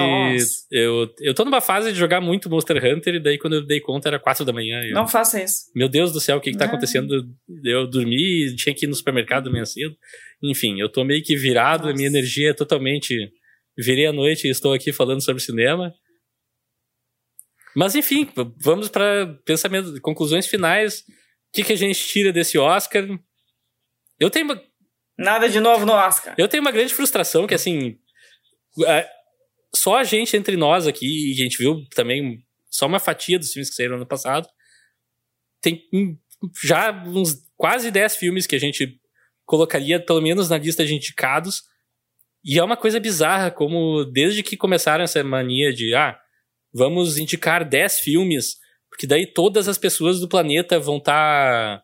eu, 0.72 1.08
eu 1.20 1.34
tô 1.36 1.46
numa 1.46 1.62
fase 1.62 1.94
de 1.94 2.00
jogar 2.00 2.20
muito 2.20 2.50
Monster 2.50 2.78
Hunter, 2.84 3.16
e 3.16 3.20
daí 3.20 3.38
quando 3.38 3.58
eu 3.58 3.66
dei 3.66 3.80
conta 3.80 4.10
era 4.10 4.20
quatro 4.20 4.44
da 4.44 4.52
manhã. 4.52 4.84
Eu, 4.84 4.94
não 4.96 5.08
faça 5.08 5.42
isso. 5.42 5.72
Meu 5.76 5.88
Deus 5.88 6.12
do 6.12 6.20
céu, 6.20 6.38
o 6.38 6.42
que, 6.42 6.52
que 6.52 6.58
tá 6.58 6.66
acontecendo? 6.66 7.24
Eu 7.64 7.88
dormi, 7.88 8.56
tinha 8.56 8.74
que 8.74 8.86
ir 8.86 8.88
no 8.88 8.96
supermercado 8.96 9.52
manhã 9.52 9.66
cedo. 9.66 9.96
Enfim, 10.44 10.80
eu 10.80 10.90
tô 10.90 11.04
meio 11.04 11.24
que 11.24 11.36
virado, 11.36 11.84
Nossa. 11.84 11.94
a 11.94 11.96
minha 11.96 12.08
energia 12.08 12.50
é 12.50 12.54
totalmente. 12.54 13.32
Virei 13.78 14.08
à 14.08 14.14
noite 14.14 14.48
e 14.48 14.50
estou 14.50 14.74
aqui 14.74 14.92
falando 14.92 15.22
sobre 15.22 15.44
cinema. 15.44 15.94
Mas 17.76 17.94
enfim, 17.94 18.28
vamos 18.58 18.88
para 18.88 19.28
pensamento, 19.46 20.00
conclusões 20.02 20.48
finais. 20.48 21.02
O 21.02 21.04
que, 21.54 21.64
que 21.64 21.74
a 21.74 21.78
gente 21.78 22.00
tira 22.00 22.32
desse 22.32 22.58
Oscar? 22.58 23.06
Eu 24.20 24.30
tenho 24.30 24.46
uma. 24.46 24.62
Nada 25.18 25.48
de 25.48 25.60
novo 25.60 25.86
no 25.86 25.94
Oscar. 25.94 26.34
Eu 26.38 26.48
tenho 26.48 26.62
uma 26.62 26.72
grande 26.72 26.94
frustração 26.94 27.46
que, 27.46 27.54
assim. 27.54 27.98
Só 29.76 29.98
a 29.98 30.04
gente 30.04 30.38
entre 30.38 30.56
nós 30.56 30.88
aqui, 30.88 31.30
e 31.30 31.34
a 31.34 31.36
gente 31.36 31.58
viu 31.58 31.86
também 31.94 32.40
só 32.70 32.86
uma 32.86 33.00
fatia 33.00 33.38
dos 33.38 33.52
filmes 33.52 33.70
que 33.70 33.76
saíram 33.76 33.96
ano 33.96 34.06
passado. 34.06 34.48
Tem 35.62 35.82
já 36.64 36.92
uns 37.06 37.44
quase 37.58 37.92
10 37.92 38.16
filmes 38.16 38.48
que 38.48 38.56
a 38.56 38.60
gente 38.60 39.00
colocaria, 39.46 40.00
pelo 40.00 40.22
menos 40.22 40.50
na 40.50 40.58
lista 40.58 40.86
de 40.86 40.94
indicados. 40.94 41.64
E 42.44 42.60
é 42.60 42.64
uma 42.64 42.78
coisa 42.78 43.00
bizarra, 43.00 43.52
como 43.52 44.06
desde 44.06 44.44
que 44.44 44.58
começaram 44.58 45.04
essa 45.04 45.24
mania 45.24 45.74
de. 45.74 45.94
Ah, 45.96 46.18
vamos 46.74 47.18
indicar 47.18 47.68
10 47.68 48.00
filmes, 48.00 48.58
porque 48.90 49.08
daí 49.08 49.26
todas 49.26 49.68
as 49.68 49.78
pessoas 49.78 50.20
do 50.20 50.28
planeta 50.28 50.80
vão 50.80 50.98
estar 50.98 51.80
tá, 51.80 51.84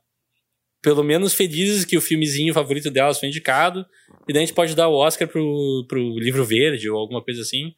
pelo 0.82 1.04
menos 1.04 1.34
felizes 1.34 1.86
que 1.86 1.98
o 1.98 2.02
filmezinho 2.02 2.54
favorito 2.54 2.90
delas 2.90 3.20
foi 3.20 3.30
indicado, 3.30 3.86
e 4.28 4.34
daí 4.34 4.44
a 4.44 4.46
gente 4.46 4.56
pode 4.56 4.76
dar 4.76 4.88
o 4.88 4.96
Oscar 4.96 5.28
pro, 5.28 5.86
pro 5.88 6.20
livro 6.20 6.44
verde 6.44 6.90
ou 6.90 6.98
alguma 6.98 7.24
coisa 7.24 7.42
assim, 7.42 7.74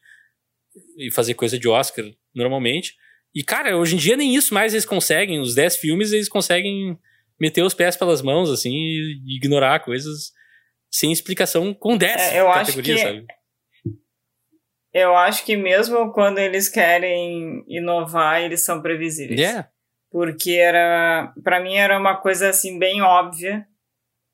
e 0.98 1.10
fazer 1.10 1.34
coisa 1.34 1.58
de 1.58 1.68
Oscar 1.68 2.04
normalmente. 2.34 2.94
E, 3.34 3.42
cara, 3.42 3.76
hoje 3.76 3.94
em 3.94 3.98
dia 3.98 4.16
nem 4.16 4.34
isso 4.34 4.54
mais 4.54 4.72
eles 4.72 4.86
conseguem, 4.86 5.40
os 5.40 5.54
10 5.54 5.76
filmes 5.76 6.12
eles 6.12 6.28
conseguem 6.28 6.98
meter 7.38 7.62
os 7.62 7.74
pés 7.74 7.96
pelas 7.96 8.22
mãos, 8.22 8.48
assim, 8.50 8.72
e 8.72 9.36
ignorar 9.36 9.80
coisas 9.80 10.32
sem 10.90 11.12
explicação 11.12 11.74
com 11.74 11.96
10 11.96 12.20
é, 12.20 12.40
eu 12.40 12.46
categorias, 12.46 13.00
acho 13.00 13.10
que... 13.10 13.14
sabe? 13.14 13.26
eu 14.94 15.16
acho 15.16 15.44
que 15.44 15.56
mesmo 15.56 16.12
quando 16.12 16.38
eles 16.38 16.68
querem 16.68 17.64
inovar, 17.66 18.40
eles 18.40 18.64
são 18.64 18.80
previsíveis. 18.80 19.38
Yeah. 19.38 19.68
Porque 20.14 20.52
era, 20.52 21.32
para 21.42 21.58
mim 21.58 21.74
era 21.74 21.98
uma 21.98 22.16
coisa 22.16 22.50
assim 22.50 22.78
bem 22.78 23.02
óbvia, 23.02 23.66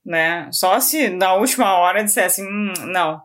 né? 0.05 0.47
Só 0.53 0.79
se 0.79 1.09
na 1.09 1.33
última 1.33 1.75
hora 1.79 2.05
dissesse, 2.05 2.43
hum, 2.43 2.75
não. 2.89 3.19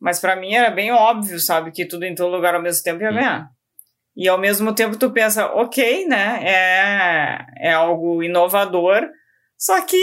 Mas 0.00 0.18
para 0.18 0.34
mim 0.34 0.52
era 0.52 0.68
bem 0.68 0.90
óbvio, 0.90 1.38
sabe, 1.38 1.70
que 1.70 1.86
tudo 1.86 2.02
em 2.02 2.12
todo 2.12 2.34
lugar 2.34 2.56
ao 2.56 2.60
mesmo 2.60 2.82
tempo 2.82 3.04
ia 3.04 3.12
ganhar. 3.12 3.48
E 4.16 4.28
ao 4.28 4.36
mesmo 4.36 4.74
tempo 4.74 4.98
tu 4.98 5.12
pensa, 5.12 5.46
ok, 5.54 6.04
né? 6.08 6.40
É, 6.42 7.68
é 7.68 7.72
algo 7.72 8.20
inovador. 8.20 9.08
Só 9.56 9.80
que 9.82 9.96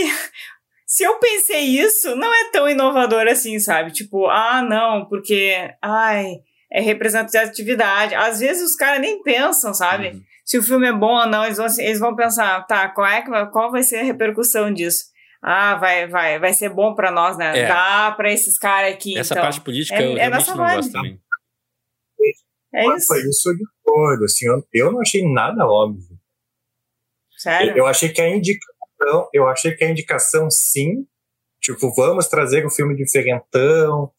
se 0.88 1.04
eu 1.04 1.20
pensei 1.20 1.66
isso, 1.66 2.16
não 2.16 2.34
é 2.34 2.50
tão 2.50 2.70
inovador 2.70 3.28
assim, 3.28 3.60
sabe? 3.60 3.92
Tipo, 3.92 4.28
ah, 4.28 4.62
não, 4.62 5.06
porque, 5.06 5.70
ai, 5.82 6.38
é 6.72 6.80
representatividade. 6.80 8.16
Às 8.16 8.40
vezes 8.40 8.64
os 8.70 8.76
caras 8.78 9.02
nem 9.02 9.22
pensam, 9.22 9.74
sabe? 9.74 10.12
Uhum. 10.12 10.24
Se 10.50 10.58
o 10.58 10.64
filme 10.64 10.88
é 10.88 10.92
bom 10.92 11.14
ou 11.16 11.28
não, 11.28 11.46
eles 11.46 11.58
vão, 11.58 11.68
eles 11.78 12.00
vão 12.00 12.16
pensar, 12.16 12.66
tá, 12.66 12.90
qual, 12.90 13.06
é, 13.06 13.24
qual 13.52 13.70
vai 13.70 13.84
ser 13.84 13.98
a 13.98 14.04
repercussão 14.04 14.74
disso? 14.74 15.06
Ah, 15.44 15.76
vai, 15.76 16.08
vai, 16.08 16.40
vai 16.40 16.52
ser 16.54 16.70
bom 16.70 16.96
para 16.96 17.12
nós, 17.12 17.38
né? 17.38 17.56
É. 17.56 17.68
Dá 17.68 18.12
para 18.18 18.34
esses 18.34 18.58
caras 18.58 18.92
aqui. 18.92 19.16
Essa 19.16 19.36
então. 19.36 19.44
parte 19.44 19.62
política 19.62 20.00
é, 20.00 20.08
eu 20.08 20.18
é 20.18 20.22
realmente 20.22 20.48
não 20.48 20.58
vibe. 20.58 20.76
gosto 20.78 20.92
também. 20.92 21.22
É 22.74 22.96
isso. 22.96 23.06
Foi 23.06 23.20
isso 23.20 23.56
de 23.56 23.64
acordo, 23.64 24.24
assim, 24.24 24.48
eu, 24.48 24.68
eu 24.74 24.92
não 24.92 25.02
achei 25.02 25.22
nada 25.32 25.68
óbvio. 25.68 26.18
Sério? 27.38 27.74
Eu, 27.74 27.78
eu 27.78 27.86
achei 27.86 28.10
que 28.10 28.20
a 28.20 28.36
indicação, 28.36 29.30
eu 29.32 29.48
achei 29.48 29.76
que 29.76 29.84
a 29.84 29.90
indicação 29.92 30.50
sim, 30.50 31.06
tipo, 31.62 31.94
vamos 31.94 32.28
trazer 32.28 32.66
um 32.66 32.72
filme 32.72 32.96
diferentão, 32.96 34.12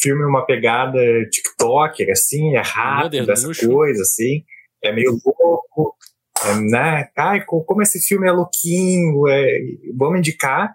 filme 0.00 0.24
uma 0.24 0.46
pegada 0.46 0.98
TikToker, 1.28 2.10
assim, 2.10 2.56
é 2.56 2.62
rápido, 2.62 3.30
essa 3.30 3.52
coisa, 3.66 4.00
assim, 4.00 4.42
é 4.86 4.92
meio 4.92 5.18
louco, 5.24 5.96
é, 6.44 6.54
né? 6.54 7.10
Ai, 7.16 7.44
como 7.44 7.82
esse 7.82 8.00
filme 8.00 8.28
é 8.28 8.32
louquinho, 8.32 9.28
é, 9.28 9.58
vamos 9.94 10.18
indicar. 10.18 10.74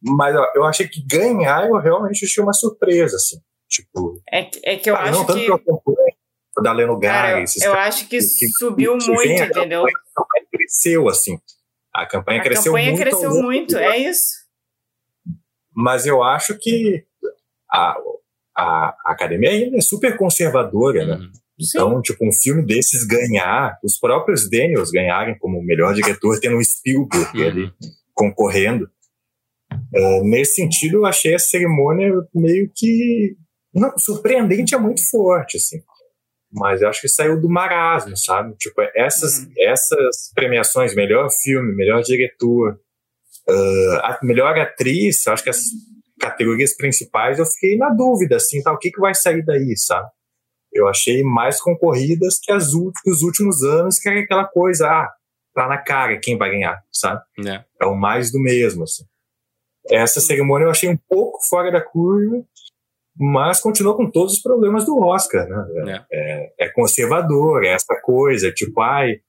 Mas 0.00 0.34
ó, 0.36 0.52
eu 0.54 0.64
achei 0.64 0.86
que 0.86 1.04
ganhar, 1.04 1.68
eu 1.68 1.78
realmente 1.78 2.24
achei 2.24 2.42
uma 2.42 2.52
surpresa, 2.52 3.16
assim. 3.16 3.40
Tipo, 3.68 4.20
é, 4.32 4.48
é 4.64 4.76
que 4.76 4.88
eu 4.88 4.96
ah, 4.96 5.02
acho 5.02 5.12
não, 5.12 5.26
tanto 5.26 5.38
que... 5.38 5.46
que 5.46 5.52
eu 5.52 6.62
da 6.62 6.72
Leno 6.72 6.98
Gary, 6.98 7.44
eu, 7.62 7.70
eu 7.70 7.74
acho 7.74 8.08
que, 8.08 8.18
que 8.18 8.48
subiu 8.58 8.98
que, 8.98 9.06
muito, 9.06 9.28
vem, 9.28 9.40
entendeu? 9.40 9.84
A 9.86 9.92
campanha 9.92 10.46
cresceu, 10.50 11.08
assim. 11.08 11.38
A 11.94 12.06
campanha 12.06 12.40
a 12.40 12.44
cresceu 12.44 12.72
campanha 12.72 12.90
muito. 12.90 13.02
A 13.02 13.04
campanha 13.04 13.20
cresceu 13.20 13.42
muito, 13.42 13.76
é 13.76 13.98
isso. 13.98 14.48
Mas 15.72 16.06
eu 16.06 16.22
acho 16.22 16.58
que 16.58 17.04
a, 17.70 17.96
a, 18.56 18.96
a 19.04 19.12
academia 19.12 19.50
ainda 19.50 19.76
é 19.76 19.80
super 19.80 20.16
conservadora, 20.16 21.06
né? 21.06 21.30
Então, 21.60 21.96
Sim. 21.96 22.02
tipo, 22.02 22.26
um 22.26 22.32
filme 22.32 22.64
desses 22.64 23.04
ganhar, 23.04 23.76
os 23.82 23.98
próprios 23.98 24.48
Daniels 24.48 24.90
ganharem 24.90 25.36
como 25.38 25.62
melhor 25.62 25.92
diretor, 25.92 26.38
tendo 26.40 26.56
um 26.56 26.62
Spielberg 26.62 27.36
uhum. 27.36 27.48
ali 27.48 27.72
concorrendo. 28.14 28.88
Uh, 29.94 30.24
nesse 30.24 30.54
sentido, 30.54 30.98
eu 30.98 31.06
achei 31.06 31.34
a 31.34 31.38
cerimônia 31.38 32.12
meio 32.34 32.70
que. 32.74 33.36
Não, 33.74 33.92
surpreendente 33.98 34.74
é 34.74 34.78
muito 34.78 35.02
forte, 35.10 35.56
assim. 35.56 35.78
Mas 36.50 36.80
eu 36.80 36.88
acho 36.88 37.00
que 37.00 37.08
saiu 37.08 37.40
do 37.40 37.48
marasmo, 37.48 38.16
sabe? 38.16 38.54
Tipo, 38.56 38.80
essas, 38.94 39.40
uhum. 39.40 39.52
essas 39.58 40.32
premiações, 40.34 40.94
melhor 40.94 41.28
filme, 41.42 41.74
melhor 41.74 42.02
diretor, 42.02 42.80
uh, 43.48 44.26
melhor 44.26 44.56
atriz, 44.58 45.26
acho 45.26 45.42
que 45.42 45.50
as 45.50 45.64
categorias 46.18 46.76
principais, 46.76 47.38
eu 47.38 47.46
fiquei 47.46 47.76
na 47.76 47.90
dúvida, 47.90 48.36
assim, 48.36 48.62
tá, 48.62 48.72
o 48.72 48.78
que, 48.78 48.90
que 48.90 49.00
vai 49.00 49.14
sair 49.14 49.44
daí, 49.44 49.76
sabe? 49.76 50.08
Eu 50.72 50.88
achei 50.88 51.22
mais 51.22 51.60
concorridas 51.60 52.38
que 52.38 52.52
as 52.52 52.72
os 52.74 53.22
últimos 53.22 53.62
anos, 53.62 53.98
que 53.98 54.08
é 54.08 54.18
aquela 54.18 54.44
coisa, 54.44 54.86
ah, 54.88 55.10
tá 55.54 55.66
na 55.66 55.78
cara 55.78 56.18
quem 56.20 56.36
vai 56.36 56.50
ganhar, 56.50 56.80
sabe? 56.92 57.20
É, 57.46 57.64
é 57.80 57.86
o 57.86 57.96
mais 57.96 58.30
do 58.30 58.38
mesmo, 58.38 58.84
assim. 58.84 59.04
Essa 59.90 60.20
cerimônia 60.20 60.66
eu 60.66 60.70
achei 60.70 60.88
um 60.88 60.98
pouco 61.08 61.38
fora 61.48 61.72
da 61.72 61.80
curva, 61.80 62.44
mas 63.16 63.60
continua 63.60 63.96
com 63.96 64.10
todos 64.10 64.34
os 64.34 64.42
problemas 64.42 64.84
do 64.84 64.98
Oscar, 65.00 65.48
né? 65.48 65.66
É, 65.86 66.04
é, 66.12 66.66
é 66.66 66.68
conservador, 66.68 67.64
é 67.64 67.68
essa 67.68 67.98
coisa, 68.02 68.52
tipo, 68.52 68.80
ai, 68.80 69.20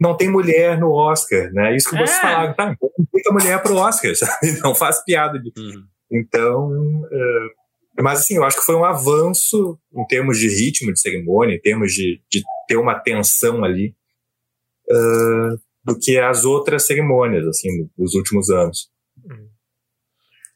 não 0.00 0.16
tem 0.16 0.30
mulher 0.30 0.78
no 0.78 0.92
Oscar, 0.92 1.52
né? 1.52 1.76
Isso 1.76 1.90
que 1.90 1.96
vocês 1.96 2.10
é. 2.10 2.20
falaram, 2.20 2.54
tá? 2.54 2.66
Não 2.66 3.06
tem 3.12 3.32
mulher 3.32 3.62
pro 3.62 3.76
Oscar, 3.76 4.14
sabe? 4.16 4.58
Não 4.62 4.74
faz 4.74 5.04
piada. 5.04 5.38
De... 5.38 5.52
Uhum. 5.58 5.84
Então, 6.10 6.68
uh, 7.02 7.50
mas 7.98 8.20
assim, 8.20 8.36
eu 8.36 8.44
acho 8.44 8.58
que 8.58 8.64
foi 8.64 8.74
um 8.74 8.84
avanço 8.84 9.78
em 9.92 10.06
termos 10.06 10.38
de 10.38 10.48
ritmo 10.48 10.92
de 10.92 11.00
cerimônia, 11.00 11.54
em 11.54 11.60
termos 11.60 11.92
de, 11.92 12.22
de 12.30 12.42
ter 12.66 12.76
uma 12.76 12.98
tensão 12.98 13.64
ali, 13.64 13.94
uh, 14.90 15.60
do 15.82 15.98
que 15.98 16.18
as 16.18 16.44
outras 16.44 16.86
cerimônias, 16.86 17.46
assim, 17.46 17.88
dos 17.96 18.14
últimos 18.14 18.50
anos. 18.50 18.90
Uhum. 19.24 19.50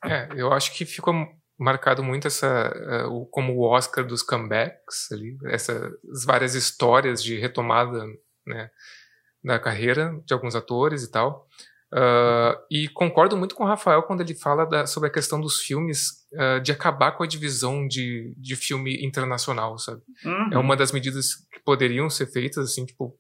É, 0.05 0.28
eu 0.36 0.52
acho 0.52 0.74
que 0.74 0.85
ficou 0.85 1.15
marcado 1.59 2.02
muito 2.02 2.27
essa 2.27 3.06
uh, 3.09 3.27
como 3.27 3.55
o 3.55 3.62
Oscar 3.62 4.06
dos 4.06 4.23
comebacks 4.23 5.11
ali, 5.12 5.36
essas 5.47 5.93
várias 6.24 6.55
histórias 6.55 7.23
de 7.23 7.39
retomada, 7.39 8.05
né? 8.47 8.70
da 9.44 9.59
carreira 9.59 10.19
de 10.24 10.32
alguns 10.32 10.56
atores 10.56 11.02
e 11.02 11.11
tal. 11.11 11.47
Uh, 11.95 12.59
e 12.69 12.89
concordo 12.89 13.37
muito 13.37 13.55
com 13.55 13.62
o 13.62 13.66
Rafael 13.66 14.03
quando 14.03 14.21
ele 14.21 14.35
fala 14.35 14.65
da, 14.65 14.85
sobre 14.85 15.09
a 15.09 15.12
questão 15.12 15.41
dos 15.41 15.61
filmes 15.61 16.27
uh, 16.33 16.61
de 16.61 16.73
acabar 16.73 17.12
com 17.12 17.23
a 17.23 17.27
divisão 17.27 17.87
de, 17.87 18.35
de 18.37 18.57
filme 18.57 19.05
internacional, 19.05 19.79
sabe? 19.79 20.03
Uhum. 20.25 20.55
É 20.55 20.59
uma 20.59 20.77
das 20.77 20.91
medidas 20.91 21.37
que 21.53 21.61
poderiam 21.65 22.11
ser 22.11 22.27
feitas, 22.27 22.73
assim, 22.73 22.85
tipo, 22.85 23.16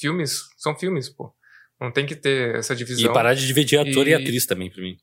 filmes 0.00 0.44
são 0.56 0.74
filmes, 0.74 1.10
pô. 1.10 1.34
Não 1.78 1.92
tem 1.92 2.06
que 2.06 2.16
ter 2.16 2.54
essa 2.54 2.74
divisão. 2.74 3.10
E 3.10 3.12
parar 3.12 3.34
de 3.34 3.46
dividir 3.46 3.78
ator 3.78 4.06
e, 4.06 4.12
e 4.12 4.14
atriz 4.14 4.46
também, 4.46 4.70
pra 4.70 4.82
mim. 4.82 4.96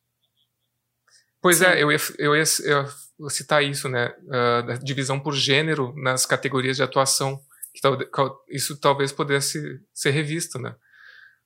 Pois 1.40 1.58
Sim. 1.58 1.66
é, 1.66 1.84
eu 1.84 1.92
ia, 1.92 2.00
eu, 2.18 2.36
ia, 2.36 2.44
eu 2.64 2.84
ia 3.20 3.30
citar 3.30 3.64
isso, 3.64 3.88
né? 3.88 4.12
Uh, 4.24 4.66
da 4.66 4.74
divisão 4.78 5.20
por 5.20 5.36
gênero 5.36 5.94
nas 5.96 6.26
categorias 6.26 6.76
de 6.76 6.82
atuação 6.82 7.40
que 7.74 7.80
isso 8.50 8.80
talvez 8.80 9.12
pudesse 9.12 9.80
ser 9.94 10.10
revisto, 10.10 10.60
né? 10.60 10.76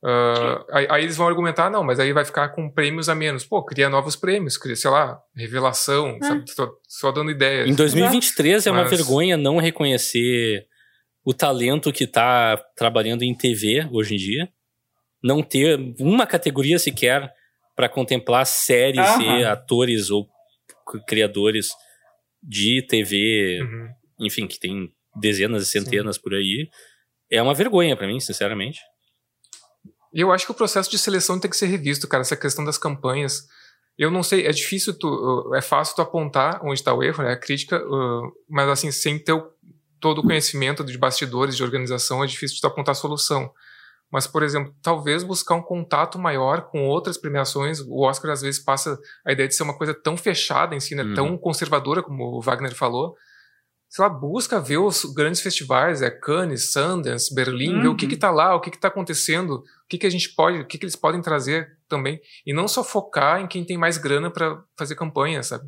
Uh, 0.05 0.65
aí, 0.71 0.87
aí, 0.89 1.03
eles 1.03 1.17
vão 1.17 1.27
argumentar, 1.27 1.69
não, 1.69 1.83
mas 1.83 1.99
aí 1.99 2.13
vai 2.13 2.23
ficar 2.23 2.49
com 2.49 2.69
prêmios 2.69 3.09
a 3.09 3.15
menos. 3.15 3.43
Pô, 3.43 3.63
cria 3.63 3.89
novos 3.89 4.15
prêmios, 4.15 4.55
cria, 4.57 4.75
sei 4.75 4.91
lá, 4.91 5.19
revelação, 5.35 6.17
é. 6.21 6.25
sabe? 6.25 6.45
Tô, 6.55 6.79
só 6.87 7.11
dando 7.11 7.31
ideias. 7.31 7.67
Em 7.67 7.73
2023 7.73 8.67
é 8.67 8.71
uma 8.71 8.83
vergonha 8.83 9.35
não 9.35 9.57
reconhecer 9.57 10.67
o 11.23 11.33
talento 11.33 11.91
que 11.91 12.03
está 12.03 12.55
trabalhando 12.75 13.23
em 13.23 13.33
TV 13.33 13.87
hoje 13.91 14.13
em 14.13 14.17
dia. 14.17 14.49
Não 15.23 15.41
ter 15.41 15.79
uma 15.99 16.27
categoria 16.27 16.77
sequer 16.77 17.33
para 17.75 17.89
contemplar 17.89 18.45
séries 18.45 19.09
uhum. 19.15 19.39
e 19.39 19.43
atores 19.43 20.11
ou 20.11 20.27
criadores 21.07 21.71
de 22.43 22.85
TV 22.87 23.59
uhum 23.61 23.89
enfim, 24.19 24.47
que 24.47 24.59
tem 24.59 24.91
dezenas 25.15 25.63
e 25.63 25.65
centenas 25.65 26.15
Sim. 26.15 26.21
por 26.21 26.33
aí, 26.33 26.69
é 27.29 27.41
uma 27.41 27.53
vergonha 27.53 27.95
para 27.95 28.07
mim, 28.07 28.19
sinceramente. 28.19 28.79
E 30.15 30.21
eu 30.21 30.31
acho 30.31 30.45
que 30.45 30.51
o 30.53 30.55
processo 30.55 30.89
de 30.89 30.97
seleção 30.97 31.37
tem 31.37 31.51
que 31.51 31.57
ser 31.57 31.65
revisto, 31.65 32.07
cara, 32.07 32.21
essa 32.21 32.37
questão 32.37 32.63
das 32.63 32.77
campanhas. 32.77 33.49
Eu 33.97 34.09
não 34.09 34.23
sei, 34.23 34.47
é 34.47 34.51
difícil 34.51 34.97
tu, 34.97 35.53
é 35.53 35.61
fácil 35.61 35.93
tu 35.93 36.01
apontar 36.01 36.61
onde 36.63 36.75
está 36.75 36.93
o 36.93 37.03
erro, 37.03 37.21
né, 37.21 37.33
a 37.33 37.37
crítica, 37.37 37.81
mas 38.49 38.69
assim, 38.69 38.91
sem 38.91 39.19
ter 39.19 39.35
todo 39.99 40.19
o 40.19 40.23
conhecimento 40.23 40.85
de 40.85 40.97
bastidores, 40.97 41.57
de 41.57 41.63
organização, 41.63 42.23
é 42.23 42.27
difícil 42.27 42.57
tu 42.61 42.67
apontar 42.67 42.93
a 42.93 42.95
solução. 42.95 43.51
Mas, 44.09 44.25
por 44.25 44.43
exemplo, 44.43 44.73
talvez 44.81 45.21
buscar 45.23 45.55
um 45.55 45.61
contato 45.61 46.17
maior 46.17 46.69
com 46.69 46.85
outras 46.85 47.17
premiações. 47.17 47.81
O 47.81 48.01
Oscar 48.03 48.31
às 48.31 48.41
vezes 48.41 48.63
passa 48.63 48.97
a 49.25 49.33
ideia 49.33 49.49
de 49.49 49.55
ser 49.55 49.63
uma 49.63 49.77
coisa 49.77 49.93
tão 49.93 50.15
fechada 50.15 50.75
em 50.75 50.79
si, 50.79 50.95
né? 50.95 51.03
Uhum. 51.03 51.13
tão 51.13 51.37
conservadora, 51.37 52.01
como 52.01 52.23
o 52.37 52.41
Wagner 52.41 52.73
falou. 52.73 53.15
Sei 53.95 54.03
lá, 54.03 54.09
busca 54.09 54.59
ver 54.59 54.77
os 54.77 55.05
grandes 55.05 55.39
festivais, 55.39 56.01
é 56.01 56.09
Cannes, 56.09 56.73
Sundance, 56.73 57.33
Berlim, 57.33 57.75
uhum. 57.75 57.81
ver 57.81 57.87
o 57.87 57.95
que 57.95 58.13
está 58.13 58.29
lá, 58.29 58.53
o 58.53 58.59
que 58.59 58.67
está 58.67 58.89
acontecendo, 58.89 59.59
o 59.59 59.87
que, 59.87 59.97
que 59.97 60.05
a 60.05 60.09
gente 60.09 60.35
pode, 60.35 60.59
o 60.59 60.67
que, 60.67 60.77
que 60.77 60.83
eles 60.83 60.97
podem 60.97 61.21
trazer 61.21 61.77
também. 61.87 62.19
E 62.45 62.51
não 62.51 62.67
só 62.67 62.83
focar 62.83 63.39
em 63.39 63.47
quem 63.47 63.63
tem 63.63 63.77
mais 63.77 63.97
grana 63.97 64.29
para 64.29 64.61
fazer 64.77 64.95
campanha, 64.95 65.41
sabe? 65.43 65.63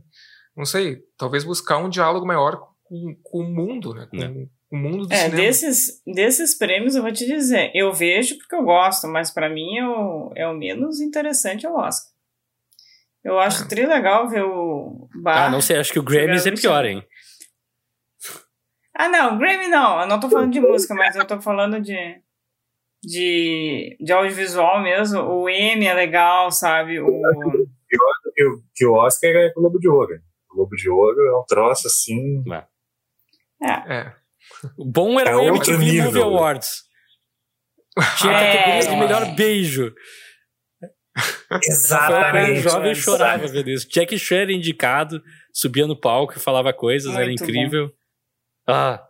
Não 0.58 0.66
sei, 0.66 0.98
talvez 1.18 1.46
buscar 1.46 1.78
um 1.78 1.88
diálogo 1.88 2.28
maior 2.28 2.60
com, 2.84 3.16
com 3.24 3.40
o 3.40 3.50
mundo, 3.50 3.94
né? 3.94 4.10
Com, 4.12 4.18
é 4.18 4.46
o 4.70 4.76
mundo 4.76 5.08
do 5.08 5.14
é, 5.14 5.20
cinema. 5.20 5.36
Desses, 5.38 6.02
desses 6.06 6.58
prêmios, 6.58 6.96
eu 6.96 7.04
vou 7.04 7.14
te 7.14 7.26
dizer, 7.26 7.72
eu 7.74 7.94
vejo 7.94 8.38
porque 8.40 8.58
eu 8.58 8.64
gosto, 8.64 9.08
mas 9.08 9.32
para 9.32 9.50
mim 9.50 9.78
é 9.78 9.88
o, 9.88 10.34
é 10.36 10.46
o 10.46 10.54
menos 10.54 11.00
interessante 11.00 11.66
é 11.66 11.70
o 11.70 11.78
Oscar. 11.78 12.12
Eu 13.24 13.40
acho 13.40 13.64
ah. 13.64 13.68
tri 13.68 13.86
legal 13.86 14.30
ver 14.30 14.44
o 14.44 15.08
Bar. 15.22 15.46
Ah, 15.46 15.50
não 15.50 15.62
sei, 15.62 15.78
acho 15.78 15.94
que 15.94 16.00
o 16.00 16.04
Grammys 16.04 16.46
é 16.46 16.52
pior, 16.52 16.86
hein? 16.86 17.02
Ah, 18.98 19.08
não, 19.08 19.38
Grammy 19.38 19.68
não. 19.68 20.02
Eu 20.02 20.08
não 20.08 20.20
tô 20.20 20.28
falando 20.28 20.52
de 20.52 20.60
música, 20.60 20.96
mas 20.96 21.16
eu 21.16 21.26
tô 21.26 21.40
falando 21.40 21.80
de, 21.80 22.20
de, 23.04 23.96
de 24.00 24.12
audiovisual 24.12 24.82
mesmo. 24.82 25.22
O 25.22 25.48
M 25.48 25.86
é 25.86 25.94
legal, 25.94 26.52
sabe? 26.52 27.00
O... 27.00 27.06
Que, 27.88 28.44
que 28.76 28.86
o 28.86 28.94
Oscar 28.94 29.30
é 29.30 29.52
o 29.56 29.62
Globo 29.62 29.80
de 29.80 29.88
Ouro. 29.88 30.20
O 30.52 30.56
Globo 30.56 30.76
de 30.76 30.90
Ouro 30.90 31.20
é 31.20 31.40
um 31.40 31.46
troço 31.48 31.86
assim. 31.86 32.44
É. 33.62 33.94
é. 33.94 34.16
O 34.76 34.86
bom 34.86 35.20
era 35.20 35.30
é 35.30 35.36
o 35.36 35.42
MTV 35.42 35.78
nível. 35.78 36.06
Movie 36.06 36.22
Awards. 36.22 36.84
Tinha 38.18 38.34
é. 38.34 38.58
categoria 38.58 38.90
de 38.90 38.96
melhor 38.96 39.36
beijo. 39.36 39.94
Exatamente. 41.64 42.60
O 42.60 42.70
jovem 42.70 42.96
chorava 42.96 43.48
vendo 43.48 43.70
isso. 43.70 43.88
Jack 43.90 44.16
era 44.34 44.52
indicado, 44.52 45.22
subia 45.54 45.88
no 45.88 46.00
palco 46.00 46.34
e 46.36 46.40
falava 46.40 46.74
coisas, 46.74 47.12
Muito 47.12 47.22
era 47.22 47.32
incrível. 47.32 47.88
Bom. 47.88 47.97
Ah. 48.68 49.08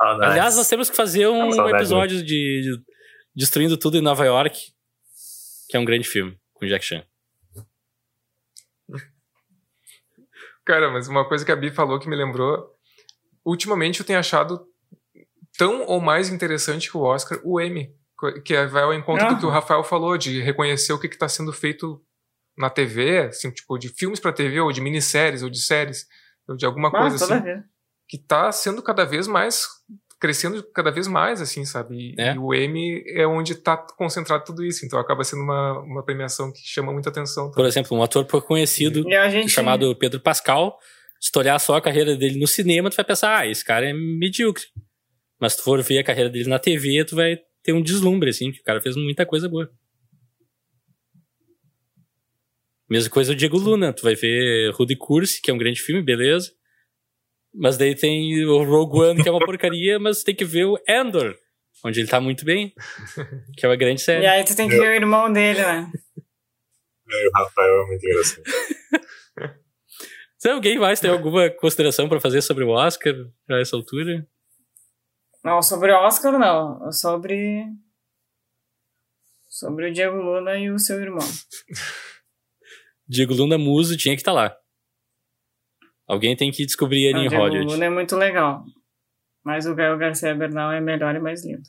Oh, 0.00 0.14
nice. 0.14 0.24
Aliás, 0.24 0.56
nós 0.56 0.68
temos 0.68 0.90
que 0.90 0.96
fazer 0.96 1.26
um 1.28 1.68
episódio 1.68 2.18
de, 2.18 2.24
de, 2.24 2.82
Destruindo 3.34 3.76
Tudo 3.76 3.96
em 3.96 4.02
Nova 4.02 4.24
York, 4.24 4.72
que 5.68 5.76
é 5.76 5.80
um 5.80 5.84
grande 5.84 6.08
filme, 6.08 6.38
com 6.54 6.66
Jack 6.66 6.84
Chan. 6.84 7.04
Cara, 10.64 10.90
mas 10.90 11.08
uma 11.08 11.26
coisa 11.26 11.44
que 11.44 11.52
a 11.52 11.56
Bi 11.56 11.70
falou 11.70 11.98
que 11.98 12.08
me 12.08 12.16
lembrou. 12.16 12.70
Ultimamente 13.44 14.00
eu 14.00 14.06
tenho 14.06 14.18
achado 14.18 14.66
tão 15.56 15.86
ou 15.86 16.00
mais 16.00 16.28
interessante 16.28 16.90
que 16.90 16.96
o 16.96 17.00
Oscar, 17.00 17.40
o 17.42 17.60
Emmy, 17.60 17.90
que 18.44 18.54
é, 18.54 18.66
vai 18.66 18.82
ao 18.82 18.92
encontro 18.92 19.26
uhum. 19.26 19.34
do 19.34 19.40
que 19.40 19.46
o 19.46 19.50
Rafael 19.50 19.82
falou, 19.82 20.18
de 20.18 20.42
reconhecer 20.42 20.92
o 20.92 20.98
que 20.98 21.06
está 21.06 21.28
sendo 21.28 21.52
feito 21.52 22.02
na 22.56 22.68
TV, 22.68 23.20
assim, 23.28 23.50
tipo, 23.50 23.78
de 23.78 23.88
filmes 23.88 24.20
para 24.20 24.32
TV, 24.32 24.60
ou 24.60 24.70
de 24.70 24.80
minisséries, 24.80 25.42
ou 25.42 25.48
de 25.48 25.60
séries, 25.60 26.06
ou 26.46 26.56
de 26.56 26.66
alguma 26.66 26.88
ah, 26.88 26.90
coisa 26.90 27.16
assim, 27.16 27.42
vez. 27.42 27.64
Que 28.08 28.16
está 28.16 28.50
sendo 28.50 28.82
cada 28.82 29.04
vez 29.04 29.28
mais, 29.28 29.66
crescendo 30.18 30.62
cada 30.72 30.90
vez 30.90 31.06
mais, 31.06 31.42
assim, 31.42 31.64
sabe? 31.64 32.14
E, 32.16 32.20
é. 32.20 32.34
e 32.34 32.38
o 32.38 32.54
Emmy 32.54 33.04
é 33.06 33.26
onde 33.26 33.52
está 33.52 33.76
concentrado 33.76 34.44
tudo 34.44 34.64
isso, 34.64 34.86
então 34.86 34.98
acaba 34.98 35.22
sendo 35.22 35.42
uma, 35.42 35.78
uma 35.80 36.02
premiação 36.02 36.50
que 36.50 36.60
chama 36.64 36.92
muita 36.92 37.10
atenção. 37.10 37.44
Também. 37.44 37.56
Por 37.56 37.66
exemplo, 37.66 37.96
um 37.96 38.02
ator 38.02 38.24
pouco 38.24 38.48
conhecido, 38.48 39.04
gente... 39.30 39.50
chamado 39.50 39.94
Pedro 39.96 40.20
Pascal, 40.20 40.78
se 41.20 41.30
tu 41.30 41.38
olhar 41.38 41.58
só 41.58 41.76
a 41.76 41.82
carreira 41.82 42.16
dele 42.16 42.40
no 42.40 42.46
cinema, 42.46 42.90
tu 42.90 42.96
vai 42.96 43.04
pensar, 43.04 43.38
ah, 43.38 43.46
esse 43.46 43.64
cara 43.64 43.88
é 43.88 43.92
medíocre. 43.92 44.64
Mas 45.38 45.52
se 45.52 45.58
tu 45.58 45.64
for 45.64 45.82
ver 45.82 45.98
a 45.98 46.04
carreira 46.04 46.30
dele 46.30 46.48
na 46.48 46.58
TV, 46.58 47.04
tu 47.04 47.14
vai 47.14 47.38
ter 47.62 47.72
um 47.72 47.82
deslumbre, 47.82 48.30
assim, 48.30 48.50
que 48.50 48.60
o 48.60 48.64
cara 48.64 48.80
fez 48.80 48.96
muita 48.96 49.26
coisa 49.26 49.48
boa. 49.48 49.70
Mesma 52.88 53.10
coisa 53.10 53.32
o 53.32 53.36
Diego 53.36 53.58
Luna, 53.58 53.92
tu 53.92 54.02
vai 54.02 54.14
ver 54.14 54.72
Rudy 54.72 54.96
Curse, 54.96 55.42
que 55.42 55.50
é 55.50 55.54
um 55.54 55.58
grande 55.58 55.80
filme, 55.80 56.02
beleza. 56.02 56.50
Mas 57.54 57.76
daí 57.76 57.94
tem 57.94 58.44
o 58.44 58.64
Rogue 58.64 59.00
One, 59.00 59.22
que 59.22 59.28
é 59.28 59.32
uma 59.32 59.44
porcaria, 59.44 59.98
mas 60.00 60.22
tem 60.22 60.34
que 60.34 60.44
ver 60.44 60.66
o 60.66 60.78
Endor, 60.88 61.36
onde 61.84 62.00
ele 62.00 62.08
tá 62.08 62.20
muito 62.20 62.44
bem, 62.44 62.72
que 63.56 63.64
é 63.64 63.68
uma 63.68 63.76
grande 63.76 64.00
série. 64.00 64.24
E 64.24 64.26
aí 64.26 64.44
tu 64.44 64.54
tem 64.54 64.68
que 64.68 64.76
ver 64.76 64.88
o 64.88 64.94
irmão 64.94 65.32
dele, 65.32 65.60
né? 65.60 65.90
É, 67.10 67.26
o 67.26 67.30
Rafael 67.32 67.84
é 67.84 67.86
muito 67.86 68.04
engraçado. 68.04 68.42
Se 70.36 70.50
alguém 70.50 70.78
mais 70.78 71.00
tem 71.00 71.10
alguma 71.10 71.48
consideração 71.48 72.06
para 72.06 72.20
fazer 72.20 72.42
sobre 72.42 72.64
o 72.64 72.68
Oscar 72.68 73.14
a 73.48 73.58
essa 73.58 73.74
altura? 73.74 74.28
Não, 75.42 75.62
sobre 75.62 75.90
o 75.90 75.96
Oscar 75.96 76.38
não. 76.38 76.92
Sobre. 76.92 77.64
Sobre 79.48 79.88
o 79.88 79.92
Diego 79.92 80.16
Luna 80.16 80.58
e 80.58 80.70
o 80.70 80.78
seu 80.78 81.00
irmão. 81.00 81.26
Diego 83.08 83.32
Luna 83.32 83.56
Muso 83.56 83.96
tinha 83.96 84.14
que 84.14 84.20
estar 84.20 84.32
tá 84.32 84.42
lá. 84.42 84.56
Alguém 86.08 86.34
tem 86.34 86.50
que 86.50 86.64
descobrir 86.64 87.04
ele 87.04 87.18
não, 87.18 87.24
em 87.24 87.28
Hollywood. 87.28 87.66
O 87.66 87.70
Luna 87.72 87.84
é 87.84 87.90
muito 87.90 88.16
legal. 88.16 88.64
Mas 89.44 89.66
o 89.66 89.74
Gael 89.74 89.98
Garcia 89.98 90.34
Bernal 90.34 90.72
é 90.72 90.80
melhor 90.80 91.14
e 91.14 91.20
mais 91.20 91.44
lindo. 91.44 91.62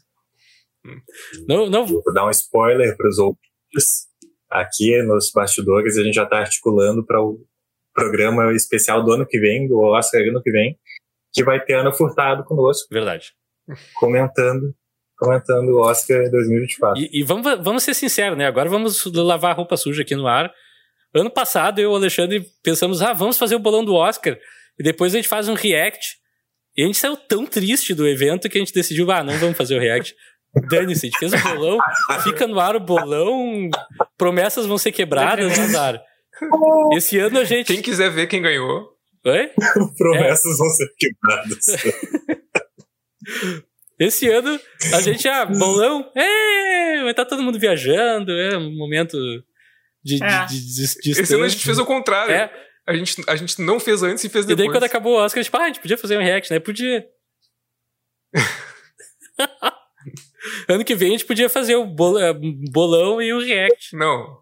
Não, 1.47 1.69
não. 1.69 1.85
Vou 1.85 2.01
dar 2.13 2.25
um 2.25 2.29
spoiler 2.29 2.95
para 2.95 3.09
os 3.09 3.17
ouvintes. 3.19 4.07
Aqui 4.49 5.01
nos 5.03 5.31
bastidores 5.31 5.97
a 5.97 6.03
gente 6.03 6.15
já 6.15 6.23
está 6.23 6.39
articulando 6.39 7.05
para 7.05 7.21
o 7.21 7.39
programa 7.93 8.51
especial 8.53 9.03
do 9.03 9.11
ano 9.11 9.27
que 9.27 9.39
vem, 9.39 9.67
do 9.67 9.77
Oscar 9.79 10.21
ano 10.21 10.41
que 10.41 10.51
vem, 10.51 10.79
que 11.33 11.43
vai 11.43 11.63
ter 11.63 11.73
Ana 11.73 11.91
Furtado 11.91 12.43
conosco. 12.43 12.87
Verdade 12.91 13.33
comentando 13.95 14.73
comentando 15.17 15.69
o 15.71 15.81
Oscar 15.81 16.29
2024. 16.31 17.03
E, 17.03 17.19
e, 17.19 17.23
vamos, 17.23 17.43
vamos 17.61 17.83
ser 17.83 17.93
sinceros, 17.93 18.37
né? 18.37 18.45
Agora 18.45 18.69
vamos 18.69 19.03
lavar 19.13 19.51
a 19.51 19.53
roupa 19.53 19.75
suja 19.75 20.01
aqui 20.01 20.15
no 20.15 20.25
ar. 20.25 20.49
Ano 21.13 21.29
passado, 21.29 21.79
eu 21.79 21.89
e 21.89 21.93
o 21.93 21.95
Alexandre 21.95 22.45
pensamos, 22.63 23.01
ah, 23.01 23.13
vamos 23.13 23.37
fazer 23.37 23.55
o 23.55 23.59
bolão 23.59 23.83
do 23.83 23.95
Oscar. 23.95 24.37
E 24.77 24.83
depois 24.83 25.13
a 25.13 25.17
gente 25.17 25.27
faz 25.27 25.49
um 25.49 25.53
react. 25.53 26.17
E 26.77 26.83
a 26.83 26.85
gente 26.85 26.97
saiu 26.97 27.17
tão 27.17 27.45
triste 27.45 27.93
do 27.93 28.07
evento 28.07 28.47
que 28.47 28.57
a 28.57 28.61
gente 28.61 28.73
decidiu, 28.73 29.11
ah, 29.11 29.23
não 29.23 29.33
vamos 29.37 29.57
fazer 29.57 29.75
o 29.75 29.79
react. 29.79 30.15
Dane-se, 30.69 31.07
a 31.07 31.09
gente 31.09 31.19
fez 31.19 31.33
o 31.33 31.37
bolão, 31.37 31.77
fica 32.23 32.47
no 32.47 32.59
ar 32.59 32.75
o 32.75 32.79
bolão, 32.79 33.69
promessas 34.17 34.65
vão 34.65 34.77
ser 34.77 34.91
quebradas, 34.91 35.57
azar. 35.59 36.01
Esse 36.93 37.19
ano 37.19 37.39
a 37.39 37.43
gente. 37.43 37.73
Quem 37.73 37.81
quiser 37.81 38.09
ver 38.09 38.27
quem 38.27 38.41
ganhou. 38.41 38.89
Oi? 39.25 39.51
promessas 39.97 40.53
é. 40.53 40.57
vão 40.57 40.69
ser 40.69 40.87
quebradas. 40.97 41.65
Esse 43.99 44.29
ano 44.29 44.59
a 44.93 45.01
gente, 45.01 45.27
ah, 45.27 45.45
bolão, 45.45 46.09
é, 46.15 47.01
vai 47.01 47.11
estar 47.11 47.25
tá 47.25 47.29
todo 47.29 47.43
mundo 47.43 47.59
viajando, 47.59 48.31
é 48.31 48.57
um 48.57 48.75
momento 48.75 49.17
de, 50.03 50.23
é. 50.23 50.45
de, 50.45 50.59
de, 50.59 51.01
de 51.01 51.11
Esse 51.11 51.33
ano 51.33 51.43
a 51.43 51.49
gente 51.49 51.63
fez 51.63 51.77
o 51.77 51.85
contrário. 51.85 52.33
É. 52.33 52.51
A, 52.87 52.95
gente, 52.95 53.23
a 53.27 53.35
gente 53.35 53.61
não 53.61 53.79
fez 53.79 54.01
antes 54.01 54.23
e 54.23 54.29
fez 54.29 54.45
depois. 54.45 54.65
E 54.65 54.67
daí 54.67 54.73
quando 54.73 54.83
acabou 54.83 55.13
o 55.13 55.17
Oscar, 55.17 55.39
a 55.39 55.43
gente, 55.43 55.55
ah, 55.55 55.59
a 55.59 55.67
gente 55.67 55.79
podia 55.79 55.97
fazer 55.97 56.17
um 56.17 56.23
react, 56.23 56.51
né? 56.51 56.59
Podia. 56.59 57.05
ano 60.67 60.85
que 60.85 60.95
vem 60.95 61.09
a 61.09 61.11
gente 61.11 61.25
podia 61.25 61.49
fazer 61.49 61.75
o 61.75 62.17
é, 62.17 62.33
bolão 62.71 63.21
e 63.21 63.33
o 63.33 63.39
react. 63.39 63.95
Não. 63.95 64.39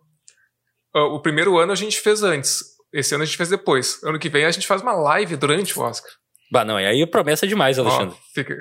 O 0.94 1.20
primeiro 1.20 1.58
ano 1.58 1.72
a 1.72 1.76
gente 1.76 2.00
fez 2.00 2.24
antes. 2.24 2.64
Esse 2.92 3.14
ano 3.14 3.24
a 3.24 3.26
gente 3.26 3.38
fez 3.38 3.50
depois. 3.50 4.02
Ano 4.04 4.18
que 4.18 4.30
vem 4.30 4.46
a 4.46 4.52
gente 4.52 4.66
faz 4.66 4.82
uma 4.82 4.94
live 4.94 5.36
durante 5.36 5.78
o 5.78 5.82
Oscar. 5.82 6.12
Bah, 6.52 6.64
não, 6.64 6.80
e 6.80 6.86
aí 6.86 7.02
a 7.02 7.08
promessa 7.08 7.46
é 7.46 7.50
demais, 7.50 7.78
Alexandre. 7.78 8.16
Oh, 8.18 8.34
fica... 8.34 8.56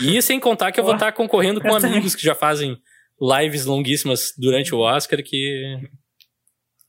e 0.00 0.20
sem 0.20 0.38
contar 0.38 0.72
que 0.72 0.78
eu 0.78 0.84
vou 0.84 0.94
estar 0.94 1.12
concorrendo 1.12 1.60
com 1.60 1.74
amigos 1.74 2.14
que 2.14 2.22
já 2.22 2.34
fazem 2.34 2.78
lives 3.20 3.66
longuíssimas 3.66 4.32
durante 4.36 4.74
o 4.74 4.78
Oscar, 4.78 5.22
que... 5.22 5.78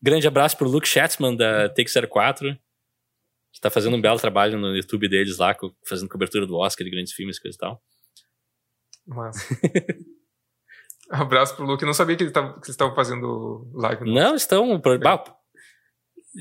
Grande 0.01 0.27
abraço 0.27 0.57
pro 0.57 0.67
Luke 0.67 0.87
Schatzman, 0.87 1.35
da 1.35 1.69
Take 1.69 1.91
04, 2.09 2.57
que 3.53 3.61
tá 3.61 3.69
fazendo 3.69 3.95
um 3.95 4.01
belo 4.01 4.19
trabalho 4.19 4.57
no 4.57 4.75
YouTube 4.75 5.07
deles 5.07 5.37
lá, 5.37 5.55
fazendo 5.87 6.09
cobertura 6.09 6.47
do 6.47 6.57
Oscar 6.57 6.83
de 6.83 6.89
grandes 6.89 7.13
filmes 7.13 7.37
e 7.37 7.41
coisa 7.41 7.55
e 7.55 7.59
tal. 7.59 7.83
Mas... 9.05 9.37
abraço 11.11 11.55
pro 11.55 11.65
Luke. 11.65 11.83
Eu 11.83 11.87
não 11.87 11.93
sabia 11.93 12.15
que, 12.15 12.23
ele 12.23 12.31
tava, 12.31 12.53
que 12.53 12.59
eles 12.59 12.69
estavam 12.69 12.95
fazendo 12.95 13.69
live. 13.75 14.11
Não, 14.11 14.33
estão... 14.33 14.79
Pro... 14.79 14.97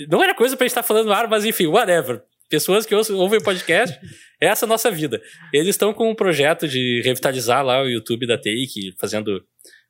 não 0.08 0.22
era 0.22 0.34
coisa 0.34 0.56
pra 0.56 0.64
gente 0.64 0.70
estar 0.70 0.82
falando 0.82 1.08
no 1.08 1.12
ar, 1.12 1.28
mas 1.28 1.44
enfim, 1.44 1.66
whatever 1.66 2.24
pessoas 2.50 2.84
que 2.84 2.94
ouvem 2.94 3.38
o 3.38 3.42
podcast, 3.42 3.98
essa 4.40 4.64
é 4.64 4.66
a 4.66 4.68
nossa 4.68 4.90
vida. 4.90 5.22
Eles 5.54 5.68
estão 5.68 5.94
com 5.94 6.10
um 6.10 6.14
projeto 6.14 6.66
de 6.66 7.00
revitalizar 7.04 7.64
lá 7.64 7.80
o 7.80 7.88
YouTube 7.88 8.26
da 8.26 8.36
Take, 8.36 8.92
fazendo, 8.98 9.42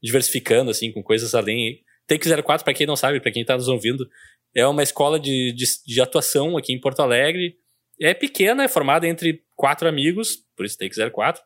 diversificando, 0.03 0.71
assim, 0.71 0.93
com 0.93 1.03
coisas 1.03 1.35
além. 1.35 1.83
Take 2.07 2.29
04, 2.43 2.65
para 2.65 2.75
quem 2.75 2.87
não 2.87 2.97
sabe, 2.97 3.21
para 3.21 3.31
quem 3.31 3.43
está 3.43 3.57
nos 3.57 3.69
ouvindo, 3.69 4.09
é 4.55 4.67
uma 4.67 4.83
escola 4.83 5.19
de, 5.19 5.53
de, 5.53 5.65
de, 5.87 6.01
atuação 6.01 6.57
aqui 6.57 6.73
em 6.73 6.81
Porto 6.81 7.01
Alegre. 7.01 7.57
é 8.01 8.13
pequena, 8.15 8.65
é 8.65 8.69
formada 8.69 9.07
entre 9.07 9.45
quatro 9.55 9.89
amigos, 9.89 10.39
por 10.57 10.67
isso 10.67 10.77
Take 10.79 10.95
04. 11.13 11.43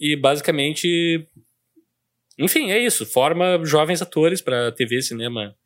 E 0.00 0.16
basicamente. 0.16 1.26
Enfim, 2.38 2.70
é 2.70 2.78
isso. 2.78 3.06
Forma 3.06 3.64
jovens 3.64 4.02
atores 4.02 4.40
para 4.40 4.72
TV, 4.72 5.00
cinema 5.00 5.56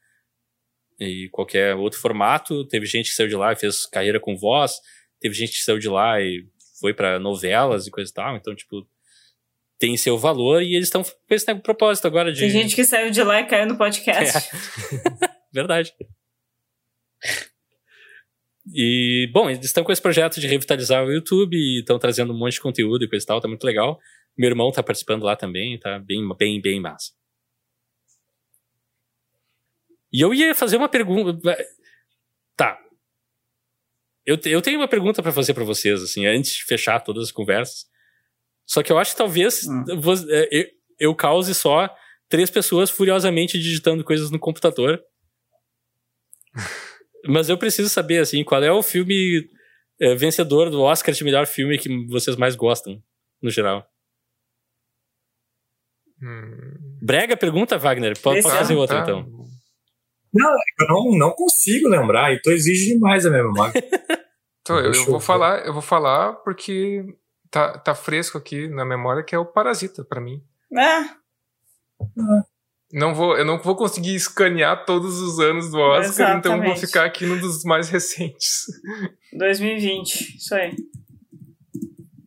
e 1.01 1.29
qualquer 1.31 1.75
outro 1.75 1.99
formato. 1.99 2.65
Teve 2.67 2.87
gente 2.87 3.09
que 3.09 3.17
saiu 3.17 3.29
de 3.29 3.37
lá 3.37 3.53
e 3.53 3.57
fez 3.57 3.87
carreira 3.87 4.21
com 4.21 4.37
voz. 4.37 4.75
Teve 5.19 5.35
gente 5.35 5.53
que 5.53 5.65
saiu 5.65 5.79
de 5.79 5.89
lá 5.89 6.21
e 6.21 6.47
foi 6.79 6.95
para 6.95 7.19
novelas 7.19 7.87
e 7.87 7.91
coisa 7.91 8.11
e 8.11 8.15
tal. 8.15 8.37
Então, 8.37 8.55
tipo, 8.55 8.87
tem 9.81 9.97
seu 9.97 10.19
valor 10.19 10.63
e 10.63 10.75
eles 10.75 10.89
estão 10.89 11.03
com 11.03 11.35
esse 11.35 11.53
propósito 11.57 12.07
agora 12.07 12.31
de. 12.31 12.41
Tem 12.41 12.51
gente 12.51 12.77
que 12.77 12.85
saiu 12.85 13.11
de 13.11 13.23
lá 13.23 13.41
e 13.41 13.47
caiu 13.47 13.67
no 13.67 13.79
podcast. 13.79 14.37
É. 14.37 15.31
Verdade. 15.51 15.93
E, 18.73 19.29
bom, 19.33 19.49
eles 19.49 19.65
estão 19.65 19.83
com 19.83 19.91
esse 19.91 20.03
projeto 20.03 20.39
de 20.39 20.47
revitalizar 20.47 21.03
o 21.03 21.11
YouTube 21.11 21.57
e 21.57 21.81
estão 21.81 21.99
trazendo 21.99 22.33
um 22.33 22.39
monte 22.39 22.53
de 22.53 22.61
conteúdo 22.61 23.05
e 23.05 23.09
coisa 23.09 23.25
e 23.25 23.27
tal, 23.27 23.41
tá 23.41 23.49
muito 23.49 23.65
legal. 23.65 23.99
Meu 24.37 24.51
irmão 24.51 24.71
tá 24.71 24.83
participando 24.83 25.25
lá 25.25 25.35
também, 25.35 25.79
tá 25.81 25.99
bem, 25.99 26.29
bem, 26.39 26.61
bem 26.61 26.79
massa. 26.79 27.13
E 30.13 30.21
eu 30.21 30.35
ia 30.35 30.55
fazer 30.55 30.77
uma 30.77 30.91
pergunta. 30.91 31.41
Tá. 32.55 32.79
Eu, 34.27 34.39
eu 34.45 34.61
tenho 34.61 34.79
uma 34.79 34.89
pergunta 34.89 35.23
para 35.23 35.33
fazer 35.33 35.55
para 35.55 35.65
vocês, 35.65 36.03
assim, 36.03 36.27
antes 36.27 36.53
de 36.53 36.65
fechar 36.65 37.01
todas 37.01 37.25
as 37.25 37.33
conversas. 37.33 37.89
Só 38.71 38.85
que 38.85 38.93
eu 38.93 38.99
acho 38.99 39.11
que 39.11 39.19
talvez 39.19 39.67
hum. 39.67 39.85
É, 40.31 40.49
eu, 40.53 40.67
eu 41.01 41.15
cause 41.15 41.53
só 41.53 41.93
três 42.29 42.49
pessoas 42.49 42.89
furiosamente 42.89 43.59
digitando 43.59 44.05
coisas 44.05 44.31
no 44.31 44.39
computador. 44.39 45.03
Mas 47.27 47.49
eu 47.49 47.59
preciso 47.59 47.89
saber, 47.89 48.21
assim, 48.21 48.45
qual 48.45 48.63
é 48.63 48.71
o 48.71 48.83
filme 48.83 49.45
é, 50.01 50.15
vencedor 50.15 50.71
do 50.71 50.81
Oscar 50.83 51.13
de 51.13 51.25
melhor 51.25 51.49
filme 51.49 51.79
que 51.79 52.07
vocês 52.07 52.37
mais 52.37 52.55
gostam, 52.55 53.03
no 53.43 53.51
geral. 53.51 53.85
Hum. 56.23 56.97
Brega 57.03 57.37
pergunta, 57.37 57.77
Wagner. 57.77 58.17
Pode, 58.21 58.41
pode 58.41 58.57
fazer 58.57 58.77
outra, 58.77 58.99
tá. 58.99 59.03
então. 59.03 59.29
Não, 60.33 60.51
eu 60.79 60.87
não, 60.87 61.19
não 61.19 61.31
consigo 61.33 61.89
lembrar, 61.89 62.33
então 62.33 62.53
exige 62.53 62.95
demais 62.95 63.27
a 63.27 63.31
minha 63.31 63.43
memória. 63.43 63.75
então, 64.63 64.79
eu, 64.79 64.93
eu, 64.93 65.05
vou 65.07 65.21
falar, 65.21 65.67
eu 65.67 65.73
vou 65.73 65.83
falar 65.83 66.35
porque 66.35 67.05
tá, 67.51 67.79
tá 67.79 67.95
fresco 67.95 68.39
aqui 68.39 68.69
na 68.69 68.85
memória 68.85 69.23
que 69.23 69.35
é 69.35 69.39
o 69.39 69.45
Parasita 69.45 70.05
para 70.05 70.21
mim. 70.21 70.43
É. 70.77 71.21
Não 72.93 73.15
vou, 73.15 73.37
eu 73.37 73.45
não 73.45 73.59
vou 73.59 73.77
conseguir 73.77 74.15
escanear 74.15 74.85
todos 74.85 75.21
os 75.21 75.39
anos 75.39 75.71
do 75.71 75.79
Oscar, 75.79 76.05
Exatamente. 76.05 76.39
então 76.39 76.63
vou 76.63 76.77
ficar 76.77 77.05
aqui 77.05 77.25
num 77.25 77.39
dos 77.39 77.63
mais 77.65 77.89
recentes. 77.89 78.67
2020, 79.33 80.37
isso 80.37 80.55
aí. 80.55 80.75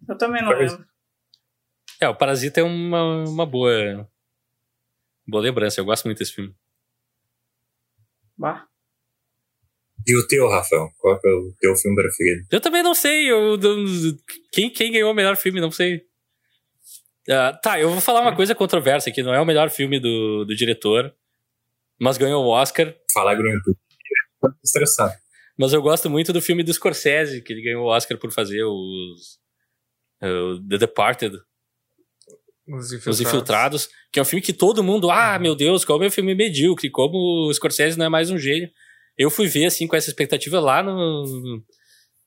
Eu 0.07 0.17
também 0.17 0.41
não 0.41 0.51
lembro. 0.51 0.85
É, 1.99 2.07
o 2.07 2.15
Parasita 2.15 2.59
é 2.59 2.63
uma, 2.63 3.23
uma 3.23 3.45
boa, 3.45 4.09
boa 5.27 5.41
lembrança. 5.41 5.79
Eu 5.79 5.85
gosto 5.85 6.05
muito 6.05 6.19
desse 6.19 6.33
filme. 6.33 6.53
Bah. 8.37 8.67
E 10.05 10.17
o 10.17 10.27
teu, 10.27 10.49
Rafael? 10.49 10.89
Qual 10.99 11.13
é 11.13 11.29
o 11.29 11.53
teu 11.59 11.75
filme 11.75 11.95
preferido? 11.95 12.45
Eu 12.51 12.59
também 12.59 12.83
não 12.83 12.93
sei. 12.93 13.31
Eu, 13.31 13.59
eu, 13.59 13.85
quem, 14.51 14.69
quem 14.69 14.91
ganhou 14.91 15.11
o 15.11 15.15
melhor 15.15 15.35
filme? 15.37 15.61
Não 15.61 15.71
sei. 15.71 15.97
Uh, 17.27 17.55
tá, 17.61 17.79
eu 17.79 17.89
vou 17.89 18.01
falar 18.01 18.21
uma 18.21 18.35
coisa 18.35 18.53
controversa 18.53 19.09
aqui. 19.09 19.23
Não 19.23 19.33
é 19.33 19.39
o 19.39 19.45
melhor 19.45 19.69
filme 19.69 19.99
do, 19.99 20.43
do 20.45 20.55
diretor, 20.55 21.13
mas 21.99 22.17
ganhou 22.17 22.43
o 22.43 22.49
Oscar. 22.49 22.93
Falar 23.13 23.35
grande 23.35 23.61
estressado. 24.63 25.13
Mas 25.57 25.71
eu 25.71 25.81
gosto 25.81 26.09
muito 26.09 26.33
do 26.33 26.41
filme 26.41 26.63
do 26.63 26.73
Scorsese, 26.73 27.41
que 27.41 27.53
ele 27.53 27.61
ganhou 27.61 27.85
o 27.85 27.89
Oscar 27.89 28.17
por 28.17 28.31
fazer 28.31 28.63
os. 28.63 29.39
Uh, 30.21 30.59
The 30.67 30.77
Departed. 30.79 31.39
Os 32.67 32.91
infiltrados. 32.91 33.07
Os 33.07 33.21
infiltrados. 33.21 33.89
Que 34.11 34.19
é 34.19 34.21
um 34.21 34.25
filme 34.25 34.41
que 34.41 34.53
todo 34.53 34.83
mundo, 34.83 35.11
ah, 35.11 35.37
meu 35.37 35.55
Deus, 35.55 35.85
como 35.85 36.03
é 36.03 36.07
um 36.07 36.11
filme 36.11 36.33
medíocre, 36.33 36.89
como 36.89 37.47
o 37.47 37.53
Scorsese 37.53 37.97
não 37.97 38.05
é 38.05 38.09
mais 38.09 38.31
um 38.31 38.37
gênio. 38.37 38.69
Eu 39.17 39.29
fui 39.29 39.47
ver, 39.47 39.65
assim, 39.65 39.87
com 39.87 39.95
essa 39.95 40.09
expectativa 40.09 40.59
lá 40.59 40.81
no, 40.81 41.63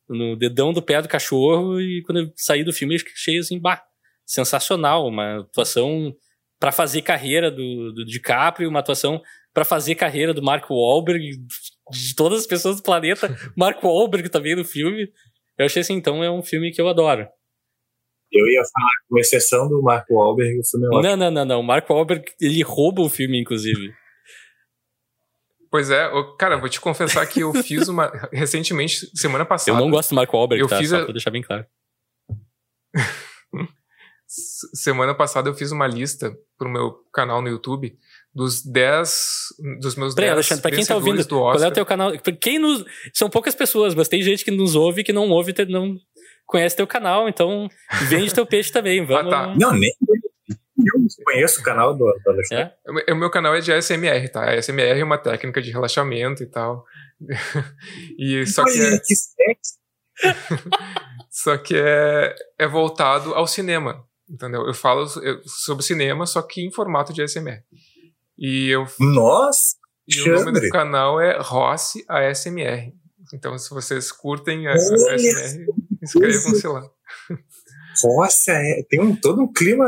no 0.08 0.36
dedão 0.36 0.72
do 0.72 0.82
pé 0.82 1.02
do 1.02 1.08
cachorro 1.08 1.80
e 1.80 2.02
quando 2.02 2.20
eu 2.20 2.32
saí 2.36 2.62
do 2.62 2.72
filme, 2.72 2.96
achei 2.96 3.38
assim, 3.38 3.58
bah, 3.58 3.82
sensacional. 4.24 5.06
Uma 5.06 5.40
atuação 5.40 6.14
para 6.58 6.72
fazer 6.72 7.02
carreira 7.02 7.50
do, 7.50 7.92
do 7.92 8.04
DiCaprio, 8.04 8.68
uma 8.68 8.80
atuação 8.80 9.20
para 9.52 9.64
fazer 9.64 9.94
carreira 9.94 10.34
do 10.34 10.42
Mark 10.42 10.68
Wahlberg, 10.70 11.38
de 11.90 12.14
todas 12.14 12.40
as 12.40 12.46
pessoas 12.46 12.76
do 12.76 12.82
planeta. 12.82 13.28
Mark 13.56 13.82
Wahlberg 13.82 14.28
também 14.28 14.54
no 14.54 14.64
filme. 14.64 15.10
Eu 15.58 15.66
achei 15.66 15.80
assim, 15.80 15.94
então 15.94 16.22
é 16.22 16.30
um 16.30 16.42
filme 16.42 16.70
que 16.70 16.80
eu 16.80 16.88
adoro. 16.88 17.26
Eu 18.30 18.46
ia 18.48 18.60
falar, 18.60 18.90
com 19.08 19.18
exceção 19.18 19.68
do 19.68 19.80
Mark 19.82 20.06
Wahlberg, 20.10 20.58
o 20.58 20.64
filme 20.64 20.86
é 20.86 20.88
ótimo. 20.90 21.02
Não, 21.02 21.16
não, 21.16 21.30
não, 21.30 21.44
não. 21.44 21.60
O 21.60 21.64
Mark 21.64 21.88
Wahlberg, 21.88 22.24
ele 22.40 22.62
rouba 22.62 23.02
o 23.02 23.08
filme, 23.08 23.40
inclusive. 23.40 23.94
Pois 25.76 25.90
é, 25.90 26.10
cara, 26.38 26.56
vou 26.56 26.70
te 26.70 26.80
confessar 26.80 27.26
que 27.26 27.40
eu 27.40 27.52
fiz 27.52 27.86
uma. 27.86 28.10
recentemente, 28.32 29.10
semana 29.14 29.44
passada. 29.44 29.76
Eu 29.76 29.84
não 29.84 29.90
gosto 29.90 30.08
do 30.08 30.14
Mark 30.14 30.32
Wahlberg, 30.32 30.62
eu 30.62 30.68
tá? 30.68 30.78
Fiz 30.78 30.90
a... 30.90 31.00
Só 31.00 31.04
pra 31.04 31.12
deixar 31.12 31.30
bem 31.30 31.42
claro. 31.42 31.66
semana 34.26 35.14
passada 35.14 35.50
eu 35.50 35.54
fiz 35.54 35.72
uma 35.72 35.86
lista 35.86 36.34
pro 36.56 36.70
meu 36.70 36.92
canal 37.12 37.42
no 37.42 37.48
YouTube 37.50 37.94
dos 38.34 38.64
10 38.64 39.48
dos 39.78 39.96
meus 39.96 40.14
10 40.14 40.32
Alexandre, 40.32 40.62
pra 40.62 40.70
quem 40.70 40.86
tá 40.86 40.94
ouvindo, 40.94 41.28
qual 41.28 41.62
é 41.62 41.68
o 41.68 41.70
teu 41.70 41.84
canal? 41.84 42.12
Quem 42.40 42.58
nos, 42.58 42.82
são 43.12 43.28
poucas 43.28 43.54
pessoas, 43.54 43.94
mas 43.94 44.08
tem 44.08 44.22
gente 44.22 44.46
que 44.46 44.50
nos 44.50 44.74
ouve 44.74 45.04
que 45.04 45.12
não 45.12 45.28
ouve, 45.28 45.54
não 45.68 45.94
conhece 46.46 46.74
teu 46.74 46.86
canal, 46.86 47.28
então 47.28 47.68
vende 48.08 48.32
teu 48.32 48.46
peixe 48.46 48.72
também, 48.72 49.04
vamos. 49.04 49.30
Ah, 49.36 49.48
tá. 49.48 49.54
Não, 49.54 49.72
nem 49.74 49.92
eu 50.94 51.24
conheço 51.24 51.60
o 51.60 51.64
canal 51.64 51.94
do, 51.94 52.04
do 52.24 52.30
Alexandre. 52.30 52.72
É? 53.08 53.12
O 53.12 53.16
meu 53.16 53.30
canal 53.30 53.54
é 53.54 53.60
de 53.60 53.72
ASMR, 53.72 54.28
tá? 54.30 54.44
A 54.44 54.54
ASMR 54.54 55.00
é 55.00 55.04
uma 55.04 55.18
técnica 55.18 55.60
de 55.60 55.70
relaxamento 55.70 56.42
e 56.42 56.46
tal. 56.46 56.84
e 58.18 58.46
só 58.46 58.64
que 58.64 58.80
é... 58.80 59.00
só 61.30 61.58
que 61.58 61.74
é, 61.76 62.34
é 62.58 62.66
voltado 62.66 63.34
ao 63.34 63.46
cinema, 63.46 64.04
entendeu? 64.28 64.66
Eu 64.66 64.74
falo 64.74 65.06
sobre 65.44 65.84
cinema, 65.84 66.26
só 66.26 66.42
que 66.42 66.62
em 66.62 66.72
formato 66.72 67.12
de 67.12 67.22
ASMR. 67.22 67.62
E 68.38 68.68
eu 68.68 68.86
Nossa! 68.98 69.76
E 70.08 70.20
o 70.22 70.44
nome 70.44 70.60
do 70.60 70.68
canal 70.68 71.20
é 71.20 71.38
Rossi 71.40 72.04
ASMR. 72.08 72.92
Então, 73.34 73.58
se 73.58 73.70
vocês 73.70 74.12
curtem 74.12 74.68
a, 74.68 74.72
a 74.72 74.74
ASMR, 74.74 75.66
inscrevam-se 76.02 76.68
lá. 76.68 76.88
Nossa, 78.04 78.52
é, 78.52 78.82
tem 78.88 79.00
um, 79.00 79.14
todo 79.14 79.42
um 79.42 79.52
clima 79.52 79.86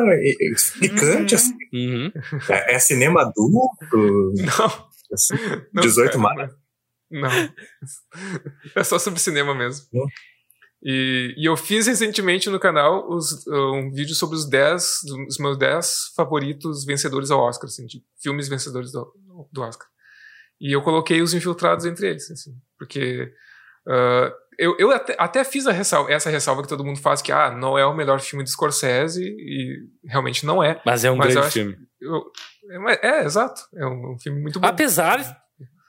picante, 0.81 1.35
uhum. 1.35 1.41
assim. 1.41 1.57
Uhum. 1.73 2.13
É, 2.49 2.75
é, 2.75 2.79
cinema 2.79 3.23
adulto? 3.23 4.33
Não. 4.37 4.89
Assim, 5.13 5.35
não 5.73 5.83
18 5.83 6.19
mais? 6.19 6.51
Não. 7.11 7.31
É 8.75 8.85
só 8.85 8.99
sobre 8.99 9.21
cinema 9.21 9.55
mesmo. 9.55 9.87
Uhum. 9.93 10.07
E, 10.83 11.35
e, 11.37 11.45
eu 11.45 11.57
fiz 11.57 11.87
recentemente 11.87 12.49
no 12.49 12.61
canal 12.61 13.11
os, 13.11 13.45
um 13.49 13.91
vídeo 13.91 14.15
sobre 14.15 14.37
os 14.37 14.49
10, 14.49 14.85
os 15.29 15.39
meus 15.39 15.59
10 15.59 16.13
favoritos 16.15 16.85
vencedores 16.85 17.31
ao 17.31 17.41
Oscar, 17.41 17.67
assim, 17.67 17.85
de 17.85 18.05
filmes 18.23 18.49
vencedores 18.49 18.93
do, 18.93 19.13
do 19.51 19.63
Oscar. 19.63 19.89
E 20.61 20.73
eu 20.75 20.83
coloquei 20.83 21.21
os 21.21 21.35
infiltrados 21.35 21.85
entre 21.85 22.11
eles, 22.11 22.31
assim, 22.31 22.53
porque 22.79 23.33
uh, 23.87 24.33
eu, 24.59 24.77
eu 24.79 24.91
até, 24.91 25.15
até 25.17 25.45
fiz 25.45 25.67
ressalva, 25.67 26.13
essa 26.13 26.29
ressalva 26.29 26.63
que 26.63 26.69
todo 26.69 26.85
mundo 26.85 26.99
faz, 26.99 27.23
que 27.23 27.31
ah, 27.31 27.51
não 27.51 27.79
é 27.79 27.87
o 27.87 27.95
melhor 27.95 28.21
filme 28.21 28.43
de 28.43 28.51
Scorsese, 28.51 29.23
e 29.23 29.79
realmente 30.05 30.45
não 30.45 30.63
é. 30.63 30.83
Mas 30.85 31.05
é 31.05 31.11
um 31.11 31.17
mas 31.17 31.33
grande 31.33 31.51
filme. 31.53 31.77
Eu, 32.01 32.25
é, 32.89 33.09
é, 33.09 33.25
exato. 33.25 33.63
É 33.77 33.87
um, 33.87 34.15
um, 34.15 34.19
filme 34.19 34.41
muito 34.41 34.59
bom. 34.59 34.67
Apesar 34.67 35.21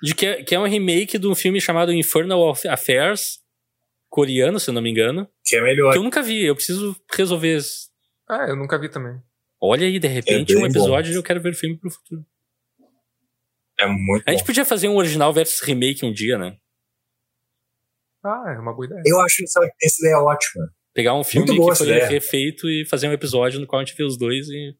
de 0.04 0.14
que 0.14 0.26
é, 0.26 0.44
que 0.44 0.54
é 0.54 0.60
um 0.60 0.68
remake 0.68 1.18
de 1.18 1.28
um 1.28 1.34
filme 1.34 1.60
chamado 1.60 1.92
Infernal 1.92 2.54
Affairs, 2.70 3.40
coreano, 4.08 4.60
se 4.60 4.70
eu 4.70 4.74
não 4.74 4.84
me 4.84 4.92
engano. 4.92 5.28
Que 5.44 5.56
é 5.56 5.62
melhor. 5.62 5.92
Que 5.92 5.98
eu 5.98 6.04
nunca 6.04 6.22
vi, 6.22 6.46
eu 6.46 6.56
preciso 6.56 6.96
resolver 7.12 7.58
isso. 7.58 7.90
Ah, 8.30 8.46
eu 8.48 8.56
nunca 8.56 8.78
vi 8.78 8.88
também. 8.88 9.20
Olha 9.60 9.88
aí, 9.88 9.98
de 9.98 10.08
repente, 10.08 10.54
é 10.54 10.58
um 10.58 10.66
episódio 10.66 11.12
bom. 11.12 11.18
eu 11.18 11.24
quero 11.24 11.42
ver 11.42 11.54
o 11.54 11.56
filme 11.56 11.76
pro 11.76 11.90
futuro. 11.90 12.24
É 13.80 13.88
muito 13.88 14.24
A 14.28 14.32
gente 14.32 14.46
podia 14.46 14.64
fazer 14.64 14.88
um 14.88 14.96
original 14.96 15.34
versus 15.34 15.62
remake 15.62 16.06
um 16.06 16.14
dia, 16.14 16.38
né? 16.38 16.58
Ah, 18.24 18.54
é 18.56 18.60
uma 18.60 18.74
boa 18.74 18.86
ideia. 18.86 19.02
Eu 19.06 19.20
acho 19.22 19.44
essa, 19.44 19.60
essa 19.82 20.02
ideia 20.02 20.20
ótima. 20.20 20.70
Pegar 20.94 21.16
um 21.16 21.24
filme 21.24 21.48
que 21.48 21.76
foi 21.76 21.88
ideia. 21.88 22.08
refeito 22.08 22.70
e 22.70 22.86
fazer 22.86 23.08
um 23.08 23.14
episódio 23.14 23.60
no 23.60 23.68
qual 23.68 23.82
a 23.82 23.86
gente 23.86 23.96
vê 23.96 24.04
os 24.04 24.18
dois 24.18 24.48
e, 24.50 24.76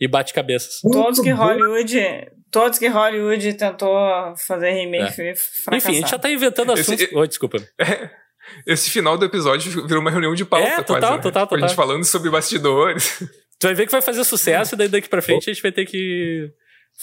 e 0.00 0.08
bate 0.08 0.32
cabeças. 0.32 0.80
todos 0.90 1.20
que 1.20 1.30
Hollywood. 1.30 2.30
Todos 2.50 2.78
que 2.78 2.88
Hollywood 2.88 3.54
tentou 3.54 4.34
fazer 4.46 4.72
remake 4.72 5.20
é. 5.20 5.34
Enfim, 5.72 5.88
a 5.88 5.92
gente 5.92 6.10
já 6.10 6.18
tá 6.18 6.30
inventando 6.30 6.72
assuntos. 6.72 7.02
Esse, 7.02 7.14
oh, 7.14 7.26
desculpa. 7.26 7.58
esse 8.66 8.90
final 8.90 9.16
do 9.18 9.24
episódio 9.24 9.86
virou 9.86 10.00
uma 10.00 10.10
reunião 10.10 10.34
de 10.34 10.44
pauta, 10.44 10.66
é, 10.66 10.76
total, 10.82 11.00
quase, 11.00 11.16
né? 11.16 11.22
total, 11.22 11.46
total. 11.46 11.64
A 11.64 11.68
gente 11.68 11.76
falando 11.76 12.04
sobre 12.04 12.30
bastidores. 12.30 13.22
Tu 13.60 13.66
vai 13.66 13.74
ver 13.74 13.84
que 13.84 13.92
vai 13.92 14.00
fazer 14.00 14.24
sucesso, 14.24 14.74
e 14.74 14.78
daí 14.78 14.88
daqui 14.88 15.06
pra 15.06 15.20
frente 15.20 15.50
a 15.50 15.52
gente 15.52 15.62
vai 15.62 15.70
ter 15.70 15.84
que 15.84 16.50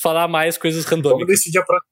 falar 0.01 0.27
mais 0.27 0.57
coisas 0.57 0.85
randômicas. 0.85 1.27
Vamos 1.27 1.27
decidir 1.27 1.59
a 1.59 1.63
próxima. 1.63 1.91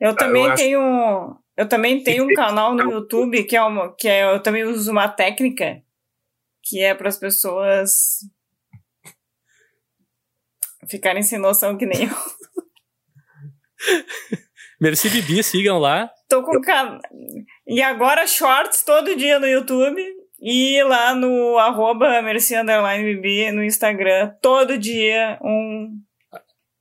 Eu 0.00 0.14
também 0.14 0.46
eu 0.46 0.54
tenho. 0.54 1.36
Eu 1.60 1.68
também 1.68 2.02
tenho 2.02 2.24
um 2.24 2.32
canal 2.32 2.74
no 2.74 2.90
YouTube 2.90 3.44
que 3.44 3.54
é 3.54 3.62
uma, 3.62 3.94
que 3.94 4.08
é, 4.08 4.24
eu 4.34 4.42
também 4.42 4.64
uso 4.64 4.90
uma 4.90 5.06
técnica 5.06 5.82
que 6.62 6.80
é 6.80 6.94
para 6.94 7.10
as 7.10 7.18
pessoas 7.18 8.20
ficarem 10.88 11.22
sem 11.22 11.38
noção 11.38 11.76
que 11.76 11.84
nem 11.84 12.04
eu. 12.04 12.16
Merci 14.80 15.10
Bibi, 15.10 15.42
sigam 15.42 15.78
lá. 15.78 16.10
Tô 16.30 16.42
com 16.42 16.58
can... 16.62 16.98
E 17.66 17.82
agora 17.82 18.26
shorts 18.26 18.82
todo 18.82 19.14
dia 19.14 19.38
no 19.38 19.46
YouTube 19.46 20.02
e 20.40 20.82
lá 20.84 21.14
no 21.14 21.58
arroba 21.58 22.22
Merci 22.22 22.54
Bibi 23.04 23.52
no 23.52 23.62
Instagram, 23.62 24.34
todo 24.40 24.78
dia 24.78 25.38
um, 25.42 25.90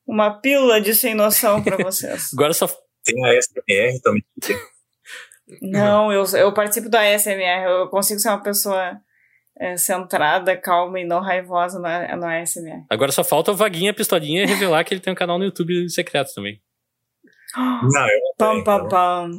uma 0.08 0.40
pílula 0.40 0.80
de 0.80 0.96
sem 0.96 1.14
noção 1.14 1.62
para 1.62 1.76
vocês. 1.84 2.30
agora 2.34 2.54
só... 2.54 2.70
Tem 3.14 3.26
a 3.26 3.42
SMR 3.42 4.02
também. 4.02 4.24
Não, 5.62 6.12
eu, 6.12 6.24
eu 6.38 6.54
participo 6.54 6.90
da 6.90 7.02
SMR, 7.18 7.64
eu 7.66 7.88
consigo 7.88 8.20
ser 8.20 8.30
uma 8.30 8.44
pessoa 8.44 9.02
é, 9.60 9.76
centrada, 9.76 10.56
calma 10.56 11.00
e 11.00 11.06
não 11.06 11.22
raivosa 11.22 11.80
na, 11.80 12.16
no 12.16 12.26
ASMR. 12.26 12.86
Agora 12.90 13.12
só 13.12 13.24
falta 13.24 13.52
o 13.52 13.56
Vaguinha 13.56 13.94
Pistolinha 13.94 14.46
revelar 14.46 14.84
que 14.86 14.94
ele 14.94 15.02
tem 15.02 15.12
um 15.12 15.16
canal 15.16 15.38
no 15.40 15.46
YouTube 15.46 15.90
secreto 15.90 16.34
também. 16.34 16.62
Não, 17.58 18.08
eu 18.08 18.20
não 18.20 18.36
pam, 18.38 18.64
pam, 18.64 18.88
pam. 18.88 19.32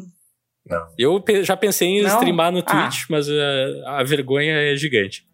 Não. 0.66 0.86
Eu 0.98 1.24
já 1.42 1.56
pensei 1.56 1.88
em 1.88 2.02
não? 2.02 2.10
streamar 2.10 2.52
no 2.52 2.62
Twitch, 2.62 3.02
ah. 3.02 3.06
mas 3.08 3.28
a, 3.28 3.32
eh, 3.32 3.82
a, 3.86 4.02
vergonha 4.02 4.52
é 4.52 4.76
gigante. 4.76 5.26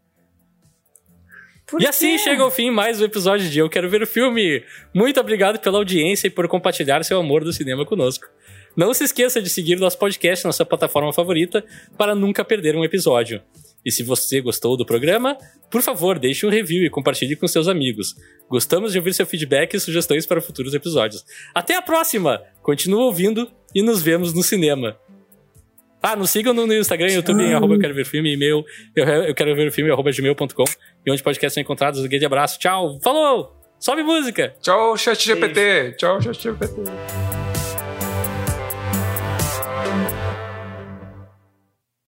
Por 1.67 1.83
e 1.83 1.87
assim 1.87 2.17
chega 2.17 2.45
ao 2.45 2.51
fim 2.51 2.71
mais 2.71 3.01
um 3.01 3.05
episódio 3.05 3.51
de 3.51 3.59
Eu 3.59 3.69
Quero 3.69 3.91
Ver 3.91 4.01
o 4.01 4.07
Filme. 4.07 4.63
Muito 4.95 5.19
obrigado 5.19 5.59
pela 5.59 5.79
audiência 5.79 6.29
e 6.29 6.31
por 6.31 6.47
compartilhar 6.47 7.05
seu 7.05 7.19
amor 7.19 7.43
do 7.43 7.53
cinema 7.53 7.85
conosco. 7.85 8.25
Não 8.77 8.95
se 8.95 9.03
esqueça 9.03 9.43
de 9.43 9.51
seguir 9.51 9.77
nosso 9.77 9.99
podcast 9.99 10.45
na 10.45 10.53
sua 10.53 10.65
plataforma 10.65 11.13
favorita 11.13 11.65
para 11.99 12.15
nunca 12.15 12.45
perder 12.45 12.77
um 12.77 12.85
episódio. 12.85 13.43
E 13.85 13.91
se 13.91 14.05
você 14.05 14.41
gostou 14.41 14.77
do 14.77 14.87
programa, 14.87 15.37
por 15.69 15.83
favor, 15.83 16.21
deixe 16.21 16.47
um 16.47 16.51
review 16.51 16.85
e 16.85 16.91
compartilhe 16.91 17.35
com 17.35 17.49
seus 17.49 17.67
amigos. 17.67 18.15
Gostamos 18.49 18.93
de 18.93 18.99
ouvir 18.99 19.15
seu 19.15 19.27
feedback 19.27 19.75
e 19.75 19.81
sugestões 19.81 20.25
para 20.25 20.41
futuros 20.41 20.73
episódios. 20.73 21.25
Até 21.53 21.75
a 21.75 21.83
próxima! 21.83 22.43
Continue 22.63 23.01
ouvindo 23.01 23.51
e 23.75 23.83
nos 23.83 24.03
vemos 24.03 24.33
no 24.33 24.43
cinema. 24.43 24.97
Ah, 26.02 26.14
nos 26.14 26.31
sigam 26.31 26.55
no 26.55 26.73
Instagram, 26.73 27.09
YouTube, 27.09 27.43
em 27.43 27.55
arroba 27.55 27.74
eu 27.74 27.81
quero 27.81 27.94
ver 27.94 28.05
filme, 28.05 28.32
e-mail, 28.32 28.64
eu, 28.94 29.05
eu 29.05 29.35
quero 29.35 29.55
ver 29.56 29.68
o 29.68 29.73
filme, 29.73 29.90
arroba 29.90 30.10
gmail.com, 30.12 30.64
e 31.05 31.10
onde 31.10 31.23
podcasts 31.23 31.55
são 31.55 31.60
encontrados. 31.60 32.01
Um 32.01 32.09
grande 32.09 32.27
abraço, 32.27 32.59
tchau, 32.59 32.98
falou! 33.02 33.56
Sobe 33.78 34.02
música! 34.02 34.55
Tchau, 34.60 34.97
chat 34.97 35.24
GPT! 35.24 35.97
Tchau, 35.98 36.20
chat 36.20 36.40
GPT! 36.43 37.45